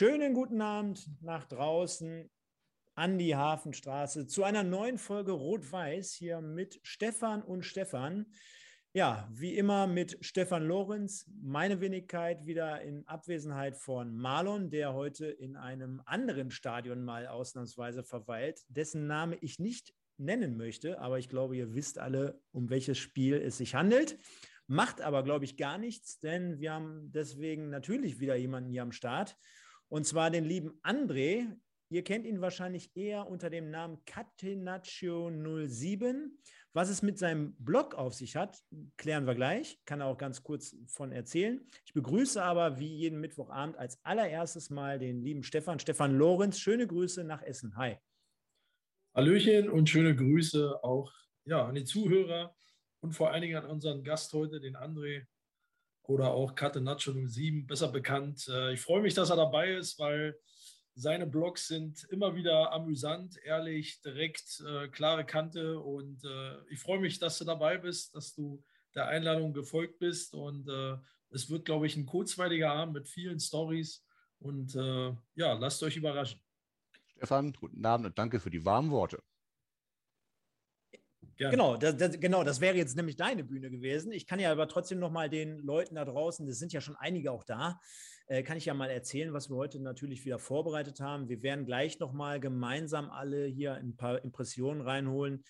Schönen 0.00 0.32
guten 0.32 0.62
Abend 0.62 1.10
nach 1.20 1.44
draußen 1.44 2.30
an 2.94 3.18
die 3.18 3.36
Hafenstraße 3.36 4.26
zu 4.26 4.44
einer 4.44 4.62
neuen 4.62 4.96
Folge 4.96 5.32
Rot-Weiß 5.32 6.14
hier 6.14 6.40
mit 6.40 6.80
Stefan 6.82 7.42
und 7.42 7.66
Stefan. 7.66 8.24
Ja, 8.94 9.28
wie 9.30 9.54
immer 9.54 9.86
mit 9.86 10.16
Stefan 10.22 10.64
Lorenz, 10.64 11.30
meine 11.42 11.82
Wenigkeit 11.82 12.46
wieder 12.46 12.80
in 12.80 13.06
Abwesenheit 13.08 13.76
von 13.76 14.16
Marlon, 14.16 14.70
der 14.70 14.94
heute 14.94 15.26
in 15.26 15.54
einem 15.54 16.00
anderen 16.06 16.50
Stadion 16.50 17.04
mal 17.04 17.26
ausnahmsweise 17.26 18.02
verweilt, 18.02 18.62
dessen 18.68 19.06
Name 19.06 19.36
ich 19.42 19.58
nicht 19.58 19.92
nennen 20.16 20.56
möchte, 20.56 20.98
aber 20.98 21.18
ich 21.18 21.28
glaube, 21.28 21.58
ihr 21.58 21.74
wisst 21.74 21.98
alle, 21.98 22.40
um 22.52 22.70
welches 22.70 22.96
Spiel 22.96 23.34
es 23.34 23.58
sich 23.58 23.74
handelt. 23.74 24.16
Macht 24.66 25.02
aber, 25.02 25.24
glaube 25.24 25.44
ich, 25.44 25.58
gar 25.58 25.76
nichts, 25.76 26.20
denn 26.20 26.58
wir 26.58 26.72
haben 26.72 27.12
deswegen 27.12 27.68
natürlich 27.68 28.18
wieder 28.18 28.36
jemanden 28.36 28.70
hier 28.70 28.80
am 28.80 28.92
Start. 28.92 29.36
Und 29.90 30.06
zwar 30.06 30.30
den 30.30 30.44
lieben 30.44 30.80
André. 30.82 31.54
Ihr 31.90 32.04
kennt 32.04 32.24
ihn 32.24 32.40
wahrscheinlich 32.40 32.96
eher 32.96 33.28
unter 33.28 33.50
dem 33.50 33.70
Namen 33.70 33.98
Catenaccio07. 34.04 36.30
Was 36.72 36.88
es 36.88 37.02
mit 37.02 37.18
seinem 37.18 37.56
Blog 37.56 37.96
auf 37.96 38.14
sich 38.14 38.36
hat, 38.36 38.62
klären 38.96 39.26
wir 39.26 39.34
gleich. 39.34 39.80
Kann 39.86 40.00
er 40.00 40.06
auch 40.06 40.16
ganz 40.16 40.44
kurz 40.44 40.76
von 40.86 41.10
erzählen. 41.10 41.60
Ich 41.84 41.92
begrüße 41.92 42.40
aber 42.40 42.78
wie 42.78 42.94
jeden 42.94 43.18
Mittwochabend 43.18 43.76
als 43.76 43.98
allererstes 44.04 44.70
mal 44.70 45.00
den 45.00 45.24
lieben 45.24 45.42
Stefan, 45.42 45.80
Stefan 45.80 46.16
Lorenz. 46.16 46.60
Schöne 46.60 46.86
Grüße 46.86 47.24
nach 47.24 47.42
Essen. 47.42 47.74
Hi. 47.76 47.96
Hallöchen 49.12 49.68
und 49.68 49.88
schöne 49.88 50.14
Grüße 50.14 50.84
auch 50.84 51.12
ja, 51.44 51.66
an 51.66 51.74
die 51.74 51.84
Zuhörer 51.84 52.54
und 53.00 53.10
vor 53.10 53.32
allen 53.32 53.42
Dingen 53.42 53.56
an 53.56 53.66
unseren 53.68 54.04
Gast 54.04 54.32
heute, 54.32 54.60
den 54.60 54.76
André 54.76 55.26
oder 56.10 56.32
auch 56.32 56.56
Catenaccio 56.56 57.12
07, 57.12 57.66
besser 57.66 57.88
bekannt. 57.88 58.48
Äh, 58.48 58.74
ich 58.74 58.80
freue 58.80 59.00
mich, 59.00 59.14
dass 59.14 59.30
er 59.30 59.36
dabei 59.36 59.74
ist, 59.74 59.98
weil 60.00 60.36
seine 60.94 61.26
Blogs 61.26 61.68
sind 61.68 62.04
immer 62.10 62.34
wieder 62.34 62.72
amüsant, 62.72 63.38
ehrlich, 63.44 64.02
direkt, 64.02 64.60
äh, 64.66 64.88
klare 64.88 65.24
Kante. 65.24 65.78
Und 65.78 66.24
äh, 66.24 66.58
ich 66.68 66.80
freue 66.80 66.98
mich, 66.98 67.20
dass 67.20 67.38
du 67.38 67.44
dabei 67.44 67.78
bist, 67.78 68.14
dass 68.16 68.34
du 68.34 68.62
der 68.94 69.06
Einladung 69.06 69.52
gefolgt 69.52 70.00
bist. 70.00 70.34
Und 70.34 70.68
es 71.30 71.48
wird, 71.48 71.64
glaube 71.64 71.86
ich, 71.86 71.96
ein 71.96 72.06
kurzweiliger 72.06 72.72
Abend 72.72 72.94
mit 72.94 73.08
vielen 73.08 73.38
Stories. 73.38 74.04
Und 74.40 74.74
ja, 74.74 75.52
lasst 75.52 75.80
euch 75.84 75.96
überraschen. 75.96 76.40
Stefan, 77.14 77.52
guten 77.52 77.86
Abend 77.86 78.06
und 78.06 78.18
danke 78.18 78.40
für 78.40 78.50
die 78.50 78.64
warmen 78.64 78.90
Worte. 78.90 79.22
Gerne. 81.40 81.56
Genau, 81.56 81.76
das, 81.78 81.96
das, 81.96 82.20
genau, 82.20 82.44
das 82.44 82.60
wäre 82.60 82.76
jetzt 82.76 82.98
nämlich 82.98 83.16
deine 83.16 83.44
Bühne 83.44 83.70
gewesen. 83.70 84.12
Ich 84.12 84.26
kann 84.26 84.38
ja 84.38 84.52
aber 84.52 84.68
trotzdem 84.68 84.98
noch 84.98 85.10
mal 85.10 85.30
den 85.30 85.56
Leuten 85.60 85.94
da 85.94 86.04
draußen, 86.04 86.46
das 86.46 86.58
sind 86.58 86.70
ja 86.74 86.82
schon 86.82 86.96
einige 86.96 87.32
auch 87.32 87.44
da, 87.44 87.80
äh, 88.26 88.42
kann 88.42 88.58
ich 88.58 88.66
ja 88.66 88.74
mal 88.74 88.90
erzählen, 88.90 89.32
was 89.32 89.48
wir 89.48 89.56
heute 89.56 89.80
natürlich 89.80 90.26
wieder 90.26 90.38
vorbereitet 90.38 91.00
haben. 91.00 91.30
Wir 91.30 91.42
werden 91.42 91.64
gleich 91.64 91.98
noch 91.98 92.12
mal 92.12 92.40
gemeinsam 92.40 93.08
alle 93.08 93.46
hier 93.46 93.72
ein 93.72 93.96
paar 93.96 94.22
Impressionen 94.22 94.82
reinholen 94.82 95.42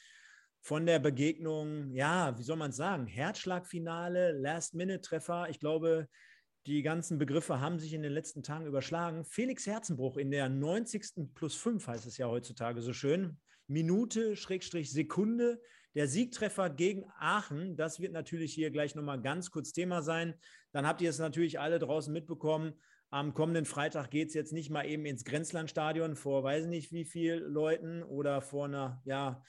von 0.61 0.87
der 0.87 1.01
Begegnung. 1.01 1.91
Ja, 1.91 2.39
wie 2.39 2.45
soll 2.45 2.57
man 2.57 2.71
es 2.71 2.77
sagen? 2.77 3.09
Herzschlagfinale, 3.09 4.31
Last-Minute-Treffer. 4.31 5.49
Ich 5.51 5.59
glaube, 5.59 6.07
die 6.69 6.83
ganzen 6.83 7.19
Begriffe 7.19 7.59
haben 7.59 7.81
sich 7.81 7.95
in 7.95 8.03
den 8.03 8.13
letzten 8.13 8.45
Tagen 8.45 8.67
überschlagen. 8.67 9.25
Felix 9.25 9.67
Herzenbruch 9.67 10.19
in 10.19 10.31
der 10.31 10.49
90. 10.49 11.35
plus 11.35 11.57
5 11.57 11.85
heißt 11.85 12.07
es 12.07 12.17
ja 12.17 12.29
heutzutage 12.29 12.81
so 12.81 12.93
schön. 12.93 13.41
Minute, 13.67 14.37
Schrägstrich, 14.37 14.93
Sekunde 14.93 15.61
der 15.95 16.07
Siegtreffer 16.07 16.71
gegen 16.71 17.05
Aachen, 17.19 17.77
das 17.77 18.01
wird 18.01 18.13
natürlich 18.13 18.55
hier 18.55 18.71
gleich 18.71 18.95
nochmal 18.95 19.21
ganz 19.21 19.51
kurz 19.51 19.73
Thema 19.73 20.03
sein. 20.03 20.35
Dann 20.73 20.87
habt 20.87 21.01
ihr 21.01 21.11
es 21.11 21.19
natürlich 21.19 21.59
alle 21.59 21.79
draußen 21.79 22.13
mitbekommen. 22.13 22.75
Am 23.11 23.35
kommenden 23.35 23.65
Freitag 23.65 24.11
geht 24.11 24.29
es 24.29 24.35
jetzt 24.35 24.53
nicht 24.53 24.71
mal 24.71 24.87
eben 24.87 25.05
ins 25.05 25.25
Grenzlandstadion 25.25 26.15
vor 26.15 26.45
weiß 26.45 26.67
nicht 26.67 26.93
wie 26.93 27.05
vielen 27.05 27.43
Leuten 27.43 28.05
oder 28.05 28.41
vor 28.41 28.67
einer, 28.67 29.03
ja, 29.05 29.43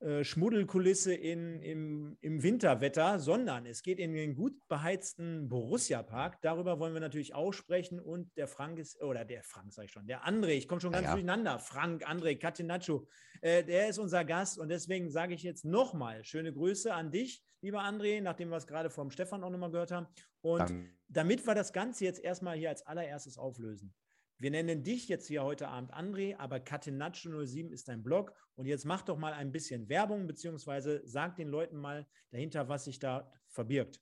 äh, 0.00 0.24
Schmuddelkulisse 0.24 1.12
in, 1.12 1.60
im, 1.60 2.16
im 2.22 2.42
Winterwetter, 2.42 3.18
sondern 3.18 3.66
es 3.66 3.82
geht 3.82 3.98
in 3.98 4.14
den 4.14 4.34
gut 4.34 4.54
beheizten 4.66 5.48
Borussia-Park. 5.50 6.40
Darüber 6.40 6.78
wollen 6.78 6.94
wir 6.94 7.02
natürlich 7.02 7.34
auch 7.34 7.52
sprechen. 7.52 8.00
Und 8.00 8.34
der 8.38 8.48
Frank 8.48 8.78
ist, 8.78 9.02
oder 9.02 9.26
der 9.26 9.42
Frank 9.42 9.74
sage 9.74 9.86
ich 9.86 9.92
schon, 9.92 10.06
der 10.06 10.26
André, 10.26 10.52
ich 10.52 10.68
komme 10.68 10.80
schon 10.80 10.92
ganz 10.92 11.04
ja, 11.04 11.10
ja. 11.10 11.14
durcheinander. 11.16 11.58
Frank, 11.58 12.08
André, 12.08 12.38
Catenaccio, 12.38 13.06
äh, 13.42 13.62
der 13.62 13.88
ist 13.88 13.98
unser 13.98 14.24
Gast. 14.24 14.58
Und 14.58 14.70
deswegen 14.70 15.10
sage 15.10 15.34
ich 15.34 15.42
jetzt 15.42 15.66
nochmal 15.66 16.24
schöne 16.24 16.52
Grüße 16.52 16.94
an 16.94 17.10
dich, 17.10 17.44
lieber 17.60 17.82
André, 17.82 18.22
nachdem 18.22 18.48
wir 18.48 18.56
es 18.56 18.66
gerade 18.66 18.88
vom 18.88 19.10
Stefan 19.10 19.44
auch 19.44 19.50
nochmal 19.50 19.70
gehört 19.70 19.90
haben. 19.90 20.06
Und 20.40 20.60
Dann. 20.60 20.88
damit 21.08 21.46
wir 21.46 21.54
das 21.54 21.74
Ganze 21.74 22.06
jetzt 22.06 22.20
erstmal 22.20 22.56
hier 22.56 22.70
als 22.70 22.86
allererstes 22.86 23.36
auflösen. 23.36 23.92
Wir 24.40 24.50
nennen 24.50 24.82
dich 24.82 25.06
jetzt 25.08 25.26
hier 25.26 25.44
heute 25.44 25.68
Abend 25.68 25.92
André, 25.92 26.34
aber 26.38 26.56
Catenaccio07 26.56 27.68
ist 27.68 27.88
dein 27.88 28.02
Blog. 28.02 28.32
Und 28.54 28.64
jetzt 28.64 28.86
mach 28.86 29.02
doch 29.02 29.18
mal 29.18 29.34
ein 29.34 29.52
bisschen 29.52 29.90
Werbung, 29.90 30.26
beziehungsweise 30.26 31.02
sag 31.04 31.36
den 31.36 31.48
Leuten 31.48 31.76
mal 31.76 32.08
dahinter, 32.30 32.66
was 32.66 32.84
sich 32.84 32.98
da 32.98 33.30
verbirgt. 33.48 34.00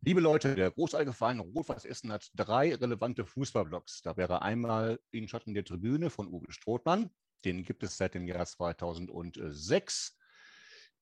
Liebe 0.00 0.20
Leute, 0.20 0.54
der 0.54 0.70
großartige 0.70 1.12
Verein 1.12 1.40
Rot-Weiß 1.40 1.84
Essen 1.84 2.12
hat 2.12 2.30
drei 2.34 2.74
relevante 2.74 3.26
Fußballblogs. 3.26 4.00
Da 4.00 4.16
wäre 4.16 4.40
einmal 4.40 4.98
in 5.10 5.28
Schatten 5.28 5.52
der 5.52 5.66
Tribüne 5.66 6.08
von 6.08 6.26
Uwe 6.26 6.50
Strothmann. 6.50 7.10
Den 7.44 7.62
gibt 7.62 7.82
es 7.82 7.98
seit 7.98 8.14
dem 8.14 8.26
Jahr 8.26 8.46
2006. 8.46 10.16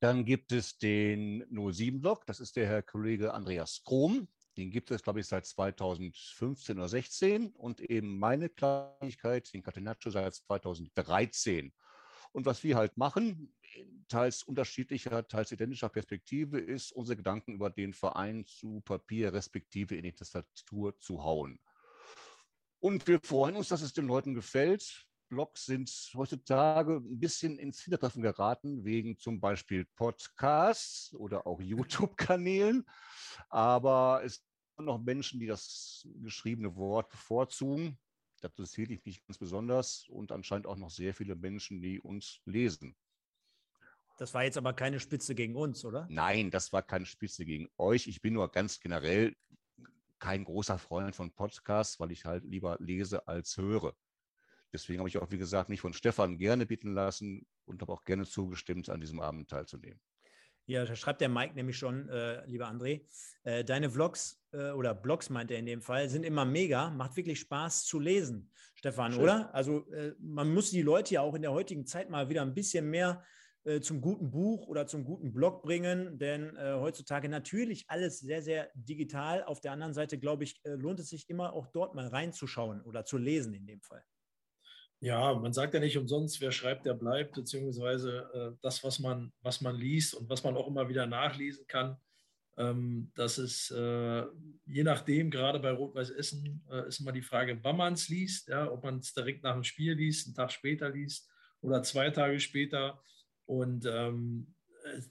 Dann 0.01 0.25
gibt 0.25 0.51
es 0.51 0.77
den 0.77 1.45
07-Blog, 1.45 2.27
das 2.27 2.41
ist 2.41 2.57
der 2.57 2.67
Herr 2.67 2.83
Kollege 2.83 3.33
Andreas 3.33 3.85
Krom. 3.85 4.27
Den 4.57 4.71
gibt 4.71 4.91
es, 4.91 5.03
glaube 5.03 5.21
ich, 5.21 5.27
seit 5.27 5.47
2015 5.47 6.79
oder 6.79 6.89
16 6.89 7.53
und 7.53 7.81
eben 7.81 8.19
meine 8.19 8.49
Kleinigkeit, 8.49 9.53
den 9.53 9.63
Catenaccio, 9.63 10.11
seit 10.11 10.35
2013. 10.35 11.73
Und 12.33 12.47
was 12.47 12.63
wir 12.63 12.77
halt 12.77 12.97
machen, 12.97 13.55
teils 14.09 14.43
unterschiedlicher, 14.43 15.27
teils 15.27 15.53
identischer 15.53 15.89
Perspektive, 15.89 16.59
ist, 16.59 16.93
unsere 16.93 17.17
Gedanken 17.17 17.55
über 17.55 17.71
den 17.71 17.93
Verein 17.93 18.47
zu 18.47 18.81
Papier 18.81 19.33
respektive 19.33 19.97
in 19.97 20.03
die 20.03 20.13
Tastatur 20.13 20.99
zu 20.99 21.23
hauen. 21.23 21.59
Und 22.81 23.07
wir 23.07 23.21
freuen 23.21 23.57
uns, 23.57 23.69
dass 23.69 23.83
es 23.83 23.93
den 23.93 24.07
Leuten 24.07 24.35
gefällt. 24.35 25.07
Blogs 25.33 25.65
sind 25.65 25.91
heutzutage 26.15 26.97
ein 26.97 27.19
bisschen 27.19 27.59
ins 27.59 27.81
Hintertreffen 27.81 28.21
geraten, 28.21 28.85
wegen 28.85 29.17
zum 29.17 29.41
Beispiel 29.41 29.87
Podcasts 29.97 31.15
oder 31.15 31.47
auch 31.47 31.59
YouTube-Kanälen. 31.63 32.85
Aber 33.49 34.21
es 34.25 34.45
gibt 34.77 34.87
noch 34.87 34.99
Menschen, 34.99 35.41
die 35.41 35.47
das 35.47 36.07
geschriebene 36.21 36.77
Wort 36.77 37.09
bevorzugen. 37.09 37.99
Dazu 38.43 38.65
zähle 38.65 38.93
ich 38.93 39.07
nicht 39.07 39.27
ganz 39.27 39.39
besonders 39.39 40.07
und 40.11 40.33
anscheinend 40.33 40.67
auch 40.67 40.77
noch 40.77 40.91
sehr 40.91 41.15
viele 41.15 41.35
Menschen, 41.35 41.81
die 41.81 41.99
uns 41.99 42.43
lesen. 42.45 42.95
Das 44.19 44.35
war 44.35 44.45
jetzt 44.45 44.59
aber 44.59 44.75
keine 44.75 45.01
Spitze 45.01 45.35
gegen 45.35 45.57
uns, 45.57 45.83
oder? 45.83 46.07
Nein, 46.11 46.51
das 46.51 46.75
war 46.75 46.83
keine 46.83 47.07
Spitze 47.07 47.47
gegen 47.47 47.71
euch. 47.79 48.07
Ich 48.07 48.21
bin 48.21 48.35
nur 48.35 48.51
ganz 48.51 48.81
generell 48.81 49.35
kein 50.19 50.45
großer 50.45 50.79
Freund 50.79 51.17
von 51.17 51.33
Podcasts, 51.33 51.99
weil 52.01 52.13
ich 52.13 52.27
halt 52.27 52.45
lieber 52.45 52.77
lese 52.81 53.27
als 53.27 53.57
höre. 53.57 53.97
Deswegen 54.73 55.01
habe 55.01 55.09
ich 55.09 55.19
auch, 55.19 55.31
wie 55.31 55.39
gesagt, 55.39 55.69
mich 55.69 55.81
von 55.81 55.93
Stefan 55.93 56.39
gerne 56.39 56.67
bitten 56.67 56.95
lassen 56.95 57.47
und 57.67 57.83
habe 57.83 57.93
auch 57.93 58.05
gerne 58.05 58.25
zugestimmt, 58.25 58.89
an 58.89 59.01
diesem 59.01 59.21
Abend 59.21 59.51
teilzunehmen. 59.51 60.01
Ja, 60.67 60.85
da 60.85 60.95
schreibt 60.95 61.21
der 61.21 61.29
Mike 61.29 61.55
nämlich 61.55 61.77
schon, 61.77 62.09
äh, 62.09 62.47
lieber 62.47 62.69
André, 62.69 63.05
äh, 63.43 63.65
deine 63.65 63.91
Vlogs 63.91 64.41
äh, 64.53 64.71
oder 64.71 64.95
Blogs 64.95 65.29
meint 65.29 65.51
er 65.51 65.59
in 65.59 65.67
dem 65.67 65.83
Fall, 65.83 66.09
sind 66.09 66.25
immer 66.25 66.45
mega, 66.45 66.89
macht 66.91 67.17
wirklich 67.17 67.41
Spaß 67.41 67.85
zu 67.85 67.99
lesen, 67.99 68.51
Stefan, 68.75 69.13
Schön. 69.13 69.23
oder? 69.23 69.55
Also 69.55 69.91
äh, 69.91 70.15
man 70.21 70.53
muss 70.55 70.71
die 70.71 70.83
Leute 70.83 71.15
ja 71.15 71.21
auch 71.21 71.35
in 71.35 71.43
der 71.43 71.53
heutigen 71.53 71.85
Zeit 71.85 72.11
mal 72.11 72.29
wieder 72.29 72.43
ein 72.43 72.55
bisschen 72.55 72.89
mehr 72.89 73.25
äh, 73.65 73.81
zum 73.81 74.01
guten 74.01 74.31
Buch 74.31 74.69
oder 74.69 74.87
zum 74.87 75.05
guten 75.05 75.33
Blog 75.33 75.63
bringen, 75.63 76.17
denn 76.19 76.55
äh, 76.57 76.75
heutzutage 76.75 77.29
natürlich 77.29 77.91
alles 77.91 78.21
sehr, 78.21 78.41
sehr 78.41 78.71
digital. 78.75 79.43
Auf 79.43 79.61
der 79.61 79.73
anderen 79.73 79.95
Seite, 79.95 80.17
glaube 80.17 80.45
ich, 80.45 80.61
lohnt 80.65 81.01
es 81.01 81.09
sich 81.09 81.29
immer 81.29 81.55
auch 81.55 81.67
dort 81.67 81.97
mal 81.97 82.07
reinzuschauen 82.07 82.83
oder 82.83 83.05
zu 83.05 83.19
lesen 83.19 83.53
in 83.53 83.67
dem 83.67 83.81
Fall. 83.81 84.05
Ja, 85.03 85.35
man 85.35 85.53
sagt 85.53 85.75
ja 85.75 85.81
nicht 85.81 85.99
umsonst, 85.99 86.41
wer 86.41 86.53
schreibt, 86.53 86.87
der 86.87 86.95
bleibt, 86.95 87.35
beziehungsweise 87.35 88.31
äh, 88.33 88.57
das, 88.63 88.85
was 88.85 89.01
man, 89.01 89.33
was 89.41 89.61
man 89.61 89.75
liest 89.75 90.15
und 90.15 90.31
was 90.31 90.45
man 90.45 90.57
auch 90.57 90.69
immer 90.69 90.89
wieder 90.89 91.09
nachlesen 91.09 91.67
kann. 91.67 91.97
Ähm, 92.57 93.11
das 93.17 93.37
ist 93.37 93.73
äh, 93.73 94.23
je 94.65 94.85
nachdem, 94.85 95.29
gerade 95.29 95.59
bei 95.59 95.73
Rot-Weiß 95.73 96.11
Essen, 96.11 96.65
äh, 96.71 96.87
ist 96.87 97.01
immer 97.01 97.11
die 97.11 97.21
Frage, 97.21 97.59
wann 97.63 97.79
man 97.79 97.95
es 97.95 98.09
liest, 98.09 98.47
ja, 98.47 98.71
ob 98.71 98.85
man 98.85 98.99
es 98.99 99.13
direkt 99.13 99.43
nach 99.43 99.55
dem 99.55 99.65
Spiel 99.65 99.95
liest, 99.95 100.29
einen 100.29 100.37
Tag 100.37 100.53
später 100.53 100.89
liest 100.89 101.29
oder 101.63 101.83
zwei 101.83 102.11
Tage 102.11 102.39
später. 102.39 103.03
Und 103.45 103.85
ähm, 103.87 104.55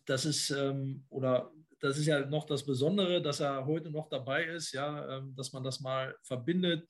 das 0.05 0.23
ist, 0.23 0.51
ähm, 0.51 1.03
oder 1.09 1.51
das 1.81 1.97
ist 1.97 2.05
ja 2.05 2.25
noch 2.25 2.45
das 2.45 2.65
Besondere, 2.65 3.21
dass 3.21 3.41
er 3.41 3.65
heute 3.65 3.91
noch 3.91 4.07
dabei 4.07 4.45
ist, 4.45 4.71
ja, 4.71 5.17
ähm, 5.17 5.35
dass 5.35 5.51
man 5.51 5.65
das 5.65 5.81
mal 5.81 6.15
verbindet 6.23 6.87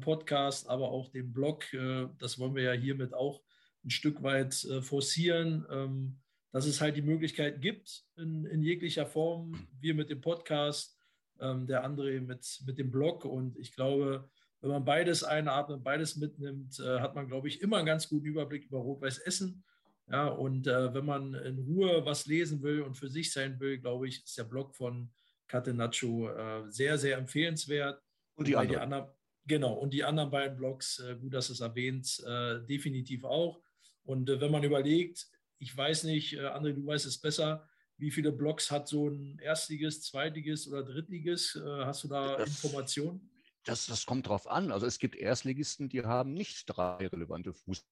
Podcast, 0.00 0.68
aber 0.68 0.90
auch 0.90 1.08
den 1.08 1.32
Blog. 1.32 1.72
Äh, 1.72 2.08
das 2.18 2.38
wollen 2.38 2.54
wir 2.54 2.64
ja 2.64 2.72
hiermit 2.72 3.14
auch 3.14 3.42
ein 3.84 3.90
Stück 3.90 4.22
weit 4.22 4.64
äh, 4.64 4.82
forcieren, 4.82 5.66
ähm, 5.70 6.18
dass 6.52 6.66
es 6.66 6.80
halt 6.80 6.96
die 6.96 7.02
Möglichkeit 7.02 7.60
gibt 7.60 8.04
in, 8.16 8.44
in 8.46 8.62
jeglicher 8.62 9.06
Form. 9.06 9.68
Wir 9.80 9.94
mit 9.94 10.10
dem 10.10 10.20
Podcast, 10.20 10.98
ähm, 11.40 11.66
der 11.66 11.84
andere 11.84 12.20
mit, 12.20 12.62
mit 12.66 12.78
dem 12.78 12.90
Blog. 12.90 13.24
Und 13.24 13.56
ich 13.58 13.74
glaube, 13.74 14.28
wenn 14.60 14.70
man 14.70 14.84
beides 14.84 15.24
einatmet, 15.24 15.82
beides 15.82 16.16
mitnimmt, 16.16 16.78
äh, 16.80 17.00
hat 17.00 17.14
man, 17.14 17.26
glaube 17.26 17.48
ich, 17.48 17.60
immer 17.60 17.78
einen 17.78 17.86
ganz 17.86 18.08
guten 18.08 18.26
Überblick 18.26 18.66
über 18.66 18.78
Rot-Weiß 18.78 19.18
Essen. 19.18 19.64
Ja, 20.10 20.28
und 20.28 20.66
wenn 20.66 21.06
man 21.06 21.32
in 21.32 21.58
Ruhe 21.60 22.04
was 22.04 22.26
lesen 22.26 22.62
will 22.62 22.82
und 22.82 22.94
für 22.94 23.08
sich 23.08 23.32
sein 23.32 23.58
will, 23.58 23.78
glaube 23.78 24.06
ich, 24.06 24.22
ist 24.22 24.36
der 24.36 24.44
Blog 24.44 24.76
von 24.76 25.10
Catenaccio 25.46 26.68
sehr, 26.68 26.98
sehr 26.98 27.16
empfehlenswert. 27.16 28.02
Und 28.34 28.46
die, 28.46 28.54
anderen. 28.54 28.68
die 28.68 28.82
anderen. 28.82 29.08
Genau, 29.46 29.74
und 29.74 29.92
die 29.92 30.04
anderen 30.04 30.30
beiden 30.30 30.56
Blogs, 30.56 31.00
äh, 31.00 31.16
gut, 31.16 31.34
dass 31.34 31.50
es 31.50 31.60
erwähnt, 31.60 32.22
äh, 32.26 32.60
definitiv 32.66 33.24
auch. 33.24 33.60
Und 34.04 34.30
äh, 34.30 34.40
wenn 34.40 34.50
man 34.50 34.64
überlegt, 34.64 35.26
ich 35.58 35.76
weiß 35.76 36.04
nicht, 36.04 36.34
André, 36.34 36.72
du 36.72 36.86
weißt 36.86 37.06
es 37.06 37.18
besser, 37.18 37.68
wie 37.96 38.10
viele 38.10 38.32
Blogs 38.32 38.70
hat 38.70 38.88
so 38.88 39.08
ein 39.08 39.38
Erstliges, 39.38 40.02
Zweitliges 40.02 40.66
oder 40.68 40.82
Drittliges? 40.82 41.58
Hast 41.64 42.04
du 42.04 42.08
da 42.08 42.36
das, 42.36 42.48
Informationen? 42.48 43.30
Das, 43.64 43.86
das 43.86 44.04
kommt 44.04 44.28
drauf 44.28 44.46
an. 44.46 44.72
Also 44.72 44.84
es 44.84 44.98
gibt 44.98 45.14
Erstligisten, 45.14 45.88
die 45.88 46.02
haben 46.02 46.34
nicht 46.34 46.64
drei 46.66 47.06
relevante 47.06 47.54
Fuß. 47.54 47.86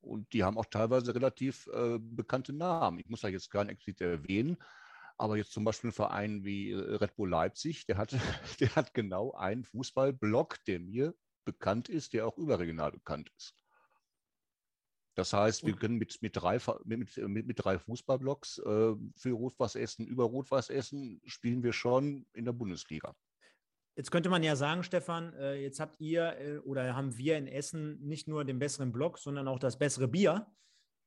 Und 0.00 0.30
die 0.32 0.44
haben 0.44 0.58
auch 0.58 0.66
teilweise 0.66 1.14
relativ 1.14 1.68
äh, 1.68 1.98
bekannte 1.98 2.52
Namen. 2.52 2.98
Ich 2.98 3.08
muss 3.08 3.22
da 3.22 3.28
jetzt 3.28 3.50
gar 3.50 3.64
nicht 3.64 3.74
explizit 3.74 4.02
erwähnen, 4.02 4.58
aber 5.16 5.36
jetzt 5.36 5.52
zum 5.52 5.64
Beispiel 5.64 5.90
ein 5.90 5.94
Verein 5.94 6.44
wie 6.44 6.70
äh, 6.70 6.76
Red 6.76 7.16
Bull 7.16 7.30
Leipzig, 7.30 7.86
der 7.86 7.96
hat, 7.96 8.12
der 8.60 8.74
hat 8.74 8.94
genau 8.94 9.32
einen 9.32 9.64
Fußballblock, 9.64 10.64
der 10.64 10.80
mir 10.80 11.14
bekannt 11.44 11.88
ist, 11.88 12.12
der 12.12 12.26
auch 12.26 12.38
überregional 12.38 12.92
bekannt 12.92 13.30
ist. 13.36 13.54
Das 15.16 15.32
heißt, 15.32 15.64
wir 15.64 15.76
können 15.76 15.96
mit, 15.96 16.20
mit, 16.22 16.36
drei, 16.36 16.58
mit, 16.84 17.16
mit, 17.16 17.46
mit 17.46 17.64
drei 17.64 17.78
Fußballblocks 17.78 18.58
äh, 18.58 18.94
für 19.14 19.30
Rot-Weiß 19.30 19.76
Essen, 19.76 20.06
über 20.08 20.24
Rot-Weiß 20.24 20.70
Essen 20.70 21.20
spielen 21.24 21.62
wir 21.62 21.72
schon 21.72 22.26
in 22.32 22.44
der 22.44 22.52
Bundesliga. 22.52 23.14
Jetzt 23.96 24.10
könnte 24.10 24.28
man 24.28 24.42
ja 24.42 24.56
sagen, 24.56 24.82
Stefan, 24.82 25.32
äh, 25.34 25.54
jetzt 25.54 25.78
habt 25.78 26.00
ihr 26.00 26.36
äh, 26.40 26.58
oder 26.58 26.96
haben 26.96 27.16
wir 27.16 27.38
in 27.38 27.46
Essen 27.46 28.00
nicht 28.00 28.26
nur 28.26 28.44
den 28.44 28.58
besseren 28.58 28.90
Block, 28.90 29.18
sondern 29.18 29.46
auch 29.46 29.60
das 29.60 29.78
bessere 29.78 30.08
Bier 30.08 30.52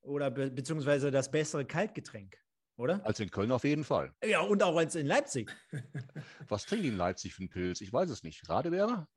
oder 0.01 0.31
be 0.31 0.51
beziehungsweise 0.51 1.11
das 1.11 1.29
bessere 1.29 1.65
Kaltgetränk, 1.65 2.37
oder? 2.77 3.05
Als 3.05 3.19
in 3.19 3.31
Köln 3.31 3.51
auf 3.51 3.63
jeden 3.63 3.83
Fall. 3.83 4.13
Ja, 4.23 4.41
und 4.41 4.63
auch 4.63 4.77
als 4.77 4.95
in 4.95 5.07
Leipzig. 5.07 5.55
Was 6.47 6.65
trinken 6.65 6.83
die 6.83 6.89
in 6.89 6.97
Leipzig 6.97 7.33
für 7.33 7.41
einen 7.41 7.49
Pilz? 7.49 7.81
Ich 7.81 7.91
weiß 7.91 8.09
es 8.09 8.23
nicht. 8.23 8.47
Radebeere? 8.47 9.07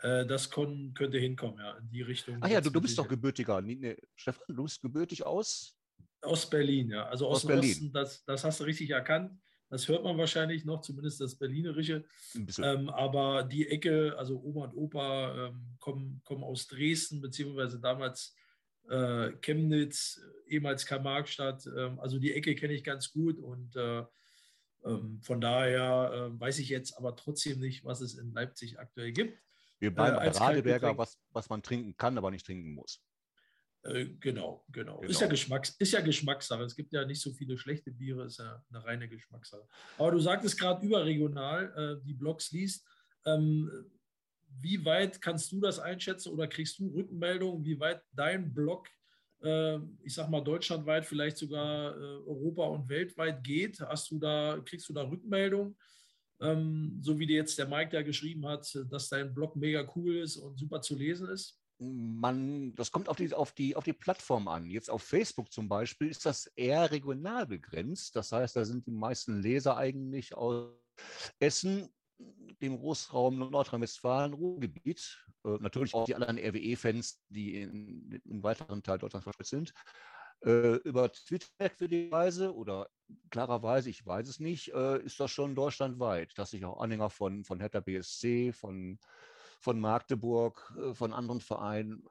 Äh, 0.00 0.26
das 0.26 0.50
kon, 0.50 0.94
könnte 0.94 1.18
hinkommen, 1.18 1.58
ja, 1.58 1.76
in 1.76 1.90
die 1.90 2.02
Richtung. 2.02 2.38
Ach 2.40 2.48
ja, 2.48 2.60
du, 2.60 2.70
du 2.70 2.80
bist 2.80 2.98
doch 2.98 3.08
gebürtiger. 3.08 3.60
Nee, 3.60 3.76
nee, 3.76 3.96
Stefan, 4.14 4.44
du 4.48 4.62
bist 4.62 4.80
gebürtig 4.80 5.24
aus? 5.24 5.76
Aus 6.22 6.48
Berlin, 6.48 6.90
ja. 6.90 7.06
Also 7.06 7.26
aus, 7.26 7.38
aus 7.38 7.46
Berlin. 7.46 7.70
Osten, 7.70 7.92
das, 7.92 8.24
das 8.24 8.44
hast 8.44 8.60
du 8.60 8.64
richtig 8.64 8.90
erkannt. 8.90 9.38
Das 9.70 9.86
hört 9.86 10.02
man 10.02 10.16
wahrscheinlich 10.16 10.64
noch, 10.64 10.80
zumindest 10.80 11.20
das 11.20 11.36
Berlinerische. 11.36 12.04
Ähm, 12.58 12.88
aber 12.88 13.42
die 13.42 13.68
Ecke, 13.68 14.14
also 14.16 14.40
Oma 14.40 14.64
und 14.64 14.74
Opa 14.74 15.48
ähm, 15.48 15.76
kommen, 15.78 16.22
kommen 16.24 16.42
aus 16.42 16.66
Dresden, 16.68 17.20
beziehungsweise 17.20 17.78
damals 17.78 18.34
äh, 18.88 19.32
Chemnitz, 19.40 20.20
ehemals 20.46 20.86
Karl-Marx-Stadt. 20.86 21.66
Ähm, 21.66 21.98
also 22.00 22.18
die 22.18 22.34
Ecke 22.34 22.54
kenne 22.54 22.74
ich 22.74 22.84
ganz 22.84 23.12
gut 23.12 23.38
und 23.38 23.76
äh, 23.76 24.04
ähm, 24.84 25.20
von 25.22 25.40
daher 25.40 26.30
äh, 26.34 26.40
weiß 26.40 26.58
ich 26.58 26.68
jetzt 26.68 26.96
aber 26.96 27.16
trotzdem 27.16 27.60
nicht, 27.60 27.84
was 27.84 28.00
es 28.00 28.14
in 28.14 28.32
Leipzig 28.32 28.78
aktuell 28.78 29.12
gibt. 29.12 29.38
Wir 29.78 29.94
bleiben 29.94 30.16
äh, 30.16 30.30
bei 30.30 30.30
Radeberger, 30.30 30.98
was, 30.98 31.18
was 31.30 31.48
man 31.48 31.62
trinken 31.62 31.96
kann, 31.96 32.18
aber 32.18 32.30
nicht 32.30 32.46
trinken 32.46 32.74
muss. 32.74 33.02
Genau, 33.84 34.14
genau, 34.20 34.64
genau. 34.70 35.00
Ist, 35.02 35.20
ja 35.20 35.26
genau. 35.26 35.30
Geschmacks, 35.30 35.70
ist 35.78 35.92
ja 35.92 36.00
Geschmackssache. 36.00 36.64
Es 36.64 36.74
gibt 36.74 36.92
ja 36.92 37.04
nicht 37.04 37.22
so 37.22 37.32
viele 37.32 37.56
schlechte 37.56 37.92
Biere, 37.92 38.24
ist 38.24 38.38
ja 38.38 38.62
eine 38.70 38.84
reine 38.84 39.08
Geschmackssache. 39.08 39.66
Aber 39.96 40.10
du 40.10 40.18
sagtest 40.18 40.58
gerade 40.58 40.84
überregional, 40.84 41.72
äh, 42.02 42.04
die 42.04 42.12
Blogs 42.12 42.50
liest. 42.50 42.86
Ähm, 43.24 43.70
wie 44.60 44.84
weit 44.84 45.20
kannst 45.20 45.52
du 45.52 45.60
das 45.60 45.78
einschätzen 45.78 46.32
oder 46.32 46.48
kriegst 46.48 46.78
du 46.78 46.88
Rückmeldungen, 46.88 47.64
wie 47.64 47.78
weit 47.78 48.02
dein 48.12 48.52
Blog, 48.52 48.88
äh, 49.42 49.78
ich 50.02 50.14
sag 50.14 50.28
mal 50.28 50.40
deutschlandweit, 50.40 51.06
vielleicht 51.06 51.36
sogar 51.36 51.94
äh, 51.96 52.00
Europa 52.26 52.64
und 52.64 52.88
weltweit 52.88 53.42
geht? 53.44 53.80
Hast 53.80 54.10
du 54.10 54.18
da, 54.18 54.60
kriegst 54.64 54.88
du 54.88 54.92
da 54.92 55.02
Rückmeldungen? 55.02 55.76
Ähm, 56.40 56.98
so 57.00 57.18
wie 57.18 57.26
dir 57.26 57.36
jetzt 57.36 57.58
der 57.58 57.68
Mike 57.68 57.90
da 57.90 58.02
geschrieben 58.02 58.46
hat, 58.46 58.78
dass 58.90 59.08
dein 59.08 59.34
Blog 59.34 59.56
mega 59.56 59.90
cool 59.96 60.16
ist 60.16 60.36
und 60.36 60.58
super 60.58 60.80
zu 60.80 60.96
lesen 60.96 61.28
ist? 61.28 61.60
man, 61.80 62.74
das 62.74 62.90
kommt 62.90 63.08
auf 63.08 63.16
die, 63.16 63.32
auf, 63.32 63.52
die, 63.52 63.76
auf 63.76 63.84
die 63.84 63.92
Plattform 63.92 64.48
an. 64.48 64.68
Jetzt 64.70 64.90
auf 64.90 65.02
Facebook 65.02 65.52
zum 65.52 65.68
Beispiel 65.68 66.08
ist 66.08 66.26
das 66.26 66.46
eher 66.56 66.90
regional 66.90 67.46
begrenzt. 67.46 68.16
Das 68.16 68.32
heißt, 68.32 68.56
da 68.56 68.64
sind 68.64 68.86
die 68.86 68.92
meisten 68.92 69.40
Leser 69.40 69.76
eigentlich 69.76 70.34
aus 70.34 70.72
Essen, 71.38 71.88
dem 72.60 72.78
Großraum 72.78 73.38
Nordrhein-Westfalen, 73.50 74.34
Ruhrgebiet. 74.34 75.24
Äh, 75.44 75.58
natürlich 75.60 75.94
auch 75.94 76.04
die 76.04 76.14
anderen 76.14 76.38
RWE-Fans, 76.38 77.22
die 77.28 77.60
in, 77.62 78.20
im 78.24 78.42
weiteren 78.42 78.82
Teil 78.82 78.98
Deutschlands 78.98 79.24
verstreut 79.24 79.46
sind. 79.46 79.74
Äh, 80.44 80.76
über 80.76 81.10
Twitter 81.10 81.48
merkwürdigerweise 81.58 82.54
oder 82.54 82.88
klarerweise, 83.30 83.90
ich 83.90 84.06
weiß 84.06 84.28
es 84.28 84.38
nicht, 84.38 84.72
äh, 84.72 85.02
ist 85.02 85.18
das 85.18 85.30
schon 85.30 85.54
deutschlandweit, 85.54 86.38
dass 86.38 86.50
sich 86.50 86.64
auch 86.64 86.80
Anhänger 86.80 87.10
von, 87.10 87.44
von 87.44 87.58
Hertha 87.60 87.80
BSC, 87.80 88.52
von 88.52 88.98
von 89.60 89.80
Magdeburg, 89.80 90.72
äh, 90.78 90.94
von 90.94 91.12
anderen 91.12 91.40
Vereinen 91.40 92.04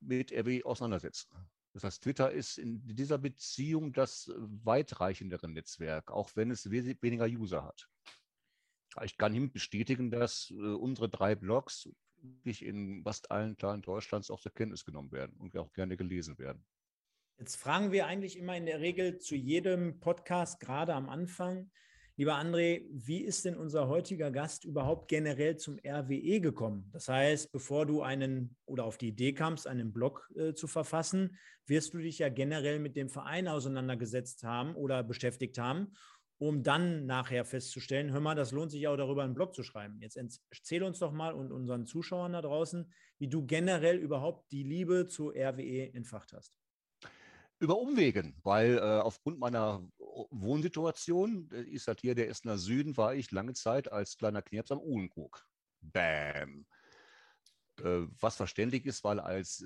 mit 0.00 0.32
RW 0.32 0.64
auseinandersetzen. 0.64 1.30
Das 1.72 1.84
heißt, 1.84 2.02
Twitter 2.02 2.30
ist 2.30 2.58
in 2.58 2.82
dieser 2.84 3.18
Beziehung 3.18 3.92
das 3.92 4.30
weitreichendere 4.36 5.48
Netzwerk, 5.48 6.10
auch 6.10 6.30
wenn 6.34 6.50
es 6.50 6.70
weniger 6.70 7.24
User 7.24 7.64
hat. 7.64 7.88
Ich 9.04 9.16
kann 9.16 9.34
ihm 9.34 9.52
bestätigen, 9.52 10.10
dass 10.10 10.50
äh, 10.50 10.54
unsere 10.54 11.08
drei 11.08 11.34
Blogs 11.34 11.88
wirklich 12.22 12.64
in 12.64 13.02
fast 13.02 13.30
allen 13.30 13.56
Teilen 13.56 13.82
Deutschlands 13.82 14.30
auch 14.30 14.40
zur 14.40 14.52
Kenntnis 14.52 14.84
genommen 14.84 15.12
werden 15.12 15.36
und 15.38 15.56
auch 15.56 15.72
gerne 15.72 15.96
gelesen 15.96 16.38
werden. 16.38 16.64
Jetzt 17.38 17.56
fragen 17.56 17.90
wir 17.90 18.06
eigentlich 18.06 18.38
immer 18.38 18.56
in 18.56 18.66
der 18.66 18.80
Regel 18.80 19.18
zu 19.18 19.34
jedem 19.34 19.98
Podcast, 19.98 20.60
gerade 20.60 20.94
am 20.94 21.08
Anfang, 21.08 21.70
Lieber 22.16 22.34
André, 22.34 22.84
wie 22.90 23.22
ist 23.22 23.46
denn 23.46 23.56
unser 23.56 23.88
heutiger 23.88 24.30
Gast 24.30 24.66
überhaupt 24.66 25.08
generell 25.08 25.56
zum 25.56 25.78
RWE 25.78 26.40
gekommen? 26.40 26.90
Das 26.92 27.08
heißt, 27.08 27.50
bevor 27.52 27.86
du 27.86 28.02
einen 28.02 28.54
oder 28.66 28.84
auf 28.84 28.98
die 28.98 29.08
Idee 29.08 29.32
kamst, 29.32 29.66
einen 29.66 29.94
Blog 29.94 30.30
äh, 30.36 30.52
zu 30.52 30.66
verfassen, 30.66 31.38
wirst 31.66 31.94
du 31.94 31.98
dich 31.98 32.18
ja 32.18 32.28
generell 32.28 32.80
mit 32.80 32.96
dem 32.96 33.08
Verein 33.08 33.48
auseinandergesetzt 33.48 34.44
haben 34.44 34.74
oder 34.74 35.02
beschäftigt 35.02 35.56
haben, 35.56 35.94
um 36.42 36.64
dann 36.64 37.06
nachher 37.06 37.44
festzustellen, 37.44 38.10
hör 38.10 38.18
mal, 38.18 38.34
das 38.34 38.50
lohnt 38.50 38.72
sich 38.72 38.88
auch 38.88 38.96
darüber 38.96 39.22
einen 39.22 39.34
Blog 39.34 39.54
zu 39.54 39.62
schreiben. 39.62 40.00
Jetzt 40.00 40.16
erzähl 40.50 40.82
uns 40.82 40.98
doch 40.98 41.12
mal 41.12 41.34
und 41.34 41.52
unseren 41.52 41.86
Zuschauern 41.86 42.32
da 42.32 42.42
draußen, 42.42 42.92
wie 43.18 43.28
du 43.28 43.46
generell 43.46 43.96
überhaupt 43.96 44.50
die 44.50 44.64
Liebe 44.64 45.06
zu 45.06 45.30
RWE 45.30 45.94
entfacht 45.94 46.32
hast. 46.32 46.52
Über 47.60 47.78
Umwegen, 47.78 48.34
weil 48.42 48.76
äh, 48.76 48.80
aufgrund 48.80 49.38
meiner 49.38 49.86
Wohnsituation, 50.30 51.48
äh, 51.52 51.62
ist 51.62 51.86
das 51.86 51.98
hier 52.00 52.16
der 52.16 52.28
Essener 52.28 52.58
Süden, 52.58 52.96
war 52.96 53.14
ich 53.14 53.30
lange 53.30 53.52
Zeit 53.52 53.92
als 53.92 54.16
kleiner 54.16 54.42
Knirps 54.42 54.72
am 54.72 54.80
Uhlenkrug. 54.80 55.46
Bam. 55.80 56.66
Äh, 57.82 58.06
was 58.20 58.36
verständlich 58.36 58.86
ist, 58.86 59.02
weil 59.02 59.18
als 59.18 59.60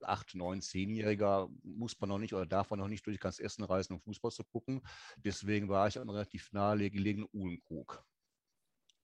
8-, 0.00 0.34
9-, 0.34 0.62
10-Jähriger 0.62 1.48
muss 1.62 1.98
man 2.00 2.10
noch 2.10 2.18
nicht 2.18 2.34
oder 2.34 2.44
darf 2.44 2.70
man 2.70 2.78
noch 2.78 2.88
nicht 2.88 3.06
durch 3.06 3.18
ganz 3.18 3.38
Essen 3.38 3.64
reisen, 3.64 3.94
um 3.94 4.00
Fußball 4.00 4.30
zu 4.30 4.44
gucken. 4.44 4.82
Deswegen 5.16 5.68
war 5.70 5.88
ich 5.88 5.98
am 5.98 6.10
relativ 6.10 6.52
nahe 6.52 6.90
gelegenen 6.90 7.28
Uhlenkrug. 7.32 8.04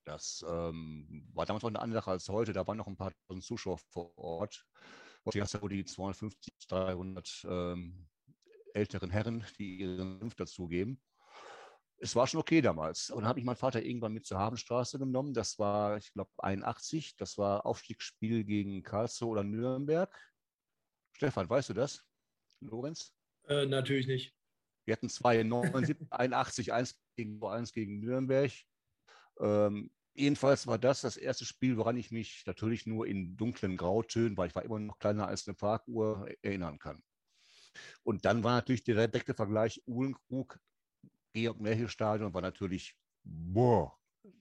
Das 0.05 0.45
ähm, 0.47 1.29
war 1.33 1.47
damals 1.47 1.63
noch 1.63 1.71
eine 1.71 1.81
andere 1.81 2.01
Sache 2.01 2.11
als 2.11 2.29
heute. 2.29 2.53
Da 2.53 2.67
waren 2.67 2.77
noch 2.77 2.87
ein 2.87 2.97
paar 2.97 3.13
tausend 3.27 3.45
Zuschauer 3.45 3.79
vor 3.91 4.17
Ort. 4.19 4.67
Heute 5.25 5.69
die 5.69 5.85
250, 5.85 6.55
300 6.69 7.47
ähm, 7.49 8.07
älteren 8.75 9.11
Herren, 9.11 9.45
die 9.59 9.79
ihren 9.79 10.19
Senf 10.19 10.35
dazugeben. 10.35 11.01
Es 12.01 12.15
war 12.15 12.27
schon 12.27 12.41
okay 12.41 12.61
damals. 12.61 13.11
Und 13.11 13.23
dann 13.23 13.29
habe 13.29 13.41
ich 13.41 13.45
meinen 13.45 13.57
Vater 13.57 13.83
irgendwann 13.83 14.13
mit 14.13 14.25
zur 14.25 14.39
Habenstraße 14.39 14.99
genommen. 14.99 15.35
Das 15.35 15.59
war, 15.59 15.97
ich 15.97 16.13
glaube, 16.13 16.31
81. 16.39 17.17
Das 17.17 17.39
war 17.39 17.67
Aufstiegsspiel 17.67 18.45
gegen 18.45 18.83
Karlsruhe 18.83 19.31
oder 19.31 19.45
Nürnberg. 19.45 20.17
Stefan, 21.13 21.51
weißt 21.51 21.71
du 21.71 21.75
das? 21.75 22.05
Lorenz? 22.61 23.13
Äh, 23.49 23.67
natürlich 23.67 24.07
nicht. 24.07 24.35
Wir 24.85 24.93
hatten 24.93 25.09
zwei 25.09 25.41
81, 25.41 26.73
1 26.73 26.99
gegen, 27.17 27.45
1 27.45 27.73
gegen 27.73 27.99
Nürnberg. 28.01 28.53
Ähm, 29.41 29.91
jedenfalls 30.15 30.67
war 30.67 30.79
das 30.79 31.01
das 31.01 31.17
erste 31.17 31.45
Spiel, 31.45 31.77
woran 31.77 31.97
ich 31.97 32.11
mich 32.11 32.45
natürlich 32.47 32.87
nur 32.87 33.07
in 33.07 33.37
dunklen 33.37 33.77
Grautönen, 33.77 34.37
weil 34.37 34.49
ich 34.49 34.55
war 34.55 34.65
immer 34.65 34.79
noch 34.79 34.99
kleiner 34.99 35.27
als 35.29 35.47
eine 35.47 35.55
Parkuhr, 35.55 36.29
erinnern 36.43 36.79
kann. 36.79 37.03
Und 38.03 38.25
dann 38.25 38.45
war 38.45 38.53
natürlich 38.53 38.85
der 38.85 39.09
direkte 39.09 39.35
Vergleich 39.35 39.83
Uhlenkrug, 39.87 40.59
Georg-Merchel-Stadion 41.43 42.35
war 42.35 42.43
natürlich, 42.43 42.97
boah, 43.25 43.97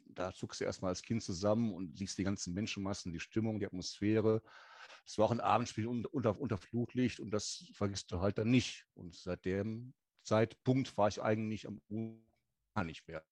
da 0.07 0.33
zuckst 0.33 0.61
du 0.61 0.65
erstmal 0.65 0.89
als 0.89 1.01
Kind 1.01 1.23
zusammen 1.23 1.73
und 1.73 1.97
siehst 1.97 2.17
die 2.17 2.23
ganzen 2.23 2.53
Menschenmassen, 2.53 3.13
die 3.13 3.19
Stimmung, 3.19 3.59
die 3.59 3.65
Atmosphäre. 3.65 4.41
Es 5.05 5.17
war 5.17 5.25
auch 5.25 5.31
ein 5.31 5.39
Abendspiel 5.39 5.87
unter, 5.87 6.39
unter 6.39 6.57
Flutlicht 6.57 7.19
und 7.19 7.31
das 7.31 7.69
vergisst 7.73 8.11
du 8.11 8.19
halt 8.19 8.37
dann 8.37 8.49
nicht. 8.49 8.85
Und 8.93 9.15
seit 9.15 9.45
dem 9.45 9.93
Zeitpunkt 10.23 10.97
war 10.97 11.07
ich 11.07 11.21
eigentlich 11.21 11.67
am 11.67 11.81
gar 12.77 12.83
nicht 12.83 13.07
mehr. 13.07 13.23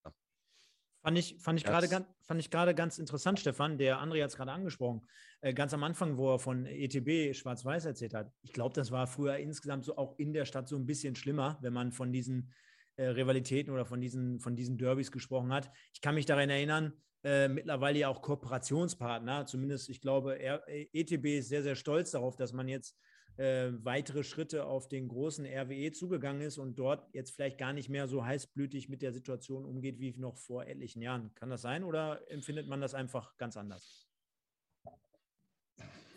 Fand 1.04 1.20
ich, 1.20 1.36
fand 1.40 1.60
ich 1.60 1.66
gerade 1.66 1.88
ganz, 1.88 2.08
fand 2.24 2.40
ich 2.40 2.50
gerade 2.50 2.74
ganz 2.74 2.98
interessant, 2.98 3.40
Stefan. 3.40 3.78
Der 3.78 4.00
André 4.00 4.24
hat 4.24 4.32
es 4.32 4.36
gerade 4.36 4.52
angesprochen. 4.52 5.06
Äh, 5.42 5.54
ganz 5.54 5.72
am 5.76 5.84
Anfang, 5.84 6.18
wo 6.18 6.34
er 6.34 6.40
von 6.40 6.66
ETB 6.66 7.36
Schwarz-Weiß 7.36 7.86
erzählt 7.86 8.16
hat. 8.16 8.34
Ich 8.42 8.54
glaube, 8.54 8.74
das 8.74 8.90
war 8.90 9.06
früher 9.06 9.38
insgesamt 9.38 9.86
so 9.86 9.98
auch 9.98 10.18
in 10.18 10.34
der 10.34 10.46
Stadt 10.46 10.68
so 10.68 10.76
ein 10.76 10.88
bisschen 10.88 11.16
schlimmer, 11.16 11.60
wenn 11.62 11.74
man 11.74 11.92
von 11.92 12.12
diesen 12.12 12.52
äh, 12.98 13.08
Rivalitäten 13.08 13.74
oder 13.74 13.86
von 13.86 14.02
diesen, 14.02 14.40
von 14.40 14.56
diesen 14.56 14.78
Derbys 14.78 15.12
gesprochen 15.12 15.54
hat. 15.54 15.72
Ich 15.94 16.02
kann 16.02 16.16
mich 16.16 16.26
daran 16.26 16.50
erinnern, 16.50 16.94
äh, 17.24 17.48
mittlerweile 17.48 18.00
ja 18.00 18.10
auch 18.10 18.22
Kooperationspartner. 18.22 19.46
Zumindest, 19.46 19.90
ich 19.90 20.02
glaube, 20.02 20.36
er, 20.36 20.64
ETB 20.68 21.40
ist 21.40 21.50
sehr, 21.50 21.64
sehr 21.64 21.76
stolz 21.76 22.12
darauf, 22.12 22.36
dass 22.36 22.54
man 22.54 22.68
jetzt 22.68 22.96
äh, 23.38 23.72
weitere 23.84 24.24
Schritte 24.24 24.66
auf 24.66 24.88
den 24.88 25.08
großen 25.08 25.46
RWE 25.46 25.92
zugegangen 25.92 26.42
ist 26.42 26.58
und 26.58 26.80
dort 26.80 27.08
jetzt 27.14 27.32
vielleicht 27.32 27.58
gar 27.58 27.74
nicht 27.74 27.90
mehr 27.90 28.08
so 28.08 28.24
heißblütig 28.24 28.90
mit 28.90 29.02
der 29.02 29.12
Situation 29.12 29.66
umgeht 29.66 30.00
wie 30.00 30.16
noch 30.18 30.38
vor 30.38 30.66
etlichen 30.66 31.02
Jahren. 31.02 31.34
Kann 31.36 31.50
das 31.50 31.62
sein 31.64 31.84
oder 31.84 32.22
empfindet 32.32 32.68
man 32.68 32.80
das 32.80 32.94
einfach 32.94 33.36
ganz 33.38 33.58
anders? 33.58 34.05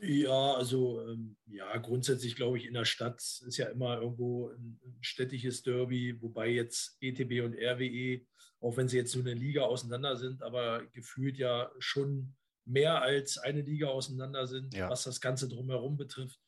Ja, 0.01 0.55
also 0.55 1.03
ähm, 1.09 1.37
ja, 1.47 1.77
grundsätzlich 1.79 2.37
glaube 2.37 2.59
ich, 2.59 2.67
in 2.67 2.75
der 2.75 2.85
Stadt 2.85 3.21
ist 3.21 3.57
ja 3.57 3.67
immer 3.67 4.01
irgendwo 4.01 4.51
ein, 4.51 4.79
ein 4.85 4.99
städtisches 5.01 5.63
Derby, 5.63 6.21
wobei 6.21 6.49
jetzt 6.49 6.97
ETB 7.01 7.45
und 7.45 7.55
RWE, 7.55 8.21
auch 8.61 8.77
wenn 8.77 8.89
sie 8.89 8.97
jetzt 8.97 9.13
so 9.13 9.21
eine 9.21 9.35
Liga 9.35 9.63
auseinander 9.63 10.17
sind, 10.17 10.43
aber 10.43 10.87
gefühlt 10.93 11.37
ja 11.37 11.71
schon 11.79 12.37
mehr 12.65 13.03
als 13.03 13.39
eine 13.39 13.63
Liga 13.63 13.89
auseinander 13.89 14.47
sind, 14.47 14.75
ja. 14.75 14.89
was 14.89 15.05
das 15.05 15.21
Ganze 15.21 15.49
drumherum 15.49 15.97
betrifft. 15.97 16.41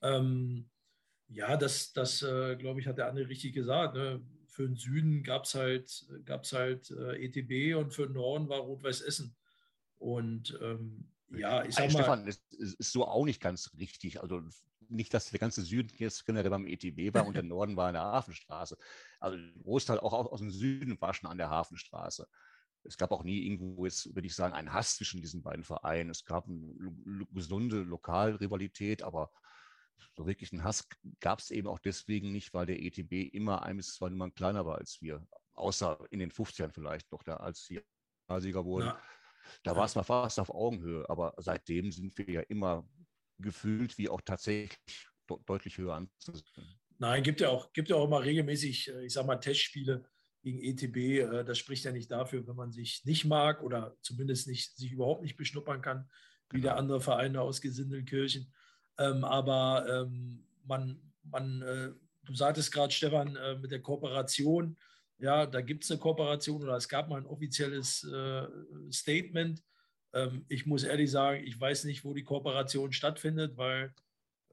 Ähm, 0.00 0.70
ja, 1.28 1.56
das, 1.56 1.92
das 1.92 2.22
äh, 2.22 2.56
glaube 2.56 2.80
ich, 2.80 2.86
hat 2.86 2.98
der 2.98 3.08
andere 3.08 3.28
richtig 3.28 3.54
gesagt. 3.54 3.96
Ne? 3.96 4.24
Für 4.46 4.66
den 4.66 4.76
Süden 4.76 5.22
gab 5.24 5.44
es 5.44 5.54
halt, 5.54 6.06
gab's 6.24 6.52
halt 6.52 6.90
äh, 6.90 7.24
ETB 7.24 7.76
und 7.76 7.92
für 7.92 8.06
den 8.06 8.14
Norden 8.14 8.48
war 8.48 8.60
Rot-Weiß 8.60 9.00
Essen. 9.00 9.36
Und 9.98 10.58
ähm, 10.62 11.10
ja, 11.38 11.64
ich 11.64 11.74
sag 11.74 11.84
also, 11.84 11.98
mal. 11.98 12.04
Stefan, 12.04 12.26
ist, 12.26 12.54
ist 12.54 12.92
so 12.92 13.06
auch 13.06 13.24
nicht 13.24 13.40
ganz 13.40 13.70
richtig. 13.78 14.20
Also 14.20 14.42
nicht, 14.88 15.14
dass 15.14 15.30
der 15.30 15.40
ganze 15.40 15.62
Süden 15.62 15.90
jetzt 15.96 16.26
generell 16.26 16.50
beim 16.50 16.66
ETB 16.66 17.14
war 17.14 17.26
und 17.26 17.34
der 17.34 17.42
Norden 17.42 17.76
war 17.76 17.88
an 17.88 17.94
der 17.94 18.02
Hafenstraße. 18.02 18.76
Also 19.20 19.36
ein 19.36 19.62
Großteil 19.62 19.98
auch 20.00 20.12
aus 20.12 20.40
dem 20.40 20.50
Süden 20.50 21.00
war 21.00 21.14
schon 21.14 21.30
an 21.30 21.38
der 21.38 21.50
Hafenstraße. 21.50 22.28
Es 22.86 22.98
gab 22.98 23.12
auch 23.12 23.24
nie 23.24 23.46
irgendwo 23.46 23.86
jetzt, 23.86 24.14
würde 24.14 24.26
ich 24.26 24.34
sagen, 24.34 24.54
einen 24.54 24.72
Hass 24.72 24.96
zwischen 24.96 25.22
diesen 25.22 25.42
beiden 25.42 25.64
Vereinen. 25.64 26.10
Es 26.10 26.24
gab 26.24 26.46
eine 26.46 27.26
gesunde 27.32 27.82
Lokalrivalität, 27.82 29.02
aber 29.02 29.30
so 30.16 30.26
wirklich 30.26 30.52
einen 30.52 30.64
Hass 30.64 30.86
gab 31.20 31.38
es 31.38 31.50
eben 31.50 31.66
auch 31.66 31.78
deswegen 31.78 32.30
nicht, 32.30 32.52
weil 32.52 32.66
der 32.66 32.80
ETB 32.82 33.34
immer 33.34 33.62
ein 33.62 33.78
bis 33.78 33.94
zwei 33.94 34.10
Nummern 34.10 34.34
kleiner 34.34 34.66
war 34.66 34.76
als 34.76 35.00
wir. 35.00 35.26
Außer 35.54 35.98
in 36.10 36.18
den 36.18 36.30
50ern 36.30 36.72
vielleicht 36.72 37.10
noch, 37.10 37.22
da 37.22 37.36
als 37.36 37.64
sie 37.64 37.80
Sieger 38.38 38.64
wurden. 38.64 38.88
Ja. 38.88 39.00
Da 39.62 39.76
war 39.76 39.84
es 39.84 39.94
mal 39.94 40.02
fast 40.02 40.38
auf 40.40 40.50
Augenhöhe, 40.50 41.08
aber 41.08 41.34
seitdem 41.38 41.90
sind 41.90 42.16
wir 42.18 42.28
ja 42.30 42.40
immer 42.42 42.88
gefühlt 43.38 43.98
wie 43.98 44.08
auch 44.08 44.20
tatsächlich 44.20 44.78
de 45.28 45.36
deutlich 45.46 45.78
höher 45.78 45.94
anzusehen. 45.94 46.78
Nein, 46.98 47.22
gibt 47.22 47.40
ja 47.40 47.48
auch, 47.48 47.72
gibt 47.72 47.88
ja 47.88 47.96
auch 47.96 48.04
immer 48.04 48.22
regelmäßig, 48.22 48.88
äh, 48.88 49.06
ich 49.06 49.12
sag 49.12 49.26
mal, 49.26 49.36
Testspiele 49.36 50.04
gegen 50.42 50.60
ETB. 50.60 50.96
Äh, 50.96 51.44
das 51.44 51.58
spricht 51.58 51.84
ja 51.84 51.92
nicht 51.92 52.10
dafür, 52.10 52.46
wenn 52.46 52.56
man 52.56 52.70
sich 52.70 53.04
nicht 53.04 53.24
mag 53.24 53.62
oder 53.62 53.96
zumindest 54.02 54.46
nicht, 54.46 54.76
sich 54.76 54.92
überhaupt 54.92 55.22
nicht 55.22 55.36
beschnuppern 55.36 55.82
kann, 55.82 56.08
wie 56.50 56.60
genau. 56.60 56.68
der 56.68 56.76
andere 56.76 57.00
Verein 57.00 57.36
aus 57.36 57.60
Gesindelkirchen. 57.60 58.52
Ähm, 58.98 59.24
aber 59.24 59.86
ähm, 59.88 60.46
man, 60.62 61.12
man 61.22 61.62
äh, 61.62 61.92
du 62.24 62.34
sagtest 62.34 62.72
gerade, 62.72 62.92
Stefan, 62.92 63.36
äh, 63.36 63.56
mit 63.56 63.70
der 63.70 63.82
Kooperation, 63.82 64.76
ja, 65.18 65.46
da 65.46 65.60
gibt 65.60 65.84
es 65.84 65.90
eine 65.90 66.00
Kooperation 66.00 66.62
oder 66.62 66.76
es 66.76 66.88
gab 66.88 67.08
mal 67.08 67.20
ein 67.20 67.26
offizielles 67.26 68.04
äh, 68.04 68.46
Statement. 68.90 69.62
Ähm, 70.12 70.44
ich 70.48 70.66
muss 70.66 70.84
ehrlich 70.84 71.10
sagen, 71.10 71.44
ich 71.44 71.58
weiß 71.58 71.84
nicht, 71.84 72.04
wo 72.04 72.14
die 72.14 72.24
Kooperation 72.24 72.92
stattfindet, 72.92 73.56
weil 73.56 73.94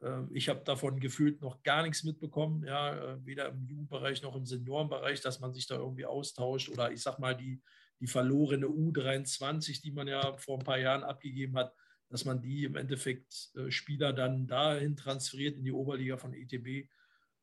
ähm, 0.02 0.30
ich 0.34 0.50
habe 0.50 0.64
davon 0.64 1.00
gefühlt 1.00 1.42
noch 1.42 1.62
gar 1.64 1.84
nichts 1.84 2.04
mitbekommen, 2.04 2.64
ja, 2.66 2.96
äh, 2.96 3.26
weder 3.26 3.50
im 3.50 3.66
Jugendbereich 3.66 4.22
noch 4.22 4.36
im 4.36 4.46
Seniorenbereich, 4.46 5.22
dass 5.22 5.40
man 5.40 5.54
sich 5.54 5.68
da 5.68 5.76
irgendwie 5.76 6.06
austauscht 6.06 6.70
oder 6.70 6.92
ich 6.92 7.02
sag 7.02 7.20
mal 7.20 7.36
die, 7.36 7.62
die 8.00 8.08
verlorene 8.08 8.68
U23, 8.68 9.82
die 9.82 9.92
man 9.92 10.08
ja 10.08 10.36
vor 10.38 10.58
ein 10.58 10.66
paar 10.66 10.80
Jahren 10.80 11.04
abgegeben 11.04 11.56
hat, 11.56 11.74
dass 12.10 12.26
man 12.26 12.42
die 12.42 12.66
im 12.66 12.76
Endeffekt 12.76 13.52
äh, 13.56 13.72
Spieler 13.72 14.12
dann 14.12 14.48
dahin 14.48 14.96
transferiert 14.96 15.58
in 15.58 15.64
die 15.64 15.72
Oberliga 15.72 16.18
von 16.18 16.34
ETB. 16.34 16.90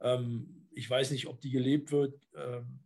Ähm, 0.01 0.69
ich 0.73 0.89
weiß 0.89 1.13
nicht, 1.13 1.27
ob 1.27 1.41
die 1.41 1.51
gelebt 1.51 1.93
wird. 1.93 2.29
Ähm, 2.35 2.81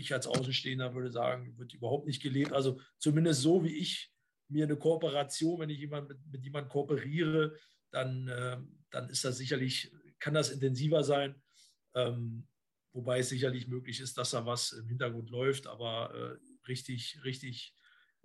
ich 0.00 0.12
als 0.12 0.26
Außenstehender 0.26 0.94
würde 0.94 1.10
sagen, 1.10 1.56
wird 1.58 1.74
überhaupt 1.74 2.06
nicht 2.06 2.22
gelebt. 2.22 2.52
Also 2.52 2.80
zumindest 2.98 3.42
so, 3.42 3.64
wie 3.64 3.76
ich 3.76 4.12
mir 4.48 4.64
eine 4.64 4.76
Kooperation, 4.76 5.60
wenn 5.60 5.70
ich 5.70 5.78
jemand 5.78 6.08
mit, 6.08 6.18
mit 6.30 6.44
jemandem 6.44 6.70
kooperiere, 6.70 7.56
dann, 7.90 8.28
äh, 8.28 8.58
dann 8.90 9.08
ist 9.08 9.24
das 9.24 9.38
sicherlich, 9.38 9.92
kann 10.18 10.34
das 10.34 10.50
intensiver 10.50 11.04
sein. 11.04 11.40
Ähm, 11.94 12.46
wobei 12.92 13.20
es 13.20 13.28
sicherlich 13.28 13.68
möglich 13.68 14.00
ist, 14.00 14.18
dass 14.18 14.30
da 14.30 14.46
was 14.46 14.72
im 14.72 14.88
Hintergrund 14.88 15.30
läuft, 15.30 15.66
aber 15.66 16.14
äh, 16.14 16.66
richtig, 16.68 17.20
richtig 17.24 17.74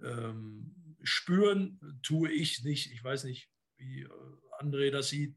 ähm, 0.03 0.97
spüren 1.03 1.79
tue 2.01 2.31
ich 2.31 2.63
nicht. 2.63 2.91
Ich 2.91 3.03
weiß 3.03 3.23
nicht, 3.25 3.49
wie 3.77 4.01
äh, 4.01 4.09
André 4.59 4.91
das 4.91 5.09
sieht, 5.09 5.35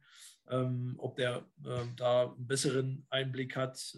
ähm, 0.48 0.94
ob 0.98 1.16
der 1.16 1.48
äh, 1.64 1.84
da 1.96 2.32
einen 2.32 2.46
besseren 2.46 3.06
Einblick 3.10 3.56
hat. 3.56 3.96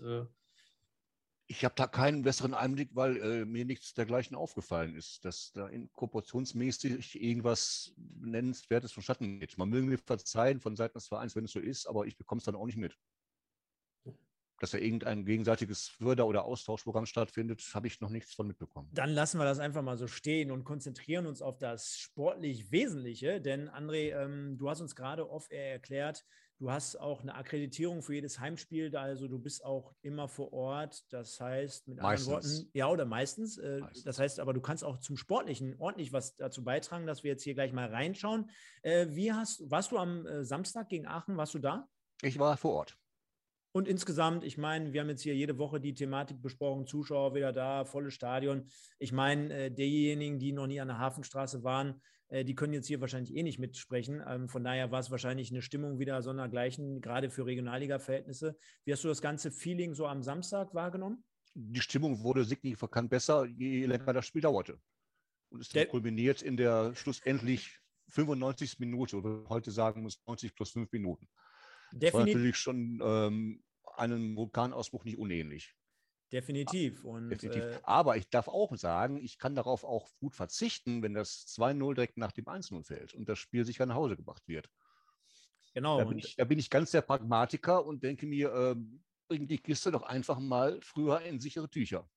Ich 1.50 1.64
habe 1.64 1.75
da 1.75 1.88
keinen 1.88 2.23
besseren 2.23 2.54
Einblick, 2.54 2.90
weil 2.95 3.16
äh, 3.16 3.45
mir 3.45 3.64
nichts 3.64 3.92
dergleichen 3.92 4.37
aufgefallen 4.37 4.95
ist, 4.95 5.25
dass 5.25 5.50
da 5.50 5.66
in 5.66 5.88
proportionsmäßig 5.88 7.21
irgendwas 7.21 7.92
Nennenswertes 8.21 8.92
vonstatten 8.92 9.40
geht. 9.40 9.59
Man 9.59 9.69
möge 9.69 9.85
mir 9.85 9.99
verzeihen 9.99 10.61
von 10.61 10.76
Seiten 10.76 10.95
des 10.95 11.09
Vereins, 11.09 11.35
wenn 11.35 11.47
es 11.47 11.50
so 11.50 11.59
ist, 11.59 11.88
aber 11.88 12.07
ich 12.07 12.16
bekomme 12.16 12.38
es 12.38 12.45
dann 12.45 12.54
auch 12.54 12.66
nicht 12.66 12.76
mit 12.76 12.97
dass 14.61 14.73
da 14.73 14.78
irgendein 14.78 15.25
gegenseitiges 15.25 15.88
Förder- 15.88 16.26
oder 16.26 16.45
Austauschprogramm 16.45 17.07
stattfindet, 17.07 17.62
habe 17.73 17.87
ich 17.87 18.00
noch 18.02 18.11
nichts 18.11 18.35
von 18.35 18.47
mitbekommen. 18.47 18.90
Dann 18.92 19.09
lassen 19.09 19.38
wir 19.38 19.45
das 19.45 19.59
einfach 19.59 19.83
mal 19.83 19.97
so 19.97 20.07
stehen 20.07 20.50
und 20.50 20.64
konzentrieren 20.64 21.26
uns 21.26 21.40
auf 21.40 21.57
das 21.57 21.97
sportlich 21.97 22.71
Wesentliche. 22.71 23.40
Denn 23.40 23.71
André, 23.71 24.14
ähm, 24.14 24.59
du 24.59 24.69
hast 24.69 24.83
uns 24.83 24.95
gerade 24.95 25.30
oft 25.30 25.50
erklärt, 25.50 26.26
du 26.61 26.71
hast 26.71 26.97
auch 26.97 27.23
eine 27.23 27.35
Akkreditierung 27.35 28.02
für 28.02 28.14
jedes 28.14 28.38
Heimspiel, 28.38 28.95
also 28.95 29.26
du 29.26 29.38
bist 29.38 29.64
auch 29.64 29.95
immer 30.02 30.29
vor 30.29 30.52
Ort. 30.52 31.02
Das 31.11 31.40
heißt, 31.40 31.88
mit 31.88 32.00
meistens. 32.00 32.29
anderen 32.29 32.45
Worten, 32.45 32.71
ja, 32.75 32.88
oder 32.88 33.05
meistens. 33.07 33.59
Äh, 33.59 33.79
meistens. 33.81 34.05
Das 34.05 34.19
heißt 34.19 34.40
aber, 34.40 34.52
du 34.52 34.61
kannst 34.61 34.85
auch 34.85 34.99
zum 34.99 35.17
Sportlichen 35.17 35.75
ordentlich 35.79 36.12
was 36.12 36.37
dazu 36.37 36.62
beitragen, 36.62 37.07
dass 37.07 37.25
wir 37.25 37.33
jetzt 37.33 37.43
hier 37.43 37.55
gleich 37.55 37.73
mal 37.73 37.88
reinschauen. 37.88 38.50
Äh, 38.83 39.07
wie 39.11 39.33
hast, 39.33 39.71
warst 39.71 39.90
du 39.90 39.99
am 39.99 40.26
äh, 40.26 40.45
Samstag 40.45 40.90
gegen 40.90 41.07
Aachen? 41.07 41.37
Warst 41.37 41.55
du 41.55 41.59
da? 41.59 41.88
Ich 42.23 42.38
war 42.38 42.57
vor 42.59 42.75
Ort. 42.75 42.97
Und 43.73 43.87
insgesamt, 43.88 44.45
ich 44.45 44.59
meine, 44.59 44.93
wir 44.93 45.00
haben 45.00 45.09
jetzt 45.09 45.23
hier 45.23 45.35
jede 45.35 45.57
Woche 45.57 45.81
die 45.81 45.95
Thematik 45.95 46.43
besprochen, 46.43 46.87
Zuschauer 46.87 47.35
wieder 47.35 47.52
da, 47.52 47.85
volles 47.85 48.14
Stadion. 48.14 48.69
Ich 48.99 49.12
meine, 49.12 49.55
äh, 49.55 49.71
diejenigen, 49.71 50.38
die 50.38 50.52
noch 50.52 50.67
nie 50.67 50.81
an 50.81 50.88
der 50.88 50.99
Hafenstraße 50.99 51.62
waren, 51.62 52.02
äh, 52.30 52.44
die 52.44 52.54
können 52.54 52.72
jetzt 52.72 52.87
hier 52.87 53.00
wahrscheinlich 53.00 53.37
eh 53.37 53.42
nicht 53.42 53.58
mitsprechen. 53.58 54.22
Ähm, 54.26 54.49
von 54.49 54.64
daher 54.64 54.90
war 54.90 55.00
es 55.00 55.10
wahrscheinlich 55.10 55.50
eine 55.50 55.62
Stimmung 55.62 55.99
wieder 55.99 56.22
sondergleichen, 56.22 57.00
gerade 57.00 57.30
für 57.30 57.44
Regionalliga-Verhältnisse. 57.44 58.56
Wie 58.84 58.92
hast 58.92 59.04
du 59.04 59.08
das 59.08 59.20
ganze 59.20 59.50
Feeling 59.50 59.94
so 59.94 60.06
am 60.06 60.22
Samstag 60.22 60.72
wahrgenommen? 60.75 61.25
Die 61.54 61.80
Stimmung 61.80 62.22
wurde 62.22 62.44
signifikant 62.44 63.10
besser, 63.10 63.44
je 63.44 63.84
länger 63.84 64.12
das 64.12 64.26
Spiel 64.26 64.42
dauerte. 64.42 64.80
Und 65.50 65.75
dann 65.75 65.88
kulminiert 65.88 66.42
in 66.42 66.56
der 66.56 66.94
schlussendlich 66.94 67.80
95. 68.10 68.78
Minute, 68.78 69.16
oder 69.16 69.49
heute 69.49 69.72
sagen 69.72 70.02
muss 70.02 70.22
90 70.26 70.54
plus 70.54 70.70
5 70.70 70.90
Minuten. 70.92 71.28
Definitiv. 71.92 72.14
war 72.14 72.26
natürlich 72.26 72.56
schon 72.56 73.00
ähm, 73.02 73.64
einem 73.96 74.37
Vulkanausbruch 74.37 75.04
nicht 75.04 75.18
unähnlich. 75.18 75.75
Definitiv. 76.32 77.04
Und, 77.04 77.28
Definitiv. 77.30 77.62
Äh, 77.62 77.80
Aber 77.82 78.16
ich 78.16 78.28
darf 78.28 78.49
auch 78.49 78.75
sagen, 78.76 79.16
ich 79.16 79.38
kann 79.38 79.54
darauf 79.54 79.84
auch 79.84 80.10
gut 80.20 80.37
verzichten, 80.37 81.02
wenn 81.02 81.14
das 81.14 81.46
2-0 81.49 81.94
direkt 81.94 82.16
nach 82.16 82.32
dem 82.32 82.46
1-0 82.46 82.84
fällt 82.84 83.14
und 83.14 83.28
das 83.28 83.38
Spiel 83.38 83.64
sicher 83.64 83.87
nach 83.87 83.96
Hause 83.96 84.16
gebracht 84.16 84.46
wird. 84.46 84.70
Genau. 85.75 85.99
Da 85.99 86.04
bin, 86.04 86.18
ich, 86.18 86.37
da 86.37 86.44
bin 86.44 86.58
ich 86.58 86.70
ganz 86.70 86.90
der 86.90 87.02
Pragmatiker 87.02 87.84
und 87.84 88.02
denke 88.02 88.26
mir, 88.26 88.52
äh, 88.52 88.76
bring 89.28 89.46
die 89.46 89.58
Kiste 89.58 89.90
doch 89.90 90.02
einfach 90.02 90.38
mal 90.38 90.80
früher 90.82 91.20
in 91.22 91.40
sichere 91.40 91.68
Tücher. 91.68 92.08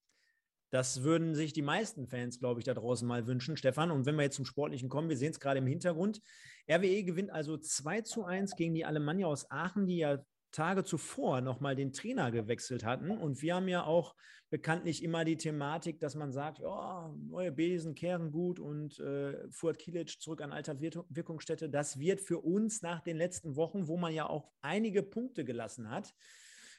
Das 0.72 1.04
würden 1.04 1.36
sich 1.36 1.54
die 1.54 1.62
meisten 1.62 2.08
Fans, 2.08 2.40
glaube 2.40 2.60
ich, 2.60 2.66
da 2.66 2.74
draußen 2.74 3.08
mal 3.08 3.28
wünschen, 3.28 3.58
Stefan. 3.58 3.92
Und 3.92 4.08
wenn 4.08 4.16
wir 4.16 4.24
jetzt 4.24 4.38
zum 4.38 4.46
Sportlichen 4.46 4.90
kommen, 4.90 5.08
wir 5.08 5.18
sehen 5.18 5.30
es 5.30 5.40
gerade 5.40 5.60
im 5.60 5.68
Hintergrund. 5.68 6.20
RWE 6.68 7.04
gewinnt 7.04 7.30
also 7.30 7.58
2 7.58 8.02
zu 8.02 8.26
1 8.26 8.56
gegen 8.56 8.74
die 8.74 8.84
Alemannia 8.84 9.28
aus 9.28 9.52
Aachen, 9.52 9.86
die 9.86 9.98
ja 9.98 10.26
Tage 10.54 10.84
zuvor 10.84 11.42
nochmal 11.42 11.76
den 11.76 11.92
Trainer 11.92 12.32
gewechselt 12.32 12.86
hatten. 12.86 13.12
Und 13.12 13.42
wir 13.42 13.56
haben 13.56 13.68
ja 13.68 13.84
auch 13.84 14.16
bekanntlich 14.50 15.04
immer 15.04 15.26
die 15.26 15.36
Thematik, 15.36 16.00
dass 16.00 16.14
man 16.14 16.32
sagt, 16.32 16.60
ja, 16.60 17.14
neue 17.28 17.52
Besen 17.52 17.96
kehren 17.96 18.32
gut 18.32 18.60
und 18.60 19.00
äh, 19.00 19.50
Fuad 19.50 19.80
Kilic 19.80 20.22
zurück 20.22 20.42
an 20.42 20.52
alter 20.52 20.80
Wirkungsstätte. 20.80 21.70
Das 21.70 22.00
wird 22.00 22.22
für 22.22 22.40
uns 22.40 22.84
nach 22.84 23.02
den 23.02 23.18
letzten 23.18 23.56
Wochen, 23.56 23.88
wo 23.88 23.98
man 23.98 24.14
ja 24.14 24.30
auch 24.30 24.52
einige 24.62 25.02
Punkte 25.02 25.44
gelassen 25.44 25.90
hat, 25.90 26.14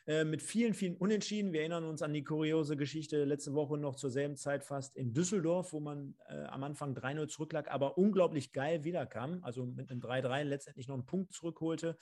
äh, 0.07 0.23
mit 0.23 0.41
vielen, 0.41 0.75
vielen 0.75 0.97
Unentschieden. 0.97 1.53
Wir 1.53 1.61
erinnern 1.61 1.83
uns 1.83 2.01
an 2.03 2.13
die 2.13 2.23
kuriose 2.23 2.77
Geschichte 2.77 3.25
letzte 3.25 3.55
Woche 3.55 3.77
noch 3.77 3.97
zur 3.97 4.11
selben 4.11 4.37
Zeit 4.37 4.63
fast 4.63 4.97
in 4.97 5.13
Düsseldorf, 5.13 5.73
wo 5.73 5.81
man 5.81 6.15
äh, 6.29 6.45
am 6.45 6.63
Anfang 6.63 6.95
3-0 6.95 7.27
zurücklag, 7.27 7.69
aber 7.73 7.99
unglaublich 7.99 8.53
geil 8.53 8.85
wiederkam. 8.85 9.43
Also 9.43 9.67
mit 9.67 9.91
einem 9.91 10.01
3-3 10.01 10.45
letztendlich 10.45 10.87
noch 10.87 10.95
einen 10.95 11.07
Punkt 11.07 11.33
zurückholte. 11.33 11.97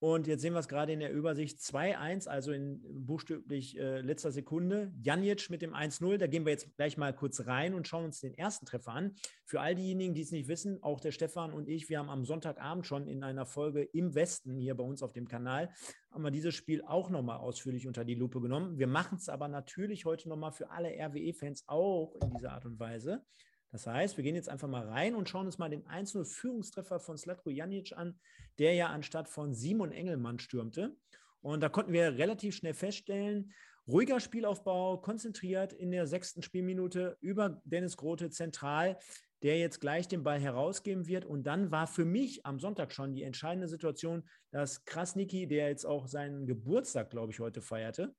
Und 0.00 0.26
jetzt 0.26 0.40
sehen 0.40 0.54
wir 0.54 0.60
es 0.60 0.68
gerade 0.68 0.94
in 0.94 1.00
der 1.00 1.12
Übersicht 1.12 1.58
2-1, 1.58 2.26
also 2.26 2.52
in 2.52 2.80
buchstäblich 3.04 3.78
äh, 3.78 4.00
letzter 4.00 4.32
Sekunde. 4.32 4.94
Janic 5.02 5.50
mit 5.50 5.60
dem 5.60 5.74
1-0. 5.74 6.16
Da 6.16 6.26
gehen 6.26 6.46
wir 6.46 6.52
jetzt 6.52 6.74
gleich 6.76 6.96
mal 6.96 7.14
kurz 7.14 7.46
rein 7.46 7.74
und 7.74 7.86
schauen 7.86 8.06
uns 8.06 8.18
den 8.18 8.32
ersten 8.32 8.64
Treffer 8.64 8.92
an. 8.92 9.14
Für 9.44 9.60
all 9.60 9.74
diejenigen, 9.74 10.14
die 10.14 10.22
es 10.22 10.32
nicht 10.32 10.48
wissen, 10.48 10.82
auch 10.82 11.00
der 11.00 11.12
Stefan 11.12 11.52
und 11.52 11.68
ich, 11.68 11.90
wir 11.90 11.98
haben 11.98 12.08
am 12.08 12.24
Sonntagabend 12.24 12.86
schon 12.86 13.08
in 13.08 13.22
einer 13.22 13.44
Folge 13.44 13.82
im 13.82 14.14
Westen 14.14 14.56
hier 14.56 14.74
bei 14.74 14.84
uns 14.84 15.02
auf 15.02 15.12
dem 15.12 15.28
Kanal, 15.28 15.68
haben 16.10 16.24
wir 16.24 16.30
dieses 16.30 16.54
Spiel 16.54 16.82
auch 16.82 17.10
nochmal 17.10 17.36
ausführlich 17.36 17.86
unter 17.86 18.06
die 18.06 18.14
Lupe 18.14 18.40
genommen. 18.40 18.78
Wir 18.78 18.86
machen 18.86 19.18
es 19.18 19.28
aber 19.28 19.48
natürlich 19.48 20.06
heute 20.06 20.30
nochmal 20.30 20.52
für 20.52 20.70
alle 20.70 20.88
RWE-Fans 20.88 21.64
auch 21.66 22.14
in 22.22 22.30
dieser 22.30 22.52
Art 22.52 22.64
und 22.64 22.80
Weise. 22.80 23.22
Das 23.72 23.86
heißt, 23.86 24.16
wir 24.16 24.24
gehen 24.24 24.34
jetzt 24.34 24.48
einfach 24.48 24.68
mal 24.68 24.88
rein 24.88 25.14
und 25.14 25.28
schauen 25.28 25.46
uns 25.46 25.58
mal 25.58 25.70
den 25.70 25.86
einzelnen 25.86 26.24
Führungstreffer 26.24 26.98
von 26.98 27.16
Slatko 27.16 27.50
Janic 27.50 27.92
an, 27.96 28.18
der 28.58 28.74
ja 28.74 28.88
anstatt 28.88 29.28
von 29.28 29.54
Simon 29.54 29.92
Engelmann 29.92 30.38
stürmte. 30.38 30.96
Und 31.40 31.60
da 31.62 31.68
konnten 31.68 31.92
wir 31.92 32.18
relativ 32.18 32.56
schnell 32.56 32.74
feststellen, 32.74 33.52
ruhiger 33.86 34.20
Spielaufbau, 34.20 34.98
konzentriert 34.98 35.72
in 35.72 35.90
der 35.90 36.06
sechsten 36.06 36.42
Spielminute 36.42 37.16
über 37.20 37.60
Dennis 37.64 37.96
Grote 37.96 38.30
zentral, 38.30 38.98
der 39.42 39.58
jetzt 39.58 39.80
gleich 39.80 40.06
den 40.06 40.22
Ball 40.22 40.38
herausgeben 40.38 41.06
wird. 41.06 41.24
Und 41.24 41.44
dann 41.44 41.70
war 41.70 41.86
für 41.86 42.04
mich 42.04 42.44
am 42.44 42.58
Sonntag 42.58 42.92
schon 42.92 43.14
die 43.14 43.22
entscheidende 43.22 43.68
Situation, 43.68 44.28
dass 44.50 44.84
Krasniki, 44.84 45.46
der 45.46 45.68
jetzt 45.68 45.86
auch 45.86 46.06
seinen 46.06 46.46
Geburtstag, 46.46 47.10
glaube 47.10 47.32
ich, 47.32 47.40
heute 47.40 47.62
feierte, 47.62 48.14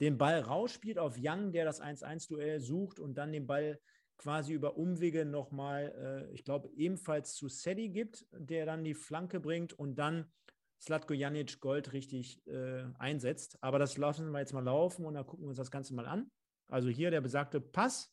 den 0.00 0.18
Ball 0.18 0.40
rausspielt 0.40 0.98
auf 0.98 1.16
Young, 1.18 1.52
der 1.52 1.64
das 1.64 1.80
1-1-Duell 1.80 2.60
sucht 2.60 2.98
und 2.98 3.14
dann 3.14 3.32
den 3.32 3.46
Ball 3.46 3.78
quasi 4.18 4.52
über 4.52 4.76
Umwege 4.76 5.24
nochmal, 5.24 6.28
äh, 6.30 6.34
ich 6.34 6.44
glaube, 6.44 6.70
ebenfalls 6.76 7.34
zu 7.34 7.48
Sedi 7.48 7.88
gibt, 7.88 8.26
der 8.32 8.66
dann 8.66 8.84
die 8.84 8.94
Flanke 8.94 9.40
bringt 9.40 9.72
und 9.72 9.96
dann 9.96 10.32
Slatko 10.80 11.14
Janic 11.14 11.60
Gold 11.60 11.92
richtig 11.92 12.46
äh, 12.46 12.84
einsetzt. 12.98 13.58
Aber 13.60 13.78
das 13.78 13.96
lassen 13.96 14.30
wir 14.30 14.40
jetzt 14.40 14.52
mal 14.52 14.64
laufen 14.64 15.04
und 15.04 15.14
dann 15.14 15.26
gucken 15.26 15.44
wir 15.44 15.48
uns 15.48 15.58
das 15.58 15.70
Ganze 15.70 15.94
mal 15.94 16.06
an. 16.06 16.30
Also 16.68 16.88
hier 16.88 17.10
der 17.10 17.20
besagte 17.20 17.60
Pass. 17.60 18.12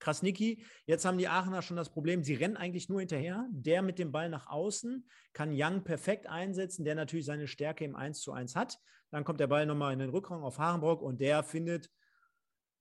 Krasniki, 0.00 0.62
jetzt 0.86 1.04
haben 1.04 1.18
die 1.18 1.26
Aachener 1.26 1.60
schon 1.60 1.76
das 1.76 1.90
Problem, 1.90 2.22
sie 2.22 2.34
rennen 2.34 2.56
eigentlich 2.56 2.88
nur 2.88 3.00
hinterher. 3.00 3.48
Der 3.50 3.82
mit 3.82 3.98
dem 3.98 4.12
Ball 4.12 4.28
nach 4.28 4.46
außen 4.46 5.08
kann 5.32 5.50
Young 5.52 5.82
perfekt 5.82 6.28
einsetzen, 6.28 6.84
der 6.84 6.94
natürlich 6.94 7.26
seine 7.26 7.48
Stärke 7.48 7.84
im 7.84 7.96
1 7.96 8.20
zu 8.20 8.32
1 8.32 8.54
hat. 8.54 8.78
Dann 9.10 9.24
kommt 9.24 9.40
der 9.40 9.48
Ball 9.48 9.66
nochmal 9.66 9.92
in 9.92 9.98
den 9.98 10.10
Rückraum 10.10 10.44
auf 10.44 10.58
Harenbrock 10.58 11.02
und 11.02 11.20
der 11.20 11.42
findet 11.42 11.90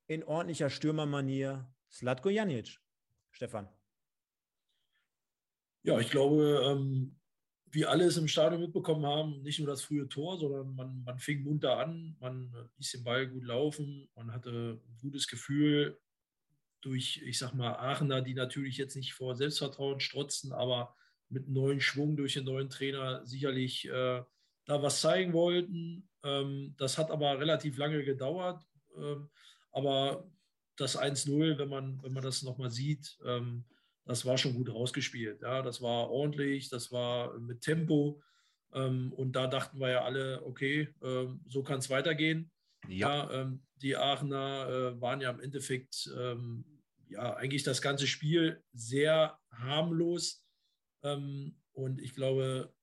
in 0.06 0.24
ordentlicher 0.24 0.70
Stürmermanier 0.70 1.68
Slatko 1.89 2.29
Janic. 2.29 2.77
Stefan. 3.32 3.70
Ja, 5.84 6.00
ich 6.00 6.10
glaube, 6.10 6.63
ähm, 6.65 7.15
wie 7.72 7.86
alle 7.86 8.06
es 8.06 8.17
im 8.17 8.27
Stadion 8.27 8.62
mitbekommen 8.62 9.06
haben, 9.06 9.41
nicht 9.44 9.60
nur 9.60 9.67
das 9.67 9.84
frühe 9.84 10.10
Tor, 10.10 10.38
sondern 10.38 10.74
man, 10.75 11.03
man 11.03 11.20
fing 11.20 11.44
munter 11.44 11.77
an, 11.77 12.15
man 12.20 12.51
ließ 12.77 12.91
den 12.91 13.03
Ball 13.03 13.27
gut 13.27 13.44
laufen, 13.44 14.10
man 14.15 14.32
hatte 14.32 14.82
ein 14.88 14.98
gutes 15.00 15.27
Gefühl 15.27 16.00
durch, 16.82 17.22
ich 17.25 17.38
sag 17.38 17.53
mal, 17.53 17.75
Aachener, 17.75 18.22
die 18.22 18.34
natürlich 18.34 18.77
jetzt 18.77 18.96
nicht 18.96 19.13
vor 19.13 19.36
Selbstvertrauen 19.36 20.00
strotzen, 20.00 20.51
aber 20.53 20.96
mit 21.29 21.50
neuen 21.50 21.82
Schwung 21.82 22.15
durch 22.15 22.34
den 22.34 22.46
neuen 22.46 22.70
Trainer 22.70 23.25
sicherlich 23.25 23.88
äh, 23.88 24.24
da 24.65 24.82
was 24.82 25.01
zeigen 25.01 25.34
wollten. 25.34 26.10
Ähm, 26.24 26.75
das 26.77 26.98
hat 26.98 27.12
aber 27.12 27.39
relativ 27.39 27.77
lange 27.77 28.03
gedauert. 28.03 28.65
Ähm, 28.96 29.29
aber 29.72 30.29
das 30.77 30.98
1-0, 30.98 31.57
wenn 31.57 31.69
man, 31.69 32.01
wenn 32.03 32.13
man 32.13 32.24
das 32.24 32.43
nochmal 32.43 32.72
sieht, 32.72 33.17
ähm, 33.25 33.65
das 34.05 34.25
war 34.25 34.38
schon 34.38 34.53
gut 34.53 34.74
rausgespielt. 34.74 35.41
Ja, 35.41 35.62
das 35.62 35.81
war 35.81 36.10
ordentlich, 36.10 36.69
das 36.69 36.91
war 36.91 37.38
mit 37.39 37.62
Tempo. 37.62 38.22
Ähm, 38.74 39.12
und 39.13 39.34
da 39.36 39.48
dachten 39.48 39.79
wir 39.79 39.89
ja 39.89 40.03
alle, 40.03 40.46
okay, 40.46 40.94
ähm, 41.01 41.42
so 41.48 41.61
kann 41.61 41.79
es 41.79 41.90
weitergehen. 41.90 42.50
Ja. 42.87 43.29
ja 43.29 43.42
ähm, 43.42 43.63
die 43.81 43.98
Aachener 43.98 44.70
äh, 44.70 45.01
waren 45.01 45.22
ja 45.22 45.29
im 45.29 45.40
Endeffekt 45.40 46.09
ähm, 46.18 46.63
ja 47.09 47.35
eigentlich 47.35 47.63
das 47.63 47.81
ganze 47.81 48.07
Spiel 48.07 48.63
sehr 48.74 49.37
harmlos. 49.51 50.46
Ähm, 51.03 51.57
und 51.74 52.01
ich 52.01 52.13
glaube, 52.13 52.74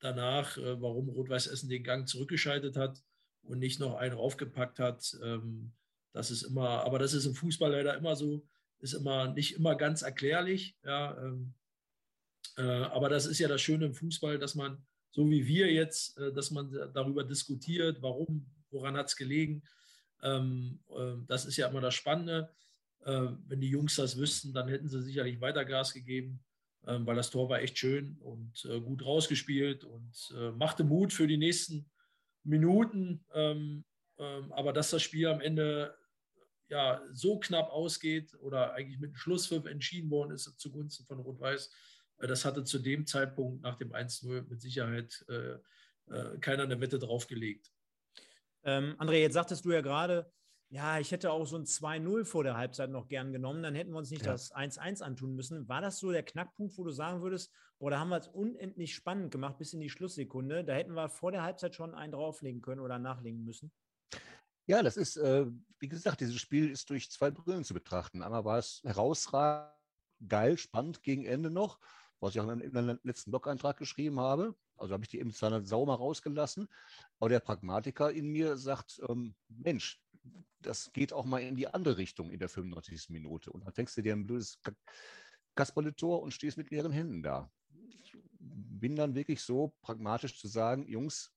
danach, 0.00 0.56
äh, 0.56 0.80
warum 0.80 1.08
Rot-Weiß 1.08 1.46
Essen 1.46 1.68
den 1.68 1.84
Gang 1.84 2.08
zurückgeschaltet 2.08 2.76
hat 2.76 3.02
und 3.42 3.58
nicht 3.58 3.78
noch 3.78 3.94
einen 3.94 4.14
raufgepackt 4.14 4.78
hat, 4.78 5.16
ähm, 5.22 5.72
das 6.12 6.30
ist 6.30 6.42
immer, 6.42 6.84
aber 6.84 6.98
das 6.98 7.14
ist 7.14 7.26
im 7.26 7.34
Fußball 7.34 7.70
leider 7.70 7.96
immer 7.96 8.16
so, 8.16 8.46
ist 8.80 8.94
immer 8.94 9.32
nicht 9.32 9.54
immer 9.56 9.74
ganz 9.76 10.02
erklärlich. 10.02 10.76
Ja, 10.84 11.16
ähm, 11.18 11.54
äh, 12.56 12.62
aber 12.62 13.08
das 13.08 13.26
ist 13.26 13.38
ja 13.38 13.48
das 13.48 13.62
Schöne 13.62 13.86
im 13.86 13.94
Fußball, 13.94 14.38
dass 14.38 14.54
man, 14.54 14.84
so 15.10 15.28
wie 15.30 15.46
wir 15.46 15.72
jetzt, 15.72 16.18
äh, 16.18 16.32
dass 16.32 16.50
man 16.50 16.70
darüber 16.92 17.24
diskutiert, 17.24 18.02
warum, 18.02 18.46
woran 18.70 18.96
hat 18.96 19.08
es 19.08 19.16
gelegen. 19.16 19.62
Ähm, 20.22 20.80
äh, 20.90 21.14
das 21.26 21.46
ist 21.46 21.56
ja 21.56 21.68
immer 21.68 21.80
das 21.80 21.94
Spannende. 21.94 22.50
Äh, 23.04 23.28
wenn 23.46 23.60
die 23.60 23.70
Jungs 23.70 23.96
das 23.96 24.18
wüssten, 24.18 24.52
dann 24.52 24.68
hätten 24.68 24.88
sie 24.88 25.02
sicherlich 25.02 25.40
weiter 25.40 25.64
Gas 25.64 25.94
gegeben, 25.94 26.44
ähm, 26.86 27.06
weil 27.06 27.16
das 27.16 27.30
Tor 27.30 27.48
war 27.48 27.60
echt 27.60 27.78
schön 27.78 28.18
und 28.20 28.64
äh, 28.66 28.80
gut 28.80 29.04
rausgespielt 29.04 29.84
und 29.84 30.34
äh, 30.36 30.50
machte 30.52 30.84
Mut 30.84 31.12
für 31.12 31.26
die 31.26 31.38
nächsten 31.38 31.90
Minuten. 32.44 33.24
Ähm, 33.32 33.84
ähm, 34.18 34.52
aber 34.52 34.72
dass 34.72 34.90
das 34.90 35.02
Spiel 35.02 35.28
am 35.28 35.40
Ende 35.40 35.94
ja, 36.68 37.02
so 37.12 37.38
knapp 37.38 37.70
ausgeht 37.70 38.34
oder 38.40 38.74
eigentlich 38.74 38.98
mit 38.98 39.10
einem 39.10 39.16
Schlusspfiff 39.16 39.66
entschieden 39.66 40.10
worden 40.10 40.32
ist 40.32 40.58
zugunsten 40.58 41.04
von 41.06 41.18
Rot-Weiß, 41.20 41.70
äh, 42.18 42.26
das 42.26 42.44
hatte 42.44 42.64
zu 42.64 42.78
dem 42.78 43.06
Zeitpunkt 43.06 43.62
nach 43.62 43.76
dem 43.76 43.92
1-0 43.92 44.48
mit 44.48 44.60
Sicherheit 44.60 45.24
äh, 45.28 45.58
äh, 46.10 46.38
keiner 46.38 46.64
eine 46.64 46.80
Wette 46.80 46.98
draufgelegt. 46.98 47.70
Ähm, 48.64 48.94
André, 48.98 49.20
jetzt 49.20 49.34
sagtest 49.34 49.64
du 49.64 49.72
ja 49.72 49.80
gerade, 49.80 50.30
ja, 50.70 50.98
ich 50.98 51.12
hätte 51.12 51.30
auch 51.30 51.44
so 51.44 51.56
ein 51.56 51.64
2-0 51.64 52.24
vor 52.24 52.44
der 52.44 52.56
Halbzeit 52.56 52.90
noch 52.90 53.08
gern 53.08 53.32
genommen, 53.32 53.62
dann 53.62 53.74
hätten 53.74 53.90
wir 53.90 53.98
uns 53.98 54.10
nicht 54.10 54.24
ja. 54.24 54.32
das 54.32 54.54
1-1 54.54 55.02
antun 55.02 55.34
müssen. 55.34 55.68
War 55.68 55.82
das 55.82 55.98
so 55.98 56.10
der 56.10 56.22
Knackpunkt, 56.22 56.78
wo 56.78 56.84
du 56.84 56.90
sagen 56.90 57.20
würdest, 57.20 57.52
boah, 57.78 57.90
da 57.90 57.98
haben 57.98 58.08
wir 58.08 58.16
es 58.16 58.28
unendlich 58.28 58.94
spannend 58.94 59.30
gemacht 59.30 59.58
bis 59.58 59.74
in 59.74 59.80
die 59.80 59.90
Schlusssekunde, 59.90 60.64
da 60.64 60.72
hätten 60.72 60.94
wir 60.94 61.08
vor 61.08 61.32
der 61.32 61.42
Halbzeit 61.42 61.74
schon 61.74 61.94
einen 61.94 62.12
drauflegen 62.12 62.62
können 62.62 62.80
oder 62.80 62.98
nachlegen 62.98 63.44
müssen? 63.44 63.72
Ja, 64.66 64.82
das 64.82 64.96
ist, 64.96 65.16
äh, 65.16 65.46
wie 65.78 65.88
gesagt, 65.88 66.20
dieses 66.20 66.40
Spiel 66.40 66.70
ist 66.70 66.88
durch 66.90 67.10
zwei 67.10 67.30
Brillen 67.30 67.64
zu 67.64 67.74
betrachten. 67.74 68.22
Einmal 68.22 68.44
war 68.44 68.58
es 68.58 68.80
herausragend, 68.84 69.72
geil, 70.28 70.56
spannend 70.56 71.02
gegen 71.02 71.24
Ende 71.24 71.50
noch, 71.50 71.80
was 72.20 72.34
ich 72.34 72.40
auch 72.40 72.48
in 72.48 72.76
einem 72.76 73.00
letzten 73.02 73.30
Blog-Eintrag 73.30 73.76
geschrieben 73.76 74.20
habe. 74.20 74.54
Also 74.76 74.94
habe 74.94 75.04
ich 75.04 75.10
die 75.10 75.20
emotionale 75.20 75.66
Sau 75.66 75.84
mal 75.84 75.94
rausgelassen. 75.94 76.68
Aber 77.18 77.28
der 77.28 77.40
Pragmatiker 77.40 78.12
in 78.12 78.28
mir 78.28 78.56
sagt, 78.56 79.00
ähm, 79.08 79.34
Mensch, 79.48 80.00
das 80.60 80.92
geht 80.92 81.12
auch 81.12 81.24
mal 81.24 81.40
in 81.42 81.56
die 81.56 81.66
andere 81.66 81.98
Richtung 81.98 82.30
in 82.30 82.38
der 82.38 82.48
95. 82.48 83.10
Minute. 83.10 83.50
Und 83.50 83.64
dann 83.64 83.72
fängst 83.72 83.96
du 83.96 84.02
dir 84.02 84.12
ein 84.12 84.26
blödes 84.26 84.60
Kasperle-Tor 85.56 86.22
und 86.22 86.32
stehst 86.32 86.56
mit 86.56 86.70
leeren 86.70 86.92
Händen 86.92 87.22
da. 87.22 87.50
Ich 87.88 88.16
bin 88.38 88.96
dann 88.96 89.14
wirklich 89.14 89.42
so 89.42 89.74
pragmatisch 89.82 90.38
zu 90.38 90.46
sagen, 90.48 90.86
Jungs, 90.88 91.32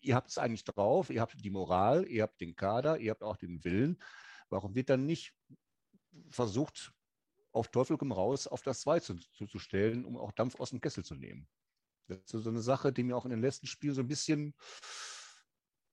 ihr 0.00 0.14
habt 0.14 0.30
es 0.30 0.38
eigentlich 0.38 0.64
drauf, 0.64 1.10
ihr 1.10 1.20
habt 1.20 1.42
die 1.42 1.50
Moral, 1.50 2.06
ihr 2.08 2.22
habt 2.22 2.40
den 2.40 2.56
Kader, 2.56 2.98
ihr 2.98 3.10
habt 3.10 3.22
auch 3.22 3.36
den 3.36 3.62
Willen. 3.64 4.00
Warum 4.48 4.74
wird 4.74 4.90
dann 4.90 5.06
nicht 5.06 5.34
versucht, 6.30 6.92
auf 7.52 7.68
Teufel 7.68 7.96
komm 7.96 8.12
raus, 8.12 8.46
auf 8.46 8.62
das 8.62 8.80
2 8.80 9.00
zu, 9.00 9.14
zu, 9.14 9.46
zu, 9.46 9.58
stellen, 9.58 10.04
um 10.04 10.16
auch 10.16 10.32
Dampf 10.32 10.58
aus 10.60 10.70
dem 10.70 10.80
Kessel 10.80 11.04
zu 11.04 11.14
nehmen? 11.14 11.48
Das 12.06 12.18
ist 12.18 12.44
so 12.44 12.50
eine 12.50 12.62
Sache, 12.62 12.92
die 12.92 13.02
mir 13.02 13.16
auch 13.16 13.24
in 13.24 13.30
den 13.30 13.42
letzten 13.42 13.66
Spielen 13.66 13.94
so 13.94 14.00
ein 14.00 14.08
bisschen 14.08 14.54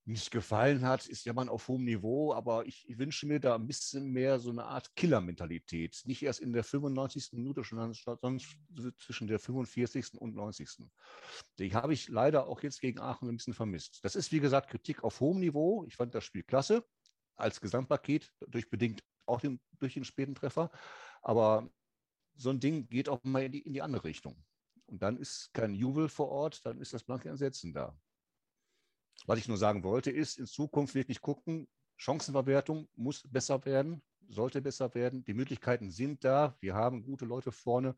nicht 0.08 0.30
gefallen 0.30 0.86
hat, 0.86 1.08
ist 1.08 1.26
ja 1.26 1.34
man 1.34 1.50
auf 1.50 1.68
hohem 1.68 1.84
Niveau, 1.84 2.32
aber 2.34 2.68
ich, 2.68 2.88
ich, 2.88 3.00
wünsche 3.00 3.26
mir 3.26 3.40
da 3.40 3.56
ein 3.56 3.66
bisschen 3.66 4.12
mehr 4.12 4.38
so 4.40 4.52
eine 4.52 4.66
Art 4.66 4.96
Killer-Mentalität. 4.96 6.04
Nicht 6.06 6.22
erst 6.22 6.42
in 6.42 6.54
der 6.54 6.64
95. 6.64 7.34
Minute, 7.34 7.64
sondern 7.64 7.94
zwischen 8.98 9.28
der 9.28 9.40
45. 9.40 10.14
und 10.20 10.36
90. 10.36 10.70
Die 11.58 11.74
habe 11.74 11.94
ich 11.94 12.08
leider 12.08 12.46
auch 12.48 12.62
jetzt 12.62 12.82
gegen 12.82 13.00
Aachen 13.00 13.30
ein 13.30 13.38
bisschen 13.38 13.56
vermisst. 13.56 14.00
Das 14.04 14.16
ist, 14.16 14.32
wie 14.32 14.40
gesagt, 14.40 14.70
Kritik 14.70 15.04
auf 15.04 15.20
hohem 15.20 15.40
Niveau. 15.40 15.84
Ich 15.88 15.96
fand 15.96 16.14
das 16.14 16.24
Spiel 16.24 16.44
klasse, 16.44 16.86
als 17.36 17.60
Gesamtpaket, 17.60 18.32
durch 18.48 18.70
bedingt 18.70 19.04
auch 19.26 19.42
den, 19.42 19.60
durch 19.80 19.96
den 19.96 20.06
späten 20.06 20.36
Treffer. 20.36 20.70
Aber 21.24 21.68
so 22.36 22.52
ein 22.52 22.60
Ding 22.60 22.90
geht 22.90 23.10
auch 23.10 23.24
mal 23.24 23.44
in 23.44 23.52
die, 23.52 23.62
in 23.62 23.74
die 23.74 23.82
andere 23.82 24.04
Richtung. 24.04 24.46
Und 24.86 25.02
dann 25.02 25.18
ist 25.18 25.52
kein 25.52 25.74
Jubel 25.74 26.10
vor 26.10 26.30
Ort, 26.30 26.64
dann 26.64 26.80
ist 26.80 26.94
das 26.94 27.04
blanke 27.04 27.30
Entsetzen 27.30 27.74
da. 27.74 27.98
Was 29.26 29.40
ich 29.40 29.48
nur 29.48 29.58
sagen 29.58 29.84
wollte, 29.84 30.12
ist, 30.12 30.38
in 30.38 30.46
Zukunft 30.46 30.96
wirklich 30.96 31.22
gucken, 31.22 31.68
Chancenverwertung 31.98 32.88
muss 32.96 33.24
besser 33.28 33.64
werden, 33.66 34.02
sollte 34.28 34.62
besser 34.62 34.94
werden. 34.94 35.24
Die 35.24 35.34
Möglichkeiten 35.34 35.90
sind 35.90 36.24
da. 36.24 36.56
Wir 36.60 36.76
haben 36.76 37.04
gute 37.04 37.26
Leute 37.26 37.52
vorne, 37.52 37.96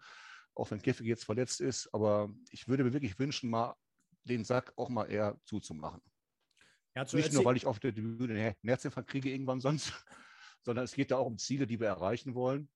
auch 0.54 0.72
wenn 0.72 0.82
Keffig 0.82 1.08
jetzt 1.08 1.26
verletzt 1.26 1.62
ist. 1.62 1.94
Aber 1.94 2.30
ich 2.52 2.68
würde 2.68 2.84
mir 2.84 2.94
wirklich 2.94 3.18
wünschen, 3.20 3.50
mal 3.50 3.76
den 4.24 4.44
Sack 4.44 4.74
auch 4.76 4.90
mal 4.90 5.06
eher 5.06 5.40
zuzumachen. 5.46 6.02
Ja, 6.96 7.04
Nicht 7.14 7.34
nur, 7.34 7.46
weil 7.46 7.58
ich 7.58 7.66
auf 7.66 7.80
der 7.80 7.92
Bühne 7.92 8.34
einen 8.34 8.56
Herzinfarkt 8.64 9.10
kriege 9.10 9.30
irgendwann 9.30 9.62
sonst, 9.62 9.94
sondern 10.62 10.86
es 10.86 10.94
geht 10.94 11.12
da 11.12 11.18
auch 11.18 11.28
um 11.28 11.38
Ziele, 11.38 11.68
die 11.68 11.80
wir 11.80 11.88
erreichen 11.88 12.34
wollen. 12.34 12.70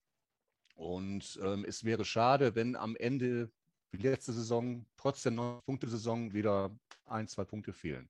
Und 0.75 1.39
ähm, 1.43 1.65
es 1.65 1.83
wäre 1.83 2.05
schade, 2.05 2.55
wenn 2.55 2.75
am 2.75 2.95
Ende 2.95 3.51
wie 3.91 3.97
letzte 3.97 4.31
Saison 4.31 4.85
trotz 4.95 5.23
der 5.23 5.31
neun 5.31 5.61
Punkte 5.65 5.87
Saison 5.87 6.33
wieder 6.33 6.75
ein, 7.05 7.27
zwei 7.27 7.43
Punkte 7.43 7.73
fehlen. 7.73 8.09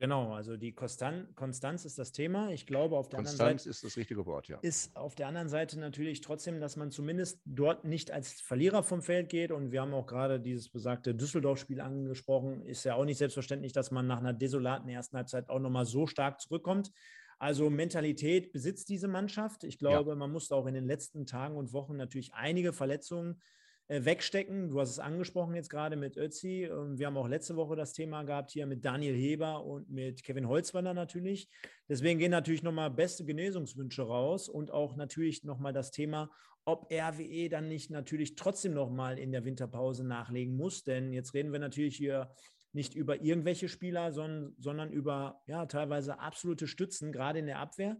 Genau, 0.00 0.32
also 0.32 0.56
die 0.56 0.72
Konstan 0.72 1.26
Konstanz 1.34 1.84
ist 1.84 1.98
das 1.98 2.12
Thema. 2.12 2.50
Ich 2.50 2.66
glaube, 2.66 2.96
auf 2.96 3.08
der 3.08 3.18
Konstanz 3.18 3.40
anderen 3.40 3.58
Seite 3.58 3.70
ist 3.70 3.82
das 3.82 3.96
richtige 3.96 4.26
Wort, 4.26 4.46
ja. 4.46 4.58
Ist 4.62 4.96
auf 4.96 5.16
der 5.16 5.26
anderen 5.26 5.48
Seite 5.48 5.78
natürlich 5.80 6.20
trotzdem, 6.20 6.60
dass 6.60 6.76
man 6.76 6.92
zumindest 6.92 7.40
dort 7.44 7.84
nicht 7.84 8.12
als 8.12 8.40
Verlierer 8.40 8.84
vom 8.84 9.02
Feld 9.02 9.28
geht. 9.28 9.50
Und 9.50 9.72
wir 9.72 9.80
haben 9.80 9.92
auch 9.94 10.06
gerade 10.06 10.38
dieses 10.38 10.68
besagte 10.68 11.16
Düsseldorf-Spiel 11.16 11.80
angesprochen. 11.80 12.62
Ist 12.62 12.84
ja 12.84 12.94
auch 12.94 13.04
nicht 13.04 13.18
selbstverständlich, 13.18 13.72
dass 13.72 13.90
man 13.90 14.06
nach 14.06 14.20
einer 14.20 14.32
desolaten 14.32 14.88
ersten 14.88 15.16
Halbzeit 15.16 15.50
auch 15.50 15.58
nochmal 15.58 15.84
so 15.84 16.06
stark 16.06 16.40
zurückkommt. 16.40 16.92
Also 17.40 17.68
Mentalität 17.68 18.52
besitzt 18.52 18.88
diese 18.90 19.08
Mannschaft. 19.08 19.64
Ich 19.64 19.78
glaube, 19.78 20.10
ja. 20.10 20.16
man 20.16 20.30
musste 20.30 20.54
auch 20.54 20.66
in 20.66 20.74
den 20.74 20.86
letzten 20.86 21.26
Tagen 21.26 21.56
und 21.56 21.72
Wochen 21.72 21.96
natürlich 21.96 22.34
einige 22.34 22.72
Verletzungen 22.72 23.40
wegstecken. 23.88 24.68
Du 24.68 24.80
hast 24.80 24.90
es 24.90 24.98
angesprochen 24.98 25.54
jetzt 25.54 25.70
gerade 25.70 25.96
mit 25.96 26.16
Ötzi. 26.16 26.64
Ähm, 26.64 26.98
wir 26.98 27.06
haben 27.06 27.16
auch 27.16 27.28
letzte 27.28 27.56
Woche 27.56 27.74
das 27.74 27.94
Thema 27.94 28.22
gehabt 28.22 28.50
hier 28.50 28.66
mit 28.66 28.84
Daniel 28.84 29.14
Heber 29.14 29.64
und 29.64 29.90
mit 29.90 30.22
Kevin 30.22 30.46
Holzwander 30.46 30.94
natürlich. 30.94 31.48
Deswegen 31.88 32.18
gehen 32.18 32.30
natürlich 32.30 32.62
nochmal 32.62 32.90
beste 32.90 33.24
Genesungswünsche 33.24 34.02
raus 34.02 34.48
und 34.48 34.70
auch 34.70 34.96
natürlich 34.96 35.44
nochmal 35.44 35.72
das 35.72 35.90
Thema, 35.90 36.30
ob 36.66 36.92
RWE 36.92 37.48
dann 37.48 37.68
nicht 37.68 37.90
natürlich 37.90 38.34
trotzdem 38.34 38.74
nochmal 38.74 39.18
in 39.18 39.32
der 39.32 39.46
Winterpause 39.46 40.04
nachlegen 40.04 40.54
muss. 40.54 40.84
Denn 40.84 41.14
jetzt 41.14 41.32
reden 41.32 41.52
wir 41.52 41.58
natürlich 41.58 41.96
hier 41.96 42.30
nicht 42.72 42.94
über 42.94 43.22
irgendwelche 43.22 43.70
Spieler, 43.70 44.12
sondern, 44.12 44.54
sondern 44.58 44.92
über 44.92 45.40
ja, 45.46 45.64
teilweise 45.64 46.20
absolute 46.20 46.66
Stützen, 46.66 47.10
gerade 47.10 47.38
in 47.38 47.46
der 47.46 47.58
Abwehr. 47.58 47.96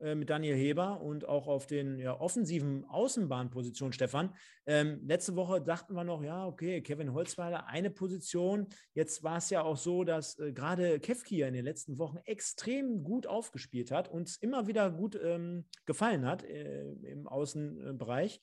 Äh, 0.00 0.14
mit 0.14 0.30
Daniel 0.30 0.56
Heber 0.56 1.02
und 1.02 1.28
auch 1.28 1.46
auf 1.46 1.66
den 1.66 1.98
ja, 1.98 2.18
offensiven 2.18 2.86
Außenbahnpositionen, 2.86 3.92
Stefan. 3.92 4.34
Ähm, 4.64 5.00
letzte 5.06 5.36
Woche 5.36 5.60
dachten 5.60 5.94
wir 5.94 6.04
noch, 6.04 6.22
ja, 6.22 6.46
okay, 6.46 6.80
Kevin 6.80 7.12
Holzweiler, 7.12 7.66
eine 7.66 7.90
Position. 7.90 8.66
Jetzt 8.94 9.22
war 9.22 9.36
es 9.36 9.50
ja 9.50 9.62
auch 9.62 9.76
so, 9.76 10.04
dass 10.04 10.38
äh, 10.38 10.52
gerade 10.52 11.00
Kevkia 11.00 11.46
in 11.46 11.52
den 11.52 11.66
letzten 11.66 11.98
Wochen 11.98 12.16
extrem 12.24 13.04
gut 13.04 13.26
aufgespielt 13.26 13.90
hat 13.90 14.08
und 14.08 14.38
immer 14.40 14.66
wieder 14.66 14.90
gut 14.90 15.20
ähm, 15.22 15.66
gefallen 15.84 16.24
hat 16.24 16.44
äh, 16.44 16.92
im 17.02 17.28
Außenbereich. 17.28 18.40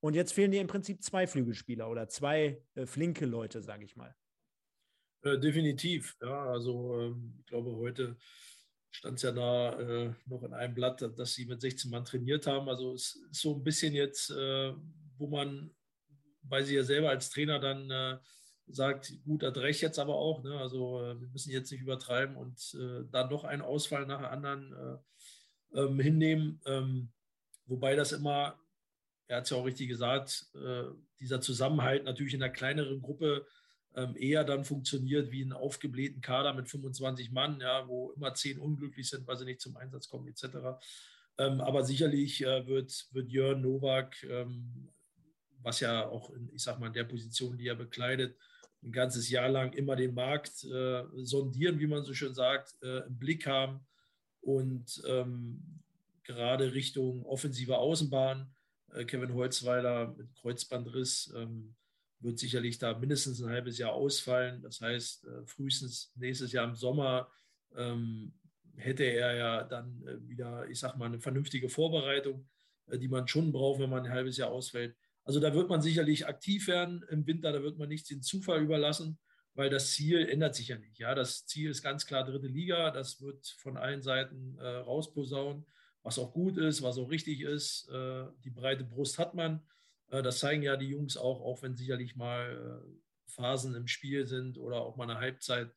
Und 0.00 0.14
jetzt 0.14 0.32
fehlen 0.32 0.52
dir 0.52 0.62
im 0.62 0.68
Prinzip 0.68 1.02
zwei 1.02 1.26
Flügelspieler 1.26 1.90
oder 1.90 2.08
zwei 2.08 2.62
äh, 2.76 2.86
flinke 2.86 3.26
Leute, 3.26 3.60
sage 3.60 3.84
ich 3.84 3.94
mal. 3.94 4.14
Äh, 5.20 5.38
definitiv, 5.38 6.16
ja. 6.22 6.44
Also 6.44 6.98
ähm, 6.98 7.34
ich 7.40 7.46
glaube, 7.46 7.76
heute 7.76 8.16
stand 8.94 9.16
es 9.16 9.22
ja 9.22 9.32
da 9.32 9.72
äh, 9.80 10.12
noch 10.26 10.44
in 10.44 10.54
einem 10.54 10.74
Blatt, 10.74 11.02
dass 11.16 11.34
sie 11.34 11.46
mit 11.46 11.60
16 11.60 11.90
Mann 11.90 12.04
trainiert 12.04 12.46
haben. 12.46 12.68
Also 12.68 12.94
es 12.94 13.16
ist 13.30 13.40
so 13.40 13.54
ein 13.54 13.64
bisschen 13.64 13.92
jetzt, 13.92 14.30
äh, 14.30 14.72
wo 15.18 15.26
man, 15.26 15.74
weil 16.42 16.64
sie 16.64 16.76
ja 16.76 16.84
selber 16.84 17.10
als 17.10 17.28
Trainer 17.30 17.58
dann 17.58 17.90
äh, 17.90 18.18
sagt, 18.68 19.12
gut, 19.24 19.42
da 19.42 19.50
drehe 19.50 19.70
ich 19.70 19.80
jetzt 19.80 19.98
aber 19.98 20.14
auch. 20.14 20.44
Ne? 20.44 20.56
Also 20.56 21.02
äh, 21.02 21.20
wir 21.20 21.26
müssen 21.28 21.50
jetzt 21.50 21.72
nicht 21.72 21.80
übertreiben 21.80 22.36
und 22.36 22.56
äh, 22.74 23.04
dann 23.10 23.30
noch 23.30 23.42
einen 23.42 23.62
Ausfall 23.62 24.06
nach 24.06 24.22
anderen 24.30 24.72
äh, 24.72 25.80
ähm, 25.80 25.98
hinnehmen. 25.98 26.60
Ähm, 26.64 27.10
wobei 27.66 27.96
das 27.96 28.12
immer, 28.12 28.60
er 29.26 29.38
hat 29.38 29.44
es 29.44 29.50
ja 29.50 29.56
auch 29.56 29.66
richtig 29.66 29.88
gesagt, 29.88 30.50
dieser 31.18 31.40
Zusammenhalt 31.40 32.04
natürlich 32.04 32.34
in 32.34 32.42
einer 32.42 32.52
kleineren 32.52 33.00
Gruppe 33.00 33.46
eher 34.16 34.44
dann 34.44 34.64
funktioniert 34.64 35.30
wie 35.30 35.44
ein 35.44 35.52
aufgeblähten 35.52 36.20
Kader 36.20 36.52
mit 36.52 36.68
25 36.68 37.30
Mann, 37.30 37.60
ja, 37.60 37.86
wo 37.86 38.10
immer 38.12 38.34
zehn 38.34 38.58
unglücklich 38.58 39.08
sind, 39.08 39.26
weil 39.26 39.36
sie 39.36 39.44
nicht 39.44 39.60
zum 39.60 39.76
Einsatz 39.76 40.08
kommen, 40.08 40.26
etc. 40.26 40.80
Ähm, 41.38 41.60
aber 41.60 41.84
sicherlich 41.84 42.44
äh, 42.44 42.66
wird, 42.66 43.08
wird 43.12 43.30
Jörn 43.30 43.60
Nowak, 43.60 44.22
ähm, 44.24 44.92
was 45.62 45.80
ja 45.80 46.08
auch, 46.08 46.30
in, 46.30 46.50
ich 46.52 46.62
sag 46.62 46.78
mal, 46.78 46.88
in 46.88 46.92
der 46.92 47.04
Position, 47.04 47.56
die 47.56 47.68
er 47.68 47.74
bekleidet, 47.74 48.36
ein 48.82 48.92
ganzes 48.92 49.30
Jahr 49.30 49.48
lang 49.48 49.72
immer 49.72 49.96
den 49.96 50.14
Markt 50.14 50.64
äh, 50.64 51.04
sondieren, 51.22 51.78
wie 51.78 51.86
man 51.86 52.04
so 52.04 52.14
schön 52.14 52.34
sagt, 52.34 52.74
äh, 52.82 53.06
im 53.06 53.18
Blick 53.18 53.46
haben 53.46 53.86
und 54.40 55.02
ähm, 55.06 55.80
gerade 56.22 56.74
Richtung 56.74 57.24
offensive 57.24 57.78
Außenbahn. 57.78 58.50
Kevin 59.08 59.34
Holzweiler 59.34 60.14
mit 60.16 60.32
Kreuzbandriss 60.36 61.32
ähm, 61.36 61.74
wird 62.24 62.38
sicherlich 62.38 62.78
da 62.78 62.98
mindestens 62.98 63.42
ein 63.42 63.50
halbes 63.50 63.78
Jahr 63.78 63.92
ausfallen. 63.92 64.62
Das 64.62 64.80
heißt, 64.80 65.26
äh, 65.26 65.46
frühestens 65.46 66.12
nächstes 66.16 66.52
Jahr 66.52 66.66
im 66.66 66.74
Sommer 66.74 67.30
ähm, 67.76 68.32
hätte 68.76 69.04
er 69.04 69.36
ja 69.36 69.62
dann 69.64 70.02
äh, 70.06 70.28
wieder, 70.28 70.68
ich 70.68 70.78
sag 70.78 70.96
mal, 70.96 71.06
eine 71.06 71.20
vernünftige 71.20 71.68
Vorbereitung, 71.68 72.48
äh, 72.86 72.98
die 72.98 73.08
man 73.08 73.28
schon 73.28 73.52
braucht, 73.52 73.80
wenn 73.80 73.90
man 73.90 74.04
ein 74.04 74.12
halbes 74.12 74.38
Jahr 74.38 74.50
ausfällt. 74.50 74.96
Also 75.24 75.38
da 75.38 75.54
wird 75.54 75.68
man 75.68 75.82
sicherlich 75.82 76.26
aktiv 76.26 76.66
werden 76.66 77.04
im 77.10 77.26
Winter, 77.26 77.52
da 77.52 77.62
wird 77.62 77.78
man 77.78 77.88
nichts 77.88 78.08
den 78.08 78.22
Zufall 78.22 78.62
überlassen, 78.62 79.18
weil 79.54 79.70
das 79.70 79.92
Ziel 79.92 80.26
ändert 80.28 80.54
sich 80.54 80.68
ja 80.68 80.78
nicht. 80.78 80.98
Ja, 80.98 81.14
das 81.14 81.46
Ziel 81.46 81.70
ist 81.70 81.82
ganz 81.82 82.06
klar 82.06 82.24
dritte 82.24 82.48
Liga, 82.48 82.90
das 82.90 83.20
wird 83.20 83.46
von 83.58 83.76
allen 83.76 84.02
Seiten 84.02 84.58
äh, 84.58 84.66
rausposaunen, 84.66 85.66
was 86.02 86.18
auch 86.18 86.32
gut 86.32 86.58
ist, 86.58 86.82
was 86.82 86.98
auch 86.98 87.10
richtig 87.10 87.40
ist. 87.40 87.88
Äh, 87.90 88.24
die 88.44 88.50
breite 88.50 88.84
Brust 88.84 89.18
hat 89.18 89.34
man. 89.34 89.60
Äh, 90.14 90.22
das 90.22 90.38
zeigen 90.38 90.62
ja 90.62 90.76
die 90.76 90.88
Jungs 90.88 91.16
auch, 91.16 91.40
auch 91.40 91.62
wenn 91.62 91.76
sicherlich 91.76 92.16
mal 92.16 92.82
äh, 92.82 93.30
Phasen 93.30 93.74
im 93.74 93.88
Spiel 93.88 94.26
sind 94.26 94.58
oder 94.58 94.80
auch 94.80 94.96
mal 94.96 95.10
eine 95.10 95.18
Halbzeit 95.18 95.70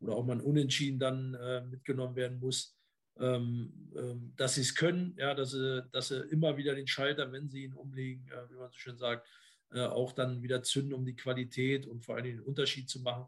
oder 0.00 0.14
auch 0.14 0.24
mal 0.24 0.34
ein 0.34 0.40
Unentschieden 0.40 0.98
dann 0.98 1.34
äh, 1.34 1.62
mitgenommen 1.62 2.16
werden 2.16 2.40
muss, 2.40 2.76
ähm, 3.18 3.92
ähm, 3.96 4.32
dass 4.36 4.56
sie 4.56 4.62
es 4.62 4.74
können, 4.74 5.14
ja, 5.18 5.34
dass 5.34 5.52
sie, 5.52 5.86
dass 5.92 6.08
sie 6.08 6.20
immer 6.30 6.56
wieder 6.56 6.74
den 6.74 6.88
Schalter, 6.88 7.30
wenn 7.30 7.48
sie 7.48 7.64
ihn 7.64 7.74
umlegen, 7.74 8.28
wie 8.48 8.56
man 8.56 8.70
so 8.70 8.78
schön 8.78 8.98
sagt, 8.98 9.26
auch 9.70 10.12
dann 10.12 10.40
wieder 10.40 10.62
zünden, 10.62 10.92
um 10.94 11.04
die 11.04 11.16
Qualität 11.16 11.84
und 11.88 12.04
vor 12.04 12.14
allem 12.14 12.24
den 12.26 12.40
Unterschied 12.40 12.88
zu 12.88 13.00
machen. 13.00 13.26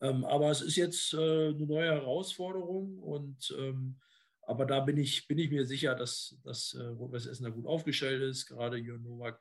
Ähm, 0.00 0.24
aber 0.24 0.50
es 0.50 0.62
ist 0.62 0.76
jetzt 0.76 1.12
eine 1.12 1.66
neue 1.66 1.90
Herausforderung 1.90 2.98
und 2.98 3.54
aber 4.42 4.64
da 4.64 4.80
bin 4.80 4.96
ich, 4.96 5.28
bin 5.28 5.38
ich 5.38 5.50
mir 5.50 5.66
sicher, 5.66 5.94
dass, 5.94 6.38
dass 6.44 6.74
Rot-Weiß 6.74 7.26
Essen 7.26 7.44
da 7.44 7.50
gut 7.50 7.66
aufgestellt 7.66 8.22
ist. 8.22 8.46
Gerade 8.46 8.78
Jörn 8.78 9.02
Nowak 9.02 9.38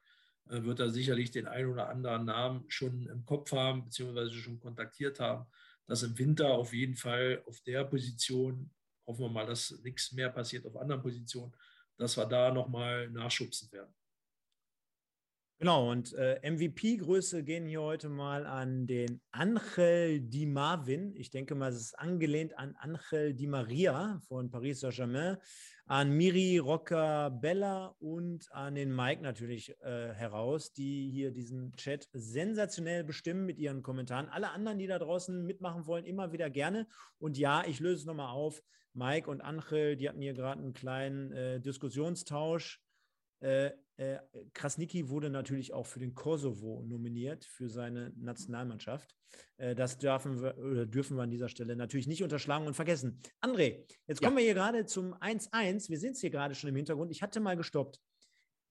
wird 0.52 0.80
er 0.80 0.90
sicherlich 0.90 1.32
den 1.32 1.48
einen 1.48 1.72
oder 1.72 1.90
anderen 1.90 2.26
Namen 2.26 2.66
schon 2.68 3.08
im 3.08 3.26
Kopf 3.26 3.52
haben, 3.54 3.86
beziehungsweise 3.86 4.34
schon 4.34 4.60
kontaktiert 4.60 5.20
haben, 5.20 5.46
dass 5.88 6.04
im 6.04 6.18
Winter 6.18 6.50
auf 6.50 6.74
jeden 6.74 6.96
Fall 6.96 7.42
auf 7.46 7.60
der 7.62 7.86
Position, 7.86 8.70
hoffen 9.08 9.26
wir 9.26 9.30
mal, 9.30 9.46
dass 9.46 9.72
nichts 9.84 10.12
mehr 10.12 10.30
passiert 10.30 10.66
auf 10.66 10.76
anderen 10.76 11.02
Positionen, 11.02 11.54
dass 11.98 12.18
wir 12.18 12.26
da 12.26 12.52
nochmal 12.52 13.10
nachschubsen 13.10 13.72
werden. 13.72 13.94
Genau, 15.62 15.92
und 15.92 16.14
äh, 16.14 16.40
MVP-Größe 16.42 17.44
gehen 17.44 17.68
hier 17.68 17.84
heute 17.84 18.10
mal 18.10 18.48
an 18.48 18.88
den 18.88 19.22
Angel 19.30 20.20
Di 20.20 20.48
Marvin. 20.48 21.16
Ich 21.16 21.30
denke 21.30 21.54
mal, 21.54 21.70
es 21.70 21.80
ist 21.80 22.00
angelehnt 22.00 22.58
an 22.58 22.76
Angel 22.80 23.36
Di 23.36 23.46
Maria 23.46 24.20
von 24.28 24.50
Paris 24.50 24.80
Saint-Germain, 24.80 25.38
an 25.86 26.18
Miri 26.18 26.58
Roccabella 26.58 27.96
und 28.00 28.52
an 28.52 28.74
den 28.74 28.92
Mike 28.92 29.22
natürlich 29.22 29.80
äh, 29.84 30.12
heraus, 30.16 30.74
die 30.74 31.12
hier 31.12 31.30
diesen 31.30 31.76
Chat 31.76 32.10
sensationell 32.12 33.04
bestimmen 33.04 33.46
mit 33.46 33.60
ihren 33.60 33.84
Kommentaren. 33.84 34.30
Alle 34.30 34.50
anderen, 34.50 34.80
die 34.80 34.88
da 34.88 34.98
draußen 34.98 35.46
mitmachen 35.46 35.86
wollen, 35.86 36.06
immer 36.06 36.32
wieder 36.32 36.50
gerne. 36.50 36.88
Und 37.20 37.38
ja, 37.38 37.64
ich 37.68 37.80
löse 37.80 37.98
es 37.98 38.06
nochmal 38.06 38.34
auf. 38.34 38.64
Mike 38.94 39.30
und 39.30 39.42
Angel, 39.42 39.96
die 39.96 40.10
hatten 40.10 40.24
hier 40.24 40.34
gerade 40.34 40.60
einen 40.60 40.74
kleinen 40.74 41.32
äh, 41.34 41.62
Diskussionstausch. 41.62 42.82
Äh, 43.42 43.72
äh, 43.98 44.20
Krasniki 44.54 45.10
wurde 45.10 45.30
natürlich 45.30 45.74
auch 45.74 45.86
für 45.86 46.00
den 46.00 46.16
Kosovo 46.16 46.84
nominiert, 46.88 47.46
für 47.46 47.70
seine 47.70 48.12
Nationalmannschaft. 48.16 49.16
Äh, 49.58 49.76
das 49.76 49.98
dürfen 49.98 50.42
wir, 50.42 50.58
oder 50.58 50.86
dürfen 50.86 51.18
wir 51.18 51.24
an 51.24 51.30
dieser 51.30 51.50
Stelle 51.50 51.76
natürlich 51.76 52.08
nicht 52.08 52.24
unterschlagen 52.24 52.66
und 52.66 52.74
vergessen. 52.74 53.22
André, 53.42 53.86
jetzt 54.08 54.22
kommen 54.22 54.38
ja. 54.38 54.40
wir 54.40 54.46
hier 54.46 54.54
gerade 54.54 54.86
zum 54.86 55.14
1-1. 55.16 55.90
Wir 55.90 56.00
sehen 56.00 56.14
es 56.14 56.22
hier 56.22 56.32
gerade 56.32 56.56
schon 56.56 56.70
im 56.70 56.76
Hintergrund. 56.76 57.12
Ich 57.12 57.22
hatte 57.22 57.40
mal 57.40 57.56
gestoppt. 57.56 58.00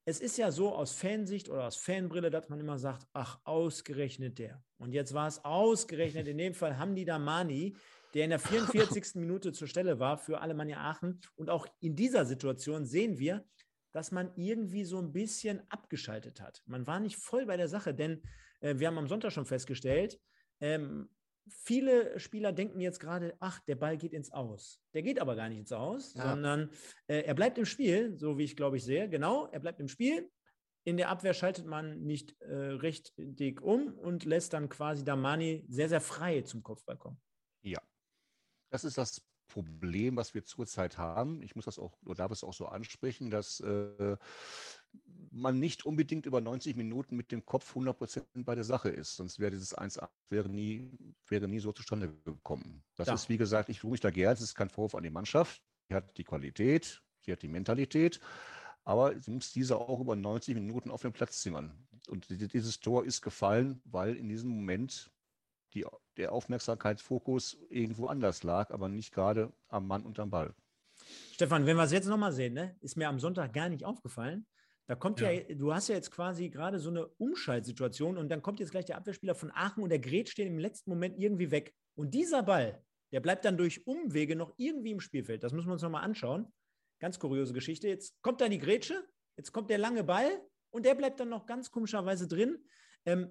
Es 0.05 0.21
ist 0.21 0.39
ja 0.39 0.51
so 0.51 0.75
aus 0.75 0.93
Fansicht 0.93 1.49
oder 1.49 1.67
aus 1.67 1.77
Fanbrille, 1.77 2.31
dass 2.31 2.49
man 2.49 2.59
immer 2.59 2.79
sagt, 2.79 3.07
ach, 3.13 3.39
ausgerechnet 3.45 4.39
der. 4.39 4.65
Und 4.79 4.93
jetzt 4.93 5.15
war 5.15 5.29
es 5.29 5.45
ausgerechnet, 5.45 6.27
in 6.27 6.39
dem 6.39 6.55
Fall 6.55 6.79
Hamdi 6.79 7.05
Damani, 7.05 7.77
der 8.15 8.25
in 8.25 8.31
der 8.31 8.41
44. 8.41 9.15
Minute 9.17 9.53
zur 9.53 9.69
Stelle 9.69 10.01
war 10.01 10.19
für 10.19 10.41
Alemannia 10.41 10.79
Aachen. 10.79 11.21
Und 11.37 11.51
auch 11.51 11.67
in 11.81 11.95
dieser 11.95 12.25
Situation 12.25 12.87
sehen 12.87 13.19
wir, 13.19 13.45
dass 13.92 14.12
man 14.12 14.33
irgendwie 14.37 14.85
so 14.85 14.98
ein 14.98 15.12
bisschen 15.12 15.62
abgeschaltet 15.70 16.40
hat. 16.40 16.62
Man 16.66 16.87
war 16.87 17.00
nicht 17.00 17.16
voll 17.16 17.46
bei 17.46 17.57
der 17.57 17.68
Sache, 17.68 17.94
denn 17.94 18.22
äh, 18.61 18.79
wir 18.79 18.87
haben 18.87 18.98
am 18.98 19.09
Sonntag 19.09 19.33
schon 19.33 19.46
festgestellt, 19.46 20.20
ähm, 20.61 21.09
viele 21.48 22.18
Spieler 22.18 22.53
denken 22.53 22.81
jetzt 22.81 23.00
gerade, 23.00 23.35
ach, 23.40 23.61
der 23.61 23.76
Ball 23.76 23.96
geht 23.96 24.12
ins 24.12 24.33
Aus. 24.33 24.81
Der 24.94 25.03
geht 25.03 25.20
aber 25.20 25.37
gar 25.37 25.48
nicht 25.48 25.59
ins 25.59 25.72
Aus, 25.72 26.14
ja. 26.14 26.29
sondern 26.29 26.70
äh, 27.07 27.22
er 27.22 27.35
bleibt 27.35 27.59
im 27.59 27.64
Spiel, 27.64 28.16
so 28.18 28.38
wie 28.38 28.44
ich 28.44 28.57
glaube 28.57 28.76
ich 28.76 28.85
sehe. 28.85 29.09
Genau, 29.09 29.46
er 29.46 29.61
bleibt 29.61 29.81
im 29.81 29.88
Spiel. 29.88 30.31
In 30.85 30.96
der 30.96 31.11
Abwehr 31.11 31.35
schaltet 31.35 31.66
man 31.66 32.00
nicht 32.00 32.40
äh, 32.40 32.55
recht 32.55 33.12
dick 33.16 33.61
um 33.61 33.92
und 33.98 34.24
lässt 34.24 34.55
dann 34.55 34.68
quasi 34.68 35.05
Damani 35.05 35.64
sehr, 35.68 35.88
sehr 35.88 36.00
frei 36.00 36.40
zum 36.42 36.62
Kopfball 36.62 36.96
kommen. 36.96 37.20
Ja, 37.62 37.81
das 38.70 38.85
ist 38.85 38.96
das 38.96 39.22
Problem, 39.51 40.17
was 40.17 40.35
wir 40.35 40.45
zurzeit 40.45 40.97
haben, 40.97 41.43
ich 41.43 41.55
muss 41.55 41.67
das 41.67 41.79
auch, 41.79 41.93
oder 42.05 42.15
darf 42.15 42.33
es 42.33 42.43
auch 42.43 42.55
so 42.55 42.67
ansprechen, 42.67 43.31
dass 43.31 43.61
äh, 43.61 44.17
man 45.31 45.59
nicht 45.59 45.85
unbedingt 45.85 46.27
über 46.27 46.41
90 46.41 46.77
Minuten 46.77 47.17
mit 47.17 47.31
dem 47.31 47.45
Kopf 47.45 47.69
100 47.71 47.99
Prozent 47.99 48.27
bei 48.35 48.55
der 48.55 48.65
Sache 48.65 48.89
ist. 48.89 49.17
Sonst 49.17 49.39
wäre 49.39 49.51
dieses 49.51 49.77
1-8 49.77 50.09
wäre 50.31 50.49
nie, 50.49 50.91
wäre 51.29 51.49
nie 51.49 51.59
so 51.59 51.73
zustande 51.73 52.13
gekommen. 52.25 52.83
Das 52.97 53.09
ja. 53.09 53.15
ist, 53.15 53.29
wie 53.29 53.37
gesagt, 53.37 53.69
ich 53.69 53.81
tue 53.81 53.91
mich 53.91 54.01
da 54.01 54.11
gerne. 54.11 54.35
Es 54.35 54.41
ist 54.41 54.55
kein 54.55 54.71
Vorwurf 54.71 54.95
an 54.95 55.03
die 55.03 55.11
Mannschaft. 55.11 55.63
Sie 55.89 55.95
hat 55.95 56.17
die 56.17 56.25
Qualität, 56.25 57.03
sie 57.21 57.33
hat 57.33 57.43
die 57.43 57.49
Mentalität, 57.49 58.21
aber 58.85 59.21
sie 59.21 59.31
muss 59.31 59.53
diese 59.53 59.77
auch 59.77 60.01
über 60.01 60.17
90 60.17 60.55
Minuten 60.55 60.91
auf 60.91 61.03
den 61.03 61.13
Platz 61.13 61.41
zimmern. 61.41 61.87
Und 62.09 62.29
dieses 62.31 62.81
Tor 62.81 63.05
ist 63.05 63.23
gefallen, 63.23 63.81
weil 63.85 64.17
in 64.17 64.29
diesem 64.29 64.51
Moment 64.51 65.11
die, 65.75 65.87
der 66.17 66.33
Aufmerksamkeitsfokus 66.33 67.59
irgendwo 67.69 68.07
anders 68.07 68.43
lag, 68.43 68.71
aber 68.71 68.89
nicht 68.89 69.13
gerade 69.13 69.53
am 69.69 69.87
Mann 69.87 70.05
und 70.05 70.19
am 70.19 70.31
Ball. 70.31 70.55
Stefan, 71.33 71.67
wenn 71.67 71.77
wir 71.77 71.85
es 71.85 71.93
jetzt 71.93 72.09
nochmal 72.09 72.33
sehen, 72.33 72.55
ne, 72.55 72.77
ist 72.81 72.97
mir 72.97 73.09
am 73.09 73.21
Sonntag 73.21 73.53
gar 73.53 73.69
nicht 73.69 73.85
aufgefallen. 73.85 74.47
Da 74.87 74.97
kommt 74.97 75.21
ja. 75.21 75.31
ja. 75.31 75.55
du 75.55 75.73
hast 75.73 75.89
ja 75.89 75.95
jetzt 75.95 76.11
quasi 76.11 76.51
gerade 76.51 76.79
so 76.79 76.91
eine 76.91 77.07
Umschaltsituation 77.07 78.19
und 78.19 78.29
dann 78.29 78.43
kommt 78.43 78.61
jetzt 78.61 78.73
gleich 78.73 78.87
der 78.87 78.97
Abwehrspieler 78.97 79.35
von 79.35 79.53
Aachen 79.53 79.83
und 79.83 79.91
der 79.91 80.01
Gret 80.01 80.29
steht 80.29 80.49
im 80.49 80.59
letzten 80.59 80.91
Moment 80.91 81.17
irgendwie 81.19 81.51
weg. 81.51 81.73
Und 81.95 82.13
dieser 82.13 82.43
Ball, 82.43 82.83
der 83.13 83.21
bleibt 83.21 83.45
dann 83.45 83.57
durch 83.57 83.87
Umwege 83.87 84.37
noch 84.37 84.53
irgendwie 84.57 84.91
im 84.91 85.01
Spielfeld. 85.01 85.43
Das 85.43 85.53
müssen 85.53 85.69
wir 85.69 85.75
uns 85.75 85.83
nochmal 85.83 86.03
anschauen. 86.03 86.53
Ganz 86.99 87.19
kuriose 87.19 87.53
Geschichte. 87.53 87.89
Jetzt 87.89 88.21
kommt 88.23 88.41
da 88.41 88.49
die 88.49 88.59
Grätsche, 88.59 89.03
jetzt 89.37 89.53
kommt 89.53 89.71
der 89.71 89.79
lange 89.79 90.05
Ball 90.05 90.29
und 90.71 90.85
der 90.85 90.95
bleibt 90.95 91.21
dann 91.21 91.29
noch 91.29 91.47
ganz 91.47 91.71
komischerweise 91.71 92.27
drin. 92.29 92.59
Ähm, 93.07 93.31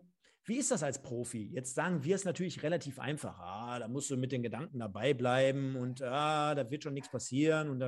wie 0.50 0.58
ist 0.58 0.72
das 0.72 0.82
als 0.82 1.02
Profi? 1.02 1.52
Jetzt 1.54 1.76
sagen 1.76 2.04
wir 2.04 2.16
es 2.16 2.26
natürlich 2.26 2.64
relativ 2.64 3.00
einfach. 3.00 3.40
Ah, 3.40 3.78
da 3.78 3.88
musst 3.88 4.10
du 4.10 4.18
mit 4.18 4.32
den 4.32 4.42
Gedanken 4.42 4.80
dabei 4.80 5.14
bleiben 5.14 5.76
und 5.76 6.02
ah, 6.02 6.56
da 6.56 6.70
wird 6.72 6.84
schon 6.84 6.96
nichts 6.96 7.12
passieren 7.12 7.70
und 7.70 7.80
da 7.80 7.88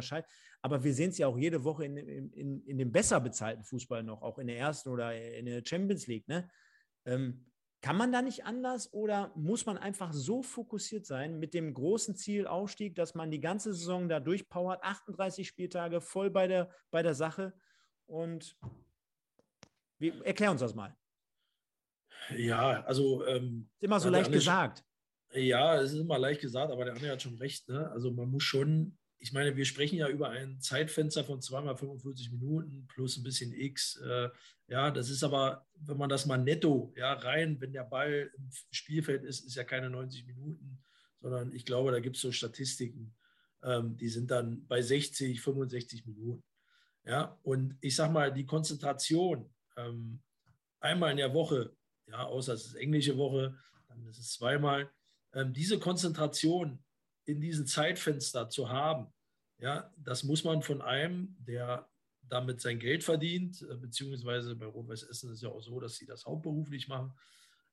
Aber 0.61 0.83
wir 0.83 0.93
sehen 0.93 1.09
es 1.09 1.17
ja 1.17 1.25
auch 1.25 1.37
jede 1.37 1.63
Woche 1.63 1.85
in, 1.85 1.97
in, 1.97 2.63
in 2.63 2.77
dem 2.77 2.91
besser 2.91 3.19
bezahlten 3.19 3.63
Fußball 3.63 4.03
noch, 4.03 4.21
auch 4.21 4.37
in 4.37 4.45
der 4.45 4.59
ersten 4.59 4.89
oder 4.89 5.19
in 5.19 5.47
der 5.47 5.63
Champions 5.65 6.05
League. 6.05 6.27
Ne? 6.27 6.49
Ähm, 7.05 7.47
kann 7.81 7.97
man 7.97 8.11
da 8.11 8.21
nicht 8.21 8.45
anders 8.45 8.93
oder 8.93 9.33
muss 9.35 9.65
man 9.65 9.79
einfach 9.79 10.13
so 10.13 10.43
fokussiert 10.43 11.07
sein 11.07 11.39
mit 11.39 11.55
dem 11.55 11.73
großen 11.73 12.15
Ziel 12.15 12.45
Aufstieg, 12.45 12.93
dass 12.93 13.15
man 13.15 13.31
die 13.31 13.41
ganze 13.41 13.73
Saison 13.73 14.07
da 14.07 14.19
durchpowert, 14.19 14.83
38 14.83 15.47
Spieltage 15.47 15.99
voll 15.99 16.29
bei 16.29 16.45
der, 16.45 16.69
bei 16.91 17.01
der 17.01 17.15
Sache? 17.15 17.53
Und 18.05 18.55
wie, 19.97 20.09
erklär 20.23 20.51
uns 20.51 20.61
das 20.61 20.75
mal. 20.75 20.95
Ja, 22.29 22.83
also. 22.83 23.25
Ähm, 23.25 23.69
ist 23.77 23.83
immer 23.83 23.99
so 23.99 24.09
leicht 24.09 24.31
gesagt. 24.31 24.83
Ja, 25.33 25.79
es 25.79 25.93
ist 25.93 25.99
immer 25.99 26.19
leicht 26.19 26.41
gesagt, 26.41 26.71
aber 26.71 26.85
der 26.85 26.93
andere 26.93 27.11
hat 27.11 27.21
schon 27.21 27.35
recht. 27.35 27.67
Ne? 27.69 27.89
Also 27.91 28.11
man 28.11 28.29
muss 28.29 28.43
schon, 28.43 28.97
ich 29.17 29.31
meine, 29.31 29.55
wir 29.55 29.65
sprechen 29.65 29.97
ja 29.97 30.09
über 30.09 30.29
ein 30.29 30.59
Zeitfenster 30.59 31.23
von 31.23 31.41
zweimal 31.41 31.77
45 31.77 32.31
Minuten 32.31 32.85
plus 32.87 33.17
ein 33.17 33.23
bisschen 33.23 33.53
X. 33.53 33.95
Äh, 33.97 34.29
ja, 34.67 34.91
das 34.91 35.09
ist 35.09 35.23
aber, 35.23 35.65
wenn 35.75 35.97
man 35.97 36.09
das 36.09 36.25
mal 36.25 36.37
netto 36.37 36.93
ja, 36.97 37.13
rein, 37.13 37.59
wenn 37.61 37.71
der 37.71 37.85
Ball 37.85 38.29
im 38.35 38.49
Spielfeld 38.71 39.23
ist, 39.23 39.45
ist 39.45 39.55
ja 39.55 39.63
keine 39.63 39.89
90 39.89 40.25
Minuten, 40.27 40.81
sondern 41.21 41.53
ich 41.53 41.65
glaube, 41.65 41.91
da 41.91 41.99
gibt 41.99 42.17
es 42.17 42.21
so 42.21 42.31
Statistiken, 42.31 43.15
ähm, 43.63 43.95
die 43.97 44.09
sind 44.09 44.31
dann 44.31 44.65
bei 44.67 44.81
60, 44.81 45.39
65 45.39 46.05
Minuten. 46.05 46.43
Ja, 47.05 47.39
und 47.43 47.77
ich 47.81 47.95
sag 47.95 48.11
mal, 48.11 48.31
die 48.31 48.45
Konzentration 48.45 49.49
ähm, 49.77 50.21
einmal 50.79 51.11
in 51.11 51.17
der 51.17 51.33
Woche 51.33 51.75
ja, 52.11 52.25
außer 52.25 52.53
es 52.53 52.67
ist 52.67 52.75
englische 52.75 53.17
Woche, 53.17 53.57
dann 53.87 54.05
ist 54.05 54.19
es 54.19 54.33
zweimal. 54.33 54.89
Ähm, 55.33 55.53
diese 55.53 55.79
Konzentration 55.79 56.83
in 57.25 57.39
diesem 57.39 57.65
Zeitfenster 57.65 58.49
zu 58.49 58.69
haben, 58.69 59.13
ja, 59.59 59.91
das 59.97 60.23
muss 60.23 60.43
man 60.43 60.61
von 60.61 60.81
einem, 60.81 61.35
der 61.39 61.87
damit 62.23 62.61
sein 62.61 62.79
Geld 62.79 63.03
verdient, 63.03 63.61
äh, 63.69 63.75
beziehungsweise 63.75 64.55
bei 64.55 64.65
Rot-Weiß 64.65 65.03
Essen 65.03 65.29
ist 65.29 65.37
es 65.37 65.41
ja 65.41 65.49
auch 65.49 65.61
so, 65.61 65.79
dass 65.79 65.95
sie 65.95 66.05
das 66.05 66.25
hauptberuflich 66.25 66.87
machen, 66.87 67.13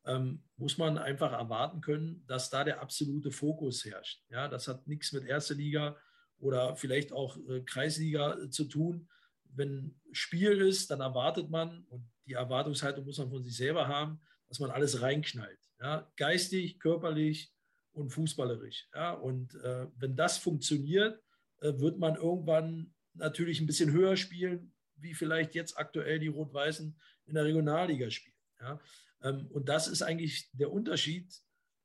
ähm, 0.04 0.42
muss 0.56 0.78
man 0.78 0.98
einfach 0.98 1.32
erwarten 1.32 1.80
können, 1.80 2.24
dass 2.26 2.50
da 2.50 2.64
der 2.64 2.80
absolute 2.80 3.30
Fokus 3.30 3.84
herrscht. 3.84 4.22
Ja, 4.30 4.48
das 4.48 4.68
hat 4.68 4.86
nichts 4.86 5.12
mit 5.12 5.24
Erste 5.24 5.54
Liga 5.54 5.96
oder 6.38 6.76
vielleicht 6.76 7.12
auch 7.12 7.36
äh, 7.48 7.62
Kreisliga 7.62 8.38
äh, 8.38 8.50
zu 8.50 8.64
tun. 8.64 9.08
Wenn 9.44 9.98
Spiel 10.12 10.60
ist, 10.60 10.90
dann 10.90 11.00
erwartet 11.00 11.50
man, 11.50 11.84
und 11.88 12.08
die 12.28 12.34
Erwartungshaltung 12.34 13.04
muss 13.04 13.18
man 13.18 13.30
von 13.30 13.42
sich 13.42 13.56
selber 13.56 13.88
haben, 13.88 14.20
dass 14.48 14.60
man 14.60 14.70
alles 14.70 15.00
reinknallt. 15.00 15.58
Ja? 15.80 16.10
Geistig, 16.16 16.78
körperlich 16.78 17.52
und 17.92 18.10
fußballerisch. 18.10 18.88
Ja? 18.94 19.12
Und 19.12 19.54
äh, 19.56 19.86
wenn 19.96 20.14
das 20.14 20.38
funktioniert, 20.38 21.22
äh, 21.60 21.72
wird 21.78 21.98
man 21.98 22.16
irgendwann 22.16 22.94
natürlich 23.14 23.60
ein 23.60 23.66
bisschen 23.66 23.92
höher 23.92 24.16
spielen, 24.16 24.72
wie 24.96 25.14
vielleicht 25.14 25.54
jetzt 25.54 25.78
aktuell 25.78 26.18
die 26.18 26.28
Rot-Weißen 26.28 26.98
in 27.26 27.34
der 27.34 27.44
Regionalliga 27.44 28.10
spielen. 28.10 28.36
Ja? 28.60 28.80
Ähm, 29.22 29.46
und 29.48 29.68
das 29.68 29.88
ist 29.88 30.02
eigentlich 30.02 30.50
der 30.52 30.70
Unterschied 30.70 31.32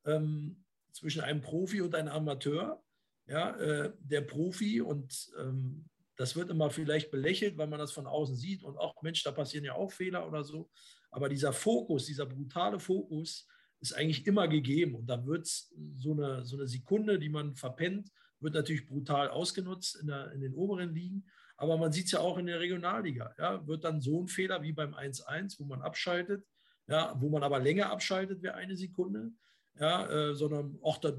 ähm, 0.04 0.64
zwischen 0.92 1.22
einem 1.22 1.40
Profi 1.40 1.80
und 1.80 1.94
einem 1.94 2.08
Amateur. 2.08 2.80
Ja, 3.26 3.56
äh, 3.56 3.92
der 4.00 4.20
Profi 4.20 4.82
und 4.82 5.32
ähm, 5.38 5.88
das 6.16 6.36
wird 6.36 6.50
immer 6.50 6.70
vielleicht 6.70 7.10
belächelt, 7.10 7.56
weil 7.56 7.66
man 7.66 7.78
das 7.78 7.92
von 7.92 8.06
außen 8.06 8.36
sieht 8.36 8.62
und 8.62 8.78
auch 8.78 9.02
Mensch, 9.02 9.22
da 9.22 9.32
passieren 9.32 9.64
ja 9.64 9.74
auch 9.74 9.90
Fehler 9.90 10.26
oder 10.26 10.44
so. 10.44 10.70
Aber 11.10 11.28
dieser 11.28 11.52
Fokus, 11.52 12.06
dieser 12.06 12.26
brutale 12.26 12.78
Fokus 12.78 13.46
ist 13.80 13.92
eigentlich 13.92 14.26
immer 14.26 14.48
gegeben. 14.48 14.94
Und 14.94 15.06
da 15.06 15.24
wird 15.26 15.46
so 15.46 16.12
eine, 16.12 16.44
so 16.44 16.56
eine 16.56 16.66
Sekunde, 16.66 17.18
die 17.18 17.28
man 17.28 17.54
verpennt, 17.54 18.10
wird 18.40 18.54
natürlich 18.54 18.86
brutal 18.86 19.28
ausgenutzt 19.28 19.96
in, 19.96 20.08
der, 20.08 20.32
in 20.32 20.40
den 20.40 20.54
oberen 20.54 20.94
Ligen. 20.94 21.26
Aber 21.56 21.76
man 21.76 21.92
sieht 21.92 22.06
es 22.06 22.12
ja 22.12 22.20
auch 22.20 22.38
in 22.38 22.46
der 22.46 22.60
Regionalliga. 22.60 23.34
Ja, 23.38 23.66
wird 23.66 23.84
dann 23.84 24.00
so 24.00 24.22
ein 24.22 24.28
Fehler 24.28 24.62
wie 24.62 24.72
beim 24.72 24.94
1-1, 24.94 25.58
wo 25.58 25.64
man 25.64 25.82
abschaltet, 25.82 26.44
ja, 26.88 27.14
wo 27.20 27.28
man 27.28 27.42
aber 27.42 27.58
länger 27.58 27.90
abschaltet 27.90 28.42
wie 28.42 28.50
eine 28.50 28.76
Sekunde, 28.76 29.32
ja, 29.78 30.06
äh, 30.08 30.34
sondern 30.34 30.78
auch 30.82 30.98
da, 30.98 31.12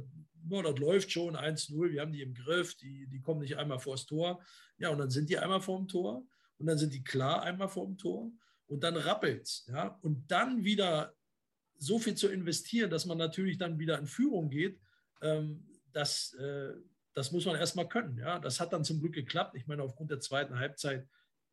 ja, 0.49 0.61
das 0.61 0.77
läuft 0.79 1.11
schon 1.11 1.35
1-0, 1.35 1.91
wir 1.91 2.01
haben 2.01 2.11
die 2.11 2.21
im 2.21 2.33
Griff, 2.33 2.75
die, 2.75 3.07
die 3.07 3.21
kommen 3.21 3.41
nicht 3.41 3.57
einmal 3.57 3.79
vors 3.79 4.05
Tor. 4.05 4.41
Ja, 4.77 4.89
und 4.89 4.99
dann 4.99 5.09
sind 5.09 5.29
die 5.29 5.37
einmal 5.37 5.61
vorm 5.61 5.87
Tor 5.87 6.25
und 6.57 6.67
dann 6.67 6.77
sind 6.77 6.93
die 6.93 7.03
klar 7.03 7.43
einmal 7.43 7.69
vorm 7.69 7.97
Tor 7.97 8.31
und 8.67 8.83
dann 8.83 8.95
rappelt. 8.95 9.63
Ja? 9.67 9.99
Und 10.01 10.29
dann 10.31 10.63
wieder 10.63 11.13
so 11.77 11.99
viel 11.99 12.15
zu 12.15 12.29
investieren, 12.29 12.89
dass 12.89 13.05
man 13.05 13.17
natürlich 13.17 13.57
dann 13.57 13.79
wieder 13.79 13.97
in 13.99 14.07
Führung 14.07 14.49
geht, 14.49 14.79
ähm, 15.21 15.67
das, 15.91 16.33
äh, 16.33 16.73
das 17.13 17.31
muss 17.31 17.45
man 17.45 17.55
erstmal 17.55 17.87
können. 17.87 18.17
Ja? 18.17 18.39
Das 18.39 18.59
hat 18.59 18.73
dann 18.73 18.83
zum 18.83 18.99
Glück 18.99 19.13
geklappt. 19.13 19.55
Ich 19.55 19.67
meine, 19.67 19.83
aufgrund 19.83 20.11
der 20.11 20.19
zweiten 20.19 20.57
Halbzeit 20.57 21.07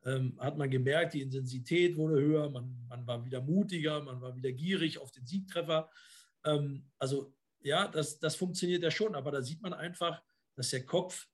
ähm, 0.04 0.36
hat 0.40 0.56
man 0.56 0.70
gemerkt, 0.70 1.14
die 1.14 1.22
Intensität 1.22 1.96
wurde 1.96 2.20
höher, 2.20 2.50
man, 2.50 2.86
man 2.88 3.06
war 3.06 3.24
wieder 3.24 3.40
mutiger, 3.40 4.00
man 4.02 4.20
war 4.20 4.36
wieder 4.36 4.52
gierig 4.52 4.98
auf 4.98 5.12
den 5.12 5.26
Siegtreffer. 5.26 5.90
Ähm, 6.44 6.86
also 6.98 7.32
ja, 7.64 7.88
das, 7.88 8.18
das 8.18 8.36
funktioniert 8.36 8.82
ja 8.82 8.90
schon, 8.90 9.14
aber 9.14 9.30
da 9.30 9.42
sieht 9.42 9.62
man 9.62 9.72
einfach, 9.72 10.22
dass 10.54 10.70
der 10.70 10.84
Kopf 10.84 11.26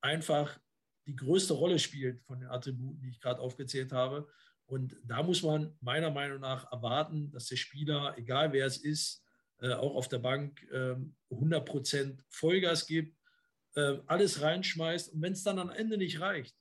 einfach 0.00 0.58
die 1.06 1.16
größte 1.16 1.54
Rolle 1.54 1.78
spielt 1.78 2.22
von 2.22 2.40
den 2.40 2.48
Attributen, 2.48 3.00
die 3.00 3.10
ich 3.10 3.20
gerade 3.20 3.40
aufgezählt 3.40 3.92
habe. 3.92 4.28
Und 4.66 4.96
da 5.04 5.22
muss 5.22 5.42
man 5.42 5.76
meiner 5.80 6.10
Meinung 6.10 6.40
nach 6.40 6.70
erwarten, 6.70 7.30
dass 7.32 7.46
der 7.46 7.56
Spieler, 7.56 8.14
egal 8.16 8.52
wer 8.52 8.66
es 8.66 8.76
ist, 8.76 9.24
äh, 9.60 9.72
auch 9.72 9.96
auf 9.96 10.08
der 10.08 10.18
Bank 10.20 10.62
100 10.72 11.08
ähm, 11.32 11.64
Prozent 11.64 12.24
Vollgas 12.28 12.86
gibt, 12.86 13.18
äh, 13.74 13.98
alles 14.06 14.40
reinschmeißt. 14.40 15.12
Und 15.12 15.22
wenn 15.22 15.32
es 15.32 15.42
dann 15.42 15.58
am 15.58 15.70
Ende 15.70 15.98
nicht 15.98 16.20
reicht, 16.20 16.56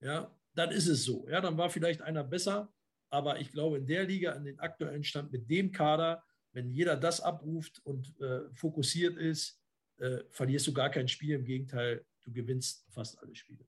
ja, 0.00 0.36
dann 0.54 0.70
ist 0.70 0.88
es 0.88 1.04
so. 1.04 1.28
Ja, 1.28 1.40
dann 1.40 1.56
war 1.56 1.70
vielleicht 1.70 2.02
einer 2.02 2.24
besser. 2.24 2.72
Aber 3.10 3.40
ich 3.40 3.52
glaube, 3.52 3.78
in 3.78 3.86
der 3.86 4.04
Liga, 4.04 4.32
an 4.32 4.44
den 4.44 4.58
aktuellen 4.58 5.04
Stand 5.04 5.32
mit 5.32 5.48
dem 5.48 5.70
Kader, 5.70 6.24
wenn 6.52 6.70
jeder 6.70 6.96
das 6.96 7.20
abruft 7.20 7.80
und 7.84 8.18
äh, 8.20 8.42
fokussiert 8.54 9.16
ist, 9.16 9.60
äh, 9.98 10.18
verlierst 10.30 10.66
du 10.66 10.72
gar 10.72 10.90
kein 10.90 11.08
Spiel. 11.08 11.36
Im 11.36 11.44
Gegenteil, 11.44 12.04
du 12.22 12.32
gewinnst 12.32 12.86
fast 12.90 13.18
alle 13.18 13.34
Spiele. 13.34 13.66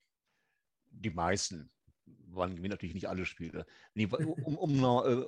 Die 0.91 1.11
meisten 1.11 1.71
man 2.35 2.57
gewinnt 2.57 2.73
natürlich 2.73 2.95
nicht 2.95 3.09
alle 3.09 3.25
Spiele. 3.25 3.67
Um, 3.97 4.57
um 4.59 4.77
noch, 4.77 5.05
äh, 5.05 5.25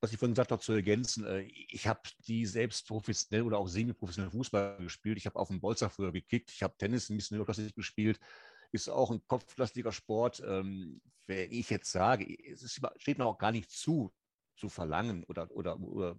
was 0.00 0.12
ich 0.12 0.18
vorhin 0.18 0.34
gesagt 0.34 0.50
habe, 0.50 0.62
zu 0.62 0.72
ergänzen, 0.72 1.24
äh, 1.24 1.42
ich 1.42 1.86
habe 1.86 2.00
die 2.26 2.46
selbst 2.46 2.86
professionell 2.86 3.42
oder 3.42 3.58
auch 3.58 3.68
semi-professionell 3.68 4.30
Fußball 4.30 4.78
gespielt. 4.78 5.18
Ich 5.18 5.26
habe 5.26 5.38
auf 5.38 5.48
dem 5.48 5.60
Bolzer 5.60 5.90
früher 5.90 6.12
gekickt, 6.12 6.50
ich 6.50 6.62
habe 6.62 6.76
Tennis 6.76 7.08
ein 7.08 7.16
bisschen 7.16 7.36
überklassig 7.36 7.74
gespielt. 7.74 8.18
Ist 8.72 8.88
auch 8.88 9.10
ein 9.10 9.22
kopflastiger 9.26 9.92
Sport. 9.92 10.42
Ähm, 10.44 11.00
wenn 11.26 11.52
ich 11.52 11.70
jetzt 11.70 11.92
sage, 11.92 12.26
es 12.50 12.80
steht 12.96 13.18
mir 13.18 13.26
auch 13.26 13.38
gar 13.38 13.52
nicht 13.52 13.70
zu, 13.70 14.12
zu 14.56 14.68
verlangen 14.68 15.24
oder, 15.24 15.50
oder, 15.52 15.78
oder 15.80 16.16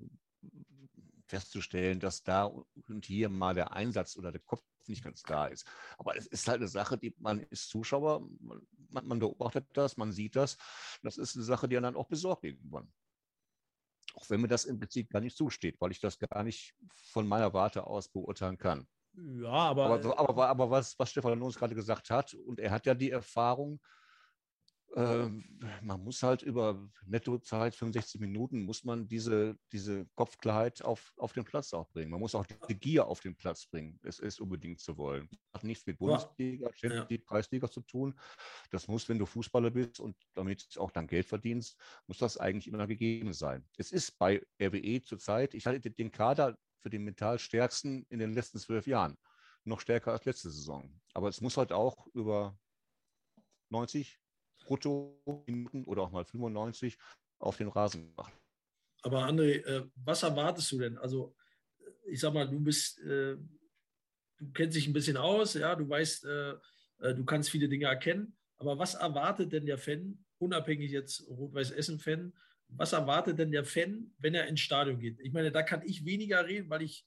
festzustellen, 1.28 2.00
dass 2.00 2.24
da 2.24 2.46
und 2.46 3.06
hier 3.06 3.30
mal 3.30 3.56
der 3.56 3.74
Einsatz 3.74 4.18
oder 4.18 4.32
der 4.32 4.42
Kopf 4.42 4.64
nicht 4.88 5.04
ganz 5.04 5.24
da 5.24 5.48
ist. 5.48 5.66
Aber 5.98 6.16
es 6.16 6.28
ist 6.28 6.48
halt 6.48 6.58
eine 6.58 6.68
Sache, 6.68 6.98
die 6.98 7.16
man 7.20 7.40
ist 7.50 7.70
Zuschauer, 7.70 8.28
man, 8.40 9.08
man 9.08 9.20
beobachtet 9.20 9.66
das, 9.74 9.98
man 9.98 10.12
sieht 10.12 10.36
das. 10.36 10.58
Das 11.02 11.18
ist 11.18 11.36
eine 11.36 11.46
Sache, 11.46 11.68
die 11.68 11.76
dann 11.76 11.96
auch 11.96 12.08
besorgt 12.08 12.44
irgendwann. 12.44 12.92
Auch 14.16 14.30
wenn 14.30 14.42
mir 14.42 14.48
das 14.48 14.66
im 14.66 14.80
Prinzip 14.80 15.10
gar 15.10 15.22
nicht 15.22 15.36
zusteht, 15.38 15.80
weil 15.80 15.92
ich 15.92 16.00
das 16.00 16.20
gar 16.20 16.44
nicht 16.44 16.76
von 17.12 17.28
meiner 17.28 17.54
Warte 17.54 17.88
aus 17.88 18.10
beurteilen 18.10 18.58
kann. 18.58 18.88
Ja, 19.16 19.50
aber. 19.50 19.86
Aber, 19.86 20.20
aber, 20.20 20.48
aber 20.48 20.70
was, 20.70 20.98
was 21.00 21.12
Stefan 21.12 21.42
uns 21.42 21.56
gerade 21.56 21.76
gesagt 21.76 22.10
hat, 22.10 22.34
und 22.34 22.60
er 22.60 22.72
hat 22.72 22.86
ja 22.86 22.94
die 22.94 23.12
Erfahrung, 23.12 23.80
man 24.96 26.04
muss 26.04 26.22
halt 26.22 26.44
über 26.44 26.88
Nettozeit 27.08 27.74
65 27.74 28.22
Minuten, 28.22 28.64
muss 28.64 28.84
man 28.84 29.08
diese, 29.08 29.58
diese 29.72 30.06
Kopfklarheit 30.16 30.84
auf, 30.84 31.14
auf 31.18 31.34
den 31.34 31.46
Platz 31.46 31.74
auch 31.74 31.90
bringen. 31.90 32.12
Man 32.12 32.20
muss 32.20 32.36
auch 32.36 32.46
die 32.46 32.80
Gier 32.80 33.08
auf 33.08 33.20
den 33.20 33.36
Platz 33.36 33.66
bringen. 33.66 34.00
Es 34.04 34.20
ist 34.20 34.40
unbedingt 34.40 34.80
zu 34.80 34.96
wollen. 34.98 35.28
Das 35.32 35.62
hat 35.62 35.64
nichts 35.64 35.88
mit 35.88 35.98
Bundesliga, 35.98 36.70
Champions 36.76 37.10
League, 37.10 37.26
Preisliga 37.26 37.72
zu 37.72 37.82
tun. 37.82 38.14
Das 38.70 38.88
muss, 38.88 39.10
wenn 39.10 39.18
du 39.18 39.26
Fußballer 39.26 39.72
bist 39.72 40.00
und 40.00 40.16
damit 40.36 40.78
auch 40.78 40.92
dann 40.92 41.08
Geld 41.08 41.26
verdienst, 41.26 41.76
muss 42.06 42.20
das 42.20 42.38
eigentlich 42.38 42.68
immer 42.68 42.86
gegeben 42.86 43.34
sein. 43.34 43.68
Es 43.78 43.92
ist 43.92 44.18
bei 44.20 44.46
RWE 44.62 45.02
zurzeit, 45.02 45.56
ich 45.56 45.66
hatte 45.66 45.80
den 45.80 46.12
Kader 46.12 46.56
für 46.82 46.92
den 46.92 47.04
mental 47.04 47.40
stärksten 47.40 48.06
in 48.10 48.20
den 48.20 48.34
letzten 48.34 48.60
zwölf 48.60 48.86
Jahren. 48.86 49.18
Noch 49.64 49.80
stärker 49.80 50.12
als 50.12 50.26
letzte 50.26 50.52
Saison. 50.52 51.02
Aber 51.14 51.30
es 51.30 51.42
muss 51.42 51.58
halt 51.58 51.72
auch 51.72 52.06
über 52.14 52.60
90, 53.70 54.20
Brutto-Minuten 54.66 55.86
oder 55.86 56.04
auch 56.04 56.12
mal 56.12 56.26
95 56.26 56.98
auf 57.40 57.58
den 57.58 57.68
Rasen 57.68 58.14
machen. 58.16 58.34
Aber 59.02 59.28
André, 59.28 59.64
äh, 59.66 59.86
was 59.96 60.24
erwartest 60.24 60.72
du 60.72 60.80
denn? 60.80 60.98
Also, 60.98 61.36
ich 62.06 62.20
sag 62.20 62.34
mal, 62.34 62.50
du 62.50 62.60
bist, 62.60 63.00
äh, 63.02 63.36
du 64.38 64.52
kennst 64.54 64.78
dich 64.78 64.88
ein 64.88 64.94
bisschen 64.94 65.18
aus, 65.18 65.54
ja, 65.56 65.76
du 65.76 65.88
weißt, 65.88 66.26
äh, 66.26 66.56
du 67.00 67.26
kannst 67.26 67.50
viele 67.50 67.68
Dinge 67.68 67.86
erkennen. 67.86 68.38
Aber 68.58 68.80
was 68.80 68.94
erwartet 68.96 69.52
denn 69.52 69.66
der 69.66 69.78
Fan, 69.78 70.24
unabhängig 70.38 70.92
jetzt 70.92 71.28
Rot-Weiß-Essen-Fan, 71.28 72.34
was 72.70 72.94
erwartet 72.94 73.38
denn 73.38 73.52
der 73.52 73.66
Fan, 73.66 74.14
wenn 74.20 74.36
er 74.36 74.48
ins 74.48 74.62
Stadion 74.62 75.00
geht? 75.00 75.20
Ich 75.20 75.34
meine, 75.34 75.52
da 75.52 75.64
kann 75.64 75.82
ich 75.86 76.06
weniger 76.06 76.46
reden, 76.46 76.70
weil 76.70 76.82
ich 76.82 77.06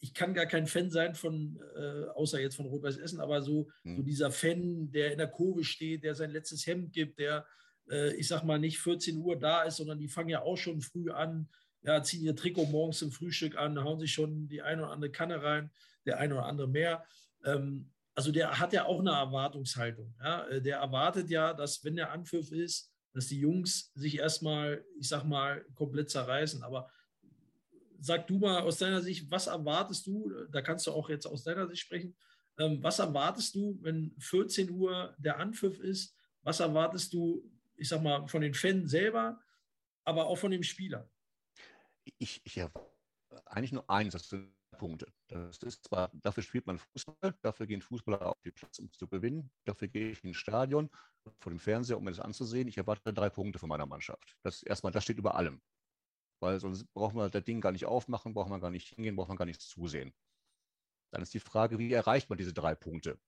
ich 0.00 0.14
kann 0.14 0.34
gar 0.34 0.46
kein 0.46 0.66
Fan 0.66 0.90
sein 0.90 1.14
von, 1.14 1.60
äh, 1.76 2.06
außer 2.14 2.40
jetzt 2.40 2.56
von 2.56 2.66
Rot-Weiß 2.66 2.96
Essen, 2.96 3.20
aber 3.20 3.42
so, 3.42 3.68
mhm. 3.84 3.96
so 3.96 4.02
dieser 4.02 4.30
Fan, 4.30 4.90
der 4.90 5.12
in 5.12 5.18
der 5.18 5.28
Kurve 5.28 5.62
steht, 5.62 6.04
der 6.04 6.14
sein 6.14 6.30
letztes 6.30 6.66
Hemd 6.66 6.92
gibt, 6.92 7.18
der, 7.18 7.46
äh, 7.90 8.14
ich 8.14 8.26
sag 8.26 8.42
mal, 8.44 8.58
nicht 8.58 8.78
14 8.78 9.18
Uhr 9.18 9.38
da 9.38 9.62
ist, 9.62 9.76
sondern 9.76 9.98
die 9.98 10.08
fangen 10.08 10.30
ja 10.30 10.42
auch 10.42 10.56
schon 10.56 10.80
früh 10.80 11.10
an, 11.10 11.48
ja, 11.82 12.02
ziehen 12.02 12.24
ihr 12.24 12.36
Trikot 12.36 12.66
morgens 12.66 12.98
zum 12.98 13.12
Frühstück 13.12 13.56
an, 13.56 13.82
hauen 13.82 14.00
sich 14.00 14.12
schon 14.12 14.48
die 14.48 14.62
eine 14.62 14.82
oder 14.82 14.92
andere 14.92 15.10
Kanne 15.10 15.42
rein, 15.42 15.70
der 16.06 16.18
eine 16.18 16.34
oder 16.34 16.46
andere 16.46 16.68
mehr. 16.68 17.04
Ähm, 17.44 17.90
also 18.14 18.32
der 18.32 18.58
hat 18.58 18.72
ja 18.72 18.84
auch 18.84 19.00
eine 19.00 19.12
Erwartungshaltung. 19.12 20.14
Ja? 20.22 20.46
Äh, 20.48 20.62
der 20.62 20.78
erwartet 20.78 21.30
ja, 21.30 21.52
dass 21.54 21.84
wenn 21.84 21.96
der 21.96 22.12
Anpfiff 22.12 22.52
ist, 22.52 22.90
dass 23.12 23.26
die 23.26 23.40
Jungs 23.40 23.92
sich 23.94 24.18
erstmal, 24.18 24.84
ich 24.98 25.08
sag 25.08 25.24
mal, 25.24 25.64
komplett 25.74 26.10
zerreißen. 26.10 26.62
Aber 26.62 26.90
sag 28.00 28.26
du 28.26 28.38
mal 28.38 28.62
aus 28.62 28.78
deiner 28.78 29.00
Sicht, 29.00 29.30
was 29.30 29.46
erwartest 29.46 30.06
du, 30.06 30.32
da 30.50 30.62
kannst 30.62 30.86
du 30.86 30.92
auch 30.92 31.08
jetzt 31.08 31.26
aus 31.26 31.44
deiner 31.44 31.66
Sicht 31.68 31.82
sprechen, 31.82 32.16
ähm, 32.58 32.82
was 32.82 32.98
erwartest 32.98 33.54
du, 33.54 33.78
wenn 33.82 34.14
14 34.18 34.70
Uhr 34.70 35.14
der 35.18 35.38
Anpfiff 35.38 35.78
ist? 35.78 36.14
Was 36.42 36.60
erwartest 36.60 37.12
du, 37.12 37.50
ich 37.76 37.88
sag 37.88 38.02
mal, 38.02 38.26
von 38.26 38.42
den 38.42 38.54
Fans 38.54 38.90
selber, 38.90 39.40
aber 40.04 40.26
auch 40.26 40.36
von 40.36 40.50
dem 40.50 40.62
Spieler? 40.62 41.08
Ich, 42.18 42.40
ich 42.44 42.58
habe 42.58 42.72
eigentlich 43.46 43.72
nur 43.72 43.88
eins, 43.88 44.12
das 44.12 44.28
sind 44.28 44.52
Punkte. 44.78 45.12
Das 45.28 45.58
ist 45.58 45.84
zwar, 45.84 46.10
dafür 46.14 46.42
spielt 46.42 46.66
man 46.66 46.78
Fußball, 46.78 47.34
dafür 47.42 47.66
gehen 47.66 47.82
Fußballer 47.82 48.26
auf 48.26 48.40
die 48.42 48.50
Platz, 48.50 48.78
um 48.78 48.90
zu 48.92 49.06
gewinnen. 49.06 49.50
Dafür 49.64 49.88
gehe 49.88 50.10
ich 50.10 50.24
ins 50.24 50.38
Stadion 50.38 50.90
vor 51.38 51.52
dem 51.52 51.58
Fernseher, 51.58 51.98
um 51.98 52.04
mir 52.04 52.10
das 52.10 52.20
anzusehen. 52.20 52.66
Ich 52.68 52.78
erwarte 52.78 53.12
drei 53.12 53.28
Punkte 53.28 53.58
von 53.58 53.68
meiner 53.68 53.86
Mannschaft. 53.86 54.36
Das 54.42 54.62
erstmal, 54.62 54.92
das 54.92 55.04
steht 55.04 55.18
über 55.18 55.34
allem 55.34 55.60
weil 56.40 56.58
sonst 56.58 56.84
braucht 56.94 57.14
man 57.14 57.30
das 57.30 57.44
Ding 57.44 57.60
gar 57.60 57.72
nicht 57.72 57.84
aufmachen, 57.84 58.34
braucht 58.34 58.48
man 58.48 58.60
gar 58.60 58.70
nicht 58.70 58.88
hingehen, 58.88 59.14
braucht 59.14 59.28
man 59.28 59.36
gar 59.36 59.44
nichts 59.44 59.68
zusehen. 59.68 60.12
Dann 61.10 61.22
ist 61.22 61.34
die 61.34 61.40
Frage, 61.40 61.78
wie 61.78 61.92
erreicht 61.92 62.28
man 62.28 62.38
diese 62.38 62.54
drei 62.54 62.74
Punkte? 62.74 63.18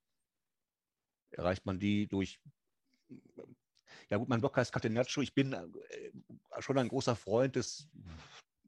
Erreicht 1.31 1.67
man 1.67 1.79
die 1.79 2.07
durch, 2.09 2.41
ja 4.09 4.17
gut, 4.17 4.29
mein 4.29 4.41
Blog 4.41 4.57
heißt 4.57 4.73
Catenaccio, 4.73 5.23
ich 5.23 5.35
bin 5.35 5.53
äh, 5.53 5.71
schon 6.61 6.79
ein 6.79 6.89
großer 6.89 7.17
Freund 7.17 7.57
des 7.57 7.89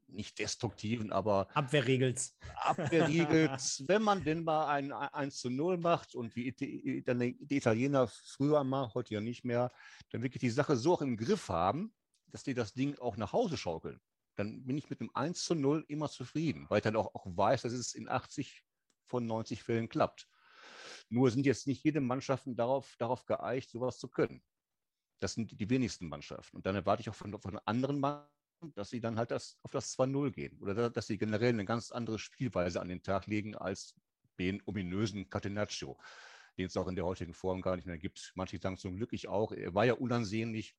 nicht 0.07 0.39
destruktiven, 0.39 1.11
aber 1.11 1.47
Abwehrregels. 1.55 2.37
Abwehrregels, 2.55 3.83
wenn 3.87 4.01
man 4.01 4.23
denn 4.23 4.43
mal 4.43 4.67
ein 4.67 4.93
1 4.93 5.37
zu 5.37 5.49
0 5.49 5.77
macht 5.77 6.15
und 6.15 6.35
wie 6.35 6.53
die 6.53 7.03
Italiener 7.49 8.07
früher 8.07 8.63
mal, 8.63 8.93
heute 8.93 9.15
ja 9.15 9.21
nicht 9.21 9.43
mehr, 9.43 9.73
dann 10.11 10.23
wirklich 10.23 10.39
die 10.39 10.49
Sache 10.49 10.77
so 10.77 10.93
auch 10.93 11.01
im 11.01 11.17
Griff 11.17 11.49
haben, 11.49 11.93
dass 12.27 12.43
die 12.43 12.53
das 12.53 12.73
Ding 12.73 12.97
auch 12.99 13.17
nach 13.17 13.33
Hause 13.33 13.57
schaukeln 13.57 13.99
dann 14.35 14.65
bin 14.65 14.77
ich 14.77 14.89
mit 14.89 14.99
einem 14.99 15.11
1 15.13 15.43
zu 15.43 15.55
0 15.55 15.85
immer 15.87 16.09
zufrieden, 16.09 16.65
weil 16.69 16.79
ich 16.79 16.83
dann 16.83 16.95
auch, 16.95 17.13
auch 17.15 17.25
weiß, 17.25 17.63
dass 17.63 17.73
es 17.73 17.93
in 17.93 18.09
80 18.09 18.63
von 19.05 19.25
90 19.25 19.63
Fällen 19.63 19.89
klappt. 19.89 20.27
Nur 21.09 21.31
sind 21.31 21.45
jetzt 21.45 21.67
nicht 21.67 21.83
jede 21.83 22.01
Mannschaften 22.01 22.55
darauf, 22.55 22.95
darauf 22.97 23.25
geeicht, 23.25 23.69
sowas 23.69 23.97
zu 23.97 24.07
können. 24.07 24.43
Das 25.19 25.33
sind 25.33 25.59
die 25.59 25.69
wenigsten 25.69 26.07
Mannschaften. 26.07 26.57
Und 26.57 26.65
dann 26.65 26.75
erwarte 26.75 27.01
ich 27.01 27.09
auch 27.09 27.15
von, 27.15 27.39
von 27.39 27.59
anderen 27.65 27.99
Mannschaften, 27.99 28.31
dass 28.73 28.89
sie 28.89 28.99
dann 28.99 29.17
halt 29.17 29.31
das, 29.31 29.57
auf 29.63 29.71
das 29.71 29.97
2-0 29.97 30.31
gehen 30.31 30.57
oder 30.59 30.89
dass 30.89 31.07
sie 31.07 31.17
generell 31.17 31.49
eine 31.49 31.65
ganz 31.65 31.91
andere 31.91 32.19
Spielweise 32.19 32.81
an 32.81 32.87
den 32.87 33.03
Tag 33.03 33.27
legen 33.27 33.55
als 33.55 33.95
den 34.39 34.61
ominösen 34.65 35.29
Catenaccio, 35.29 35.97
den 36.57 36.67
es 36.67 36.77
auch 36.77 36.87
in 36.87 36.95
der 36.95 37.05
heutigen 37.05 37.33
Form 37.33 37.61
gar 37.61 37.75
nicht 37.75 37.85
mehr 37.85 37.97
gibt. 37.97 38.31
Manche 38.35 38.57
sagen 38.57 38.77
zum 38.77 38.95
Glück 38.97 39.13
ich 39.13 39.27
auch. 39.27 39.51
Er 39.51 39.73
war 39.73 39.85
ja 39.85 39.93
unansehnlich, 39.93 40.75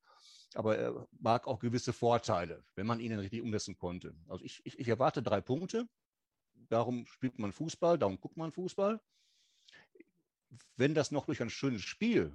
aber 0.55 0.79
er 0.79 1.09
mag 1.19 1.47
auch 1.47 1.59
gewisse 1.59 1.93
Vorteile, 1.93 2.65
wenn 2.75 2.87
man 2.87 3.01
ihn 3.01 3.13
richtig 3.13 3.43
umsetzen 3.43 3.77
konnte. 3.77 4.15
Also 4.29 4.45
ich, 4.45 4.65
ich, 4.65 4.79
ich 4.79 4.89
erwarte 4.89 5.23
drei 5.23 5.41
Punkte. 5.41 5.89
Darum 6.69 7.07
spielt 7.07 7.39
man 7.39 7.53
Fußball, 7.53 7.99
darum 7.99 8.21
guckt 8.21 8.37
man 8.37 8.53
Fußball. 8.53 9.01
Wenn 10.77 10.95
das 10.95 11.11
noch 11.11 11.27
durch 11.27 11.43
ein 11.43 11.51
schönes 11.51 11.83
Spiel 11.83 12.33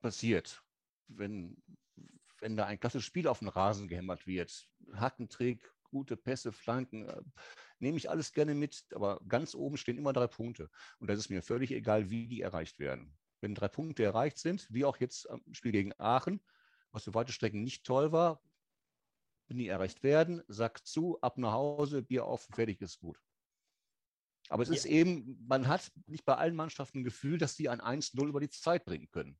passiert, 0.00 0.62
wenn, 1.08 1.62
wenn 2.40 2.56
da 2.56 2.66
ein 2.66 2.80
klassisches 2.80 3.06
Spiel 3.06 3.28
auf 3.28 3.40
den 3.40 3.48
Rasen 3.48 3.88
gehämmert 3.88 4.26
wird, 4.26 4.68
Hackentrick, 4.94 5.70
gute 5.90 6.16
Pässe, 6.16 6.52
Flanken, 6.52 7.08
äh, 7.08 7.22
nehme 7.78 7.98
ich 7.98 8.10
alles 8.10 8.32
gerne 8.32 8.54
mit, 8.54 8.84
aber 8.94 9.20
ganz 9.28 9.54
oben 9.54 9.76
stehen 9.76 9.98
immer 9.98 10.12
drei 10.12 10.26
Punkte. 10.26 10.70
Und 10.98 11.08
das 11.08 11.18
ist 11.18 11.30
mir 11.30 11.42
völlig 11.42 11.70
egal, 11.70 12.10
wie 12.10 12.26
die 12.26 12.40
erreicht 12.40 12.78
werden. 12.78 13.16
Wenn 13.40 13.54
drei 13.54 13.68
Punkte 13.68 14.02
erreicht 14.02 14.38
sind, 14.38 14.66
wie 14.70 14.84
auch 14.84 14.96
jetzt 14.98 15.28
am 15.28 15.42
Spiel 15.52 15.72
gegen 15.72 15.92
Aachen, 15.98 16.40
was 16.96 17.04
für 17.04 17.14
weite 17.14 17.32
Strecken 17.32 17.62
nicht 17.62 17.84
toll 17.84 18.10
war, 18.10 18.42
nie 19.48 19.68
erreicht 19.68 20.02
werden, 20.02 20.42
sagt 20.48 20.86
zu, 20.86 21.20
ab 21.20 21.36
nach 21.36 21.52
Hause, 21.52 22.02
Bier 22.02 22.24
auf, 22.24 22.48
fertig 22.50 22.80
ist 22.80 22.98
gut. 22.98 23.20
Aber 24.48 24.62
es 24.62 24.70
ja. 24.70 24.76
ist 24.76 24.86
eben, 24.86 25.44
man 25.46 25.68
hat 25.68 25.92
nicht 26.06 26.24
bei 26.24 26.36
allen 26.36 26.56
Mannschaften 26.56 27.00
ein 27.00 27.04
Gefühl, 27.04 27.36
dass 27.36 27.54
sie 27.54 27.68
ein 27.68 27.82
1-0 27.82 28.26
über 28.26 28.40
die 28.40 28.48
Zeit 28.48 28.86
bringen 28.86 29.10
können. 29.10 29.38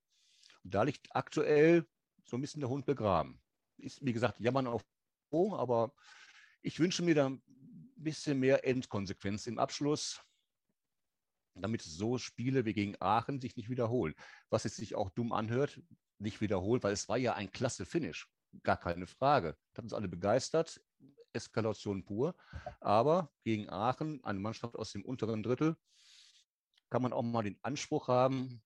Und 0.65 0.75
da 0.75 0.83
liegt 0.83 1.09
aktuell 1.17 1.87
so 2.25 2.37
ein 2.37 2.43
bisschen 2.43 2.61
der 2.61 2.69
Hund 2.69 2.85
begraben. 2.85 3.41
Ist, 3.79 4.05
wie 4.05 4.13
gesagt, 4.13 4.39
jammern 4.39 4.67
auf 4.67 4.85
O, 5.31 5.57
aber 5.57 5.95
ich 6.61 6.79
wünsche 6.79 7.03
mir 7.03 7.15
da 7.15 7.31
ein 7.31 7.43
bisschen 7.97 8.39
mehr 8.39 8.67
Endkonsequenz 8.67 9.47
im 9.47 9.59
Abschluss, 9.59 10.21
damit 11.55 11.81
so 11.81 12.19
Spiele 12.19 12.67
wie 12.67 12.75
gegen 12.75 12.97
Aachen 13.01 13.41
sich 13.41 13.57
nicht 13.57 13.71
wiederholen. 13.71 14.15
Was 14.51 14.65
jetzt 14.65 14.77
sich 14.77 14.95
auch 14.95 15.09
dumm 15.09 15.33
anhört, 15.33 15.81
nicht 16.19 16.41
wiederholt, 16.41 16.83
weil 16.83 16.93
es 16.93 17.09
war 17.09 17.19
ja 17.19 17.35
ein 17.35 17.51
klasse 17.53 17.85
Finish, 17.85 18.29
gar 18.63 18.77
keine 18.77 19.07
Frage. 19.07 19.57
Das 19.73 19.79
hat 19.79 19.85
uns 19.85 19.93
alle 19.93 20.09
begeistert, 20.09 20.81
Eskalation 21.33 22.05
pur. 22.05 22.35
Aber 22.81 23.33
gegen 23.45 23.69
Aachen, 23.69 24.23
eine 24.25 24.39
Mannschaft 24.39 24.77
aus 24.77 24.93
dem 24.93 25.05
unteren 25.05 25.43
Drittel, 25.43 25.77
kann 26.91 27.03
man 27.03 27.13
auch 27.13 27.23
mal 27.23 27.43
den 27.43 27.59
Anspruch 27.63 28.09
haben, 28.09 28.63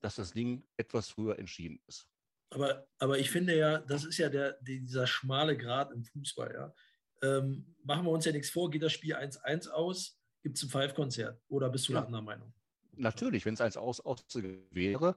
dass 0.00 0.16
das 0.16 0.32
Ding 0.32 0.66
etwas 0.76 1.08
früher 1.08 1.38
entschieden 1.38 1.80
ist. 1.86 2.08
Aber, 2.50 2.86
aber 2.98 3.18
ich 3.18 3.30
finde 3.30 3.56
ja, 3.56 3.78
das 3.78 4.04
ist 4.04 4.18
ja 4.18 4.28
der, 4.28 4.52
dieser 4.62 5.06
schmale 5.06 5.56
Grad 5.56 5.92
im 5.92 6.04
Fußball. 6.04 6.54
Ja. 6.54 6.74
Ähm, 7.22 7.74
machen 7.84 8.04
wir 8.04 8.10
uns 8.10 8.24
ja 8.24 8.32
nichts 8.32 8.50
vor, 8.50 8.70
geht 8.70 8.82
das 8.82 8.92
Spiel 8.92 9.14
1-1 9.16 9.68
aus, 9.68 10.18
gibt 10.42 10.56
es 10.56 10.62
ein 10.62 10.70
Five-Konzert 10.70 11.42
oder 11.48 11.68
bist 11.68 11.88
du 11.88 11.92
ja. 11.94 12.04
anderer 12.04 12.22
Meinung? 12.22 12.54
Natürlich, 12.92 13.44
wenn 13.44 13.54
es 13.54 13.60
1 13.60 13.76
aus, 13.76 14.00
aus 14.00 14.24
wäre, 14.70 15.16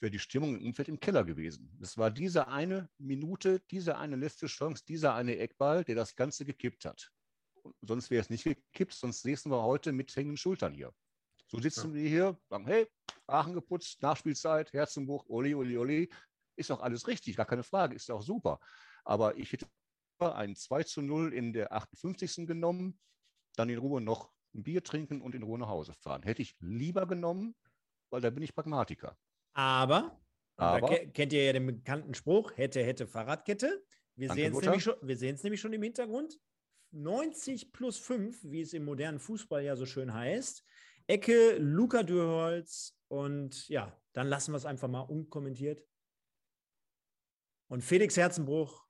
wäre 0.00 0.10
die 0.10 0.18
Stimmung 0.18 0.56
im 0.56 0.66
Umfeld 0.66 0.88
im 0.88 1.00
Keller 1.00 1.24
gewesen. 1.24 1.76
Es 1.80 1.96
war 1.96 2.10
diese 2.10 2.48
eine 2.48 2.88
Minute, 2.98 3.60
diese 3.70 3.96
eine 3.96 4.16
letzte 4.16 4.46
Chance, 4.46 4.84
dieser 4.86 5.14
eine 5.14 5.38
Eckball, 5.38 5.84
der 5.84 5.94
das 5.94 6.16
Ganze 6.16 6.44
gekippt 6.44 6.84
hat. 6.84 7.10
sonst 7.80 8.10
wäre 8.10 8.20
es 8.20 8.30
nicht 8.30 8.44
gekippt, 8.44 8.92
sonst 8.92 9.22
sitzen 9.22 9.50
wir 9.50 9.62
heute 9.62 9.92
mit 9.92 10.14
hängenden 10.14 10.36
Schultern 10.36 10.72
hier. 10.72 10.92
So 11.48 11.58
sitzen 11.58 11.90
ja. 11.90 11.94
wir 11.94 12.08
hier, 12.08 12.40
sagen, 12.48 12.66
hey, 12.66 12.86
Aachen 13.26 13.54
geputzt, 13.54 14.02
Nachspielzeit, 14.02 14.72
Herzenbuch, 14.72 15.24
Oli, 15.28 15.54
Oli, 15.54 15.78
Oli. 15.78 16.10
Ist 16.56 16.70
doch 16.70 16.80
alles 16.80 17.06
richtig, 17.06 17.36
gar 17.36 17.46
keine 17.46 17.62
Frage, 17.62 17.94
ist 17.94 18.10
auch 18.10 18.22
super. 18.22 18.60
Aber 19.04 19.36
ich 19.36 19.52
hätte 19.52 19.66
ein 20.18 20.56
2 20.56 20.82
zu 20.84 21.02
0 21.02 21.32
in 21.32 21.52
der 21.52 21.72
58. 21.72 22.46
genommen, 22.46 22.98
dann 23.56 23.68
in 23.68 23.78
Ruhe 23.78 24.00
noch 24.00 24.32
ein 24.54 24.62
Bier 24.62 24.82
trinken 24.82 25.20
und 25.20 25.34
in 25.34 25.42
Ruhe 25.42 25.58
nach 25.58 25.68
Hause 25.68 25.92
fahren. 25.92 26.22
Hätte 26.22 26.42
ich 26.42 26.56
lieber 26.60 27.06
genommen, 27.06 27.54
weil 28.10 28.20
da 28.20 28.30
bin 28.30 28.42
ich 28.42 28.54
Pragmatiker. 28.54 29.16
Aber, 29.56 30.20
Aber 30.56 30.86
da 30.86 30.96
kennt 31.06 31.32
ihr 31.32 31.44
ja 31.44 31.52
den 31.54 31.66
bekannten 31.66 32.12
Spruch, 32.12 32.52
hätte, 32.56 32.82
hätte 32.82 33.06
Fahrradkette. 33.06 33.82
Wir 34.14 34.30
sehen 34.30 34.52
es 34.52 34.60
nämlich, 34.62 34.82
schon, 34.82 34.96
nämlich 35.02 35.60
schon 35.60 35.72
im 35.72 35.82
Hintergrund. 35.82 36.38
90 36.92 37.72
plus 37.72 37.98
5, 37.98 38.44
wie 38.44 38.60
es 38.60 38.74
im 38.74 38.84
modernen 38.84 39.18
Fußball 39.18 39.64
ja 39.64 39.74
so 39.74 39.86
schön 39.86 40.12
heißt. 40.12 40.62
Ecke, 41.06 41.56
Luca 41.56 42.02
Dürholz 42.02 42.98
und 43.08 43.66
ja, 43.68 43.98
dann 44.12 44.28
lassen 44.28 44.52
wir 44.52 44.58
es 44.58 44.66
einfach 44.66 44.88
mal 44.88 45.00
unkommentiert. 45.00 45.82
Und 47.68 47.82
Felix 47.82 48.16
Herzenbruch 48.18 48.84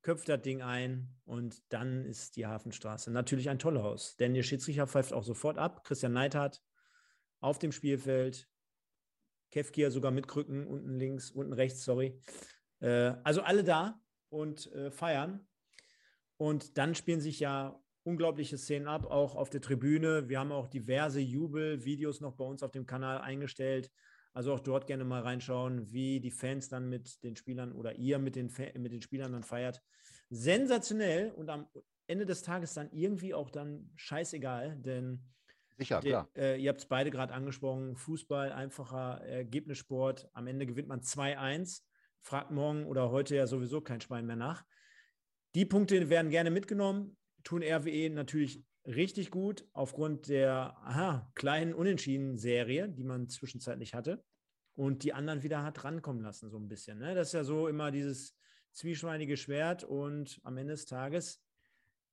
köpft 0.00 0.30
das 0.30 0.40
Ding 0.40 0.62
ein 0.62 1.14
und 1.24 1.62
dann 1.68 2.06
ist 2.06 2.36
die 2.36 2.46
Hafenstraße 2.46 3.10
natürlich 3.10 3.50
ein 3.50 3.58
Tollhaus. 3.58 4.16
Denn 4.16 4.32
der 4.32 4.44
Schiedsrichter 4.44 4.86
pfeift 4.86 5.12
auch 5.12 5.24
sofort 5.24 5.58
ab. 5.58 5.84
Christian 5.84 6.14
Neidhardt 6.14 6.62
auf 7.40 7.58
dem 7.58 7.72
Spielfeld. 7.72 8.48
Kevkia 9.52 9.90
sogar 9.90 10.10
mit 10.10 10.26
Krücken, 10.26 10.66
unten 10.66 10.98
links, 10.98 11.30
unten 11.30 11.52
rechts, 11.52 11.84
sorry. 11.84 12.18
Äh, 12.80 13.14
also 13.22 13.42
alle 13.42 13.62
da 13.62 14.00
und 14.30 14.72
äh, 14.72 14.90
feiern. 14.90 15.46
Und 16.36 16.76
dann 16.78 16.96
spielen 16.96 17.20
sich 17.20 17.38
ja 17.38 17.78
unglaubliche 18.02 18.58
Szenen 18.58 18.88
ab, 18.88 19.06
auch 19.06 19.36
auf 19.36 19.50
der 19.50 19.60
Tribüne. 19.60 20.28
Wir 20.28 20.40
haben 20.40 20.50
auch 20.50 20.66
diverse 20.66 21.20
Jubelvideos 21.20 22.20
noch 22.20 22.34
bei 22.34 22.44
uns 22.44 22.62
auf 22.62 22.72
dem 22.72 22.86
Kanal 22.86 23.18
eingestellt. 23.18 23.92
Also 24.32 24.54
auch 24.54 24.60
dort 24.60 24.86
gerne 24.86 25.04
mal 25.04 25.20
reinschauen, 25.20 25.92
wie 25.92 26.18
die 26.18 26.30
Fans 26.30 26.68
dann 26.68 26.88
mit 26.88 27.22
den 27.22 27.36
Spielern 27.36 27.72
oder 27.72 27.94
ihr 27.94 28.18
mit 28.18 28.34
den, 28.34 28.50
mit 28.78 28.92
den 28.92 29.02
Spielern 29.02 29.32
dann 29.32 29.42
feiert. 29.42 29.82
Sensationell 30.30 31.30
und 31.32 31.50
am 31.50 31.68
Ende 32.06 32.24
des 32.24 32.42
Tages 32.42 32.72
dann 32.72 32.90
irgendwie 32.92 33.34
auch 33.34 33.50
dann 33.50 33.90
scheißegal, 33.96 34.78
denn 34.78 35.22
Sicher, 35.82 36.00
klar. 36.00 36.28
äh, 36.36 36.60
ihr 36.60 36.68
habt 36.70 36.80
es 36.80 36.86
beide 36.86 37.10
gerade 37.10 37.32
angesprochen, 37.32 37.96
Fußball, 37.96 38.52
einfacher 38.52 39.20
Ergebnissport. 39.24 40.28
Am 40.32 40.46
Ende 40.46 40.66
gewinnt 40.66 40.88
man 40.88 41.00
2-1, 41.00 41.82
fragt 42.20 42.50
morgen 42.50 42.86
oder 42.86 43.10
heute 43.10 43.36
ja 43.36 43.46
sowieso 43.46 43.80
kein 43.80 44.00
Schwein 44.00 44.26
mehr 44.26 44.36
nach. 44.36 44.64
Die 45.54 45.66
Punkte 45.66 46.08
werden 46.08 46.30
gerne 46.30 46.50
mitgenommen, 46.50 47.16
tun 47.44 47.62
RWE 47.62 48.10
natürlich 48.10 48.64
richtig 48.86 49.30
gut 49.30 49.66
aufgrund 49.72 50.28
der 50.28 50.76
aha, 50.78 51.30
kleinen 51.34 51.74
Unentschieden-Serie, 51.74 52.88
die 52.88 53.04
man 53.04 53.28
zwischenzeitlich 53.28 53.94
hatte 53.94 54.24
und 54.74 55.04
die 55.04 55.12
anderen 55.12 55.42
wieder 55.42 55.62
hat 55.62 55.84
rankommen 55.84 56.22
lassen, 56.22 56.50
so 56.50 56.58
ein 56.58 56.68
bisschen. 56.68 56.98
Ne? 56.98 57.14
Das 57.14 57.28
ist 57.28 57.34
ja 57.34 57.44
so 57.44 57.68
immer 57.68 57.90
dieses 57.90 58.36
zwieschweinige 58.72 59.36
Schwert 59.36 59.84
und 59.84 60.40
am 60.44 60.56
Ende 60.56 60.72
des 60.72 60.86
Tages 60.86 61.42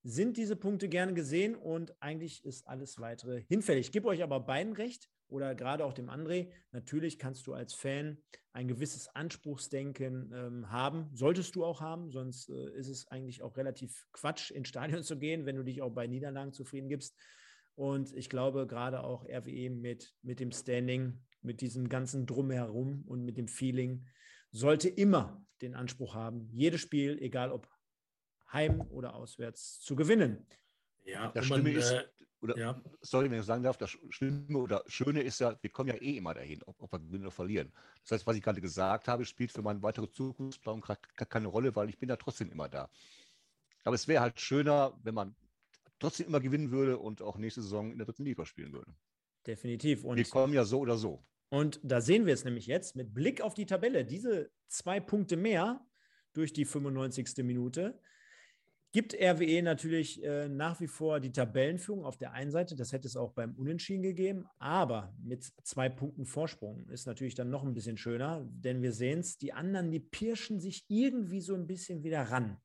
sind 0.04 0.38
diese 0.38 0.56
Punkte 0.56 0.88
gerne 0.88 1.14
gesehen 1.14 1.56
und 1.56 2.02
eigentlich 2.02 2.46
ist 2.46 2.68
alles 2.68 3.00
weitere 3.00 3.42
hinfällig. 3.42 3.88
Ich 3.88 3.92
gebe 3.92 4.08
euch 4.08 4.24
aber 4.24 4.40
beiden 4.40 4.74
recht 4.74 5.10
oder 5.28 5.56
gerade 5.56 5.86
auch 5.86 5.94
dem 5.94 6.10
André. 6.10 6.52
Natürlich 6.72 7.20
kannst 7.20 7.48
du 7.48 7.54
als 7.54 7.74
Fan 7.74 8.18
ein 8.54 8.68
gewisses 8.68 9.08
Anspruchsdenken 9.16 10.32
ähm, 10.34 10.72
haben. 10.72 11.10
Solltest 11.14 11.56
du 11.56 11.66
auch 11.66 11.82
haben, 11.82 12.12
sonst 12.12 12.50
äh, 12.50 12.72
ist 12.78 12.88
es 12.88 13.08
eigentlich 13.08 13.42
auch 13.42 13.58
relativ 13.58 14.08
Quatsch, 14.12 14.52
ins 14.52 14.70
Stadion 14.70 15.04
zu 15.04 15.18
gehen, 15.18 15.46
wenn 15.46 15.56
du 15.56 15.64
dich 15.64 15.82
auch 15.82 15.92
bei 15.92 16.08
Niederlagen 16.08 16.54
zufrieden 16.54 16.90
gibst. 16.90 17.16
Und 17.76 18.14
ich 18.14 18.30
glaube, 18.30 18.68
gerade 18.68 19.04
auch 19.04 19.24
RWE 19.26 19.70
mit, 19.70 20.14
mit 20.22 20.40
dem 20.40 20.52
Standing, 20.52 21.22
mit 21.42 21.62
diesem 21.62 21.88
ganzen 21.88 22.26
Drumherum 22.26 23.04
und 23.06 23.24
mit 23.24 23.38
dem 23.38 23.48
Feeling, 23.48 24.06
sollte 24.52 24.90
immer 24.90 25.46
den 25.62 25.76
Anspruch 25.76 26.16
haben, 26.16 26.50
jedes 26.52 26.82
Spiel, 26.82 27.18
egal 27.22 27.52
ob 27.52 27.70
heim 28.52 28.82
oder 28.90 29.16
auswärts, 29.16 29.80
zu 29.82 29.96
gewinnen. 29.96 30.46
Ja, 31.06 31.32
das 31.32 31.46
Schlimme 31.46 31.72
ist, 31.72 31.92
äh, 31.92 32.04
oder, 32.42 32.58
ja. 32.58 32.82
sorry, 33.02 33.30
wenn 33.30 33.40
ich 33.40 33.46
sagen 33.46 33.64
darf, 33.64 33.78
das 33.78 33.98
Schlimme 34.10 34.58
oder 34.58 34.84
Schöne 34.88 35.22
ist 35.22 35.40
ja, 35.40 35.58
wir 35.62 35.70
kommen 35.70 35.90
ja 35.90 35.96
eh 35.96 36.18
immer 36.18 36.34
dahin, 36.34 36.62
ob, 36.64 36.82
ob 36.82 36.92
wir 36.92 37.00
gewinnen 37.00 37.24
oder 37.24 37.32
verlieren. 37.32 37.72
Das 38.04 38.12
heißt, 38.12 38.28
was 38.28 38.36
ich 38.36 38.44
gerade 38.44 38.62
gesagt 38.62 39.08
habe, 39.08 39.26
spielt 39.26 39.52
für 39.52 39.62
meinen 39.62 39.82
weiteren 39.84 40.12
Zukunftsplan 40.12 40.82
keine 41.16 41.48
Rolle, 41.48 41.76
weil 41.76 41.90
ich 41.90 41.98
bin 41.98 42.10
ja 42.10 42.16
trotzdem 42.16 42.52
immer 42.52 42.70
da. 42.70 42.90
Aber 43.84 43.96
es 43.96 44.08
wäre 44.08 44.22
halt 44.22 44.40
schöner, 44.40 44.98
wenn 45.04 45.16
man 45.16 45.36
trotzdem 46.00 46.28
immer 46.28 46.40
gewinnen 46.40 46.72
würde 46.72 46.98
und 46.98 47.22
auch 47.22 47.38
nächste 47.38 47.62
Saison 47.62 47.92
in 47.92 47.98
der 47.98 48.06
dritten 48.06 48.24
Liga 48.24 48.46
spielen 48.46 48.72
würde. 48.72 48.94
Definitiv. 49.46 50.04
Und 50.06 50.18
wir 50.18 50.26
kommen 50.26 50.54
ja 50.54 50.64
so 50.64 50.80
oder 50.80 50.98
so. 50.98 51.26
Und 51.50 51.80
da 51.84 52.00
sehen 52.00 52.26
wir 52.26 52.34
es 52.34 52.46
nämlich 52.46 52.68
jetzt 52.68 52.96
mit 52.96 53.14
Blick 53.14 53.42
auf 53.42 53.54
die 53.54 53.66
Tabelle. 53.66 54.06
Diese 54.06 54.52
zwei 54.68 55.00
Punkte 55.00 55.36
mehr 55.36 55.86
durch 56.34 56.54
die 56.54 56.66
95. 56.66 57.44
Minute 57.44 58.00
gibt 58.92 59.14
RWE 59.14 59.62
natürlich 59.62 60.24
äh, 60.24 60.50
nach 60.50 60.80
wie 60.80 60.88
vor 60.88 61.20
die 61.20 61.32
Tabellenführung 61.32 62.06
auf 62.06 62.18
der 62.18 62.34
einen 62.34 62.52
Seite. 62.52 62.76
Das 62.76 62.92
hätte 62.92 63.08
es 63.08 63.16
auch 63.16 63.34
beim 63.34 63.54
Unentschieden 63.56 64.02
gegeben. 64.02 64.46
Aber 64.58 65.14
mit 65.24 65.44
zwei 65.64 65.90
Punkten 65.90 66.26
Vorsprung 66.26 66.88
ist 66.90 67.06
natürlich 67.06 67.36
dann 67.36 67.50
noch 67.50 67.64
ein 67.64 67.74
bisschen 67.74 67.98
schöner, 67.98 68.48
denn 68.50 68.82
wir 68.82 68.92
sehen 68.92 69.20
es, 69.20 69.38
die 69.38 69.54
anderen, 69.54 69.92
die 69.92 70.00
pirschen 70.00 70.60
sich 70.60 70.86
irgendwie 70.88 71.42
so 71.42 71.54
ein 71.54 71.68
bisschen 71.68 72.04
wieder 72.04 72.24
ran. 72.24 72.58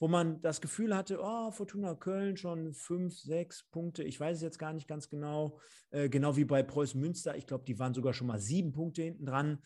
Wo 0.00 0.06
man 0.06 0.40
das 0.40 0.60
Gefühl 0.60 0.96
hatte, 0.96 1.18
oh, 1.20 1.50
Fortuna 1.50 1.96
Köln 1.96 2.36
schon 2.36 2.72
fünf, 2.72 3.18
sechs 3.18 3.64
Punkte, 3.64 4.04
ich 4.04 4.18
weiß 4.18 4.36
es 4.36 4.42
jetzt 4.42 4.58
gar 4.60 4.72
nicht 4.72 4.86
ganz 4.86 5.08
genau, 5.08 5.58
äh, 5.90 6.08
genau 6.08 6.36
wie 6.36 6.44
bei 6.44 6.62
Preußen 6.62 7.00
Münster, 7.00 7.36
ich 7.36 7.48
glaube, 7.48 7.64
die 7.64 7.80
waren 7.80 7.94
sogar 7.94 8.14
schon 8.14 8.28
mal 8.28 8.38
sieben 8.38 8.72
Punkte 8.72 9.02
hinten 9.02 9.26
dran. 9.26 9.58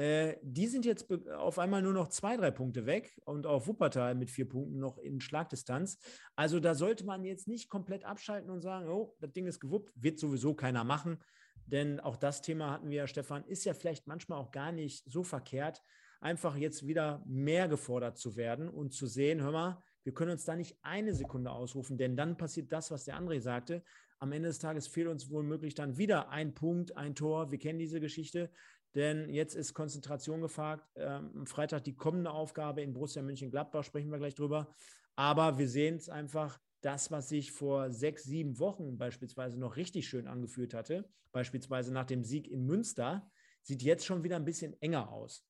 Äh, 0.00 0.38
die 0.40 0.66
sind 0.66 0.86
jetzt 0.86 1.12
auf 1.30 1.58
einmal 1.58 1.82
nur 1.82 1.92
noch 1.92 2.08
zwei, 2.08 2.34
drei 2.38 2.50
Punkte 2.50 2.86
weg 2.86 3.20
und 3.26 3.46
auch 3.46 3.66
Wuppertal 3.66 4.14
mit 4.14 4.30
vier 4.30 4.48
Punkten 4.48 4.78
noch 4.78 4.96
in 4.96 5.20
Schlagdistanz. 5.20 5.98
Also 6.34 6.58
da 6.58 6.74
sollte 6.74 7.04
man 7.04 7.22
jetzt 7.22 7.46
nicht 7.46 7.68
komplett 7.68 8.06
abschalten 8.06 8.48
und 8.48 8.62
sagen, 8.62 8.88
oh, 8.88 9.14
das 9.20 9.32
Ding 9.32 9.46
ist 9.46 9.60
gewuppt, 9.60 9.92
wird 9.96 10.18
sowieso 10.18 10.54
keiner 10.54 10.84
machen. 10.84 11.18
Denn 11.66 12.00
auch 12.00 12.16
das 12.16 12.40
Thema 12.40 12.70
hatten 12.70 12.88
wir 12.88 12.96
ja, 12.96 13.06
Stefan, 13.06 13.44
ist 13.44 13.66
ja 13.66 13.74
vielleicht 13.74 14.06
manchmal 14.06 14.38
auch 14.38 14.52
gar 14.52 14.72
nicht 14.72 15.04
so 15.04 15.22
verkehrt, 15.22 15.82
einfach 16.22 16.56
jetzt 16.56 16.86
wieder 16.86 17.22
mehr 17.26 17.68
gefordert 17.68 18.16
zu 18.16 18.36
werden 18.36 18.70
und 18.70 18.94
zu 18.94 19.06
sehen, 19.06 19.42
hör 19.42 19.52
mal, 19.52 19.82
wir 20.04 20.14
können 20.14 20.30
uns 20.30 20.46
da 20.46 20.56
nicht 20.56 20.78
eine 20.80 21.12
Sekunde 21.12 21.50
ausrufen, 21.50 21.98
denn 21.98 22.16
dann 22.16 22.38
passiert 22.38 22.72
das, 22.72 22.90
was 22.90 23.04
der 23.04 23.20
André 23.20 23.40
sagte. 23.40 23.84
Am 24.18 24.32
Ende 24.32 24.48
des 24.48 24.58
Tages 24.58 24.86
fehlt 24.86 25.08
uns 25.08 25.30
womöglich 25.30 25.74
dann 25.74 25.98
wieder 25.98 26.30
ein 26.30 26.54
Punkt, 26.54 26.96
ein 26.96 27.14
Tor. 27.14 27.50
Wir 27.50 27.58
kennen 27.58 27.78
diese 27.78 28.00
Geschichte 28.00 28.50
denn 28.94 29.28
jetzt 29.28 29.54
ist 29.54 29.74
Konzentration 29.74 30.40
gefragt. 30.40 30.88
Ähm, 30.96 31.46
Freitag 31.46 31.84
die 31.84 31.96
kommende 31.96 32.30
Aufgabe 32.30 32.82
in 32.82 32.92
Borussia 32.92 33.22
München-Gladbach, 33.22 33.84
sprechen 33.84 34.10
wir 34.10 34.18
gleich 34.18 34.34
drüber. 34.34 34.74
Aber 35.16 35.58
wir 35.58 35.68
sehen 35.68 35.96
es 35.96 36.08
einfach, 36.08 36.58
das, 36.80 37.10
was 37.10 37.28
sich 37.28 37.52
vor 37.52 37.90
sechs, 37.90 38.24
sieben 38.24 38.58
Wochen 38.58 38.96
beispielsweise 38.96 39.58
noch 39.58 39.76
richtig 39.76 40.08
schön 40.08 40.26
angefühlt 40.26 40.74
hatte, 40.74 41.08
beispielsweise 41.32 41.92
nach 41.92 42.06
dem 42.06 42.24
Sieg 42.24 42.48
in 42.48 42.64
Münster, 42.64 43.30
sieht 43.62 43.82
jetzt 43.82 44.06
schon 44.06 44.24
wieder 44.24 44.36
ein 44.36 44.44
bisschen 44.44 44.80
enger 44.80 45.10
aus. 45.10 45.46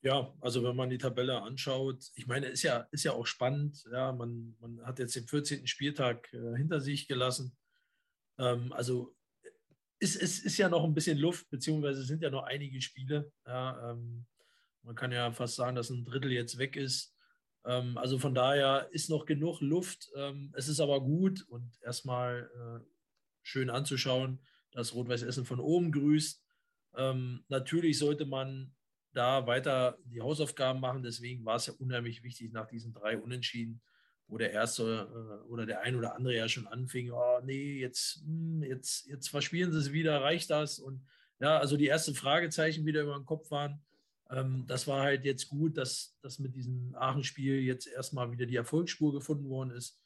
Ja, 0.00 0.34
also 0.40 0.62
wenn 0.62 0.76
man 0.76 0.90
die 0.90 0.98
Tabelle 0.98 1.40
anschaut, 1.40 2.10
ich 2.14 2.26
meine, 2.26 2.46
ist 2.46 2.62
ja, 2.62 2.86
ist 2.90 3.04
ja 3.04 3.12
auch 3.12 3.26
spannend. 3.26 3.86
Ja, 3.90 4.12
man, 4.12 4.54
man 4.60 4.84
hat 4.84 4.98
jetzt 4.98 5.16
den 5.16 5.26
14. 5.26 5.66
Spieltag 5.66 6.30
äh, 6.34 6.56
hinter 6.56 6.80
sich 6.80 7.08
gelassen. 7.08 7.56
Ähm, 8.38 8.72
also 8.72 9.14
ist, 10.04 10.16
ist, 10.16 10.44
ist 10.44 10.58
ja 10.58 10.68
noch 10.68 10.84
ein 10.84 10.92
bisschen 10.92 11.16
Luft, 11.16 11.48
beziehungsweise 11.48 12.02
sind 12.04 12.20
ja 12.20 12.28
noch 12.28 12.42
einige 12.42 12.80
Spiele. 12.82 13.32
Ja, 13.46 13.90
ähm, 13.90 14.26
man 14.82 14.94
kann 14.94 15.10
ja 15.10 15.32
fast 15.32 15.56
sagen, 15.56 15.76
dass 15.76 15.88
ein 15.88 16.04
Drittel 16.04 16.30
jetzt 16.30 16.58
weg 16.58 16.76
ist. 16.76 17.16
Ähm, 17.64 17.96
also 17.96 18.18
von 18.18 18.34
daher 18.34 18.88
ist 18.92 19.08
noch 19.08 19.24
genug 19.24 19.62
Luft. 19.62 20.10
Ähm, 20.14 20.52
es 20.54 20.68
ist 20.68 20.80
aber 20.80 21.00
gut 21.00 21.42
und 21.48 21.80
erstmal 21.80 22.50
äh, 22.54 22.86
schön 23.42 23.70
anzuschauen, 23.70 24.40
dass 24.72 24.94
Rot-Weiß 24.94 25.22
Essen 25.22 25.46
von 25.46 25.58
oben 25.58 25.90
grüßt. 25.90 26.44
Ähm, 26.96 27.42
natürlich 27.48 27.98
sollte 27.98 28.26
man 28.26 28.74
da 29.14 29.46
weiter 29.46 29.96
die 30.04 30.20
Hausaufgaben 30.20 30.80
machen. 30.80 31.02
Deswegen 31.02 31.46
war 31.46 31.56
es 31.56 31.66
ja 31.66 31.72
unheimlich 31.78 32.22
wichtig 32.22 32.52
nach 32.52 32.66
diesen 32.66 32.92
drei 32.92 33.16
Unentschieden 33.16 33.80
wo 34.26 34.38
der 34.38 34.52
erste 34.52 35.08
äh, 35.42 35.48
oder 35.48 35.66
der 35.66 35.82
ein 35.82 35.96
oder 35.96 36.14
andere 36.14 36.34
ja 36.34 36.48
schon 36.48 36.66
anfing, 36.66 37.10
oh 37.10 37.40
nee, 37.44 37.80
jetzt, 37.80 38.22
hm, 38.24 38.62
jetzt, 38.62 39.06
jetzt 39.06 39.28
verspielen 39.28 39.72
sie 39.72 39.78
es 39.78 39.92
wieder, 39.92 40.20
reicht 40.22 40.50
das? 40.50 40.78
Und 40.78 41.04
ja, 41.40 41.58
also 41.58 41.76
die 41.76 41.88
ersten 41.88 42.14
Fragezeichen 42.14 42.86
wieder 42.86 43.02
über 43.02 43.16
den 43.16 43.26
Kopf 43.26 43.50
waren. 43.50 43.82
Ähm, 44.30 44.64
das 44.66 44.86
war 44.86 45.02
halt 45.02 45.24
jetzt 45.24 45.48
gut, 45.48 45.76
dass, 45.76 46.16
dass 46.22 46.38
mit 46.38 46.54
diesem 46.54 46.94
Aachen-Spiel 46.94 47.60
jetzt 47.60 47.86
erstmal 47.86 48.30
wieder 48.32 48.46
die 48.46 48.56
Erfolgsspur 48.56 49.12
gefunden 49.12 49.48
worden 49.48 49.70
ist. 49.70 50.00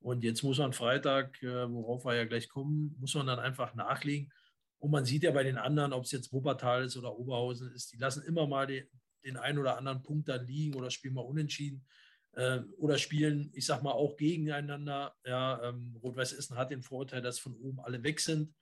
Und 0.00 0.24
jetzt 0.24 0.42
muss 0.42 0.58
man 0.58 0.72
Freitag, 0.72 1.42
äh, 1.42 1.70
worauf 1.70 2.04
wir 2.04 2.14
ja 2.14 2.24
gleich 2.24 2.48
kommen, 2.48 2.94
muss 2.98 3.14
man 3.14 3.26
dann 3.26 3.38
einfach 3.38 3.74
nachlegen. 3.74 4.32
Und 4.78 4.90
man 4.90 5.04
sieht 5.04 5.22
ja 5.22 5.30
bei 5.30 5.44
den 5.44 5.58
anderen, 5.58 5.92
ob 5.92 6.04
es 6.04 6.10
jetzt 6.10 6.32
Wuppertal 6.32 6.84
ist 6.84 6.96
oder 6.96 7.16
Oberhausen 7.16 7.72
ist, 7.72 7.92
die 7.92 7.98
lassen 7.98 8.24
immer 8.24 8.48
mal 8.48 8.66
den, 8.66 8.84
den 9.24 9.36
einen 9.36 9.58
oder 9.58 9.78
anderen 9.78 10.02
Punkt 10.02 10.28
dann 10.28 10.44
liegen 10.44 10.74
oder 10.74 10.90
spielen 10.90 11.14
mal 11.14 11.20
unentschieden 11.20 11.86
äh, 12.34 12.60
oder 12.78 12.98
spielen, 12.98 13.50
ich 13.54 13.66
sag 13.66 13.82
mal, 13.82 13.92
auch 13.92 14.16
gegeneinander. 14.16 15.14
Ja, 15.24 15.62
ähm, 15.68 15.96
Rot-Weiß 16.02 16.32
Essen 16.32 16.56
hat 16.56 16.70
den 16.70 16.82
Vorteil, 16.82 17.22
dass 17.22 17.38
von 17.38 17.54
oben 17.56 17.80
alle 17.80 18.02
weg 18.02 18.20
sind. 18.20 18.54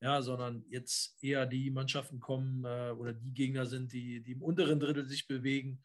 Ja, 0.00 0.22
sondern 0.22 0.64
jetzt 0.68 1.22
eher 1.22 1.44
die 1.44 1.70
Mannschaften 1.70 2.20
kommen 2.20 2.64
äh, 2.64 2.92
oder 2.92 3.12
die 3.12 3.34
Gegner 3.34 3.66
sind, 3.66 3.92
die, 3.92 4.22
die 4.22 4.32
im 4.32 4.42
unteren 4.42 4.78
Drittel 4.78 5.08
sich 5.08 5.26
bewegen. 5.26 5.82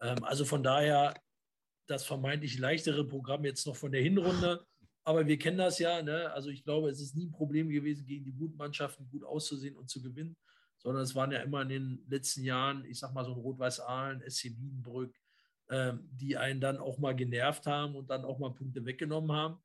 Ähm, 0.00 0.22
also 0.22 0.44
von 0.44 0.62
daher 0.62 1.14
das 1.86 2.04
vermeintlich 2.04 2.58
leichtere 2.58 3.06
Programm 3.06 3.44
jetzt 3.44 3.66
noch 3.66 3.76
von 3.76 3.92
der 3.92 4.02
Hinrunde. 4.02 4.66
Aber 5.04 5.26
wir 5.26 5.38
kennen 5.38 5.58
das 5.58 5.78
ja. 5.78 6.02
Ne? 6.02 6.30
Also 6.32 6.50
ich 6.50 6.62
glaube, 6.62 6.88
es 6.90 7.00
ist 7.00 7.16
nie 7.16 7.26
ein 7.26 7.32
Problem 7.32 7.68
gewesen, 7.68 8.06
gegen 8.06 8.24
die 8.24 8.32
guten 8.32 8.56
Mannschaften 8.56 9.08
gut 9.10 9.24
auszusehen 9.24 9.76
und 9.76 9.90
zu 9.90 10.02
gewinnen, 10.02 10.36
sondern 10.78 11.02
es 11.02 11.14
waren 11.14 11.32
ja 11.32 11.40
immer 11.40 11.62
in 11.62 11.68
den 11.68 12.04
letzten 12.08 12.44
Jahren, 12.44 12.84
ich 12.84 12.98
sag 12.98 13.12
mal 13.12 13.24
so 13.24 13.32
ein 13.32 13.40
Rot-Weiß-Aalen, 13.40 14.22
SC 14.28 14.56
Wiedenbrück, 14.56 15.14
ähm, 15.70 16.08
die 16.12 16.36
einen 16.36 16.60
dann 16.60 16.78
auch 16.78 16.98
mal 16.98 17.14
genervt 17.14 17.66
haben 17.66 17.94
und 17.96 18.10
dann 18.10 18.24
auch 18.24 18.38
mal 18.38 18.54
Punkte 18.54 18.84
weggenommen 18.84 19.32
haben. 19.32 19.58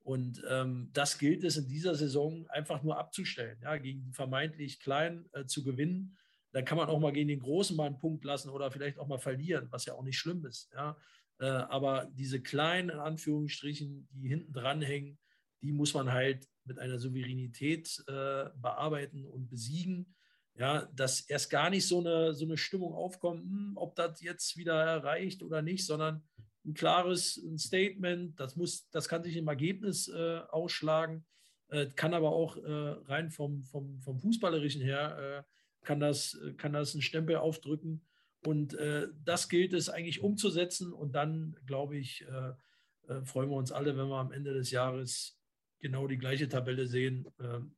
Und 0.00 0.42
ähm, 0.48 0.90
das 0.92 1.18
gilt 1.18 1.42
es 1.42 1.56
in 1.56 1.66
dieser 1.66 1.94
Saison 1.94 2.46
einfach 2.50 2.82
nur 2.82 2.96
abzustellen, 2.96 3.58
ja, 3.62 3.76
gegen 3.76 4.04
die 4.04 4.12
vermeintlich 4.12 4.78
Kleinen 4.78 5.28
äh, 5.32 5.46
zu 5.46 5.64
gewinnen. 5.64 6.16
Dann 6.52 6.64
kann 6.64 6.78
man 6.78 6.88
auch 6.88 7.00
mal 7.00 7.12
gegen 7.12 7.28
den 7.28 7.40
Großen 7.40 7.76
mal 7.76 7.86
einen 7.86 7.98
Punkt 7.98 8.24
lassen 8.24 8.50
oder 8.50 8.70
vielleicht 8.70 8.98
auch 8.98 9.08
mal 9.08 9.18
verlieren, 9.18 9.66
was 9.70 9.84
ja 9.84 9.94
auch 9.94 10.04
nicht 10.04 10.18
schlimm 10.18 10.44
ist. 10.46 10.70
Ja. 10.74 10.96
Äh, 11.38 11.46
aber 11.46 12.10
diese 12.14 12.40
kleinen, 12.40 12.90
in 12.90 12.98
Anführungsstrichen, 12.98 14.08
die 14.12 14.28
hinten 14.28 14.52
dranhängen, 14.52 15.18
die 15.62 15.72
muss 15.72 15.94
man 15.94 16.12
halt 16.12 16.46
mit 16.64 16.78
einer 16.78 16.98
Souveränität 16.98 18.02
äh, 18.06 18.50
bearbeiten 18.56 19.24
und 19.24 19.48
besiegen. 19.48 20.15
Ja, 20.58 20.88
dass 20.94 21.20
erst 21.20 21.50
gar 21.50 21.68
nicht 21.68 21.86
so 21.86 22.00
eine, 22.00 22.32
so 22.32 22.46
eine 22.46 22.56
Stimmung 22.56 22.94
aufkommt, 22.94 23.42
hm, 23.42 23.72
ob 23.76 23.94
das 23.94 24.22
jetzt 24.22 24.56
wieder 24.56 24.74
erreicht 24.74 25.42
oder 25.42 25.60
nicht, 25.60 25.84
sondern 25.84 26.22
ein 26.64 26.72
klares 26.72 27.40
Statement, 27.58 28.40
das, 28.40 28.56
muss, 28.56 28.88
das 28.90 29.08
kann 29.08 29.22
sich 29.22 29.36
im 29.36 29.48
Ergebnis 29.48 30.08
äh, 30.08 30.40
ausschlagen, 30.50 31.26
äh, 31.68 31.86
kann 31.94 32.14
aber 32.14 32.30
auch 32.30 32.56
äh, 32.56 32.70
rein 33.06 33.30
vom, 33.30 33.64
vom, 33.64 34.00
vom 34.00 34.18
Fußballerischen 34.18 34.80
her, 34.80 35.44
äh, 35.44 35.86
kann, 35.86 36.00
das, 36.00 36.38
kann 36.56 36.72
das 36.72 36.94
einen 36.94 37.02
Stempel 37.02 37.36
aufdrücken. 37.36 38.04
Und 38.44 38.74
äh, 38.74 39.08
das 39.24 39.48
gilt 39.48 39.74
es 39.74 39.88
eigentlich 39.88 40.22
umzusetzen 40.22 40.92
und 40.92 41.14
dann, 41.14 41.56
glaube 41.66 41.96
ich, 41.96 42.24
äh, 42.26 43.24
freuen 43.24 43.50
wir 43.50 43.56
uns 43.56 43.72
alle, 43.72 43.96
wenn 43.96 44.08
wir 44.08 44.18
am 44.18 44.32
Ende 44.32 44.54
des 44.54 44.70
Jahres 44.70 45.38
genau 45.80 46.06
die 46.08 46.18
gleiche 46.18 46.48
Tabelle 46.48 46.86
sehen, 46.86 47.28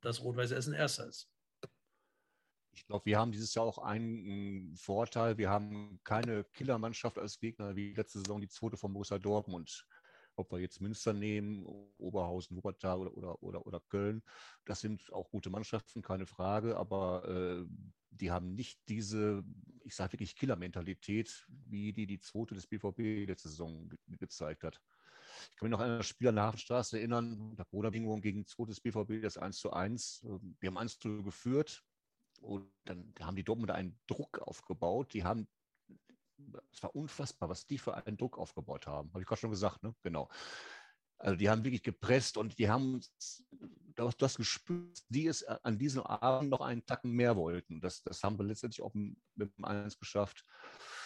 dass 0.01 0.23
Rot-Weiß 0.23 0.53
Essen 0.53 0.73
erster 0.73 1.07
ist. 1.07 1.29
Ich 2.73 2.87
glaube, 2.87 3.07
wir 3.07 3.19
haben 3.19 3.33
dieses 3.33 3.55
Jahr 3.55 3.65
auch 3.65 3.79
einen 3.79 4.77
Vorteil. 4.77 5.37
Wir 5.39 5.51
haben 5.51 6.01
keine 6.05 6.45
Killermannschaft 6.45 7.19
als 7.19 7.39
Gegner 7.39 7.77
wie 7.77 7.95
letzte 7.95 8.21
Saison 8.21 8.41
die 8.41 8.49
zweite 8.49 8.77
von 8.77 8.93
Borussia 8.93 9.19
Dortmund. 9.19 9.87
Ob 10.37 10.53
wir 10.53 10.61
jetzt 10.61 10.81
Münster 10.81 11.13
nehmen, 11.13 11.67
Oberhausen, 11.99 12.57
Wuppertal 12.57 13.01
oder, 13.01 13.17
oder, 13.17 13.43
oder, 13.43 13.67
oder 13.67 13.81
Köln, 13.81 14.23
das 14.65 14.81
sind 14.81 15.13
auch 15.13 15.31
gute 15.31 15.51
Mannschaften, 15.51 16.01
keine 16.01 16.27
Frage, 16.27 16.77
aber 16.77 17.29
äh, 17.29 17.67
die 18.11 18.31
haben 18.31 18.55
nicht 18.55 18.79
diese, 18.89 19.43
ich 19.83 19.97
sage 19.97 20.13
wirklich 20.13 20.37
Killermentalität, 20.37 21.47
wie 21.67 21.93
die 21.93 22.07
die 22.07 22.21
zweite 22.21 22.55
des 22.55 22.69
BVB 22.69 23.27
letzte 23.27 23.49
Saison 23.49 23.89
ge 23.89 23.99
gezeigt 24.19 24.63
hat. 24.63 24.81
Ich 25.51 25.57
kann 25.57 25.69
mich 25.69 25.79
noch 25.79 25.85
an 25.85 25.99
das 25.99 26.07
Spiel 26.07 26.29
an 26.29 26.37
der 26.37 26.45
Hafenstraße 26.45 26.99
erinnern, 26.99 27.57
der 27.57 27.65
Corona-Bedingungen 27.65 28.23
gegen 28.23 28.47
zweites 28.47 28.81
BVB, 28.81 29.23
das 29.23 29.37
1 29.37 29.59
zu 29.59 29.73
1. 29.73 30.23
Ähm, 30.25 30.57
wir 30.61 30.69
haben 30.69 30.79
1 30.79 30.99
zu 30.99 31.23
geführt 31.23 31.85
und 32.41 32.71
dann 32.85 33.15
haben 33.21 33.37
die 33.37 33.45
Dortmunder 33.45 33.75
einen 33.75 33.99
Druck 34.07 34.39
aufgebaut. 34.39 35.13
Die 35.13 35.25
haben, 35.25 35.49
es 36.73 36.83
war 36.83 36.95
unfassbar, 36.95 37.49
was 37.49 37.67
die 37.67 37.79
für 37.79 37.95
einen 37.95 38.17
Druck 38.17 38.39
aufgebaut 38.39 38.87
haben. 38.87 39.11
Habe 39.11 39.21
ich 39.21 39.27
gerade 39.27 39.41
schon 39.41 39.51
gesagt, 39.51 39.83
ne? 39.83 39.95
Genau. 40.03 40.29
Also 41.19 41.37
die 41.37 41.51
haben 41.51 41.65
wirklich 41.65 41.83
gepresst 41.83 42.37
und 42.37 42.59
die 42.59 42.71
haben 42.71 43.01
das, 43.97 44.17
das 44.17 44.37
gespürt, 44.37 45.03
die 45.09 45.27
es 45.27 45.43
an 45.43 45.77
diesem 45.77 46.03
Abend 46.03 46.51
noch 46.51 46.61
einen 46.61 46.87
Tacken 46.87 47.11
mehr 47.11 47.37
wollten. 47.37 47.81
Das, 47.81 48.03
das 48.05 48.23
haben 48.23 48.39
wir 48.39 48.45
letztendlich 48.45 48.83
auch 48.83 48.95
mit 48.95 49.57
dem 49.59 49.65
1 49.65 49.99
geschafft. 49.99 50.45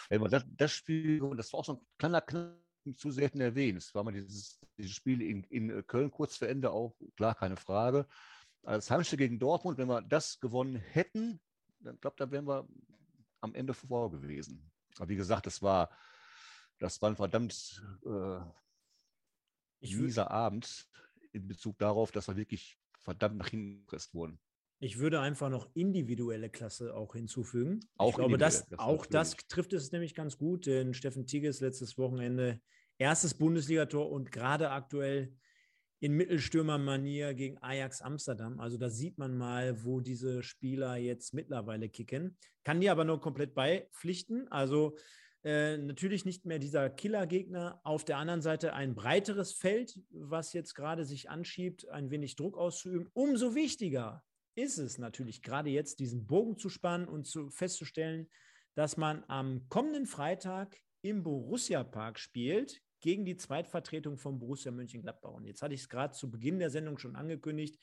Das, 0.09 0.43
das 0.47 0.71
Spiel, 0.71 1.19
das 1.35 1.51
war 1.51 1.61
auch 1.61 1.65
so 1.65 1.73
ein 1.73 1.87
kleiner 1.97 2.21
Knall 2.21 2.63
zu 2.97 3.11
selten 3.11 3.41
erwähnt. 3.41 3.79
Es 3.79 3.95
war 3.95 4.03
mal 4.03 4.11
dieses, 4.11 4.59
dieses 4.77 4.91
Spiel 4.91 5.21
in, 5.21 5.43
in 5.45 5.69
äh, 5.69 5.83
Köln 5.83 6.11
kurz 6.11 6.37
vor 6.37 6.47
Ende 6.47 6.71
auch, 6.71 6.95
klar, 7.15 7.33
keine 7.33 7.57
Frage. 7.57 8.07
Als 8.63 8.89
Heimspiel 8.89 9.17
gegen 9.17 9.39
Dortmund, 9.39 9.77
wenn 9.77 9.87
wir 9.87 10.01
das 10.01 10.39
gewonnen 10.39 10.75
hätten, 10.75 11.39
dann 11.79 11.99
glaube 11.99 12.15
da 12.17 12.31
wären 12.31 12.47
wir 12.47 12.67
am 13.41 13.53
Ende 13.55 13.73
vor 13.73 14.09
gewesen. 14.09 14.71
Aber 14.97 15.09
wie 15.09 15.15
gesagt, 15.15 15.45
das 15.45 15.61
war, 15.61 15.89
das 16.79 17.01
war 17.01 17.09
ein 17.09 17.15
verdammt 17.15 17.83
äh, 18.05 18.39
mieser 19.81 20.31
Abend 20.31 20.87
in 21.31 21.47
Bezug 21.47 21.77
darauf, 21.77 22.11
dass 22.11 22.27
wir 22.27 22.37
wirklich 22.37 22.79
verdammt 22.99 23.37
nach 23.37 23.49
hinten 23.49 23.81
gepresst 23.81 24.13
wurden. 24.13 24.39
Ich 24.79 24.99
würde 24.99 25.21
einfach 25.21 25.49
noch 25.49 25.69
individuelle 25.75 26.49
Klasse 26.49 26.93
auch 26.93 27.13
hinzufügen. 27.13 27.79
Auch 27.97 28.09
ich 28.09 28.15
glaube, 28.15 28.37
das, 28.37 28.67
auch 28.77 29.05
das 29.05 29.35
trifft 29.47 29.73
es 29.73 29.91
nämlich 29.91 30.13
ganz 30.13 30.37
gut, 30.37 30.65
denn 30.65 30.93
Steffen 30.93 31.25
Tigges 31.25 31.61
letztes 31.61 31.97
Wochenende 31.97 32.61
erstes 32.97 33.33
Bundesligator 33.33 34.09
und 34.11 34.31
gerade 34.31 34.71
aktuell 34.71 35.35
in 36.03 36.17
Mittelstürmermanier 36.17 37.33
gegen 37.33 37.57
Ajax 37.59 38.01
Amsterdam. 38.01 38.59
Also 38.59 38.77
da 38.77 38.89
sieht 38.89 39.17
man 39.17 39.37
mal, 39.37 39.85
wo 39.85 40.01
diese 40.01 40.43
Spieler 40.43 40.97
jetzt 40.97 41.33
mittlerweile 41.33 41.87
kicken. 41.87 42.35
Kann 42.65 42.81
die 42.81 42.89
aber 42.89 43.05
nur 43.05 43.21
komplett 43.21 43.53
beipflichten. 43.53 44.51
Also 44.51 44.97
äh, 45.45 45.77
natürlich 45.77 46.25
nicht 46.25 46.45
mehr 46.45 46.59
dieser 46.59 46.89
Killergegner. 46.89 47.79
Auf 47.85 48.03
der 48.03 48.17
anderen 48.17 48.41
Seite 48.41 48.73
ein 48.73 48.95
breiteres 48.95 49.53
Feld, 49.53 49.97
was 50.09 50.51
jetzt 50.51 50.73
gerade 50.75 51.05
sich 51.05 51.29
anschiebt, 51.29 51.87
ein 51.87 52.11
wenig 52.11 52.35
Druck 52.35 52.57
auszuüben. 52.57 53.09
Umso 53.13 53.55
wichtiger 53.55 54.25
ist 54.55 54.79
es 54.79 54.97
natürlich 54.97 55.41
gerade 55.41 55.69
jetzt, 55.69 56.01
diesen 56.01 56.27
Bogen 56.27 56.57
zu 56.57 56.67
spannen 56.67 57.07
und 57.07 57.27
zu, 57.27 57.49
festzustellen, 57.49 58.29
dass 58.75 58.97
man 58.97 59.23
am 59.29 59.69
kommenden 59.69 60.05
Freitag 60.05 60.75
im 61.01 61.23
Borussia 61.23 61.81
Park 61.85 62.19
spielt 62.19 62.82
gegen 63.03 63.25
die 63.25 63.35
Zweitvertretung 63.35 64.17
von 64.17 64.39
Borussia 64.39 64.71
Mönchengladbach. 64.71 65.31
Und 65.31 65.45
jetzt 65.45 65.61
hatte 65.61 65.73
ich 65.73 65.81
es 65.81 65.89
gerade 65.89 66.13
zu 66.13 66.31
Beginn 66.31 66.57
der 66.57 66.69
Sendung 66.69 66.97
schon 66.97 67.17
angekündigt. 67.17 67.77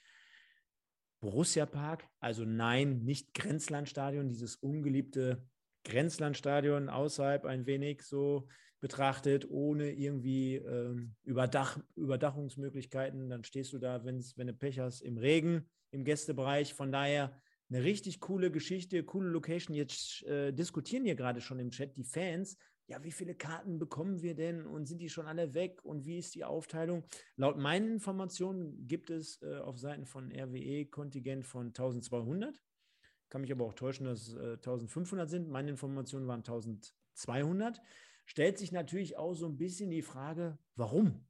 Borussia 1.20 1.66
Park, 1.66 2.08
also 2.20 2.46
nein, 2.46 3.04
nicht 3.04 3.34
Grenzlandstadion, 3.34 4.30
dieses 4.30 4.56
ungeliebte 4.56 5.46
Grenzlandstadion 5.84 6.88
außerhalb 6.88 7.44
ein 7.44 7.66
wenig 7.66 8.02
so 8.02 8.48
betrachtet, 8.80 9.48
ohne 9.50 9.92
irgendwie 9.92 10.56
ähm, 10.56 11.14
Überdach, 11.22 11.78
Überdachungsmöglichkeiten. 11.96 13.28
Dann 13.28 13.44
stehst 13.44 13.74
du 13.74 13.78
da, 13.78 14.02
wenn's, 14.06 14.38
wenn 14.38 14.46
du 14.46 14.54
Pech 14.54 14.78
hast, 14.78 15.02
im 15.02 15.18
Regen 15.18 15.68
im 15.90 16.04
Gästebereich. 16.04 16.72
Von 16.72 16.90
daher 16.90 17.38
eine 17.68 17.84
richtig 17.84 18.20
coole 18.20 18.50
Geschichte, 18.50 19.04
coole 19.04 19.28
Location. 19.28 19.76
Jetzt 19.76 20.22
äh, 20.22 20.52
diskutieren 20.52 21.04
hier 21.04 21.14
gerade 21.14 21.42
schon 21.42 21.58
im 21.58 21.70
Chat 21.70 21.94
die 21.98 22.04
Fans. 22.04 22.56
Ja, 22.90 23.04
wie 23.04 23.12
viele 23.12 23.36
Karten 23.36 23.78
bekommen 23.78 24.20
wir 24.20 24.34
denn 24.34 24.66
und 24.66 24.86
sind 24.86 25.00
die 25.00 25.08
schon 25.08 25.26
alle 25.26 25.54
weg 25.54 25.78
und 25.84 26.06
wie 26.06 26.18
ist 26.18 26.34
die 26.34 26.42
Aufteilung? 26.42 27.04
Laut 27.36 27.56
meinen 27.56 27.92
Informationen 27.92 28.88
gibt 28.88 29.10
es 29.10 29.40
äh, 29.42 29.58
auf 29.58 29.78
Seiten 29.78 30.06
von 30.06 30.32
RWE 30.32 30.86
Kontingent 30.86 31.46
von 31.46 31.68
1200. 31.68 32.60
Kann 33.28 33.42
mich 33.42 33.52
aber 33.52 33.64
auch 33.64 33.74
täuschen, 33.74 34.06
dass 34.06 34.34
äh, 34.34 34.54
1500 34.54 35.30
sind. 35.30 35.48
Meine 35.48 35.70
Informationen 35.70 36.26
waren 36.26 36.40
1200. 36.40 37.80
Stellt 38.26 38.58
sich 38.58 38.72
natürlich 38.72 39.16
auch 39.16 39.34
so 39.34 39.46
ein 39.46 39.56
bisschen 39.56 39.90
die 39.90 40.02
Frage, 40.02 40.58
warum? 40.74 41.24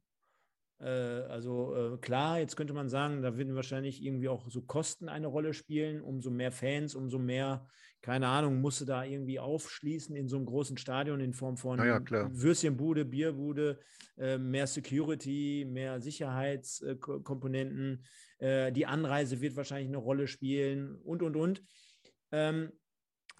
Äh, 0.80 1.24
also 1.28 1.74
äh, 1.74 1.98
klar, 1.98 2.38
jetzt 2.38 2.56
könnte 2.56 2.72
man 2.72 2.88
sagen, 2.88 3.22
da 3.22 3.36
würden 3.36 3.54
wahrscheinlich 3.54 4.02
irgendwie 4.02 4.28
auch 4.28 4.50
so 4.50 4.62
Kosten 4.62 5.08
eine 5.08 5.26
Rolle 5.26 5.52
spielen. 5.52 6.00
Umso 6.00 6.30
mehr 6.30 6.52
Fans, 6.52 6.94
umso 6.94 7.18
mehr, 7.18 7.66
keine 8.00 8.28
Ahnung, 8.28 8.60
musste 8.60 8.86
da 8.86 9.04
irgendwie 9.04 9.38
aufschließen 9.38 10.16
in 10.16 10.28
so 10.28 10.36
einem 10.36 10.46
großen 10.46 10.78
Stadion 10.78 11.20
in 11.20 11.34
Form 11.34 11.56
von 11.56 11.78
ja, 11.78 12.00
Würstchenbude, 12.32 13.04
Bierbude, 13.04 13.78
äh, 14.16 14.38
mehr 14.38 14.66
Security, 14.66 15.66
mehr 15.68 16.00
Sicherheitskomponenten. 16.00 18.04
die 18.40 18.86
Anreise 18.86 19.42
wird 19.42 19.54
wahrscheinlich 19.54 19.88
eine 19.88 19.98
Rolle 19.98 20.26
spielen 20.26 20.96
und, 21.04 21.22
und, 21.22 21.36
und. 21.36 21.62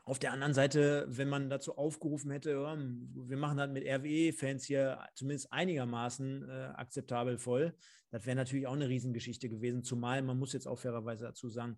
Auf 0.05 0.19
der 0.19 0.33
anderen 0.33 0.55
Seite, 0.55 1.07
wenn 1.09 1.29
man 1.29 1.51
dazu 1.51 1.77
aufgerufen 1.77 2.31
hätte, 2.31 2.53
ja, 2.53 2.77
wir 2.77 3.37
machen 3.37 3.59
das 3.59 3.71
mit 3.71 3.85
RWE-Fans 3.87 4.65
hier 4.65 4.99
zumindest 5.15 5.53
einigermaßen 5.53 6.49
äh, 6.49 6.53
akzeptabel 6.75 7.39
voll, 7.39 7.75
das 8.11 8.27
wäre 8.27 8.37
natürlich 8.37 8.67
auch 8.67 8.75
eine 8.75 8.89
Riesengeschichte 8.89 9.49
gewesen. 9.49 9.85
Zumal 9.85 10.23
man 10.23 10.39
muss 10.39 10.53
jetzt 10.53 10.67
auch 10.67 10.79
fairerweise 10.79 11.25
dazu 11.25 11.49
sagen, 11.49 11.77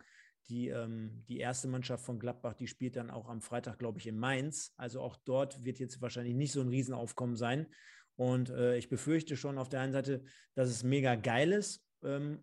die, 0.49 0.69
ähm, 0.69 1.25
die 1.29 1.39
erste 1.39 1.69
Mannschaft 1.69 2.05
von 2.05 2.19
Gladbach, 2.19 2.55
die 2.55 2.67
spielt 2.67 2.97
dann 2.97 3.11
auch 3.11 3.29
am 3.29 3.41
Freitag, 3.41 3.79
glaube 3.79 3.99
ich, 3.99 4.07
in 4.07 4.19
Mainz. 4.19 4.73
Also 4.77 5.01
auch 5.01 5.17
dort 5.25 5.65
wird 5.65 5.79
jetzt 5.79 6.01
wahrscheinlich 6.01 6.35
nicht 6.35 6.53
so 6.53 6.61
ein 6.61 6.69
Riesenaufkommen 6.69 7.37
sein. 7.37 7.67
Und 8.17 8.51
äh, 8.51 8.77
ich 8.77 8.89
befürchte 8.89 9.37
schon 9.37 9.59
auf 9.59 9.69
der 9.69 9.81
einen 9.81 9.93
Seite, 9.93 10.25
dass 10.55 10.69
es 10.69 10.83
mega 10.83 11.15
geil 11.15 11.53
ist 11.53 11.85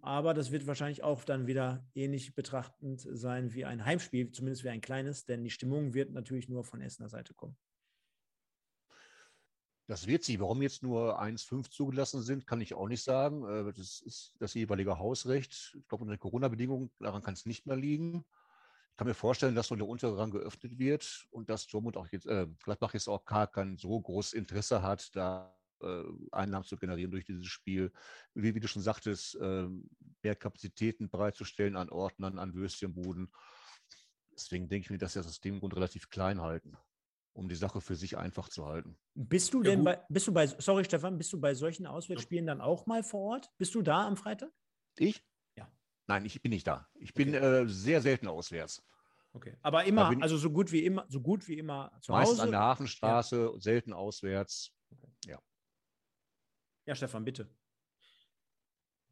aber 0.01 0.33
das 0.33 0.51
wird 0.51 0.67
wahrscheinlich 0.67 1.03
auch 1.03 1.25
dann 1.25 1.45
wieder 1.47 1.85
ähnlich 1.93 2.33
betrachtend 2.33 3.01
sein 3.01 3.53
wie 3.53 3.65
ein 3.65 3.83
Heimspiel, 3.83 4.31
zumindest 4.31 4.63
wie 4.63 4.69
ein 4.69 4.81
kleines, 4.81 5.25
denn 5.25 5.43
die 5.43 5.49
Stimmung 5.49 5.93
wird 5.93 6.11
natürlich 6.11 6.47
nur 6.47 6.63
von 6.63 6.81
Essener 6.81 7.09
Seite 7.09 7.33
kommen. 7.33 7.57
Das 9.89 10.05
wird 10.05 10.23
sie. 10.23 10.39
Warum 10.39 10.61
jetzt 10.61 10.83
nur 10.83 11.19
1,5 11.19 11.71
zugelassen 11.71 12.21
sind, 12.21 12.45
kann 12.45 12.61
ich 12.61 12.75
auch 12.75 12.87
nicht 12.87 13.03
sagen. 13.03 13.43
Äh, 13.43 13.73
das 13.73 14.01
ist 14.01 14.35
das 14.37 14.53
jeweilige 14.53 14.99
Hausrecht. 14.99 15.75
Ich 15.75 15.87
glaube, 15.87 16.03
unter 16.03 16.15
den 16.15 16.19
Corona-Bedingungen, 16.19 16.91
daran 16.99 17.23
kann 17.23 17.33
es 17.33 17.47
nicht 17.47 17.65
mehr 17.65 17.75
liegen. 17.75 18.23
Ich 18.91 18.97
kann 18.97 19.07
mir 19.07 19.15
vorstellen, 19.15 19.55
dass 19.55 19.69
so 19.69 19.75
der 19.75 19.87
untere 19.87 20.15
Rang 20.15 20.29
geöffnet 20.29 20.77
wird 20.77 21.25
und 21.31 21.49
dass 21.49 21.65
Dortmund 21.65 21.97
auch 21.97 22.07
jetzt, 22.09 22.27
äh, 22.27 22.45
Gladbach 22.63 22.93
jetzt 22.93 23.07
auch 23.07 23.25
gar 23.25 23.47
kein 23.47 23.77
so 23.77 23.99
großes 23.99 24.33
Interesse 24.33 24.83
hat, 24.83 25.15
da 25.15 25.58
äh, 25.81 26.03
Einnahmen 26.31 26.65
zu 26.65 26.77
generieren 26.77 27.11
durch 27.11 27.25
dieses 27.25 27.45
Spiel. 27.47 27.91
Wie, 28.33 28.55
wie 28.55 28.59
du 28.59 28.67
schon 28.67 28.81
sagtest, 28.81 29.37
ähm, 29.41 29.89
mehr 30.23 30.35
Kapazitäten 30.35 31.09
bereitzustellen 31.09 31.75
an 31.75 31.89
Ordnern, 31.89 32.39
an 32.39 32.53
Würstchenbuden. 32.53 33.31
Deswegen 34.33 34.69
denke 34.69 34.85
ich 34.85 34.89
mir, 34.89 34.97
dass 34.97 35.15
wir 35.15 35.21
das 35.21 35.31
aus 35.31 35.41
dem 35.41 35.59
Grund 35.59 35.75
relativ 35.75 36.09
klein 36.09 36.41
halten. 36.41 36.77
um 37.33 37.47
die 37.47 37.55
Sache 37.55 37.79
für 37.79 37.95
sich 37.95 38.17
einfach 38.17 38.49
zu 38.49 38.65
halten. 38.65 38.97
Bist 39.13 39.53
du 39.53 39.63
ja, 39.63 39.71
denn 39.71 39.83
bei, 39.83 40.03
bist 40.09 40.27
du 40.27 40.33
bei, 40.33 40.47
sorry 40.47 40.83
Stefan, 40.83 41.17
bist 41.17 41.31
du 41.31 41.39
bei 41.39 41.53
solchen 41.53 41.85
Auswärtsspielen 41.87 42.45
dann 42.45 42.61
auch 42.61 42.85
mal 42.85 43.03
vor 43.03 43.33
Ort? 43.33 43.49
Bist 43.57 43.75
du 43.75 43.81
da 43.81 44.05
am 44.05 44.17
Freitag? 44.17 44.49
Ich? 44.97 45.23
Ja. 45.55 45.71
Nein, 46.07 46.25
ich 46.25 46.41
bin 46.41 46.51
nicht 46.51 46.67
da. 46.67 46.87
Ich 46.95 47.13
bin 47.13 47.29
okay. 47.29 47.63
äh, 47.63 47.67
sehr 47.67 48.01
selten 48.01 48.27
auswärts. 48.27 48.83
Okay. 49.31 49.55
Aber 49.61 49.85
immer, 49.85 50.11
also 50.21 50.37
so 50.37 50.49
gut 50.49 50.71
wie 50.71 50.83
immer, 50.83 51.05
so 51.07 51.21
gut 51.21 51.47
wie 51.47 51.57
immer 51.59 51.91
zu 52.01 52.11
Meistens 52.11 52.39
Hause. 52.39 52.43
an 52.43 52.51
der 52.51 52.61
Hafenstraße, 52.61 53.51
ja. 53.53 53.59
selten 53.59 53.93
auswärts. 53.93 54.73
Ja. 56.89 56.95
Stefan, 56.95 57.23
bitte. 57.23 57.47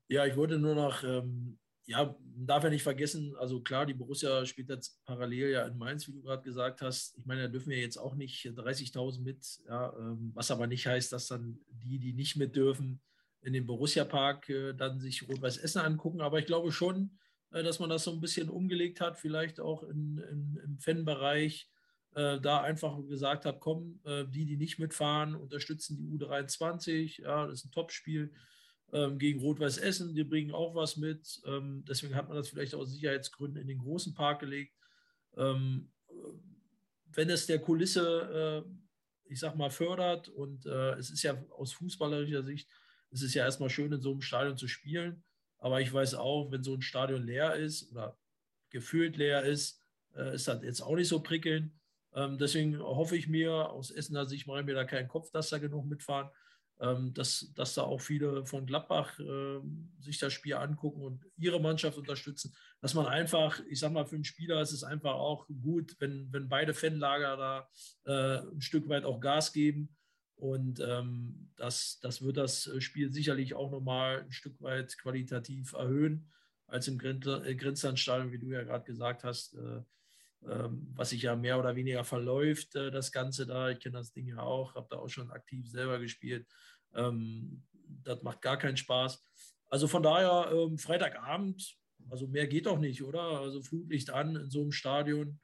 Ja, 0.07 0.25
ich 0.25 0.35
wollte 0.35 0.57
nur 0.57 0.73
noch, 0.73 1.03
ähm, 1.03 1.59
ja, 1.85 2.17
darf 2.35 2.63
ja 2.63 2.71
nicht 2.71 2.81
vergessen, 2.81 3.35
also 3.37 3.61
klar, 3.61 3.85
die 3.85 3.93
Borussia 3.93 4.45
spielt 4.47 4.69
jetzt 4.69 5.05
parallel 5.05 5.51
ja 5.51 5.67
in 5.67 5.77
Mainz, 5.77 6.07
wie 6.07 6.13
du 6.13 6.23
gerade 6.23 6.41
gesagt 6.41 6.81
hast. 6.81 7.15
Ich 7.19 7.25
meine, 7.27 7.43
da 7.43 7.47
dürfen 7.49 7.69
wir 7.69 7.77
jetzt 7.77 7.97
auch 7.97 8.15
nicht 8.15 8.43
30.000 8.43 9.21
mit, 9.21 9.59
ja, 9.67 9.93
ähm, 9.95 10.31
was 10.33 10.49
aber 10.49 10.65
nicht 10.65 10.87
heißt, 10.87 11.13
dass 11.13 11.27
dann 11.27 11.59
die, 11.69 11.99
die 11.99 12.13
nicht 12.13 12.35
mit 12.35 12.55
dürfen, 12.55 12.99
in 13.41 13.53
den 13.53 13.67
Borussia-Park 13.67 14.49
äh, 14.49 14.73
dann 14.73 14.99
sich 14.99 15.27
Rot-Weiß 15.29 15.57
Essen 15.57 15.79
angucken. 15.79 16.21
Aber 16.21 16.39
ich 16.39 16.47
glaube 16.47 16.71
schon, 16.71 17.19
äh, 17.51 17.61
dass 17.61 17.77
man 17.77 17.91
das 17.91 18.05
so 18.05 18.11
ein 18.11 18.21
bisschen 18.21 18.49
umgelegt 18.49 19.01
hat, 19.01 19.19
vielleicht 19.19 19.59
auch 19.59 19.83
in, 19.83 20.17
in, 20.17 20.59
im 20.63 20.79
Fanbereich, 20.79 21.69
äh, 22.15 22.39
da 22.39 22.61
einfach 22.61 22.97
gesagt 23.07 23.45
hat, 23.45 23.59
komm, 23.59 23.99
äh, 24.05 24.25
die, 24.25 24.45
die 24.45 24.57
nicht 24.57 24.79
mitfahren, 24.79 25.35
unterstützen 25.35 25.97
die 25.97 26.07
U23, 26.07 27.21
ja, 27.21 27.45
das 27.47 27.59
ist 27.59 27.65
ein 27.65 27.71
Topspiel 27.71 28.33
ähm, 28.93 29.19
gegen 29.19 29.39
Rot-Weiß 29.39 29.77
Essen, 29.77 30.15
die 30.15 30.23
bringen 30.23 30.51
auch 30.51 30.75
was 30.75 30.97
mit. 30.97 31.41
Ähm, 31.45 31.83
deswegen 31.87 32.15
hat 32.15 32.27
man 32.27 32.37
das 32.37 32.49
vielleicht 32.49 32.75
aus 32.75 32.91
Sicherheitsgründen 32.91 33.61
in 33.61 33.67
den 33.67 33.79
großen 33.79 34.13
Park 34.13 34.39
gelegt. 34.39 34.73
Ähm, 35.35 35.91
wenn 37.13 37.29
es 37.29 37.45
der 37.47 37.59
Kulisse, 37.59 38.63
äh, 38.65 39.31
ich 39.31 39.39
sag 39.39 39.55
mal, 39.55 39.69
fördert 39.69 40.29
und 40.29 40.65
äh, 40.65 40.93
es 40.93 41.09
ist 41.09 41.23
ja 41.23 41.37
aus 41.51 41.73
fußballerischer 41.73 42.43
Sicht, 42.43 42.69
es 43.11 43.21
ist 43.21 43.33
ja 43.33 43.43
erstmal 43.43 43.69
schön, 43.69 43.91
in 43.91 44.01
so 44.01 44.11
einem 44.11 44.21
Stadion 44.21 44.57
zu 44.57 44.67
spielen. 44.67 45.23
Aber 45.59 45.81
ich 45.81 45.91
weiß 45.91 46.15
auch, 46.15 46.51
wenn 46.51 46.63
so 46.63 46.75
ein 46.75 46.81
Stadion 46.81 47.23
leer 47.23 47.55
ist 47.55 47.91
oder 47.91 48.17
gefühlt 48.69 49.17
leer 49.17 49.43
ist, 49.43 49.81
äh, 50.15 50.35
ist 50.35 50.47
das 50.47 50.63
jetzt 50.63 50.81
auch 50.81 50.95
nicht 50.95 51.07
so 51.07 51.21
prickelnd. 51.21 51.71
Ähm, 52.17 52.39
deswegen 52.39 52.79
hoffe 52.79 53.15
ich 53.15 53.27
mir, 53.27 53.69
aus 53.69 53.91
Essener 53.91 54.25
Sicht 54.25 54.47
mache 54.47 54.61
ich 54.61 54.65
mir 54.65 54.73
da 54.73 54.85
keinen 54.85 55.07
Kopf, 55.07 55.29
dass 55.29 55.49
da 55.49 55.59
genug 55.59 55.85
mitfahren, 55.85 56.31
ähm, 56.79 57.13
dass, 57.13 57.53
dass 57.55 57.75
da 57.75 57.83
auch 57.83 58.01
viele 58.01 58.43
von 58.43 58.65
Gladbach 58.65 59.19
äh, 59.19 59.59
sich 59.99 60.17
das 60.17 60.33
Spiel 60.33 60.55
angucken 60.55 61.03
und 61.03 61.23
ihre 61.37 61.61
Mannschaft 61.61 61.95
unterstützen. 61.95 62.55
Dass 62.81 62.95
man 62.95 63.05
einfach, 63.05 63.59
ich 63.69 63.79
sag 63.79 63.91
mal, 63.91 64.07
für 64.07 64.15
einen 64.15 64.23
Spieler 64.23 64.59
ist 64.61 64.71
es 64.71 64.83
einfach 64.83 65.13
auch 65.13 65.47
gut, 65.61 65.95
wenn, 65.99 66.33
wenn 66.33 66.49
beide 66.49 66.73
Fanlager 66.73 67.37
da 67.37 67.69
äh, 68.05 68.47
ein 68.51 68.61
Stück 68.61 68.89
weit 68.89 69.05
auch 69.05 69.19
Gas 69.19 69.53
geben. 69.53 69.95
Und 70.37 70.79
ähm, 70.79 71.51
das, 71.55 71.99
das 72.01 72.23
wird 72.23 72.37
das 72.37 72.71
Spiel 72.79 73.11
sicherlich 73.11 73.53
auch 73.53 73.71
nochmal 73.71 74.21
ein 74.21 74.31
Stück 74.31 74.59
weit 74.59 74.97
qualitativ 74.97 75.73
erhöhen, 75.73 76.31
als 76.65 76.87
im 76.87 76.99
äh, 76.99 77.55
Grenzlandstadion, 77.55 78.31
wie 78.31 78.39
du 78.39 78.47
ja 78.47 78.63
gerade 78.63 78.85
gesagt 78.85 79.23
hast, 79.23 79.53
äh, 79.53 79.81
was 80.95 81.09
sich 81.09 81.21
ja 81.23 81.35
mehr 81.35 81.59
oder 81.59 81.75
weniger 81.75 82.03
verläuft, 82.03 82.75
äh, 82.75 82.91
das 82.91 83.11
Ganze 83.11 83.45
da. 83.45 83.69
Ich 83.69 83.79
kenne 83.79 83.97
das 83.97 84.13
Ding 84.13 84.27
ja 84.27 84.39
auch, 84.39 84.75
habe 84.75 84.87
da 84.89 84.97
auch 84.97 85.09
schon 85.09 85.31
aktiv 85.31 85.69
selber 85.69 85.99
gespielt. 85.99 86.47
Ähm, 86.93 87.63
das 88.03 88.23
macht 88.23 88.41
gar 88.41 88.57
keinen 88.57 88.77
Spaß. 88.77 89.23
Also 89.69 89.87
von 89.87 90.03
daher, 90.03 90.51
ähm, 90.53 90.77
Freitagabend, 90.77 91.75
also 92.09 92.27
mehr 92.27 92.47
geht 92.47 92.65
doch 92.65 92.79
nicht, 92.79 93.03
oder? 93.03 93.21
Also 93.21 93.61
Flutlicht 93.61 94.09
an 94.09 94.35
in 94.35 94.49
so 94.49 94.61
einem 94.61 94.71
Stadion. 94.71 95.39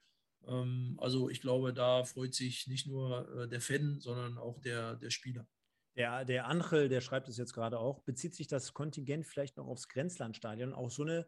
Ähm, 0.48 0.96
also 1.00 1.30
ich 1.30 1.42
glaube, 1.42 1.74
da 1.74 2.04
freut 2.04 2.34
sich 2.34 2.68
nicht 2.68 2.88
nur 2.88 3.44
äh, 3.44 3.48
der 3.48 3.62
Fan, 3.62 4.00
sondern 4.00 4.38
auch 4.38 4.60
der, 4.60 4.96
der 4.96 5.10
Spieler. 5.10 5.48
Der, 5.96 6.26
der 6.26 6.48
Angel, 6.48 6.90
der 6.90 7.02
schreibt 7.02 7.30
es 7.30 7.38
jetzt 7.38 7.54
gerade 7.54 7.78
auch, 7.78 8.00
bezieht 8.00 8.34
sich 8.34 8.48
das 8.48 8.74
Kontingent 8.74 9.28
vielleicht 9.28 9.58
noch 9.58 9.68
aufs 9.68 9.90
Grenzlandstadion? 9.90 10.74
Auch 10.74 10.90
so 10.90 11.04
eine 11.04 11.28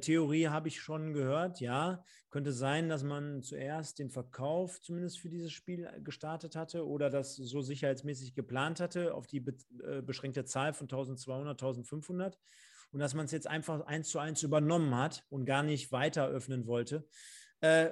Theorie 0.00 0.48
habe 0.48 0.68
ich 0.68 0.80
schon 0.80 1.12
gehört. 1.12 1.60
Ja, 1.60 2.04
könnte 2.30 2.52
sein, 2.52 2.88
dass 2.88 3.02
man 3.02 3.42
zuerst 3.42 3.98
den 3.98 4.10
Verkauf 4.10 4.80
zumindest 4.80 5.18
für 5.18 5.28
dieses 5.28 5.52
Spiel 5.52 5.84
äh, 5.84 6.00
gestartet 6.00 6.56
hatte 6.56 6.86
oder 6.86 7.10
das 7.10 7.36
so 7.36 7.60
sicherheitsmäßig 7.60 8.34
geplant 8.34 8.80
hatte 8.80 9.14
auf 9.14 9.26
die 9.26 9.40
be 9.40 9.54
äh, 9.84 10.02
beschränkte 10.02 10.44
Zahl 10.44 10.72
von 10.72 10.84
1200, 10.84 11.60
1500 11.60 12.38
und 12.92 13.00
dass 13.00 13.14
man 13.14 13.24
es 13.26 13.32
jetzt 13.32 13.46
einfach 13.46 13.86
eins 13.86 14.08
zu 14.08 14.18
eins 14.18 14.42
übernommen 14.42 14.94
hat 14.94 15.24
und 15.30 15.44
gar 15.44 15.62
nicht 15.62 15.92
weiter 15.92 16.28
öffnen 16.28 16.66
wollte. 16.66 17.06
Äh, 17.60 17.90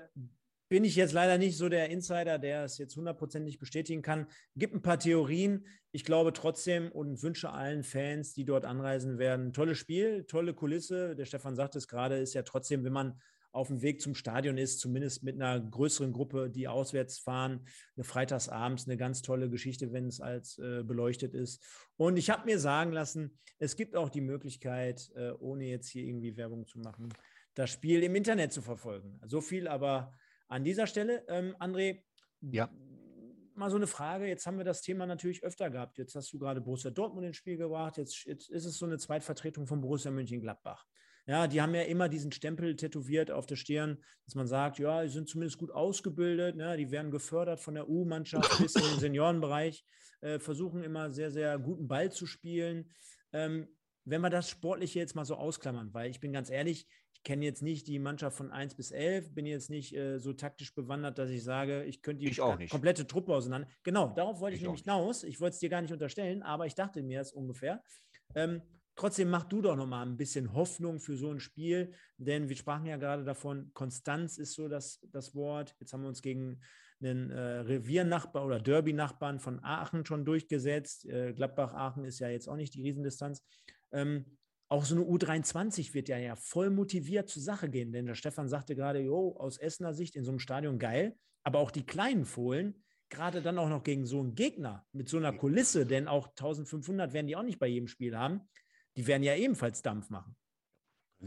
bin 0.70 0.84
ich 0.84 0.94
jetzt 0.94 1.12
leider 1.12 1.36
nicht 1.36 1.56
so 1.56 1.68
der 1.68 1.90
Insider, 1.90 2.38
der 2.38 2.62
es 2.62 2.78
jetzt 2.78 2.96
hundertprozentig 2.96 3.58
bestätigen 3.58 4.02
kann. 4.02 4.28
Gibt 4.54 4.72
ein 4.72 4.82
paar 4.82 5.00
Theorien. 5.00 5.66
Ich 5.90 6.04
glaube 6.04 6.32
trotzdem 6.32 6.92
und 6.92 7.20
wünsche 7.24 7.50
allen 7.50 7.82
Fans, 7.82 8.34
die 8.34 8.44
dort 8.44 8.64
anreisen 8.64 9.18
werden, 9.18 9.52
tolles 9.52 9.78
Spiel, 9.78 10.24
tolle 10.26 10.54
Kulisse. 10.54 11.16
Der 11.16 11.24
Stefan 11.24 11.56
sagt 11.56 11.74
es 11.74 11.88
gerade, 11.88 12.18
ist 12.18 12.34
ja 12.34 12.42
trotzdem, 12.42 12.84
wenn 12.84 12.92
man 12.92 13.20
auf 13.50 13.66
dem 13.66 13.82
Weg 13.82 14.00
zum 14.00 14.14
Stadion 14.14 14.58
ist, 14.58 14.78
zumindest 14.78 15.24
mit 15.24 15.34
einer 15.34 15.58
größeren 15.58 16.12
Gruppe, 16.12 16.48
die 16.50 16.68
auswärts 16.68 17.18
fahren, 17.18 17.66
eine 17.96 18.04
Freitagsabends, 18.04 18.86
eine 18.86 18.96
ganz 18.96 19.22
tolle 19.22 19.50
Geschichte, 19.50 19.92
wenn 19.92 20.06
es 20.06 20.20
als 20.20 20.56
äh, 20.58 20.84
beleuchtet 20.84 21.34
ist. 21.34 21.64
Und 21.96 22.16
ich 22.16 22.30
habe 22.30 22.44
mir 22.46 22.60
sagen 22.60 22.92
lassen, 22.92 23.36
es 23.58 23.74
gibt 23.74 23.96
auch 23.96 24.08
die 24.08 24.20
Möglichkeit, 24.20 25.10
äh, 25.16 25.32
ohne 25.32 25.64
jetzt 25.64 25.88
hier 25.88 26.04
irgendwie 26.04 26.36
Werbung 26.36 26.64
zu 26.64 26.78
machen, 26.78 27.08
das 27.54 27.70
Spiel 27.70 28.04
im 28.04 28.14
Internet 28.14 28.52
zu 28.52 28.62
verfolgen. 28.62 29.20
So 29.26 29.40
viel 29.40 29.66
aber 29.66 30.14
an 30.50 30.64
dieser 30.64 30.86
Stelle, 30.86 31.24
ähm, 31.28 31.56
André, 31.60 32.02
ja. 32.40 32.68
mal 33.54 33.70
so 33.70 33.76
eine 33.76 33.86
Frage. 33.86 34.26
Jetzt 34.26 34.46
haben 34.46 34.58
wir 34.58 34.64
das 34.64 34.82
Thema 34.82 35.06
natürlich 35.06 35.44
öfter 35.44 35.70
gehabt. 35.70 35.96
Jetzt 35.96 36.14
hast 36.16 36.32
du 36.32 36.38
gerade 36.38 36.60
Borussia 36.60 36.90
Dortmund 36.90 37.26
ins 37.26 37.36
Spiel 37.36 37.56
gebracht. 37.56 37.96
Jetzt, 37.96 38.24
jetzt 38.24 38.50
ist 38.50 38.64
es 38.64 38.76
so 38.76 38.84
eine 38.84 38.98
Zweitvertretung 38.98 39.66
von 39.66 39.80
Borussia 39.80 40.10
Mönchengladbach. 40.10 40.84
Ja, 41.26 41.46
die 41.46 41.60
haben 41.62 41.74
ja 41.74 41.82
immer 41.82 42.08
diesen 42.08 42.32
Stempel 42.32 42.74
tätowiert 42.74 43.30
auf 43.30 43.46
der 43.46 43.54
Stirn, 43.54 44.02
dass 44.24 44.34
man 44.34 44.48
sagt, 44.48 44.80
ja, 44.80 45.02
die 45.04 45.08
sind 45.08 45.28
zumindest 45.28 45.58
gut 45.58 45.70
ausgebildet, 45.70 46.56
ne? 46.56 46.76
die 46.76 46.90
werden 46.90 47.12
gefördert 47.12 47.60
von 47.60 47.74
der 47.74 47.88
U-Mannschaft 47.88 48.58
bis 48.58 48.74
in 48.74 48.82
den 48.82 48.98
Seniorenbereich, 48.98 49.84
äh, 50.22 50.40
versuchen 50.40 50.82
immer 50.82 51.10
sehr, 51.12 51.30
sehr 51.30 51.58
guten 51.58 51.86
Ball 51.86 52.10
zu 52.10 52.26
spielen. 52.26 52.90
Ähm, 53.32 53.68
wenn 54.04 54.22
wir 54.22 54.30
das 54.30 54.50
Sportliche 54.50 54.98
jetzt 54.98 55.14
mal 55.14 55.24
so 55.24 55.36
ausklammern, 55.36 55.94
weil 55.94 56.10
ich 56.10 56.18
bin 56.18 56.32
ganz 56.32 56.50
ehrlich, 56.50 56.88
ich 57.09 57.09
kenne 57.22 57.44
jetzt 57.44 57.62
nicht 57.62 57.86
die 57.86 57.98
Mannschaft 57.98 58.36
von 58.36 58.50
1 58.50 58.74
bis 58.74 58.90
11, 58.90 59.34
bin 59.34 59.46
jetzt 59.46 59.70
nicht 59.70 59.94
äh, 59.94 60.18
so 60.18 60.32
taktisch 60.32 60.74
bewandert, 60.74 61.18
dass 61.18 61.30
ich 61.30 61.44
sage, 61.44 61.84
ich 61.84 62.02
könnte 62.02 62.24
die 62.24 62.30
ich 62.30 62.70
komplette 62.70 63.06
Truppe 63.06 63.34
auseinander. 63.34 63.68
Genau, 63.82 64.12
darauf 64.14 64.40
wollte 64.40 64.54
ich, 64.56 64.62
ich 64.62 64.66
nämlich 64.66 64.84
hinaus. 64.84 65.24
Ich 65.24 65.40
wollte 65.40 65.54
es 65.54 65.60
dir 65.60 65.68
gar 65.68 65.82
nicht 65.82 65.92
unterstellen, 65.92 66.42
aber 66.42 66.66
ich 66.66 66.74
dachte 66.74 67.02
mir 67.02 67.20
es 67.20 67.32
ungefähr. 67.32 67.82
Ähm, 68.34 68.62
trotzdem 68.96 69.28
mach 69.28 69.44
du 69.44 69.60
doch 69.60 69.76
noch 69.76 69.86
mal 69.86 70.06
ein 70.06 70.16
bisschen 70.16 70.52
Hoffnung 70.54 71.00
für 71.00 71.16
so 71.16 71.30
ein 71.30 71.40
Spiel, 71.40 71.92
denn 72.16 72.48
wir 72.48 72.56
sprachen 72.56 72.86
ja 72.86 72.96
gerade 72.96 73.24
davon, 73.24 73.70
Konstanz 73.74 74.38
ist 74.38 74.54
so 74.54 74.68
das, 74.68 75.00
das 75.10 75.34
Wort. 75.34 75.74
Jetzt 75.78 75.92
haben 75.92 76.02
wir 76.02 76.08
uns 76.08 76.22
gegen 76.22 76.60
einen 77.02 77.30
äh, 77.30 77.60
Reviernachbar 77.60 78.44
oder 78.44 78.60
Derby-Nachbarn 78.60 79.40
von 79.40 79.62
Aachen 79.62 80.04
schon 80.04 80.24
durchgesetzt. 80.24 81.06
Äh, 81.06 81.32
Gladbach-Aachen 81.32 82.04
ist 82.04 82.18
ja 82.18 82.28
jetzt 82.28 82.48
auch 82.48 82.56
nicht 82.56 82.74
die 82.74 82.82
Riesendistanz. 82.82 83.42
Ähm, 83.92 84.38
auch 84.70 84.84
so 84.84 84.94
eine 84.94 85.04
U23 85.04 85.94
wird 85.94 86.08
ja, 86.08 86.16
ja 86.16 86.36
voll 86.36 86.70
motiviert 86.70 87.28
zur 87.28 87.42
Sache 87.42 87.68
gehen, 87.68 87.92
denn 87.92 88.06
der 88.06 88.14
Stefan 88.14 88.48
sagte 88.48 88.76
gerade, 88.76 89.00
jo, 89.00 89.36
aus 89.36 89.58
Essener 89.58 89.92
Sicht 89.92 90.14
in 90.14 90.24
so 90.24 90.30
einem 90.30 90.38
Stadion 90.38 90.78
geil, 90.78 91.16
aber 91.42 91.58
auch 91.58 91.72
die 91.72 91.84
kleinen 91.84 92.24
Fohlen, 92.24 92.84
gerade 93.08 93.42
dann 93.42 93.58
auch 93.58 93.68
noch 93.68 93.82
gegen 93.82 94.06
so 94.06 94.20
einen 94.20 94.36
Gegner 94.36 94.86
mit 94.92 95.08
so 95.08 95.16
einer 95.16 95.32
Kulisse, 95.32 95.86
denn 95.86 96.06
auch 96.06 96.28
1500 96.28 97.12
werden 97.12 97.26
die 97.26 97.34
auch 97.34 97.42
nicht 97.42 97.58
bei 97.58 97.66
jedem 97.66 97.88
Spiel 97.88 98.16
haben, 98.16 98.48
die 98.96 99.08
werden 99.08 99.24
ja 99.24 99.34
ebenfalls 99.34 99.82
Dampf 99.82 100.08
machen. 100.08 100.36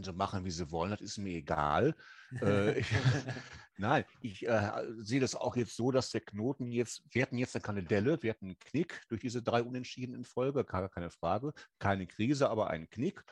Sie 0.02 0.12
machen, 0.12 0.44
wie 0.44 0.50
sie 0.50 0.70
wollen, 0.70 0.90
das 0.90 1.00
ist 1.00 1.18
mir 1.18 1.36
egal. 1.36 1.94
äh, 2.40 2.82
Nein, 3.76 4.04
ich 4.20 4.46
äh, 4.46 4.84
sehe 4.98 5.20
das 5.20 5.34
auch 5.34 5.56
jetzt 5.56 5.76
so, 5.76 5.90
dass 5.90 6.10
der 6.10 6.20
Knoten 6.20 6.70
jetzt, 6.70 7.02
wir 7.10 7.22
hatten 7.22 7.38
jetzt 7.38 7.60
keine 7.62 7.82
Delle, 7.82 8.22
wir 8.22 8.30
hatten 8.30 8.46
einen 8.46 8.58
Knick 8.58 9.02
durch 9.08 9.20
diese 9.20 9.42
drei 9.42 9.62
Unentschieden 9.62 10.14
in 10.14 10.24
Folge, 10.24 10.64
keine, 10.64 10.88
keine 10.88 11.10
Frage, 11.10 11.52
keine 11.78 12.06
Krise, 12.06 12.50
aber 12.50 12.70
einen 12.70 12.88
Knick. 12.88 13.24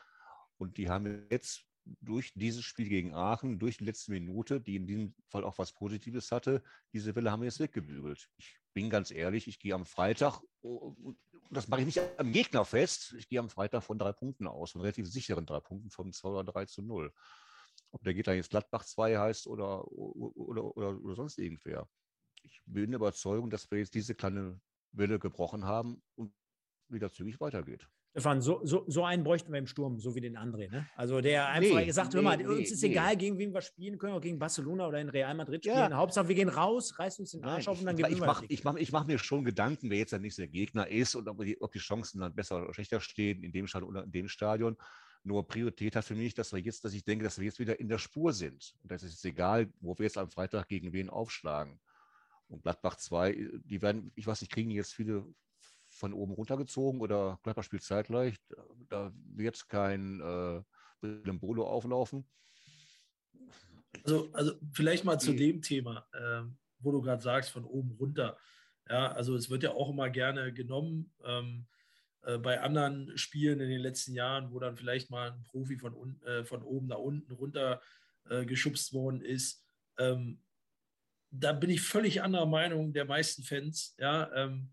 Und 0.58 0.76
die 0.78 0.88
haben 0.88 1.26
jetzt 1.30 1.64
durch 2.00 2.32
dieses 2.34 2.64
Spiel 2.64 2.88
gegen 2.88 3.14
Aachen, 3.14 3.58
durch 3.58 3.78
die 3.78 3.84
letzte 3.84 4.12
Minute, 4.12 4.60
die 4.60 4.76
in 4.76 4.86
diesem 4.86 5.14
Fall 5.28 5.44
auch 5.44 5.58
was 5.58 5.72
Positives 5.72 6.30
hatte, 6.30 6.62
diese 6.92 7.14
Welle 7.14 7.30
haben 7.30 7.40
wir 7.40 7.48
jetzt 7.48 7.60
weggebügelt. 7.60 8.28
Ich 8.36 8.58
bin 8.72 8.90
ganz 8.90 9.10
ehrlich, 9.10 9.48
ich 9.48 9.58
gehe 9.58 9.74
am 9.74 9.84
Freitag, 9.84 10.40
das 11.50 11.68
mache 11.68 11.80
ich 11.80 11.86
nicht 11.86 12.00
am 12.18 12.32
Gegner 12.32 12.64
fest, 12.64 13.14
ich 13.18 13.28
gehe 13.28 13.38
am 13.38 13.50
Freitag 13.50 13.82
von 13.82 13.98
drei 13.98 14.12
Punkten 14.12 14.46
aus, 14.46 14.72
von 14.72 14.80
relativ 14.80 15.06
sicheren 15.06 15.46
drei 15.46 15.60
Punkten, 15.60 15.90
von 15.90 16.12
2 16.12 16.28
oder 16.28 16.52
3 16.52 16.66
zu 16.66 16.82
0. 16.82 17.12
Ob 17.90 18.02
der 18.04 18.14
Gitter 18.14 18.32
jetzt 18.32 18.50
Gladbach 18.50 18.84
2 18.84 19.18
heißt 19.18 19.46
oder, 19.46 19.86
oder, 19.92 20.64
oder, 20.64 21.00
oder 21.00 21.14
sonst 21.14 21.38
irgendwer. 21.38 21.88
Ich 22.42 22.60
bin 22.64 22.90
der 22.90 22.96
Überzeugung, 22.96 23.50
dass 23.50 23.70
wir 23.70 23.78
jetzt 23.78 23.94
diese 23.94 24.14
kleine 24.14 24.60
Welle 24.92 25.18
gebrochen 25.18 25.64
haben 25.64 26.02
und 26.14 26.34
wieder 26.88 27.12
zügig 27.12 27.40
weitergeht. 27.40 27.88
Stefan, 28.12 28.42
so, 28.42 28.60
so, 28.62 28.84
so 28.88 29.04
einen 29.04 29.24
bräuchten 29.24 29.50
wir 29.52 29.58
im 29.58 29.66
Sturm, 29.66 29.98
so 29.98 30.14
wie 30.14 30.20
den 30.20 30.36
André. 30.36 30.70
Ne? 30.70 30.86
Also 30.96 31.22
der 31.22 31.48
einfach 31.48 31.76
nee, 31.80 31.90
sagt, 31.92 32.12
nee, 32.12 32.16
hör 32.16 32.22
mal, 32.22 32.36
nee, 32.36 32.44
uns 32.44 32.70
ist 32.70 32.84
egal, 32.84 33.16
gegen 33.16 33.38
wen 33.38 33.54
wir 33.54 33.62
spielen, 33.62 33.98
können 33.98 34.12
wir 34.12 34.20
gegen 34.20 34.38
Barcelona 34.38 34.86
oder 34.86 35.00
in 35.00 35.08
Real 35.08 35.34
Madrid 35.34 35.64
spielen. 35.64 35.78
Ja. 35.78 35.96
Hauptsache, 35.96 36.28
wir 36.28 36.34
gehen 36.34 36.50
raus, 36.50 36.98
reißen 36.98 37.22
uns 37.22 37.30
den 37.30 37.42
Arsch 37.42 37.68
auf 37.68 37.80
und 37.80 37.86
dann 37.86 37.96
gewinnen 37.96 38.16
ich, 38.16 38.20
wir. 38.20 38.26
Mach, 38.26 38.42
ich 38.46 38.64
mache 38.64 38.78
ich 38.80 38.92
mach 38.92 39.06
mir 39.06 39.18
schon 39.18 39.44
Gedanken, 39.44 39.88
wer 39.88 39.96
jetzt 39.96 40.12
der 40.12 40.18
nächste 40.18 40.46
Gegner 40.46 40.88
ist 40.88 41.14
und 41.14 41.26
ob 41.26 41.42
die, 41.42 41.58
ob 41.62 41.72
die 41.72 41.78
Chancen 41.78 42.20
dann 42.20 42.34
besser 42.34 42.62
oder 42.62 42.74
schlechter 42.74 43.00
stehen 43.00 43.42
in 43.42 43.50
dem 43.50 43.66
Stadion 43.66 43.88
oder 43.88 44.04
in 44.04 44.12
dem 44.12 44.28
Stadion. 44.28 44.76
Nur 45.24 45.48
Priorität 45.48 45.96
hat 45.96 46.04
für 46.04 46.14
mich, 46.14 46.34
dass 46.34 46.52
wir 46.52 46.60
jetzt, 46.60 46.84
dass 46.84 46.92
ich 46.92 47.04
denke, 47.04 47.24
dass 47.24 47.38
wir 47.38 47.46
jetzt 47.46 47.60
wieder 47.60 47.80
in 47.80 47.88
der 47.88 47.98
Spur 47.98 48.34
sind. 48.34 48.74
Und 48.82 48.92
das 48.92 49.04
ist 49.04 49.12
jetzt 49.12 49.24
egal, 49.24 49.72
wo 49.80 49.96
wir 49.96 50.04
jetzt 50.04 50.18
am 50.18 50.28
Freitag 50.28 50.68
gegen 50.68 50.92
wen 50.92 51.08
aufschlagen. 51.08 51.80
Und 52.48 52.62
Gladbach 52.62 52.96
2, 52.96 53.48
die 53.64 53.80
werden, 53.80 54.12
ich 54.16 54.26
weiß 54.26 54.42
nicht, 54.42 54.52
kriegen 54.52 54.70
jetzt 54.70 54.92
viele 54.92 55.24
von 56.02 56.14
oben 56.14 56.32
runtergezogen 56.32 57.00
oder 57.00 57.38
Gladbach 57.44 57.62
spielt 57.62 57.84
zeitgleich. 57.84 58.34
Da 58.88 59.12
wird 59.14 59.68
kein 59.68 60.20
äh, 60.20 61.32
Bolo 61.34 61.64
auflaufen. 61.64 62.28
Also, 64.02 64.32
also 64.32 64.54
vielleicht 64.72 65.04
mal 65.04 65.20
zu 65.20 65.32
dem 65.32 65.62
Thema, 65.62 66.04
äh, 66.12 66.42
wo 66.80 66.90
du 66.90 67.02
gerade 67.02 67.22
sagst, 67.22 67.50
von 67.50 67.64
oben 67.64 67.92
runter. 67.92 68.36
Ja, 68.88 69.12
also 69.12 69.36
es 69.36 69.48
wird 69.48 69.62
ja 69.62 69.70
auch 69.70 69.90
immer 69.90 70.10
gerne 70.10 70.52
genommen 70.52 71.14
ähm, 71.24 71.68
äh, 72.22 72.36
bei 72.36 72.60
anderen 72.60 73.16
Spielen 73.16 73.60
in 73.60 73.70
den 73.70 73.80
letzten 73.80 74.12
Jahren, 74.12 74.50
wo 74.50 74.58
dann 74.58 74.76
vielleicht 74.76 75.08
mal 75.08 75.30
ein 75.30 75.44
Profi 75.44 75.78
von, 75.78 76.20
äh, 76.22 76.44
von 76.44 76.64
oben 76.64 76.88
nach 76.88 76.98
unten 76.98 77.30
runter 77.30 77.80
äh, 78.28 78.44
geschubst 78.44 78.92
worden 78.92 79.20
ist. 79.20 79.64
Ähm, 79.98 80.42
da 81.30 81.52
bin 81.52 81.70
ich 81.70 81.80
völlig 81.80 82.22
anderer 82.22 82.46
Meinung 82.46 82.92
der 82.92 83.04
meisten 83.04 83.44
Fans, 83.44 83.94
ja, 84.00 84.32
ähm, 84.34 84.72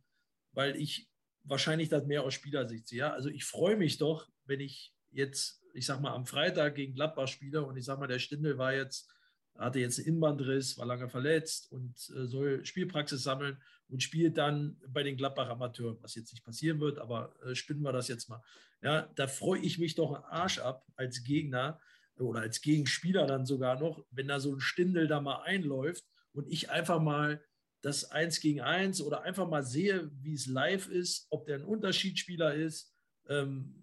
weil 0.54 0.76
ich 0.76 1.09
wahrscheinlich 1.50 1.90
das 1.90 2.06
mehr 2.06 2.24
aus 2.24 2.34
Spielersicht. 2.34 2.92
Ja? 2.92 3.12
Also 3.12 3.30
ich 3.30 3.44
freue 3.44 3.76
mich 3.76 3.98
doch, 3.98 4.28
wenn 4.46 4.60
ich 4.60 4.94
jetzt, 5.12 5.62
ich 5.74 5.86
sag 5.86 6.02
mal, 6.02 6.14
am 6.14 6.26
Freitag 6.26 6.76
gegen 6.76 6.94
Gladbach 6.94 7.28
spiele 7.28 7.64
und 7.64 7.78
ich 7.78 7.86
sag 7.86 8.00
mal, 8.00 8.08
der 8.08 8.20
Stindel 8.20 8.58
war 8.58 8.74
jetzt, 8.74 9.10
hatte 9.58 9.80
jetzt 9.80 10.00
einen 10.00 10.08
Innenbandriss, 10.08 10.78
war 10.78 10.86
lange 10.86 11.10
verletzt 11.10 11.72
und 11.72 11.96
äh, 12.16 12.26
soll 12.26 12.66
Spielpraxis 12.66 13.24
sammeln 13.24 13.62
und 13.90 14.04
spielt 14.04 14.38
dann 14.38 14.80
bei 14.88 15.04
den 15.04 15.18
Gladbach 15.18 15.50
Amateuren, 15.50 15.98
was 16.02 16.16
jetzt 16.16 16.32
nicht 16.32 16.46
passieren 16.46 16.80
wird, 16.80 17.00
aber 17.00 17.36
äh, 17.44 17.56
spinnen 17.56 17.82
wir 17.82 17.92
das 17.92 18.08
jetzt 18.08 18.30
mal. 18.30 18.42
Ja, 18.82 19.10
da 19.16 19.28
freue 19.28 19.60
ich 19.60 19.78
mich 19.80 19.96
doch 19.96 20.14
einen 20.14 20.24
Arsch 20.26 20.60
ab 20.60 20.86
als 20.96 21.24
Gegner 21.24 21.80
oder 22.18 22.42
als 22.42 22.62
Gegenspieler 22.62 23.26
dann 23.26 23.46
sogar 23.46 23.80
noch, 23.80 24.06
wenn 24.12 24.28
da 24.28 24.40
so 24.40 24.54
ein 24.54 24.62
Stindel 24.62 25.08
da 25.08 25.20
mal 25.20 25.42
einläuft 25.42 26.06
und 26.32 26.48
ich 26.48 26.70
einfach 26.70 27.02
mal 27.02 27.44
das 27.82 28.12
Eins 28.12 28.40
gegen 28.40 28.62
Eins 28.62 29.02
oder 29.02 29.24
einfach 29.24 29.48
mal 29.48 29.64
sehe, 29.64 30.12
wie 30.22 30.34
es 30.34 30.48
live 30.48 30.90
ist, 30.90 31.28
ob 31.30 31.46
der 31.46 31.58
ein 31.58 31.66
Unterschiedsspieler 31.66 32.54
ist, 32.54 32.94
ähm, 33.28 33.76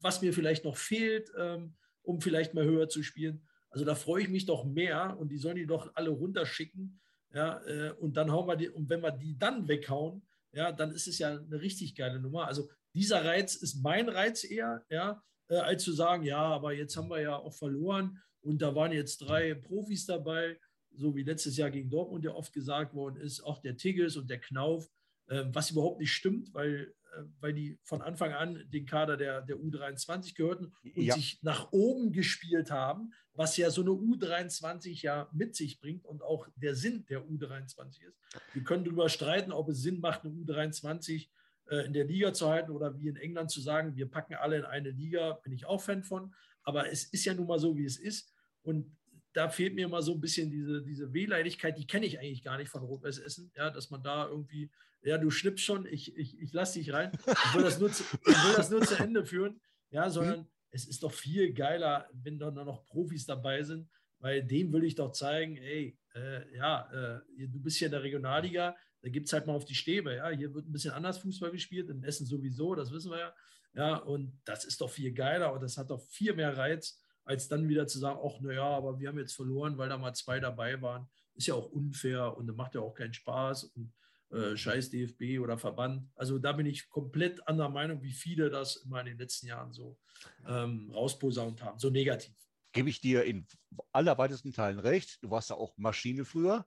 was 0.00 0.20
mir 0.22 0.32
vielleicht 0.32 0.64
noch 0.64 0.76
fehlt, 0.76 1.30
ähm, 1.36 1.74
um 2.02 2.20
vielleicht 2.20 2.54
mal 2.54 2.64
höher 2.64 2.88
zu 2.88 3.02
spielen. 3.02 3.46
Also 3.70 3.84
da 3.84 3.94
freue 3.94 4.22
ich 4.22 4.28
mich 4.28 4.46
doch 4.46 4.64
mehr 4.64 5.16
und 5.18 5.28
die 5.28 5.38
sollen 5.38 5.56
die 5.56 5.66
doch 5.66 5.90
alle 5.94 6.10
runterschicken. 6.10 7.00
Ja, 7.34 7.62
äh, 7.66 7.92
und 7.92 8.16
dann 8.16 8.32
hauen 8.32 8.48
wir 8.48 8.56
die, 8.56 8.68
und 8.70 8.88
wenn 8.88 9.02
wir 9.02 9.10
die 9.10 9.36
dann 9.38 9.68
weghauen, 9.68 10.26
ja, 10.52 10.72
dann 10.72 10.92
ist 10.92 11.06
es 11.06 11.18
ja 11.18 11.36
eine 11.36 11.60
richtig 11.60 11.94
geile 11.94 12.20
Nummer. 12.20 12.46
Also 12.46 12.70
dieser 12.94 13.24
Reiz 13.24 13.54
ist 13.54 13.82
mein 13.82 14.08
Reiz 14.08 14.44
eher, 14.44 14.84
ja, 14.88 15.22
äh, 15.48 15.56
als 15.56 15.84
zu 15.84 15.92
sagen, 15.92 16.22
ja, 16.22 16.40
aber 16.40 16.72
jetzt 16.72 16.96
haben 16.96 17.10
wir 17.10 17.20
ja 17.20 17.36
auch 17.36 17.54
verloren 17.54 18.18
und 18.40 18.62
da 18.62 18.74
waren 18.74 18.92
jetzt 18.92 19.18
drei 19.18 19.54
Profis 19.54 20.06
dabei 20.06 20.58
so 20.92 21.14
wie 21.14 21.22
letztes 21.22 21.56
Jahr 21.56 21.70
gegen 21.70 21.90
Dortmund 21.90 22.24
ja 22.24 22.32
oft 22.32 22.52
gesagt 22.52 22.94
worden 22.94 23.16
ist, 23.16 23.40
auch 23.40 23.60
der 23.60 23.76
Tigges 23.76 24.16
und 24.16 24.28
der 24.28 24.40
Knauf, 24.40 24.88
äh, 25.28 25.44
was 25.52 25.70
überhaupt 25.70 26.00
nicht 26.00 26.12
stimmt, 26.12 26.52
weil, 26.54 26.94
äh, 27.14 27.22
weil 27.40 27.54
die 27.54 27.78
von 27.82 28.02
Anfang 28.02 28.32
an 28.32 28.64
den 28.68 28.86
Kader 28.86 29.16
der, 29.16 29.42
der 29.42 29.56
U23 29.56 30.34
gehörten 30.34 30.72
und 30.82 31.02
ja. 31.02 31.14
sich 31.14 31.38
nach 31.42 31.72
oben 31.72 32.12
gespielt 32.12 32.70
haben, 32.70 33.12
was 33.34 33.56
ja 33.56 33.70
so 33.70 33.82
eine 33.82 33.90
U23 33.90 35.02
ja 35.02 35.28
mit 35.32 35.54
sich 35.54 35.80
bringt 35.80 36.04
und 36.04 36.22
auch 36.22 36.48
der 36.56 36.74
Sinn 36.74 37.06
der 37.06 37.24
U23 37.24 38.02
ist. 38.02 38.18
Wir 38.52 38.64
können 38.64 38.84
darüber 38.84 39.08
streiten, 39.08 39.52
ob 39.52 39.68
es 39.68 39.82
Sinn 39.82 40.00
macht, 40.00 40.24
eine 40.24 40.34
U23 40.34 41.28
äh, 41.70 41.86
in 41.86 41.92
der 41.92 42.04
Liga 42.04 42.32
zu 42.32 42.48
halten 42.48 42.70
oder 42.72 42.98
wie 42.98 43.08
in 43.08 43.16
England 43.16 43.50
zu 43.50 43.60
sagen, 43.60 43.94
wir 43.94 44.10
packen 44.10 44.34
alle 44.34 44.58
in 44.58 44.64
eine 44.64 44.90
Liga, 44.90 45.32
bin 45.42 45.52
ich 45.52 45.66
auch 45.66 45.80
Fan 45.80 46.02
von. 46.02 46.34
Aber 46.62 46.90
es 46.90 47.04
ist 47.04 47.24
ja 47.24 47.34
nun 47.34 47.46
mal 47.46 47.58
so, 47.58 47.76
wie 47.76 47.84
es 47.84 47.98
ist. 47.98 48.34
Und 48.62 48.97
da 49.38 49.48
fehlt 49.48 49.76
mir 49.76 49.84
immer 49.84 50.02
so 50.02 50.14
ein 50.14 50.20
bisschen 50.20 50.50
diese, 50.50 50.82
diese 50.82 51.12
Wehleidigkeit, 51.12 51.78
die 51.78 51.86
kenne 51.86 52.06
ich 52.06 52.18
eigentlich 52.18 52.42
gar 52.42 52.58
nicht 52.58 52.70
von 52.70 52.82
Rot-Weiß 52.82 53.18
Essen, 53.18 53.52
ja, 53.54 53.70
dass 53.70 53.88
man 53.88 54.02
da 54.02 54.26
irgendwie, 54.26 54.68
ja, 55.02 55.16
du 55.16 55.30
schnippst 55.30 55.64
schon, 55.64 55.86
ich, 55.86 56.16
ich, 56.16 56.36
ich 56.40 56.52
lasse 56.52 56.80
dich 56.80 56.92
rein, 56.92 57.12
ich 57.14 57.54
will, 57.54 57.62
das 57.62 57.78
nur 57.78 57.92
zu, 57.92 58.02
ich 58.02 58.26
will 58.26 58.54
das 58.56 58.68
nur 58.68 58.82
zu 58.82 58.96
Ende 58.96 59.24
führen, 59.24 59.60
ja, 59.90 60.10
sondern 60.10 60.40
mhm. 60.40 60.46
es 60.72 60.88
ist 60.88 61.04
doch 61.04 61.12
viel 61.12 61.52
geiler, 61.52 62.10
wenn 62.12 62.40
da 62.40 62.50
noch 62.50 62.84
Profis 62.86 63.26
dabei 63.26 63.62
sind, 63.62 63.88
weil 64.18 64.42
dem 64.42 64.72
will 64.72 64.82
ich 64.82 64.96
doch 64.96 65.12
zeigen, 65.12 65.56
ey, 65.56 65.96
äh, 66.16 66.56
ja, 66.56 66.90
äh, 66.90 67.46
du 67.46 67.60
bist 67.60 67.76
hier 67.76 67.86
in 67.86 67.92
der 67.92 68.02
Regionalliga, 68.02 68.76
da 69.02 69.08
gibt 69.08 69.28
es 69.28 69.32
halt 69.32 69.46
mal 69.46 69.54
auf 69.54 69.66
die 69.66 69.76
Stäbe, 69.76 70.16
ja, 70.16 70.30
hier 70.30 70.52
wird 70.52 70.66
ein 70.66 70.72
bisschen 70.72 70.94
anders 70.94 71.18
Fußball 71.18 71.52
gespielt, 71.52 71.90
in 71.90 72.02
Essen 72.02 72.26
sowieso, 72.26 72.74
das 72.74 72.90
wissen 72.90 73.12
wir 73.12 73.20
ja, 73.20 73.34
ja, 73.74 73.96
und 73.98 74.36
das 74.44 74.64
ist 74.64 74.80
doch 74.80 74.90
viel 74.90 75.12
geiler 75.12 75.52
und 75.52 75.62
das 75.62 75.78
hat 75.78 75.90
doch 75.90 76.00
viel 76.00 76.34
mehr 76.34 76.56
Reiz, 76.56 77.00
als 77.28 77.46
dann 77.46 77.68
wieder 77.68 77.86
zu 77.86 77.98
sagen, 77.98 78.18
ach 78.24 78.40
naja, 78.40 78.64
aber 78.64 78.98
wir 78.98 79.08
haben 79.08 79.18
jetzt 79.18 79.36
verloren, 79.36 79.76
weil 79.76 79.90
da 79.90 79.98
mal 79.98 80.14
zwei 80.14 80.40
dabei 80.40 80.80
waren. 80.80 81.06
Ist 81.34 81.46
ja 81.46 81.54
auch 81.54 81.70
unfair 81.70 82.34
und 82.36 82.46
macht 82.56 82.74
ja 82.74 82.80
auch 82.80 82.94
keinen 82.94 83.12
Spaß 83.12 83.64
und 83.64 83.92
äh, 84.30 84.56
scheiß 84.56 84.88
DFB 84.88 85.38
oder 85.38 85.58
Verband. 85.58 86.08
Also 86.14 86.38
da 86.38 86.52
bin 86.52 86.64
ich 86.64 86.88
komplett 86.88 87.46
anderer 87.46 87.68
Meinung, 87.68 88.02
wie 88.02 88.12
viele 88.12 88.48
das 88.48 88.76
immer 88.76 89.00
in 89.00 89.06
den 89.06 89.18
letzten 89.18 89.46
Jahren 89.46 89.74
so 89.74 89.98
ähm, 90.46 90.90
rausposaunt 90.90 91.62
haben, 91.62 91.78
so 91.78 91.90
negativ. 91.90 92.34
Gebe 92.72 92.88
ich 92.88 93.02
dir 93.02 93.24
in 93.24 93.46
allerweitesten 93.92 94.54
Teilen 94.54 94.78
recht. 94.78 95.22
Du 95.22 95.30
warst 95.30 95.50
ja 95.50 95.56
auch 95.56 95.76
Maschine 95.76 96.24
früher. 96.24 96.66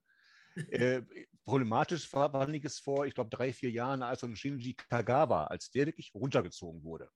äh, 0.70 1.02
problematisch 1.44 2.12
war, 2.12 2.32
war 2.32 2.48
es 2.48 2.78
vor, 2.78 3.04
ich 3.04 3.14
glaube, 3.14 3.30
drei, 3.30 3.52
vier 3.52 3.70
Jahren, 3.72 4.02
als 4.02 4.20
so 4.20 4.28
ein 4.28 4.36
Shinji 4.36 4.74
Kagawa, 4.74 5.46
als 5.46 5.72
der 5.72 5.86
wirklich 5.86 6.14
runtergezogen 6.14 6.84
wurde 6.84 7.10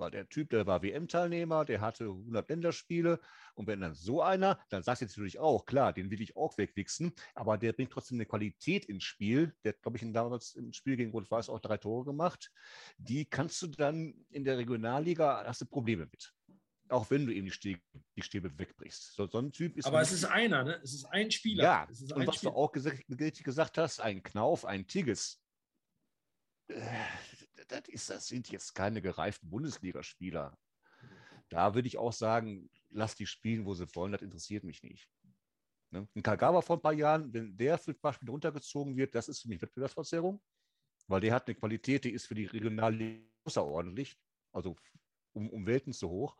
war 0.00 0.10
der 0.10 0.28
Typ, 0.28 0.50
der 0.50 0.66
war 0.66 0.82
WM-Teilnehmer, 0.82 1.64
der 1.64 1.80
hatte 1.80 2.04
100 2.04 2.48
Länderspiele. 2.48 3.20
Und 3.54 3.66
wenn 3.66 3.80
dann 3.80 3.94
so 3.94 4.22
einer, 4.22 4.58
dann 4.70 4.82
sagst 4.82 5.02
du 5.02 5.04
jetzt 5.04 5.16
natürlich 5.16 5.38
auch, 5.38 5.66
klar, 5.66 5.92
den 5.92 6.10
will 6.10 6.20
ich 6.20 6.36
auch 6.36 6.58
wegwichsen, 6.58 7.12
aber 7.34 7.58
der 7.58 7.72
bringt 7.72 7.92
trotzdem 7.92 8.16
eine 8.16 8.26
Qualität 8.26 8.86
ins 8.86 9.04
Spiel. 9.04 9.54
Der 9.62 9.74
hat, 9.74 9.82
glaube 9.82 9.98
ich, 9.98 10.12
damals 10.12 10.54
im 10.54 10.72
Spiel 10.72 10.96
gegen 10.96 11.12
Rot-Weiß 11.12 11.48
auch 11.48 11.60
drei 11.60 11.76
Tore 11.76 12.04
gemacht. 12.04 12.50
Die 12.98 13.24
kannst 13.26 13.62
du 13.62 13.68
dann 13.68 14.14
in 14.30 14.44
der 14.44 14.58
Regionalliga, 14.58 15.44
hast 15.46 15.60
du 15.60 15.66
Probleme 15.66 16.06
mit. 16.06 16.32
Auch 16.88 17.08
wenn 17.10 17.24
du 17.24 17.32
eben 17.32 17.46
die 17.46 17.52
Stäbe, 17.52 17.80
die 18.16 18.22
Stäbe 18.22 18.58
wegbrichst. 18.58 19.14
So, 19.14 19.28
so, 19.28 19.38
ein 19.38 19.52
Typ 19.52 19.76
ist. 19.76 19.86
Aber 19.86 20.00
es 20.00 20.10
ist 20.10 20.24
einer, 20.24 20.64
ne? 20.64 20.80
Es 20.82 20.92
ist 20.92 21.04
ein 21.04 21.30
Spieler. 21.30 21.62
Ja, 21.62 21.82
ein 21.82 22.12
und 22.12 22.26
was 22.26 22.36
Spieler. 22.36 22.52
du 22.52 22.58
auch 22.58 22.72
gesagt, 22.72 23.04
gesagt 23.06 23.78
hast, 23.78 24.00
ein 24.00 24.24
Knauf, 24.24 24.64
ein 24.64 24.88
Tigges. 24.88 25.40
Das, 27.70 27.88
ist, 27.88 28.10
das 28.10 28.26
sind 28.26 28.50
jetzt 28.50 28.74
keine 28.74 29.00
gereiften 29.00 29.48
Bundesligaspieler. 29.48 30.58
Da 31.48 31.74
würde 31.74 31.88
ich 31.88 31.98
auch 31.98 32.12
sagen, 32.12 32.68
lass 32.90 33.14
die 33.14 33.26
spielen, 33.26 33.64
wo 33.64 33.74
sie 33.74 33.86
wollen, 33.94 34.12
das 34.12 34.22
interessiert 34.22 34.64
mich 34.64 34.82
nicht. 34.82 35.08
Ne? 35.90 36.08
Ein 36.14 36.22
Kagawa 36.22 36.62
vor 36.62 36.76
ein 36.76 36.82
paar 36.82 36.92
Jahren, 36.92 37.32
wenn 37.32 37.56
der 37.56 37.78
für 37.78 37.92
ein 37.92 38.00
paar 38.00 38.12
Spiele 38.12 38.32
runtergezogen 38.32 38.96
wird, 38.96 39.14
das 39.14 39.28
ist 39.28 39.42
für 39.42 39.48
mich 39.48 39.62
Wettbewerbsverzerrung, 39.62 40.42
weil 41.06 41.20
der 41.20 41.34
hat 41.34 41.46
eine 41.46 41.54
Qualität, 41.54 42.04
die 42.04 42.10
ist 42.10 42.26
für 42.26 42.34
die 42.34 42.46
Regionalliga 42.46 43.24
außerordentlich, 43.44 44.16
also 44.52 44.76
um, 45.32 45.48
um 45.50 45.66
Welten 45.66 45.92
zu 45.92 46.08
hoch. 46.08 46.36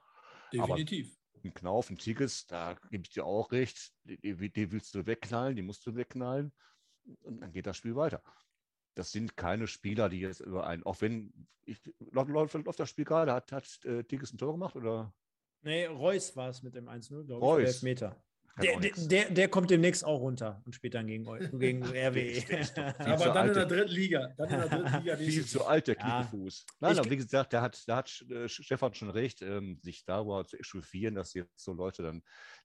Definitiv. 0.52 1.16
Aber 1.34 1.44
ein 1.44 1.54
Knauf, 1.54 1.90
ein 1.90 1.98
Tigges, 1.98 2.46
da 2.46 2.74
gebe 2.90 3.04
ich 3.04 3.10
dir 3.10 3.24
auch 3.24 3.50
recht, 3.52 3.92
die, 4.04 4.52
die 4.52 4.72
willst 4.72 4.94
du 4.94 5.06
wegknallen, 5.06 5.56
die 5.56 5.62
musst 5.62 5.86
du 5.86 5.94
wegknallen 5.94 6.52
und 7.22 7.40
dann 7.40 7.52
geht 7.52 7.66
das 7.66 7.76
Spiel 7.76 7.96
weiter 7.96 8.22
das 8.94 9.12
sind 9.12 9.36
keine 9.36 9.66
Spieler, 9.66 10.08
die 10.08 10.20
jetzt 10.20 10.40
über 10.40 10.66
einen, 10.66 10.82
auch 10.84 11.00
wenn, 11.00 11.32
ich, 11.64 11.80
läuft, 12.10 12.54
läuft, 12.54 12.80
das 12.80 12.90
Spiel 12.90 13.04
gerade, 13.04 13.32
hat, 13.32 13.52
hat 13.52 13.84
äh, 13.84 14.04
Tigges 14.04 14.32
ein 14.32 14.38
Tor 14.38 14.52
gemacht 14.52 14.76
oder? 14.76 15.12
Nee, 15.62 15.86
Reus 15.86 16.34
war 16.36 16.48
es 16.48 16.62
mit 16.62 16.74
dem 16.74 16.88
1-0, 16.88 17.24
glaube 17.24 17.62
ich. 17.62 17.68
Reus. 17.68 17.82
Meter. 17.82 18.22
Der, 18.62 18.78
der, 18.80 19.30
der, 19.30 19.48
kommt 19.48 19.70
demnächst 19.70 20.04
auch 20.04 20.20
runter 20.20 20.60
und 20.66 20.74
spielt 20.74 20.94
dann 20.94 21.06
gegen, 21.06 21.24
gegen 21.58 21.84
RWE. 21.84 22.42
aber 22.98 23.30
dann 23.30 23.48
in 23.48 23.54
der 23.54 23.66
dritten 23.66 23.92
Liga. 23.92 24.34
Dann 24.36 24.50
in 24.50 24.58
der 24.58 24.68
dritten 24.68 24.98
Liga 25.04 25.16
viel 25.16 25.46
zu 25.46 25.64
alt, 25.64 25.86
der 25.86 25.94
Kniefuß. 25.94 26.66
Ja. 26.68 26.74
Nein, 26.80 26.98
aber 26.98 27.10
wie 27.10 27.16
gesagt, 27.16 27.52
da 27.52 27.62
hat, 27.62 27.82
da 27.86 27.96
hat 27.96 28.24
äh, 28.28 28.48
Stefan 28.48 28.94
schon 28.94 29.10
recht, 29.10 29.40
ähm, 29.42 29.78
sich 29.82 30.04
darüber 30.04 30.44
zu 30.46 30.58
echauffieren, 30.58 31.14
dass 31.14 31.32
jetzt 31.34 31.58
so 31.58 31.72
Leute 31.72 32.02
dann, 32.02 32.22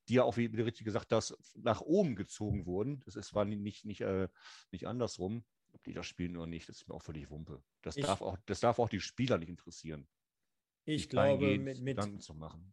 die 0.09 0.15
ja 0.15 0.23
auch, 0.23 0.37
wie 0.37 0.47
richtig 0.47 0.85
gesagt 0.85 1.11
hast, 1.11 1.37
nach 1.55 1.81
oben 1.81 2.15
gezogen 2.15 2.65
wurden. 2.65 3.01
Das 3.05 3.15
ist, 3.15 3.33
war 3.33 3.45
nicht, 3.45 3.85
nicht, 3.85 4.01
äh, 4.01 4.27
nicht 4.71 4.87
andersrum 4.87 5.45
ob 5.75 5.83
die 5.83 5.93
das 5.93 6.07
spielen 6.07 6.37
oder 6.37 6.47
nicht, 6.47 6.69
das 6.69 6.77
ist 6.77 6.87
mir 6.87 6.95
auch 6.95 7.03
völlig 7.03 7.29
Wumpe. 7.29 7.61
Das, 7.81 7.97
ich, 7.97 8.05
darf, 8.05 8.21
auch, 8.21 8.37
das 8.45 8.59
darf 8.61 8.79
auch 8.79 8.89
die 8.89 9.01
Spieler 9.01 9.37
nicht 9.37 9.49
interessieren. 9.49 10.07
Ich 10.87 11.09
glaube, 11.09 11.57
mit, 11.57 11.81
mit, 11.81 11.97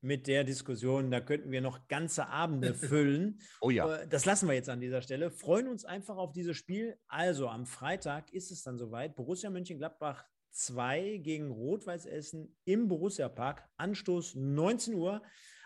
mit, 0.02 0.26
der 0.26 0.44
Diskussion, 0.44 1.10
da 1.10 1.20
könnten 1.20 1.50
wir 1.50 1.62
noch 1.62 1.88
ganze 1.88 2.28
Abende 2.28 2.74
füllen. 2.74 3.40
oh 3.62 3.70
ja. 3.70 4.02
Äh, 4.02 4.08
das 4.08 4.26
lassen 4.26 4.48
wir 4.48 4.54
jetzt 4.54 4.68
an 4.68 4.80
dieser 4.80 5.00
Stelle. 5.00 5.30
Freuen 5.30 5.66
uns 5.66 5.86
einfach 5.86 6.16
auf 6.16 6.32
dieses 6.32 6.56
Spiel. 6.56 6.98
Also 7.08 7.48
am 7.48 7.64
Freitag 7.64 8.30
ist 8.32 8.50
es 8.50 8.62
dann 8.62 8.76
soweit. 8.76 9.16
Borussia 9.16 9.48
Mönchengladbach 9.48 10.24
2 10.50 11.20
gegen 11.22 11.50
Rot-Weiß 11.50 12.04
Essen 12.04 12.54
im 12.64 12.86
Borussia 12.86 13.30
Park. 13.30 13.66
Anstoß 13.78 14.34
19 14.34 14.94
Uhr. 14.94 15.22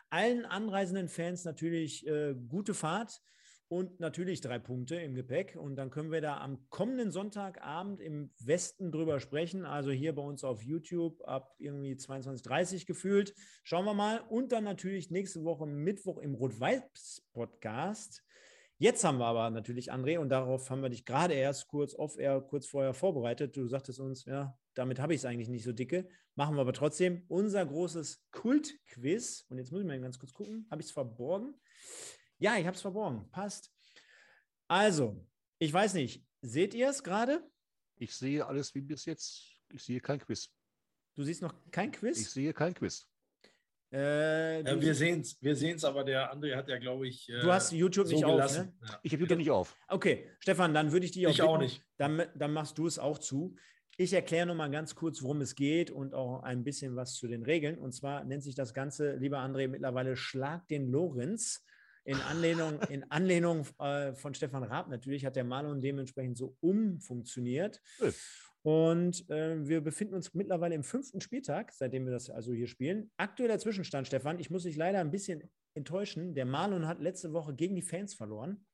Allen 0.08 0.44
anreisenden 0.44 1.08
Fans 1.08 1.44
natürlich 1.44 2.06
äh, 2.06 2.36
gute 2.48 2.74
Fahrt 2.74 3.20
und 3.68 3.98
natürlich 3.98 4.40
drei 4.40 4.58
Punkte 4.58 4.96
im 4.96 5.14
Gepäck. 5.14 5.56
Und 5.56 5.76
dann 5.76 5.90
können 5.90 6.12
wir 6.12 6.20
da 6.20 6.38
am 6.38 6.68
kommenden 6.70 7.10
Sonntagabend 7.10 8.00
im 8.00 8.30
Westen 8.38 8.92
drüber 8.92 9.18
sprechen. 9.18 9.64
Also 9.64 9.90
hier 9.90 10.14
bei 10.14 10.22
uns 10.22 10.44
auf 10.44 10.62
YouTube 10.62 11.20
ab 11.26 11.54
irgendwie 11.58 11.94
22.30 11.94 12.86
gefühlt. 12.86 13.34
Schauen 13.64 13.84
wir 13.84 13.94
mal. 13.94 14.20
Und 14.28 14.52
dann 14.52 14.64
natürlich 14.64 15.10
nächste 15.10 15.42
Woche 15.44 15.66
Mittwoch 15.66 16.18
im 16.18 16.34
Rot-Weiß-Podcast. 16.34 18.22
Jetzt 18.78 19.04
haben 19.04 19.18
wir 19.18 19.26
aber 19.26 19.48
natürlich, 19.50 19.90
André, 19.90 20.18
und 20.18 20.28
darauf 20.28 20.68
haben 20.68 20.82
wir 20.82 20.90
dich 20.90 21.06
gerade 21.06 21.32
erst 21.32 21.66
kurz 21.68 21.94
off-air, 21.94 22.42
kurz 22.42 22.66
vorher 22.66 22.92
vorbereitet. 22.92 23.56
Du 23.56 23.66
sagtest 23.66 24.00
uns, 24.00 24.26
ja, 24.26 24.56
damit 24.74 25.00
habe 25.00 25.14
ich 25.14 25.20
es 25.20 25.24
eigentlich 25.24 25.48
nicht 25.48 25.64
so 25.64 25.72
dicke. 25.72 26.06
Machen 26.34 26.56
wir 26.56 26.60
aber 26.60 26.74
trotzdem 26.74 27.24
unser 27.28 27.64
großes 27.64 28.26
Kult-Quiz. 28.32 29.46
Und 29.48 29.56
jetzt 29.56 29.72
muss 29.72 29.80
ich 29.80 29.86
mal 29.86 29.98
ganz 29.98 30.18
kurz 30.18 30.34
gucken. 30.34 30.66
Habe 30.70 30.82
ich 30.82 30.88
es 30.88 30.92
verborgen? 30.92 31.54
Ja, 32.38 32.56
ich 32.56 32.66
habe 32.66 32.74
es 32.76 32.82
verborgen. 32.82 33.30
Passt. 33.30 33.72
Also, 34.68 35.24
ich 35.58 35.72
weiß 35.72 35.94
nicht, 35.94 36.26
seht 36.42 36.74
ihr 36.74 36.88
es 36.88 37.02
gerade? 37.02 37.42
Ich 37.96 38.14
sehe 38.14 38.46
alles 38.46 38.74
wie 38.74 38.82
bis 38.82 39.04
jetzt. 39.04 39.60
Ich 39.72 39.82
sehe 39.84 40.00
kein 40.00 40.20
Quiz. 40.20 40.50
Du 41.14 41.22
siehst 41.22 41.40
noch 41.42 41.54
kein 41.70 41.92
Quiz? 41.92 42.20
Ich 42.20 42.30
sehe 42.30 42.52
kein 42.52 42.74
Quiz. 42.74 43.08
Äh, 43.92 44.62
ja, 44.62 44.80
wir 44.80 44.94
sehen 44.94 45.20
es, 45.20 45.40
wir 45.40 45.54
sehen 45.54 45.76
es, 45.76 45.84
aber 45.84 46.02
der 46.02 46.34
André 46.34 46.56
hat 46.56 46.68
ja, 46.68 46.76
glaube 46.78 47.06
ich. 47.08 47.28
Äh, 47.28 47.40
du 47.40 47.52
hast 47.52 47.72
YouTube 47.72 48.06
so 48.06 48.14
nicht 48.14 48.26
gelassen. 48.26 48.60
auf, 48.60 48.66
ne? 48.66 48.88
Ja. 48.88 49.00
Ich 49.02 49.12
habe 49.12 49.22
YouTube 49.22 49.38
nicht 49.38 49.50
auf. 49.50 49.76
Okay, 49.88 50.30
Stefan, 50.40 50.74
dann 50.74 50.92
würde 50.92 51.06
ich 51.06 51.12
dich 51.12 51.26
auch. 51.26 51.30
Ich 51.30 51.36
bitten, 51.36 51.48
auch 51.48 51.58
nicht. 51.58 51.82
Dann, 51.96 52.24
dann 52.34 52.52
machst 52.52 52.76
du 52.78 52.86
es 52.86 52.98
auch 52.98 53.18
zu. 53.18 53.56
Ich 53.96 54.12
erkläre 54.12 54.46
nur 54.46 54.56
mal 54.56 54.70
ganz 54.70 54.94
kurz, 54.94 55.22
worum 55.22 55.40
es 55.40 55.54
geht 55.54 55.90
und 55.90 56.14
auch 56.14 56.42
ein 56.42 56.64
bisschen 56.64 56.96
was 56.96 57.14
zu 57.14 57.28
den 57.28 57.42
Regeln. 57.42 57.78
Und 57.78 57.92
zwar 57.92 58.24
nennt 58.24 58.42
sich 58.42 58.54
das 58.54 58.74
Ganze, 58.74 59.16
lieber 59.16 59.38
André, 59.38 59.68
mittlerweile 59.68 60.16
Schlag 60.16 60.66
den 60.68 60.90
Lorenz. 60.90 61.64
In 62.06 62.20
Anlehnung, 62.20 62.80
in 62.88 63.10
Anlehnung 63.10 63.66
äh, 63.80 64.14
von 64.14 64.32
Stefan 64.32 64.62
Raab 64.62 64.88
natürlich 64.88 65.26
hat 65.26 65.34
der 65.34 65.42
Malon 65.42 65.80
dementsprechend 65.80 66.38
so 66.38 66.56
umfunktioniert. 66.60 67.82
Und 68.62 69.28
äh, 69.28 69.66
wir 69.66 69.80
befinden 69.80 70.14
uns 70.14 70.32
mittlerweile 70.32 70.76
im 70.76 70.84
fünften 70.84 71.20
Spieltag, 71.20 71.72
seitdem 71.72 72.04
wir 72.04 72.12
das 72.12 72.30
also 72.30 72.52
hier 72.52 72.68
spielen. 72.68 73.10
Aktueller 73.16 73.58
Zwischenstand, 73.58 74.06
Stefan, 74.06 74.38
ich 74.38 74.50
muss 74.50 74.62
dich 74.62 74.76
leider 74.76 75.00
ein 75.00 75.10
bisschen 75.10 75.50
enttäuschen. 75.74 76.34
Der 76.34 76.46
Marlon 76.46 76.86
hat 76.86 77.00
letzte 77.00 77.32
Woche 77.32 77.54
gegen 77.54 77.74
die 77.74 77.82
Fans 77.82 78.14
verloren. 78.14 78.64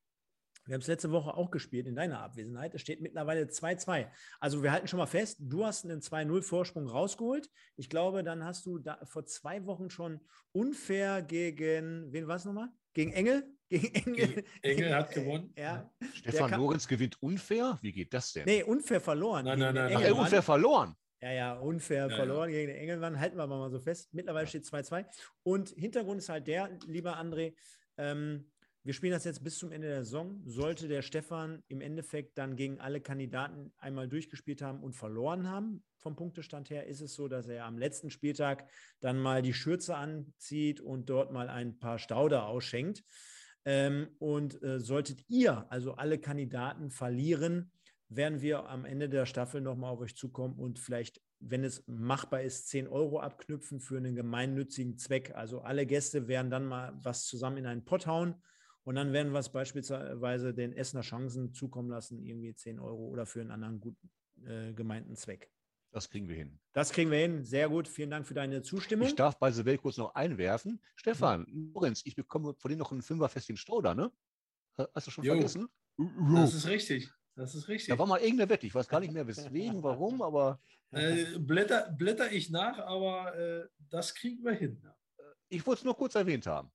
Wir 0.66 0.74
haben 0.74 0.82
es 0.82 0.86
letzte 0.86 1.10
Woche 1.10 1.34
auch 1.34 1.50
gespielt 1.50 1.86
in 1.86 1.96
deiner 1.96 2.20
Abwesenheit. 2.20 2.74
Es 2.74 2.82
steht 2.82 3.00
mittlerweile 3.00 3.44
2-2. 3.44 4.08
Also 4.40 4.62
wir 4.62 4.72
halten 4.72 4.86
schon 4.86 4.98
mal 4.98 5.06
fest, 5.06 5.38
du 5.40 5.64
hast 5.64 5.84
einen 5.84 6.00
2-0-Vorsprung 6.00 6.86
rausgeholt. 6.86 7.50
Ich 7.76 7.88
glaube, 7.88 8.22
dann 8.22 8.44
hast 8.44 8.66
du 8.66 8.78
da 8.78 8.98
vor 9.04 9.24
zwei 9.24 9.64
Wochen 9.66 9.90
schon 9.90 10.20
unfair 10.52 11.22
gegen, 11.22 12.12
wen 12.12 12.28
war 12.28 12.36
es 12.36 12.44
nochmal? 12.44 12.68
Gegen 12.94 13.12
Engel? 13.12 13.44
Gegen 13.68 13.94
Engel. 13.94 14.44
Engel 14.62 14.94
hat 14.94 15.12
gewonnen. 15.12 15.52
Ja. 15.58 15.90
Stefan 16.14 16.50
Lorenz 16.52 16.86
gewinnt 16.86 17.22
unfair? 17.22 17.78
Wie 17.80 17.92
geht 17.92 18.12
das 18.12 18.32
denn? 18.32 18.44
Nee, 18.44 18.62
unfair 18.62 19.00
verloren. 19.00 19.46
Nein, 19.46 19.58
nein, 19.58 19.74
nein. 19.74 19.92
Ach, 19.96 20.02
äh, 20.02 20.12
unfair 20.12 20.42
verloren. 20.42 20.94
Ja, 21.22 21.32
ja, 21.32 21.52
unfair 21.54 22.08
ja, 22.08 22.16
verloren 22.16 22.50
ja. 22.50 22.56
gegen 22.56 22.68
den 22.68 22.76
Engelmann. 22.76 23.18
Halten 23.18 23.36
wir 23.36 23.44
aber 23.44 23.56
mal 23.56 23.70
so 23.70 23.78
fest. 23.78 24.12
Mittlerweile 24.12 24.46
steht 24.46 24.64
2-2. 24.64 25.06
Und 25.42 25.70
Hintergrund 25.70 26.18
ist 26.18 26.28
halt 26.28 26.46
der, 26.46 26.78
lieber 26.86 27.16
André, 27.16 27.54
ähm, 27.96 28.51
wir 28.84 28.94
spielen 28.94 29.12
das 29.12 29.24
jetzt 29.24 29.44
bis 29.44 29.58
zum 29.58 29.70
Ende 29.70 29.86
der 29.88 30.04
Saison. 30.04 30.42
Sollte 30.44 30.88
der 30.88 31.02
Stefan 31.02 31.62
im 31.68 31.80
Endeffekt 31.80 32.36
dann 32.36 32.56
gegen 32.56 32.80
alle 32.80 33.00
Kandidaten 33.00 33.72
einmal 33.78 34.08
durchgespielt 34.08 34.60
haben 34.60 34.82
und 34.82 34.94
verloren 34.94 35.48
haben, 35.48 35.84
vom 35.98 36.16
Punktestand 36.16 36.68
her, 36.68 36.86
ist 36.88 37.00
es 37.00 37.14
so, 37.14 37.28
dass 37.28 37.46
er 37.46 37.64
am 37.64 37.78
letzten 37.78 38.10
Spieltag 38.10 38.68
dann 38.98 39.20
mal 39.20 39.40
die 39.40 39.54
Schürze 39.54 39.94
anzieht 39.94 40.80
und 40.80 41.08
dort 41.10 41.32
mal 41.32 41.48
ein 41.48 41.78
paar 41.78 42.00
Stauder 42.00 42.46
ausschenkt. 42.48 43.04
Ähm, 43.64 44.08
und 44.18 44.60
äh, 44.64 44.80
solltet 44.80 45.24
ihr, 45.28 45.70
also 45.70 45.94
alle 45.94 46.18
Kandidaten, 46.18 46.90
verlieren, 46.90 47.70
werden 48.08 48.40
wir 48.40 48.68
am 48.68 48.84
Ende 48.84 49.08
der 49.08 49.26
Staffel 49.26 49.60
nochmal 49.60 49.92
auf 49.92 50.00
euch 50.00 50.16
zukommen 50.16 50.58
und 50.58 50.80
vielleicht, 50.80 51.22
wenn 51.38 51.62
es 51.62 51.84
machbar 51.86 52.42
ist, 52.42 52.68
10 52.68 52.88
Euro 52.88 53.20
abknüpfen 53.20 53.78
für 53.78 53.96
einen 53.96 54.16
gemeinnützigen 54.16 54.98
Zweck. 54.98 55.32
Also 55.36 55.60
alle 55.60 55.86
Gäste 55.86 56.26
werden 56.26 56.50
dann 56.50 56.66
mal 56.66 56.92
was 57.00 57.26
zusammen 57.26 57.58
in 57.58 57.66
einen 57.66 57.84
Pott 57.84 58.08
hauen 58.08 58.42
und 58.84 58.94
dann 58.96 59.12
werden 59.12 59.32
wir 59.32 59.38
es 59.38 59.50
beispielsweise 59.50 60.54
den 60.54 60.72
Essener 60.72 61.02
Chancen 61.02 61.52
zukommen 61.52 61.90
lassen, 61.90 62.24
irgendwie 62.24 62.54
10 62.54 62.80
Euro 62.80 63.08
oder 63.08 63.26
für 63.26 63.40
einen 63.40 63.50
anderen 63.50 63.80
gut 63.80 63.96
äh, 64.44 64.72
gemeinten 64.72 65.14
Zweck. 65.14 65.50
Das 65.92 66.08
kriegen 66.08 66.26
wir 66.26 66.36
hin. 66.36 66.58
Das 66.72 66.90
kriegen 66.90 67.10
wir 67.10 67.18
hin. 67.18 67.44
Sehr 67.44 67.68
gut. 67.68 67.86
Vielen 67.86 68.10
Dank 68.10 68.26
für 68.26 68.32
deine 68.32 68.62
Zustimmung. 68.62 69.06
Ich 69.06 69.14
darf 69.14 69.38
bei 69.38 69.54
Welt 69.64 69.82
kurz 69.82 69.98
noch 69.98 70.14
einwerfen. 70.14 70.80
Stefan. 70.96 71.46
Lorenz, 71.74 72.00
ich 72.06 72.16
bekomme 72.16 72.54
von 72.54 72.70
dir 72.70 72.78
noch 72.78 72.92
einen 72.92 73.02
Fünferfest 73.02 73.58
Stauder, 73.58 73.94
ne? 73.94 74.10
Hast 74.94 75.06
du 75.06 75.10
schon 75.10 75.24
jo. 75.24 75.34
vergessen? 75.34 75.68
Das 76.34 76.54
ist 76.54 76.66
richtig. 76.66 77.10
Das 77.34 77.54
ist 77.54 77.68
richtig. 77.68 77.88
Da 77.88 77.98
war 77.98 78.06
mal 78.06 78.20
irgendeine 78.20 78.48
Wette. 78.48 78.66
Ich 78.66 78.74
weiß 78.74 78.88
gar 78.88 79.00
nicht 79.00 79.12
mehr, 79.12 79.26
weswegen, 79.26 79.82
warum, 79.82 80.22
aber. 80.22 80.60
Äh, 80.92 81.38
blätter, 81.38 81.90
blätter 81.92 82.32
ich 82.32 82.50
nach, 82.50 82.78
aber 82.78 83.34
äh, 83.36 83.68
das 83.90 84.14
kriegen 84.14 84.42
wir 84.44 84.52
hin. 84.52 84.82
Ich 85.50 85.66
wollte 85.66 85.80
es 85.80 85.84
nur 85.84 85.96
kurz 85.96 86.14
erwähnt 86.14 86.46
haben. 86.46 86.70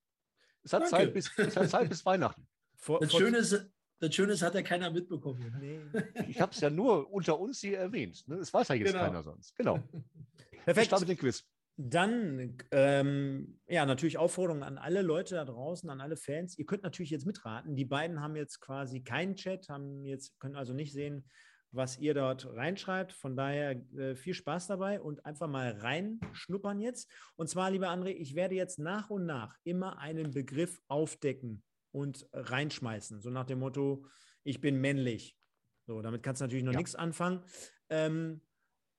Es 0.68 0.74
hat, 0.74 0.89
Zeit 0.89 1.13
bis, 1.13 1.32
es 1.38 1.55
hat 1.55 1.70
Zeit 1.70 1.88
bis 1.88 2.05
Weihnachten. 2.05 2.45
Vor, 2.76 2.99
das, 2.99 3.13
Schöne 3.13 3.38
ist, 3.38 3.72
das 3.99 4.13
Schöne 4.13 4.34
ist, 4.34 4.41
hat 4.41 4.53
ja 4.53 4.61
keiner 4.61 4.91
mitbekommen. 4.91 5.55
Nee. 5.61 5.80
Ich 6.28 6.41
habe 6.41 6.51
es 6.51 6.59
ja 6.59 6.70
nur 6.70 7.09
unter 7.09 7.39
uns 7.39 7.61
hier 7.61 7.80
erwähnt. 7.80 8.28
Ne? 8.28 8.36
Das 8.36 8.53
weiß 8.53 8.68
ja 8.68 8.76
jetzt 8.76 8.91
genau. 8.91 9.05
keiner 9.05 9.24
sonst. 9.24 9.55
Genau. 9.55 9.76
Perfekt. 10.65 10.78
Ich 10.78 10.86
starte 10.88 11.05
den 11.05 11.18
Quiz. 11.18 11.45
Dann, 11.78 12.57
ähm, 12.72 13.61
ja, 13.68 13.86
natürlich 13.86 14.18
Aufforderung 14.18 14.61
an 14.63 14.78
alle 14.78 15.01
Leute 15.03 15.36
da 15.36 15.45
draußen, 15.45 15.89
an 15.89 16.01
alle 16.01 16.18
Fans. 16.18 16.57
Ihr 16.57 16.65
könnt 16.65 16.84
natürlich 16.84 17.11
jetzt 17.11 17.26
mitraten. 17.26 17.78
Die 17.78 17.86
beiden 17.86 18.20
haben 18.20 18.36
jetzt 18.36 18.59
quasi 18.59 19.03
keinen 19.03 19.38
Chat, 19.38 19.70
haben 19.70 20.03
jetzt, 20.03 20.38
können 20.39 20.57
also 20.57 20.74
nicht 20.74 20.91
sehen, 20.91 21.30
was 21.72 21.97
ihr 21.97 22.13
dort 22.13 22.45
reinschreibt. 22.45 23.13
Von 23.13 23.36
daher 23.36 23.72
äh, 23.95 24.15
viel 24.15 24.34
Spaß 24.34 24.68
dabei 24.68 25.01
und 25.01 25.26
einfach 25.26 25.47
mal 25.47 25.72
reinschnuppern 25.72 26.80
jetzt. 26.80 27.11
Und 27.36 27.49
zwar, 27.49 27.72
lieber 27.72 27.89
André, 27.89 28.09
ich 28.09 28.36
werde 28.36 28.55
jetzt 28.55 28.80
nach 28.80 29.09
und 29.09 29.26
nach 29.26 29.55
immer 29.63 29.99
einen 29.99 30.32
Begriff 30.32 30.82
aufdecken 30.88 31.63
und 31.91 32.28
reinschmeißen. 32.34 33.22
So 33.22 33.30
nach 33.30 33.45
dem 33.45 33.59
Motto, 33.59 34.05
ich 34.43 34.61
bin 34.61 34.80
männlich. 34.80 35.38
So, 35.86 36.01
damit 36.01 36.24
kannst 36.24 36.41
du 36.41 36.45
natürlich 36.45 36.63
noch 36.63 36.74
ja. 36.74 36.80
nichts 36.80 36.95
anfangen. 36.95 37.43
Ähm, 37.89 38.41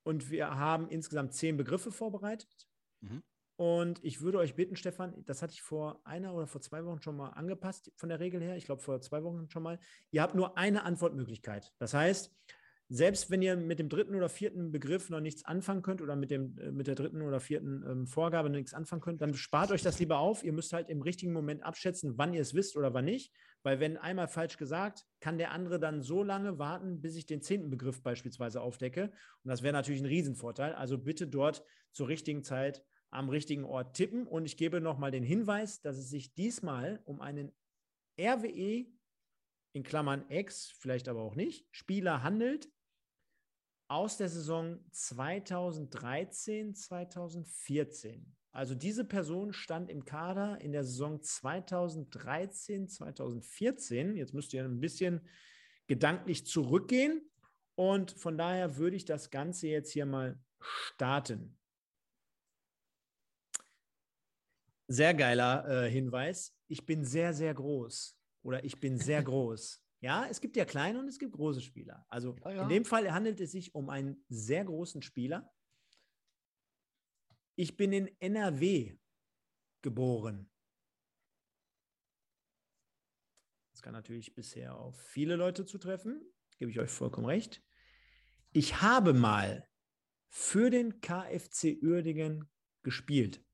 und 0.03 0.31
wir 0.31 0.55
haben 0.57 0.89
insgesamt 0.89 1.35
zehn 1.35 1.57
Begriffe 1.57 1.93
vorbereitet. 1.93 2.69
Mhm. 3.01 3.23
Und 3.57 4.03
ich 4.05 4.21
würde 4.21 4.39
euch 4.39 4.55
bitten, 4.55 4.77
Stefan, 4.77 5.25
das 5.27 5.43
hatte 5.43 5.53
ich 5.53 5.63
vor 5.63 6.01
einer 6.05 6.33
oder 6.33 6.47
vor 6.47 6.61
zwei 6.61 6.85
Wochen 6.85 7.03
schon 7.03 7.17
mal 7.17 7.31
angepasst 7.31 7.93
von 7.97 8.09
der 8.09 8.21
Regel 8.21 8.41
her. 8.41 8.57
Ich 8.57 8.67
glaube, 8.67 8.81
vor 8.81 9.01
zwei 9.01 9.25
Wochen 9.25 9.51
schon 9.51 9.65
mal. 9.65 9.81
Ihr 10.13 10.23
habt 10.23 10.37
nur 10.37 10.57
eine 10.57 10.85
Antwortmöglichkeit. 10.85 11.73
Das 11.79 11.93
heißt, 11.93 12.33
selbst 12.91 13.31
wenn 13.31 13.43
ihr 13.43 13.55
mit 13.57 13.79
dem 13.79 13.91
dritten 13.91 14.15
oder 14.15 14.31
vierten 14.31 14.73
Begriff 14.73 15.11
noch 15.11 15.21
nichts 15.21 15.45
anfangen 15.45 15.83
könnt 15.83 16.01
oder 16.01 16.17
mit, 16.17 16.31
dem, 16.31 16.57
äh, 16.59 16.71
mit 16.71 16.87
der 16.87 16.95
dritten 16.95 17.21
oder 17.21 17.39
vierten 17.39 17.85
ähm, 17.87 18.07
Vorgabe 18.07 18.49
nichts 18.49 18.73
anfangen 18.73 19.03
könnt, 19.03 19.21
dann 19.21 19.35
spart 19.35 19.71
euch 19.71 19.83
das 19.83 19.99
lieber 19.99 20.19
auf. 20.19 20.43
Ihr 20.43 20.55
müsst 20.55 20.73
halt 20.73 20.89
im 20.89 21.03
richtigen 21.03 21.33
Moment 21.33 21.63
abschätzen, 21.63 22.17
wann 22.17 22.33
ihr 22.33 22.41
es 22.41 22.55
wisst 22.55 22.77
oder 22.77 22.95
wann 22.95 23.05
nicht. 23.05 23.35
Weil 23.63 23.79
wenn 23.81 23.99
einmal 23.99 24.29
falsch 24.29 24.57
gesagt, 24.57 25.05
kann 25.21 25.37
der 25.37 25.51
andere 25.51 25.79
dann 25.79 26.01
so 26.01 26.23
lange 26.23 26.59
warten, 26.59 27.03
bis 27.03 27.17
ich 27.17 27.27
den 27.27 27.43
zehnten 27.43 27.69
Begriff 27.69 28.03
beispielsweise 28.03 28.63
aufdecke. 28.63 29.13
Und 29.45 29.51
das 29.51 29.63
wäre 29.63 29.75
natürlich 29.75 30.01
ein 30.01 30.07
Riesenvorteil. 30.07 30.73
Also 30.73 30.97
bitte 30.97 31.27
dort 31.27 31.63
zur 31.93 32.09
richtigen 32.09 32.43
Zeit 32.43 32.83
am 33.11 33.29
richtigen 33.29 33.65
Ort 33.65 33.97
tippen. 33.97 34.27
Und 34.27 34.47
ich 34.47 34.57
gebe 34.57 34.81
nochmal 34.81 35.11
den 35.11 35.25
Hinweis, 35.25 35.83
dass 35.83 35.99
es 35.99 36.09
sich 36.09 36.35
diesmal 36.35 37.03
um 37.05 37.21
einen 37.21 37.53
RWE 38.19 38.87
in 39.75 39.83
Klammern 39.83 40.25
X, 40.31 40.75
vielleicht 40.79 41.09
aber 41.09 41.21
auch 41.21 41.37
nicht, 41.37 41.67
Spieler 41.71 42.23
handelt, 42.23 42.71
aus 43.89 44.19
der 44.19 44.29
Saison 44.29 44.79
2013, 44.93 46.75
2014. 46.75 48.35
Also 48.53 48.75
diese 48.75 49.05
Person 49.05 49.53
stand 49.53 49.91
im 49.91 50.05
Kader 50.05 50.61
in 50.61 50.73
der 50.73 50.85
Saison 50.85 51.23
2013, 51.23 52.89
2014. 52.89 54.17
Jetzt 54.17 54.35
müsst 54.35 54.53
ihr 54.53 54.65
ein 54.65 54.81
bisschen 54.81 55.27
gedanklich 55.87 56.47
zurückgehen. 56.47 57.23
Und 57.75 58.13
von 58.13 58.37
daher 58.37 58.77
würde 58.77 58.97
ich 58.97 59.05
das 59.05 59.31
Ganze 59.31 59.69
jetzt 59.69 59.93
hier 59.93 60.07
mal 60.07 60.39
starten. 60.61 61.57
Sehr 64.89 65.15
geiler 65.15 65.85
äh, 65.85 65.91
Hinweis. 65.91 66.57
Ich 66.67 66.85
bin 66.85 67.05
sehr, 67.05 67.35
sehr 67.35 67.55
groß. 67.55 68.19
Oder 68.43 68.65
ich 68.65 68.81
bin 68.81 68.99
sehr 68.99 69.23
groß. 69.25 69.83
Ja, 70.01 70.27
es 70.29 70.41
gibt 70.41 70.57
ja 70.57 70.65
kleine 70.65 71.01
und 71.01 71.09
es 71.09 71.19
gibt 71.19 71.33
große 71.33 71.61
Spieler. 71.61 72.07
Also 72.09 72.37
ja, 72.45 72.51
ja. 72.53 72.63
in 72.63 72.69
dem 72.69 72.85
Fall 72.85 73.11
handelt 73.13 73.41
es 73.41 73.53
sich 73.53 73.75
um 73.75 73.91
einen 73.91 74.25
sehr 74.29 74.65
großen 74.65 75.03
Spieler. 75.03 75.53
Ich 77.57 77.77
bin 77.77 77.93
in 77.93 78.09
NRW 78.21 78.97
geboren. 79.83 80.49
Das 83.73 83.83
kann 83.83 83.93
natürlich 83.93 84.35
bisher 84.35 84.77
auf 84.77 85.01
viele 85.01 85.37
Leute 85.37 85.65
zutreffen, 85.65 86.21
gebe 86.59 86.71
ich 86.71 86.79
euch 86.79 86.91
vollkommen 86.91 87.27
recht. 87.27 87.63
Ich 88.53 88.81
habe 88.83 89.13
mal 89.13 89.69
für 90.29 90.71
den 90.71 91.01
KFC 91.01 91.79
Uerdingen 91.83 92.49
gespielt? 92.83 93.45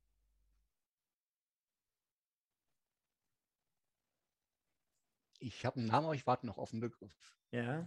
Ich 5.44 5.66
habe 5.66 5.76
einen 5.76 5.88
Namen, 5.88 6.06
aber 6.06 6.14
ich 6.14 6.26
warte 6.26 6.46
noch 6.46 6.56
auf 6.56 6.70
den 6.70 6.80
Begriff. 6.80 7.14
Ja. 7.50 7.86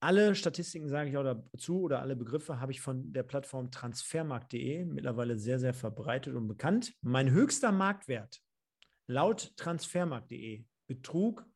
Alle 0.00 0.34
Statistiken 0.34 0.88
sage 0.88 1.10
ich 1.10 1.16
auch 1.16 1.22
dazu 1.22 1.82
oder 1.82 2.00
alle 2.00 2.16
Begriffe 2.16 2.58
habe 2.60 2.72
ich 2.72 2.80
von 2.80 3.12
der 3.12 3.22
Plattform 3.22 3.70
transfermarkt.de, 3.70 4.86
mittlerweile 4.86 5.38
sehr, 5.38 5.60
sehr 5.60 5.74
verbreitet 5.74 6.34
und 6.34 6.48
bekannt. 6.48 6.94
Mein 7.02 7.30
höchster 7.30 7.72
Marktwert 7.72 8.42
laut 9.06 9.54
transfermarkt.de 9.58 10.64
betrug 10.86 11.46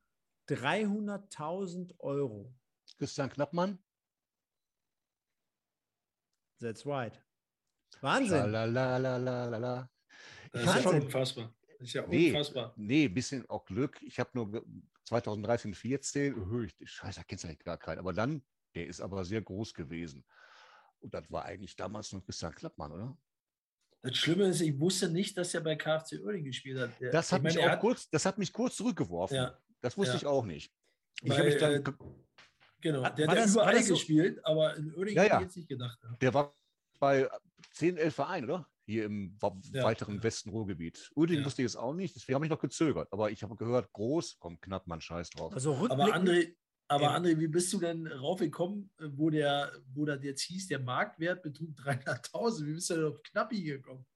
300.000 0.49 1.99
Euro. 1.99 2.55
Christian 2.99 3.31
Knappmann? 3.31 3.83
That's 6.61 6.87
right. 6.87 7.21
Wahnsinn. 8.03 8.51
Lalalala. 8.51 9.91
Das 10.53 10.77
ist 10.77 10.83
schon 10.83 11.03
unfassbar. 11.03 11.56
Das 11.79 11.89
ist 11.89 11.95
ja 11.95 12.03
unfassbar. 12.05 12.75
Nee, 12.77 13.05
ein 13.05 13.15
bisschen 13.15 13.49
auch 13.49 13.65
Glück. 13.65 14.01
Ich 14.03 14.19
habe 14.19 14.31
nur 14.35 14.65
2013, 15.05 15.75
14, 15.75 16.71
scheiße, 16.83 17.21
da 17.21 17.25
kennst 17.25 17.45
du 17.45 17.49
ja 17.49 17.55
gar 17.55 17.79
keinen. 17.79 17.99
Aber 17.99 18.13
dann, 18.13 18.43
der 18.75 18.87
ist 18.87 19.01
aber 19.01 19.25
sehr 19.25 19.43
groß 19.43 19.75
gewesen. 19.75 20.25
Und 21.01 21.13
das 21.13 21.31
war 21.31 21.45
eigentlich 21.45 21.77
damals 21.77 22.13
noch 22.13 22.25
Christian 22.25 22.55
Klappmann, 22.55 22.93
oder? 22.93 23.17
Das 24.03 24.17
Schlimme 24.17 24.45
ist, 24.45 24.61
ich 24.61 24.79
wusste 24.79 25.09
nicht, 25.11 25.37
dass 25.37 25.53
er 25.55 25.61
bei 25.61 25.77
KFC 25.77 26.21
Oerding 26.25 26.45
gespielt 26.45 26.79
hat. 26.79 27.01
Der, 27.01 27.11
das, 27.11 27.33
hat 27.33 27.43
mich 27.43 27.57
meine, 27.57 27.67
auch 27.67 27.73
hat, 27.73 27.81
kurz, 27.81 28.09
das 28.09 28.25
hat 28.25 28.39
mich 28.39 28.53
kurz 28.53 28.77
zurückgeworfen. 28.77 29.37
Ja, 29.37 29.59
das 29.81 29.97
wusste 29.97 30.15
ja. 30.15 30.19
ich 30.19 30.27
auch 30.27 30.45
nicht. 30.45 30.73
Ich 31.23 31.31
Weil, 31.31 31.45
mich 31.45 31.57
dann, 31.57 31.73
äh, 31.75 31.83
genau, 32.81 33.09
der 33.11 33.29
hat 33.29 33.49
überall 33.49 33.83
so? 33.83 33.95
gespielt, 33.95 34.45
aber 34.45 34.77
in 34.77 34.95
Oerding 34.95 35.17
ja, 35.17 35.23
hätte 35.23 35.37
ich 35.37 35.43
jetzt 35.43 35.57
nicht 35.57 35.69
gedacht. 35.69 35.99
Der 36.21 36.35
war 36.35 36.55
bei 36.99 37.29
10, 37.73 37.97
11 37.97 38.15
Vereinen, 38.15 38.45
oder? 38.51 38.69
Hier 38.89 39.05
im 39.05 39.37
weiteren 39.41 40.23
Westen 40.23 40.51
Ruhrgebiet. 40.51 41.11
Uerdingen 41.17 41.45
wusste 41.45 41.63
ich 41.63 41.67
es 41.67 41.75
auch 41.75 41.93
nicht, 41.93 42.15
deswegen 42.15 42.37
habe 42.37 42.47
ich 42.47 42.51
noch 42.51 42.61
gezögert. 42.61 43.13
Aber 43.13 43.33
ich 43.33 43.43
habe 43.43 43.57
gehört, 43.57 43.93
groß, 43.93 44.39
kommt 44.39 44.63
knapp, 44.63 44.87
man 44.87 45.01
scheiß 45.01 45.31
drauf. 45.31 45.53
Also 45.53 45.75
aber 45.89 46.15
André, 46.15 46.55
aber 46.87 47.17
André, 47.17 47.37
wie 47.37 47.49
bist 47.49 47.73
du 47.73 47.81
denn 47.81 48.07
raufgekommen, 48.07 48.93
wo 48.99 49.29
der, 49.29 49.73
wo 49.93 50.05
das 50.05 50.23
jetzt 50.23 50.43
hieß, 50.43 50.69
der 50.69 50.79
Marktwert 50.79 51.43
betrug 51.43 51.77
300.000? 51.81 52.67
Wie 52.67 52.75
bist 52.75 52.91
du 52.91 52.95
denn 52.95 53.05
auf 53.07 53.21
Knappi 53.25 53.61
gekommen? 53.65 54.07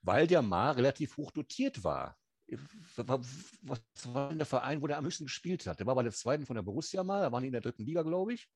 Weil 0.00 0.26
der 0.26 0.40
Mar 0.40 0.74
relativ 0.74 1.18
hoch 1.18 1.30
dotiert 1.30 1.84
war. 1.84 2.16
Was 2.96 3.86
war 4.06 4.30
denn 4.30 4.38
der 4.38 4.46
Verein, 4.46 4.80
wo 4.80 4.86
der 4.86 4.96
am 4.96 5.04
höchsten 5.04 5.24
gespielt 5.24 5.66
hat? 5.66 5.80
Der 5.80 5.86
war 5.86 5.94
bei 5.94 6.02
der 6.02 6.12
zweiten 6.12 6.46
von 6.46 6.56
der 6.56 6.62
Borussia 6.62 7.04
mal, 7.04 7.20
da 7.20 7.30
waren 7.30 7.42
die 7.42 7.48
in 7.48 7.52
der 7.52 7.60
dritten 7.60 7.84
Liga, 7.84 8.02
glaube 8.02 8.32
ich. 8.32 8.48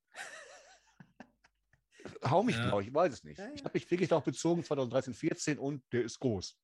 Hau 2.24 2.42
mich, 2.42 2.56
ja. 2.56 2.68
glaube 2.68 2.82
ich, 2.82 2.88
ich 2.88 2.94
weiß 2.94 3.12
es 3.12 3.24
nicht. 3.24 3.38
Ja, 3.38 3.46
ja. 3.46 3.52
Ich 3.54 3.64
habe 3.64 3.72
mich 3.74 3.90
wirklich 3.90 4.08
darauf 4.08 4.24
bezogen, 4.24 4.64
2013, 4.64 5.14
14 5.14 5.58
und 5.58 5.82
der 5.92 6.02
ist 6.02 6.18
groß. 6.18 6.56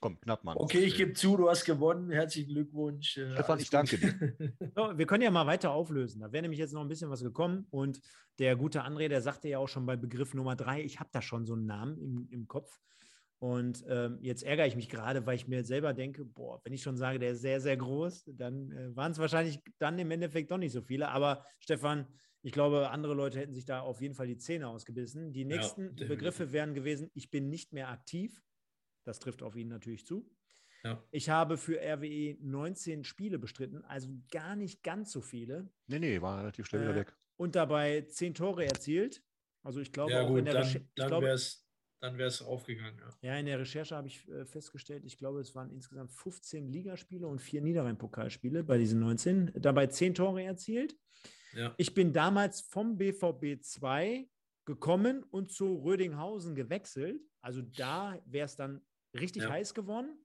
Komm, 0.00 0.20
knapp, 0.20 0.44
Mann. 0.44 0.56
Okay, 0.58 0.80
ich 0.80 0.94
gebe 0.94 1.14
zu, 1.14 1.36
du 1.36 1.48
hast 1.48 1.64
gewonnen. 1.64 2.10
Herzlichen 2.10 2.52
Glückwunsch. 2.52 3.16
Äh, 3.16 3.32
Stefan, 3.32 3.58
ich 3.60 3.70
danke 3.70 3.98
dir. 3.98 4.52
So, 4.76 4.98
wir 4.98 5.06
können 5.06 5.22
ja 5.22 5.30
mal 5.30 5.46
weiter 5.46 5.70
auflösen. 5.70 6.20
Da 6.20 6.30
wäre 6.32 6.42
nämlich 6.42 6.58
jetzt 6.58 6.74
noch 6.74 6.82
ein 6.82 6.88
bisschen 6.88 7.08
was 7.08 7.22
gekommen. 7.22 7.66
Und 7.70 8.00
der 8.38 8.56
gute 8.56 8.84
André, 8.84 9.08
der 9.08 9.22
sagte 9.22 9.48
ja 9.48 9.58
auch 9.58 9.68
schon 9.68 9.86
bei 9.86 9.96
Begriff 9.96 10.34
Nummer 10.34 10.54
drei, 10.54 10.82
ich 10.82 11.00
habe 11.00 11.08
da 11.12 11.22
schon 11.22 11.46
so 11.46 11.54
einen 11.54 11.64
Namen 11.64 11.98
im, 11.98 12.28
im 12.30 12.46
Kopf. 12.46 12.78
Und 13.38 13.84
ähm, 13.88 14.18
jetzt 14.22 14.42
ärgere 14.42 14.66
ich 14.66 14.76
mich 14.76 14.88
gerade, 14.88 15.26
weil 15.26 15.36
ich 15.36 15.46
mir 15.46 15.62
selber 15.62 15.92
denke, 15.92 16.24
boah, 16.24 16.60
wenn 16.64 16.72
ich 16.72 16.82
schon 16.82 16.96
sage, 16.96 17.18
der 17.18 17.32
ist 17.32 17.42
sehr, 17.42 17.60
sehr 17.60 17.76
groß, 17.76 18.30
dann 18.34 18.72
äh, 18.72 18.96
waren 18.96 19.12
es 19.12 19.18
wahrscheinlich 19.18 19.60
dann 19.78 19.98
im 19.98 20.10
Endeffekt 20.10 20.50
doch 20.50 20.56
nicht 20.56 20.72
so 20.72 20.80
viele. 20.80 21.08
Aber 21.08 21.44
Stefan, 21.58 22.06
ich 22.42 22.52
glaube, 22.52 22.90
andere 22.90 23.12
Leute 23.12 23.38
hätten 23.38 23.52
sich 23.52 23.66
da 23.66 23.80
auf 23.80 24.00
jeden 24.00 24.14
Fall 24.14 24.26
die 24.26 24.38
Zähne 24.38 24.68
ausgebissen. 24.68 25.32
Die 25.32 25.44
nächsten 25.44 25.96
ja, 25.96 26.06
Begriffe 26.06 26.52
wären 26.52 26.74
gewesen, 26.74 27.10
ich 27.12 27.30
bin 27.30 27.50
nicht 27.50 27.72
mehr 27.72 27.90
aktiv. 27.90 28.42
Das 29.04 29.18
trifft 29.18 29.42
auf 29.42 29.54
ihn 29.54 29.68
natürlich 29.68 30.06
zu. 30.06 30.30
Ja. 30.82 31.02
Ich 31.10 31.28
habe 31.28 31.56
für 31.56 31.78
RWE 31.80 32.36
19 32.40 33.04
Spiele 33.04 33.38
bestritten, 33.38 33.84
also 33.84 34.08
gar 34.30 34.56
nicht 34.56 34.82
ganz 34.82 35.10
so 35.10 35.20
viele. 35.20 35.68
Nee, 35.88 35.98
nee, 35.98 36.22
war 36.22 36.38
relativ 36.38 36.66
schnell 36.66 36.82
wieder 36.82 36.92
äh, 36.92 37.00
weg. 37.00 37.16
Und 37.36 37.54
dabei 37.54 38.02
10 38.02 38.34
Tore 38.34 38.64
erzielt. 38.64 39.22
Also 39.62 39.80
ich 39.80 39.92
glaube 39.92 40.12
ja, 40.12 40.22
auch 40.22 40.28
gut, 40.28 40.38
in 40.38 40.44
der 40.44 40.54
Recherche. 40.54 40.88
Dann 40.94 41.10
wäre 41.20 41.34
es 41.34 41.65
dann 42.06 42.18
wäre 42.18 42.28
es 42.28 42.40
aufgegangen. 42.40 42.96
Ja. 43.20 43.32
ja, 43.32 43.38
in 43.38 43.46
der 43.46 43.58
Recherche 43.58 43.96
habe 43.96 44.06
ich 44.06 44.28
äh, 44.28 44.44
festgestellt, 44.44 45.04
ich 45.04 45.18
glaube, 45.18 45.40
es 45.40 45.54
waren 45.56 45.70
insgesamt 45.70 46.12
15 46.12 46.68
Ligaspiele 46.68 47.26
und 47.26 47.40
vier 47.40 47.60
Niederrhein-Pokalspiele 47.62 48.62
bei 48.62 48.78
diesen 48.78 49.00
19. 49.00 49.52
Dabei 49.56 49.88
10 49.88 50.14
Tore 50.14 50.44
erzielt. 50.44 50.96
Ja. 51.54 51.74
Ich 51.78 51.94
bin 51.94 52.12
damals 52.12 52.60
vom 52.60 52.96
BVB 52.96 53.60
2 53.60 54.28
gekommen 54.66 55.24
und 55.24 55.50
zu 55.50 55.76
Rödinghausen 55.76 56.54
gewechselt. 56.54 57.20
Also 57.40 57.62
da 57.62 58.20
wäre 58.24 58.46
es 58.46 58.54
dann 58.54 58.82
richtig 59.12 59.42
ja. 59.42 59.50
heiß 59.50 59.74
geworden. 59.74 60.16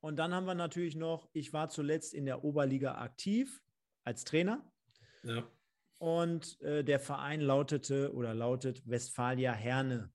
Und 0.00 0.16
dann 0.16 0.34
haben 0.34 0.46
wir 0.46 0.54
natürlich 0.54 0.96
noch, 0.96 1.28
ich 1.32 1.52
war 1.52 1.68
zuletzt 1.68 2.14
in 2.14 2.26
der 2.26 2.42
Oberliga 2.42 2.96
aktiv 2.96 3.62
als 4.02 4.24
Trainer. 4.24 4.68
Ja. 5.22 5.48
Und 5.98 6.60
äh, 6.62 6.82
der 6.82 6.98
Verein 6.98 7.40
lautete 7.40 8.12
oder 8.12 8.34
lautet 8.34 8.88
Westfalia 8.88 9.52
Herne. 9.52 10.12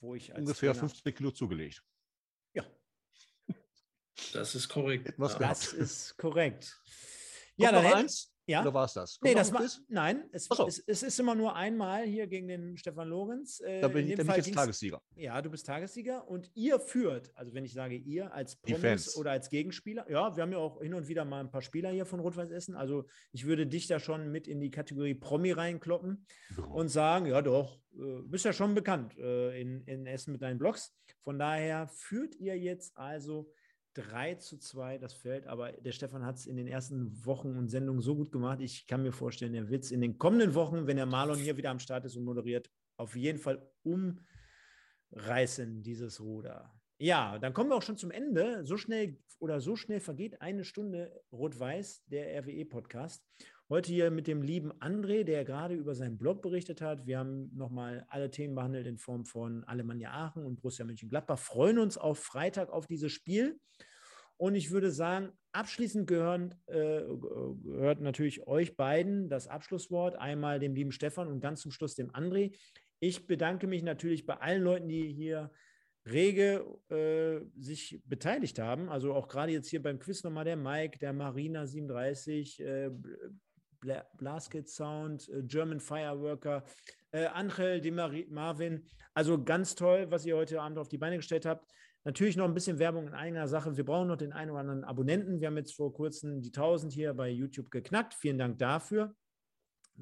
Wo 0.00 0.14
ich 0.14 0.32
Ungefähr 0.34 0.72
Trainer, 0.72 0.88
50 0.88 1.16
Kilo 1.16 1.30
zugelegt. 1.30 1.84
Ja. 2.54 2.64
Das 4.32 4.54
ist 4.54 4.68
korrekt. 4.68 5.14
Das 5.18 5.72
ist 5.72 6.16
korrekt. 6.16 6.82
Ja, 7.56 7.72
dann 7.72 7.86
eins. 7.86 8.29
Ja? 8.50 8.62
Oder 8.62 8.74
war 8.74 8.84
es 8.84 8.94
das? 8.94 9.18
nee, 9.22 9.32
das 9.32 9.52
war, 9.52 9.64
nein, 9.88 10.24
es, 10.32 10.46
so. 10.46 10.66
es, 10.66 10.82
es, 10.86 11.02
ist 11.02 11.20
immer 11.20 11.36
nur 11.36 11.54
einmal 11.54 12.04
hier 12.04 12.26
gegen 12.26 12.48
den 12.48 12.76
Stefan 12.76 13.08
Lorenz. 13.08 13.60
Äh, 13.60 13.80
da 13.80 13.88
bin, 13.88 14.08
ich, 14.08 14.16
bin 14.16 14.28
ich 14.28 14.36
jetzt 14.36 14.52
Tagessieger. 14.52 15.00
Ja, 15.14 15.40
du 15.40 15.50
bist 15.50 15.66
Tagessieger 15.66 16.26
und 16.28 16.50
ihr 16.54 16.80
führt, 16.80 17.30
also 17.36 17.54
wenn 17.54 17.64
ich 17.64 17.72
sage 17.72 17.94
ihr 17.94 18.32
als 18.34 18.56
Promis 18.56 19.16
oder 19.16 19.30
als 19.30 19.50
Gegenspieler, 19.50 20.10
ja, 20.10 20.34
wir 20.36 20.42
haben 20.42 20.52
ja 20.52 20.58
auch 20.58 20.80
hin 20.80 20.94
und 20.94 21.06
wieder 21.06 21.24
mal 21.24 21.40
ein 21.40 21.50
paar 21.50 21.62
Spieler 21.62 21.90
hier 21.90 22.06
von 22.06 22.18
Rot-Weiß 22.18 22.50
Essen, 22.50 22.74
also 22.74 23.06
ich 23.30 23.46
würde 23.46 23.66
dich 23.66 23.86
da 23.86 24.00
schon 24.00 24.32
mit 24.32 24.48
in 24.48 24.60
die 24.60 24.70
Kategorie 24.70 25.14
Promi 25.14 25.52
reinkloppen 25.52 26.26
oh. 26.58 26.80
und 26.80 26.88
sagen, 26.88 27.26
ja 27.26 27.42
doch, 27.42 27.78
äh, 27.94 28.22
bist 28.24 28.44
ja 28.44 28.52
schon 28.52 28.74
bekannt 28.74 29.16
äh, 29.16 29.60
in, 29.60 29.82
in 29.84 30.06
Essen 30.06 30.32
mit 30.32 30.42
deinen 30.42 30.58
Blogs. 30.58 30.92
Von 31.22 31.38
daher 31.38 31.86
führt 31.88 32.34
ihr 32.36 32.58
jetzt 32.58 32.96
also 32.96 33.52
3 34.02 34.34
zu 34.36 34.58
2 34.58 34.98
das 34.98 35.14
Feld, 35.14 35.46
aber 35.46 35.72
der 35.72 35.92
Stefan 35.92 36.24
hat 36.24 36.36
es 36.36 36.46
in 36.46 36.56
den 36.56 36.66
ersten 36.66 37.24
Wochen 37.24 37.56
und 37.56 37.68
Sendungen 37.68 38.00
so 38.00 38.16
gut 38.16 38.32
gemacht. 38.32 38.60
Ich 38.60 38.86
kann 38.86 39.02
mir 39.02 39.12
vorstellen, 39.12 39.54
er 39.54 39.68
wird 39.68 39.84
es 39.84 39.90
in 39.90 40.00
den 40.00 40.18
kommenden 40.18 40.54
Wochen, 40.54 40.86
wenn 40.86 40.96
der 40.96 41.06
Marlon 41.06 41.38
hier 41.38 41.56
wieder 41.56 41.70
am 41.70 41.78
Start 41.78 42.04
ist 42.04 42.16
und 42.16 42.24
moderiert, 42.24 42.70
auf 42.96 43.16
jeden 43.16 43.38
Fall 43.38 43.70
umreißen, 45.12 45.82
dieses 45.82 46.20
Ruder. 46.20 46.72
Ja, 46.98 47.38
dann 47.38 47.54
kommen 47.54 47.70
wir 47.70 47.76
auch 47.76 47.82
schon 47.82 47.96
zum 47.96 48.10
Ende. 48.10 48.64
So 48.66 48.76
schnell 48.76 49.18
oder 49.38 49.60
so 49.60 49.74
schnell 49.74 50.00
vergeht 50.00 50.42
eine 50.42 50.64
Stunde 50.64 51.22
Rot-Weiß, 51.32 52.04
der 52.06 52.38
RWE-Podcast. 52.42 53.24
Heute 53.70 53.92
hier 53.92 54.10
mit 54.10 54.26
dem 54.26 54.42
lieben 54.42 54.72
André, 54.80 55.22
der 55.22 55.44
gerade 55.44 55.76
über 55.76 55.94
seinen 55.94 56.18
Blog 56.18 56.42
berichtet 56.42 56.80
hat. 56.80 57.06
Wir 57.06 57.20
haben 57.20 57.50
nochmal 57.54 58.04
alle 58.08 58.28
Themen 58.28 58.56
behandelt 58.56 58.86
in 58.86 58.98
Form 58.98 59.24
von 59.24 59.62
Alemannia 59.64 60.10
Aachen 60.10 60.44
und 60.44 60.56
Borussia 60.56 60.84
Mönchengladbach. 60.84 61.38
Freuen 61.38 61.78
uns 61.78 61.96
auf 61.96 62.18
Freitag 62.18 62.70
auf 62.70 62.86
dieses 62.86 63.12
Spiel. 63.12 63.60
Und 64.40 64.54
ich 64.54 64.70
würde 64.70 64.90
sagen, 64.90 65.32
abschließend 65.52 66.06
gehören, 66.06 66.54
äh, 66.64 67.02
gehört 67.62 68.00
natürlich 68.00 68.46
euch 68.46 68.74
beiden 68.74 69.28
das 69.28 69.48
Abschlusswort. 69.48 70.16
Einmal 70.16 70.58
dem 70.58 70.74
lieben 70.74 70.92
Stefan 70.92 71.28
und 71.28 71.40
ganz 71.40 71.60
zum 71.60 71.72
Schluss 71.72 71.94
dem 71.94 72.10
André. 72.12 72.56
Ich 73.00 73.26
bedanke 73.26 73.66
mich 73.66 73.82
natürlich 73.82 74.24
bei 74.24 74.38
allen 74.38 74.62
Leuten, 74.62 74.88
die 74.88 75.12
hier 75.12 75.50
rege 76.06 76.64
äh, 76.88 77.44
sich 77.60 78.00
beteiligt 78.06 78.58
haben. 78.58 78.88
Also 78.88 79.12
auch 79.12 79.28
gerade 79.28 79.52
jetzt 79.52 79.68
hier 79.68 79.82
beim 79.82 79.98
Quiz 79.98 80.24
nochmal 80.24 80.46
der 80.46 80.56
Mike, 80.56 80.98
der 80.98 81.12
Marina 81.12 81.66
37, 81.66 82.60
äh, 82.60 82.90
Blasket 84.16 84.70
Sound, 84.70 85.28
äh, 85.28 85.42
German 85.42 85.80
Fireworker, 85.80 86.64
äh, 87.10 87.26
Angel, 87.26 87.82
die 87.82 87.90
Marvin. 87.90 88.86
Also 89.12 89.44
ganz 89.44 89.74
toll, 89.74 90.10
was 90.10 90.24
ihr 90.24 90.34
heute 90.34 90.62
Abend 90.62 90.78
auf 90.78 90.88
die 90.88 90.96
Beine 90.96 91.16
gestellt 91.16 91.44
habt. 91.44 91.70
Natürlich 92.04 92.36
noch 92.36 92.46
ein 92.46 92.54
bisschen 92.54 92.78
Werbung 92.78 93.08
in 93.08 93.14
eigener 93.14 93.46
Sache. 93.46 93.76
Wir 93.76 93.84
brauchen 93.84 94.08
noch 94.08 94.16
den 94.16 94.32
einen 94.32 94.50
oder 94.50 94.60
anderen 94.60 94.84
Abonnenten. 94.84 95.40
Wir 95.40 95.48
haben 95.48 95.58
jetzt 95.58 95.74
vor 95.74 95.92
kurzem 95.92 96.40
die 96.40 96.48
1000 96.48 96.92
hier 96.92 97.12
bei 97.12 97.28
YouTube 97.28 97.70
geknackt. 97.70 98.14
Vielen 98.14 98.38
Dank 98.38 98.58
dafür. 98.58 99.14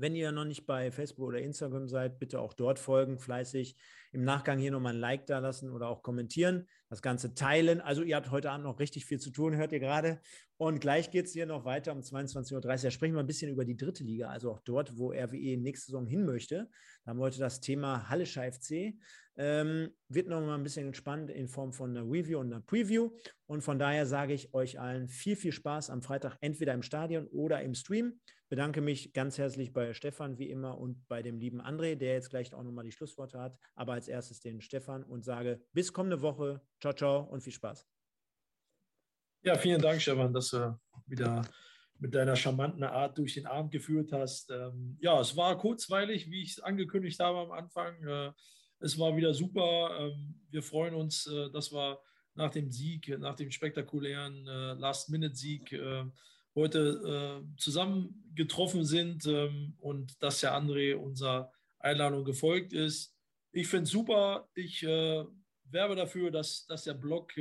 Wenn 0.01 0.15
ihr 0.15 0.31
noch 0.31 0.45
nicht 0.45 0.65
bei 0.65 0.93
Facebook 0.93 1.27
oder 1.27 1.41
Instagram 1.41 1.89
seid, 1.89 2.21
bitte 2.21 2.39
auch 2.41 2.55
dort 2.55 2.79
folgen, 2.79 3.19
fleißig. 3.19 3.77
im 4.13 4.23
Nachgang 4.25 4.59
hier 4.59 4.71
nochmal 4.71 4.95
ein 4.95 5.01
Like 5.01 5.27
da 5.27 5.39
lassen 5.41 5.71
oder 5.71 5.89
auch 5.89 6.03
kommentieren, 6.03 6.67
das 6.89 7.03
Ganze 7.03 7.35
teilen. 7.35 7.81
Also 7.81 8.03
ihr 8.03 8.17
habt 8.17 8.31
heute 8.31 8.51
Abend 8.51 8.65
noch 8.65 8.79
richtig 8.79 9.05
viel 9.05 9.19
zu 9.19 9.31
tun, 9.31 9.57
hört 9.57 9.73
ihr 9.73 9.81
gerade. 9.81 10.21
Und 10.57 10.81
gleich 10.81 11.11
geht 11.11 11.27
es 11.27 11.33
hier 11.33 11.47
noch 11.47 11.65
weiter 11.65 11.93
um 11.93 12.01
22.30 12.01 12.55
Uhr. 12.55 12.61
Da 12.61 12.91
sprechen 12.91 13.15
wir 13.15 13.21
ein 13.21 13.27
bisschen 13.27 13.51
über 13.51 13.65
die 13.65 13.77
dritte 13.77 14.05
Liga, 14.05 14.29
also 14.29 14.53
auch 14.53 14.61
dort, 14.61 14.97
wo 14.97 15.11
RWE 15.13 15.57
nächste 15.57 15.87
Saison 15.87 16.07
hin 16.07 16.25
möchte. 16.25 16.71
Da 17.05 17.11
haben 17.11 17.19
wir 17.19 17.25
heute 17.25 17.41
das 17.41 17.61
Thema 17.61 18.09
Hallischer 18.09 18.51
FC. 18.51 18.95
Ähm, 19.37 19.91
wird 20.09 20.29
noch 20.29 20.41
mal 20.41 20.57
ein 20.57 20.65
bisschen 20.65 20.95
spannend 20.95 21.31
in 21.31 21.49
Form 21.49 21.73
von 21.73 21.91
einer 21.91 22.09
Review 22.09 22.39
und 22.39 22.53
einer 22.53 22.63
Preview. 22.63 23.11
Und 23.47 23.63
von 23.63 23.79
daher 23.79 24.07
sage 24.07 24.33
ich 24.33 24.55
euch 24.55 24.81
allen 24.81 25.09
viel, 25.09 25.37
viel 25.37 25.53
Spaß 25.53 25.91
am 25.91 26.03
Freitag, 26.03 26.37
entweder 26.41 26.75
im 26.75 26.83
Stadion 26.83 27.27
oder 27.29 27.63
im 27.63 27.75
Stream. 27.75 28.21
Bedanke 28.49 28.81
mich 28.81 29.13
ganz 29.13 29.37
herzlich 29.37 29.75
bei 29.75 29.93
Stefan 29.93 30.39
wie 30.39 30.49
immer 30.49 30.79
und 30.79 31.07
bei 31.07 31.23
dem 31.23 31.39
lieben 31.39 31.61
André, 31.61 31.97
der 31.97 32.15
jetzt 32.15 32.31
gleich 32.31 32.55
auch 32.55 32.63
nochmal 32.63 32.85
die 32.85 32.93
Schlussworte 32.93 33.39
hat. 33.39 33.59
Aber 33.75 33.93
als 33.93 34.09
erstes 34.09 34.41
den 34.41 34.63
Stefan 34.63 35.05
und 35.05 35.23
sage 35.23 35.61
bis 35.73 35.93
kommende 35.93 36.23
Woche. 36.23 36.63
Ciao, 36.81 36.95
ciao 36.95 37.25
und 37.25 37.43
viel 37.43 37.53
Spaß. 37.53 37.87
Ja, 39.43 39.57
vielen 39.57 39.83
Dank, 39.83 40.01
Stefan, 40.01 40.33
dass 40.33 40.51
du 40.51 40.81
wieder 41.07 41.43
mit 41.99 42.15
deiner 42.15 42.37
charmanten 42.37 42.85
Art 42.85 43.19
durch 43.19 43.35
den 43.35 43.47
Abend 43.47 43.71
geführt 43.71 44.13
hast. 44.13 44.51
Ähm, 44.51 44.97
ja, 45.01 45.21
es 45.21 45.37
war 45.37 45.59
kurzweilig, 45.59 46.31
wie 46.31 46.43
ich 46.43 46.53
es 46.53 46.61
angekündigt 46.61 47.21
habe 47.21 47.41
am 47.41 47.53
Anfang. 47.53 48.03
Äh, 48.03 48.33
es 48.81 48.99
war 48.99 49.17
wieder 49.17 49.35
super. 49.35 49.91
Ähm, 50.01 50.41
wir 50.51 50.63
freuen 50.63 50.95
uns, 50.95 51.27
äh, 51.27 51.51
dass 51.51 51.73
wir 51.73 52.01
nach 52.35 52.51
dem 52.51 52.71
Sieg, 52.71 53.09
nach 53.19 53.35
dem 53.35 53.51
spektakulären 53.51 54.47
äh, 54.47 54.73
Last-Minute-Sieg 54.75 55.73
heute 56.55 57.45
zusammen 57.57 58.33
getroffen 58.35 58.85
sind 58.85 59.27
ähm, 59.27 59.75
und 59.79 60.23
dass 60.23 60.41
der 60.41 60.55
André 60.55 60.95
unserer 60.95 61.53
Einladung 61.79 62.25
gefolgt 62.25 62.73
ist. 62.73 63.15
Ich 63.53 63.69
finde 63.69 63.85
es 63.85 63.91
super. 63.91 64.49
Ich 64.55 64.83
werbe 64.83 65.97
dafür, 65.97 66.31
dass, 66.31 66.67
dass 66.67 66.85
der 66.85 66.95
Blog 66.95 67.33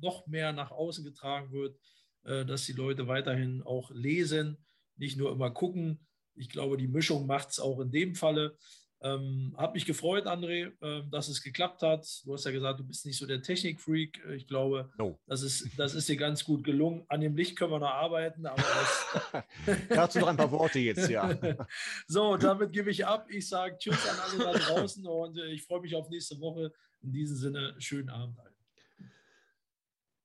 noch 0.00 0.26
mehr 0.26 0.52
nach 0.52 0.70
außen 0.70 1.04
getragen 1.04 1.52
wird, 1.52 1.78
dass 2.22 2.66
die 2.66 2.72
Leute 2.72 3.08
weiterhin 3.08 3.62
auch 3.62 3.90
lesen, 3.90 4.58
nicht 4.96 5.16
nur 5.16 5.32
immer 5.32 5.50
gucken. 5.50 6.06
Ich 6.34 6.48
glaube, 6.48 6.76
die 6.76 6.88
Mischung 6.88 7.26
macht 7.26 7.50
es 7.50 7.60
auch 7.60 7.80
in 7.80 7.90
dem 7.90 8.14
Falle. 8.14 8.58
Ähm, 9.02 9.54
hat 9.58 9.74
mich 9.74 9.84
gefreut, 9.84 10.26
André, 10.26 10.72
äh, 10.80 11.02
dass 11.10 11.28
es 11.28 11.42
geklappt 11.42 11.82
hat. 11.82 12.06
Du 12.24 12.32
hast 12.32 12.44
ja 12.44 12.50
gesagt, 12.50 12.80
du 12.80 12.84
bist 12.84 13.04
nicht 13.04 13.18
so 13.18 13.26
der 13.26 13.42
Technikfreak. 13.42 14.22
Ich 14.36 14.46
glaube, 14.46 14.90
no. 14.98 15.18
das, 15.26 15.42
ist, 15.42 15.68
das 15.76 15.94
ist 15.94 16.08
dir 16.08 16.16
ganz 16.16 16.44
gut 16.44 16.64
gelungen. 16.64 17.04
An 17.08 17.20
dem 17.20 17.36
Licht 17.36 17.56
können 17.56 17.72
wir 17.72 17.78
noch 17.78 17.90
arbeiten. 17.90 18.46
Aber 18.46 18.62
Dazu 19.88 20.20
noch 20.20 20.28
ein 20.28 20.36
paar 20.36 20.50
Worte 20.50 20.78
jetzt, 20.78 21.10
ja. 21.10 21.36
so, 22.06 22.36
damit 22.36 22.72
gebe 22.72 22.90
ich 22.90 23.04
ab. 23.04 23.26
Ich 23.30 23.48
sage 23.48 23.76
Tschüss 23.78 24.08
an 24.08 24.16
alle 24.18 24.44
da 24.44 24.58
draußen 24.58 25.06
und 25.06 25.38
äh, 25.38 25.48
ich 25.48 25.64
freue 25.64 25.80
mich 25.80 25.94
auf 25.94 26.08
nächste 26.08 26.40
Woche. 26.40 26.72
In 27.02 27.12
diesem 27.12 27.36
Sinne, 27.36 27.74
schönen 27.78 28.08
Abend. 28.08 28.36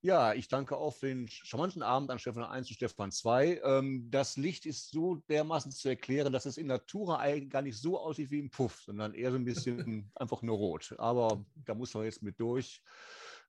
Ja, 0.04 0.34
ich 0.34 0.48
danke 0.48 0.76
auch 0.76 0.92
für 0.92 1.06
den 1.06 1.28
charmanten 1.28 1.80
Abend 1.80 2.10
an 2.10 2.18
Stefan 2.18 2.42
1 2.42 2.68
und 2.68 2.74
Stefan 2.74 3.12
2. 3.12 3.60
Ähm, 3.62 4.10
das 4.10 4.36
Licht 4.36 4.66
ist 4.66 4.90
so 4.90 5.14
dermaßen 5.28 5.70
zu 5.70 5.88
erklären, 5.88 6.32
dass 6.32 6.44
es 6.44 6.56
in 6.56 6.66
Natura 6.66 7.18
eigentlich 7.18 7.50
gar 7.50 7.62
nicht 7.62 7.78
so 7.78 8.00
aussieht 8.00 8.32
wie 8.32 8.40
im 8.40 8.50
Puff, 8.50 8.82
sondern 8.82 9.14
eher 9.14 9.30
so 9.30 9.36
ein 9.36 9.44
bisschen 9.44 10.10
einfach 10.16 10.42
nur 10.42 10.56
rot. 10.56 10.92
Aber 10.98 11.46
da 11.54 11.76
muss 11.76 11.94
man 11.94 12.02
jetzt 12.04 12.20
mit 12.20 12.40
durch. 12.40 12.82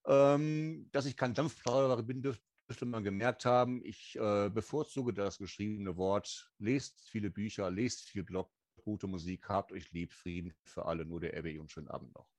Ähm, 0.05 0.89
dass 0.91 1.07
ich 1.07 1.17
kein 1.17 1.33
Dampfplauderer 1.33 2.03
bin, 2.03 2.21
dürfte 2.21 2.85
man 2.85 3.03
gemerkt 3.03 3.45
haben. 3.45 3.83
Ich 3.83 4.15
äh, 4.15 4.49
bevorzuge 4.51 5.11
das 5.11 5.39
geschriebene 5.39 5.97
Wort. 5.97 6.51
Lest 6.59 7.01
viele 7.09 7.31
Bücher, 7.31 7.71
lest 7.71 8.03
viel 8.03 8.23
Blog, 8.23 8.51
gute 8.83 9.07
Musik, 9.07 9.49
habt 9.49 9.71
euch 9.71 9.91
lieb, 9.91 10.13
Frieden 10.13 10.53
für 10.65 10.85
alle, 10.85 11.03
nur 11.03 11.19
der 11.19 11.35
RWE 11.35 11.61
und 11.61 11.71
schönen 11.71 11.87
Abend 11.87 12.13
noch. 12.13 12.32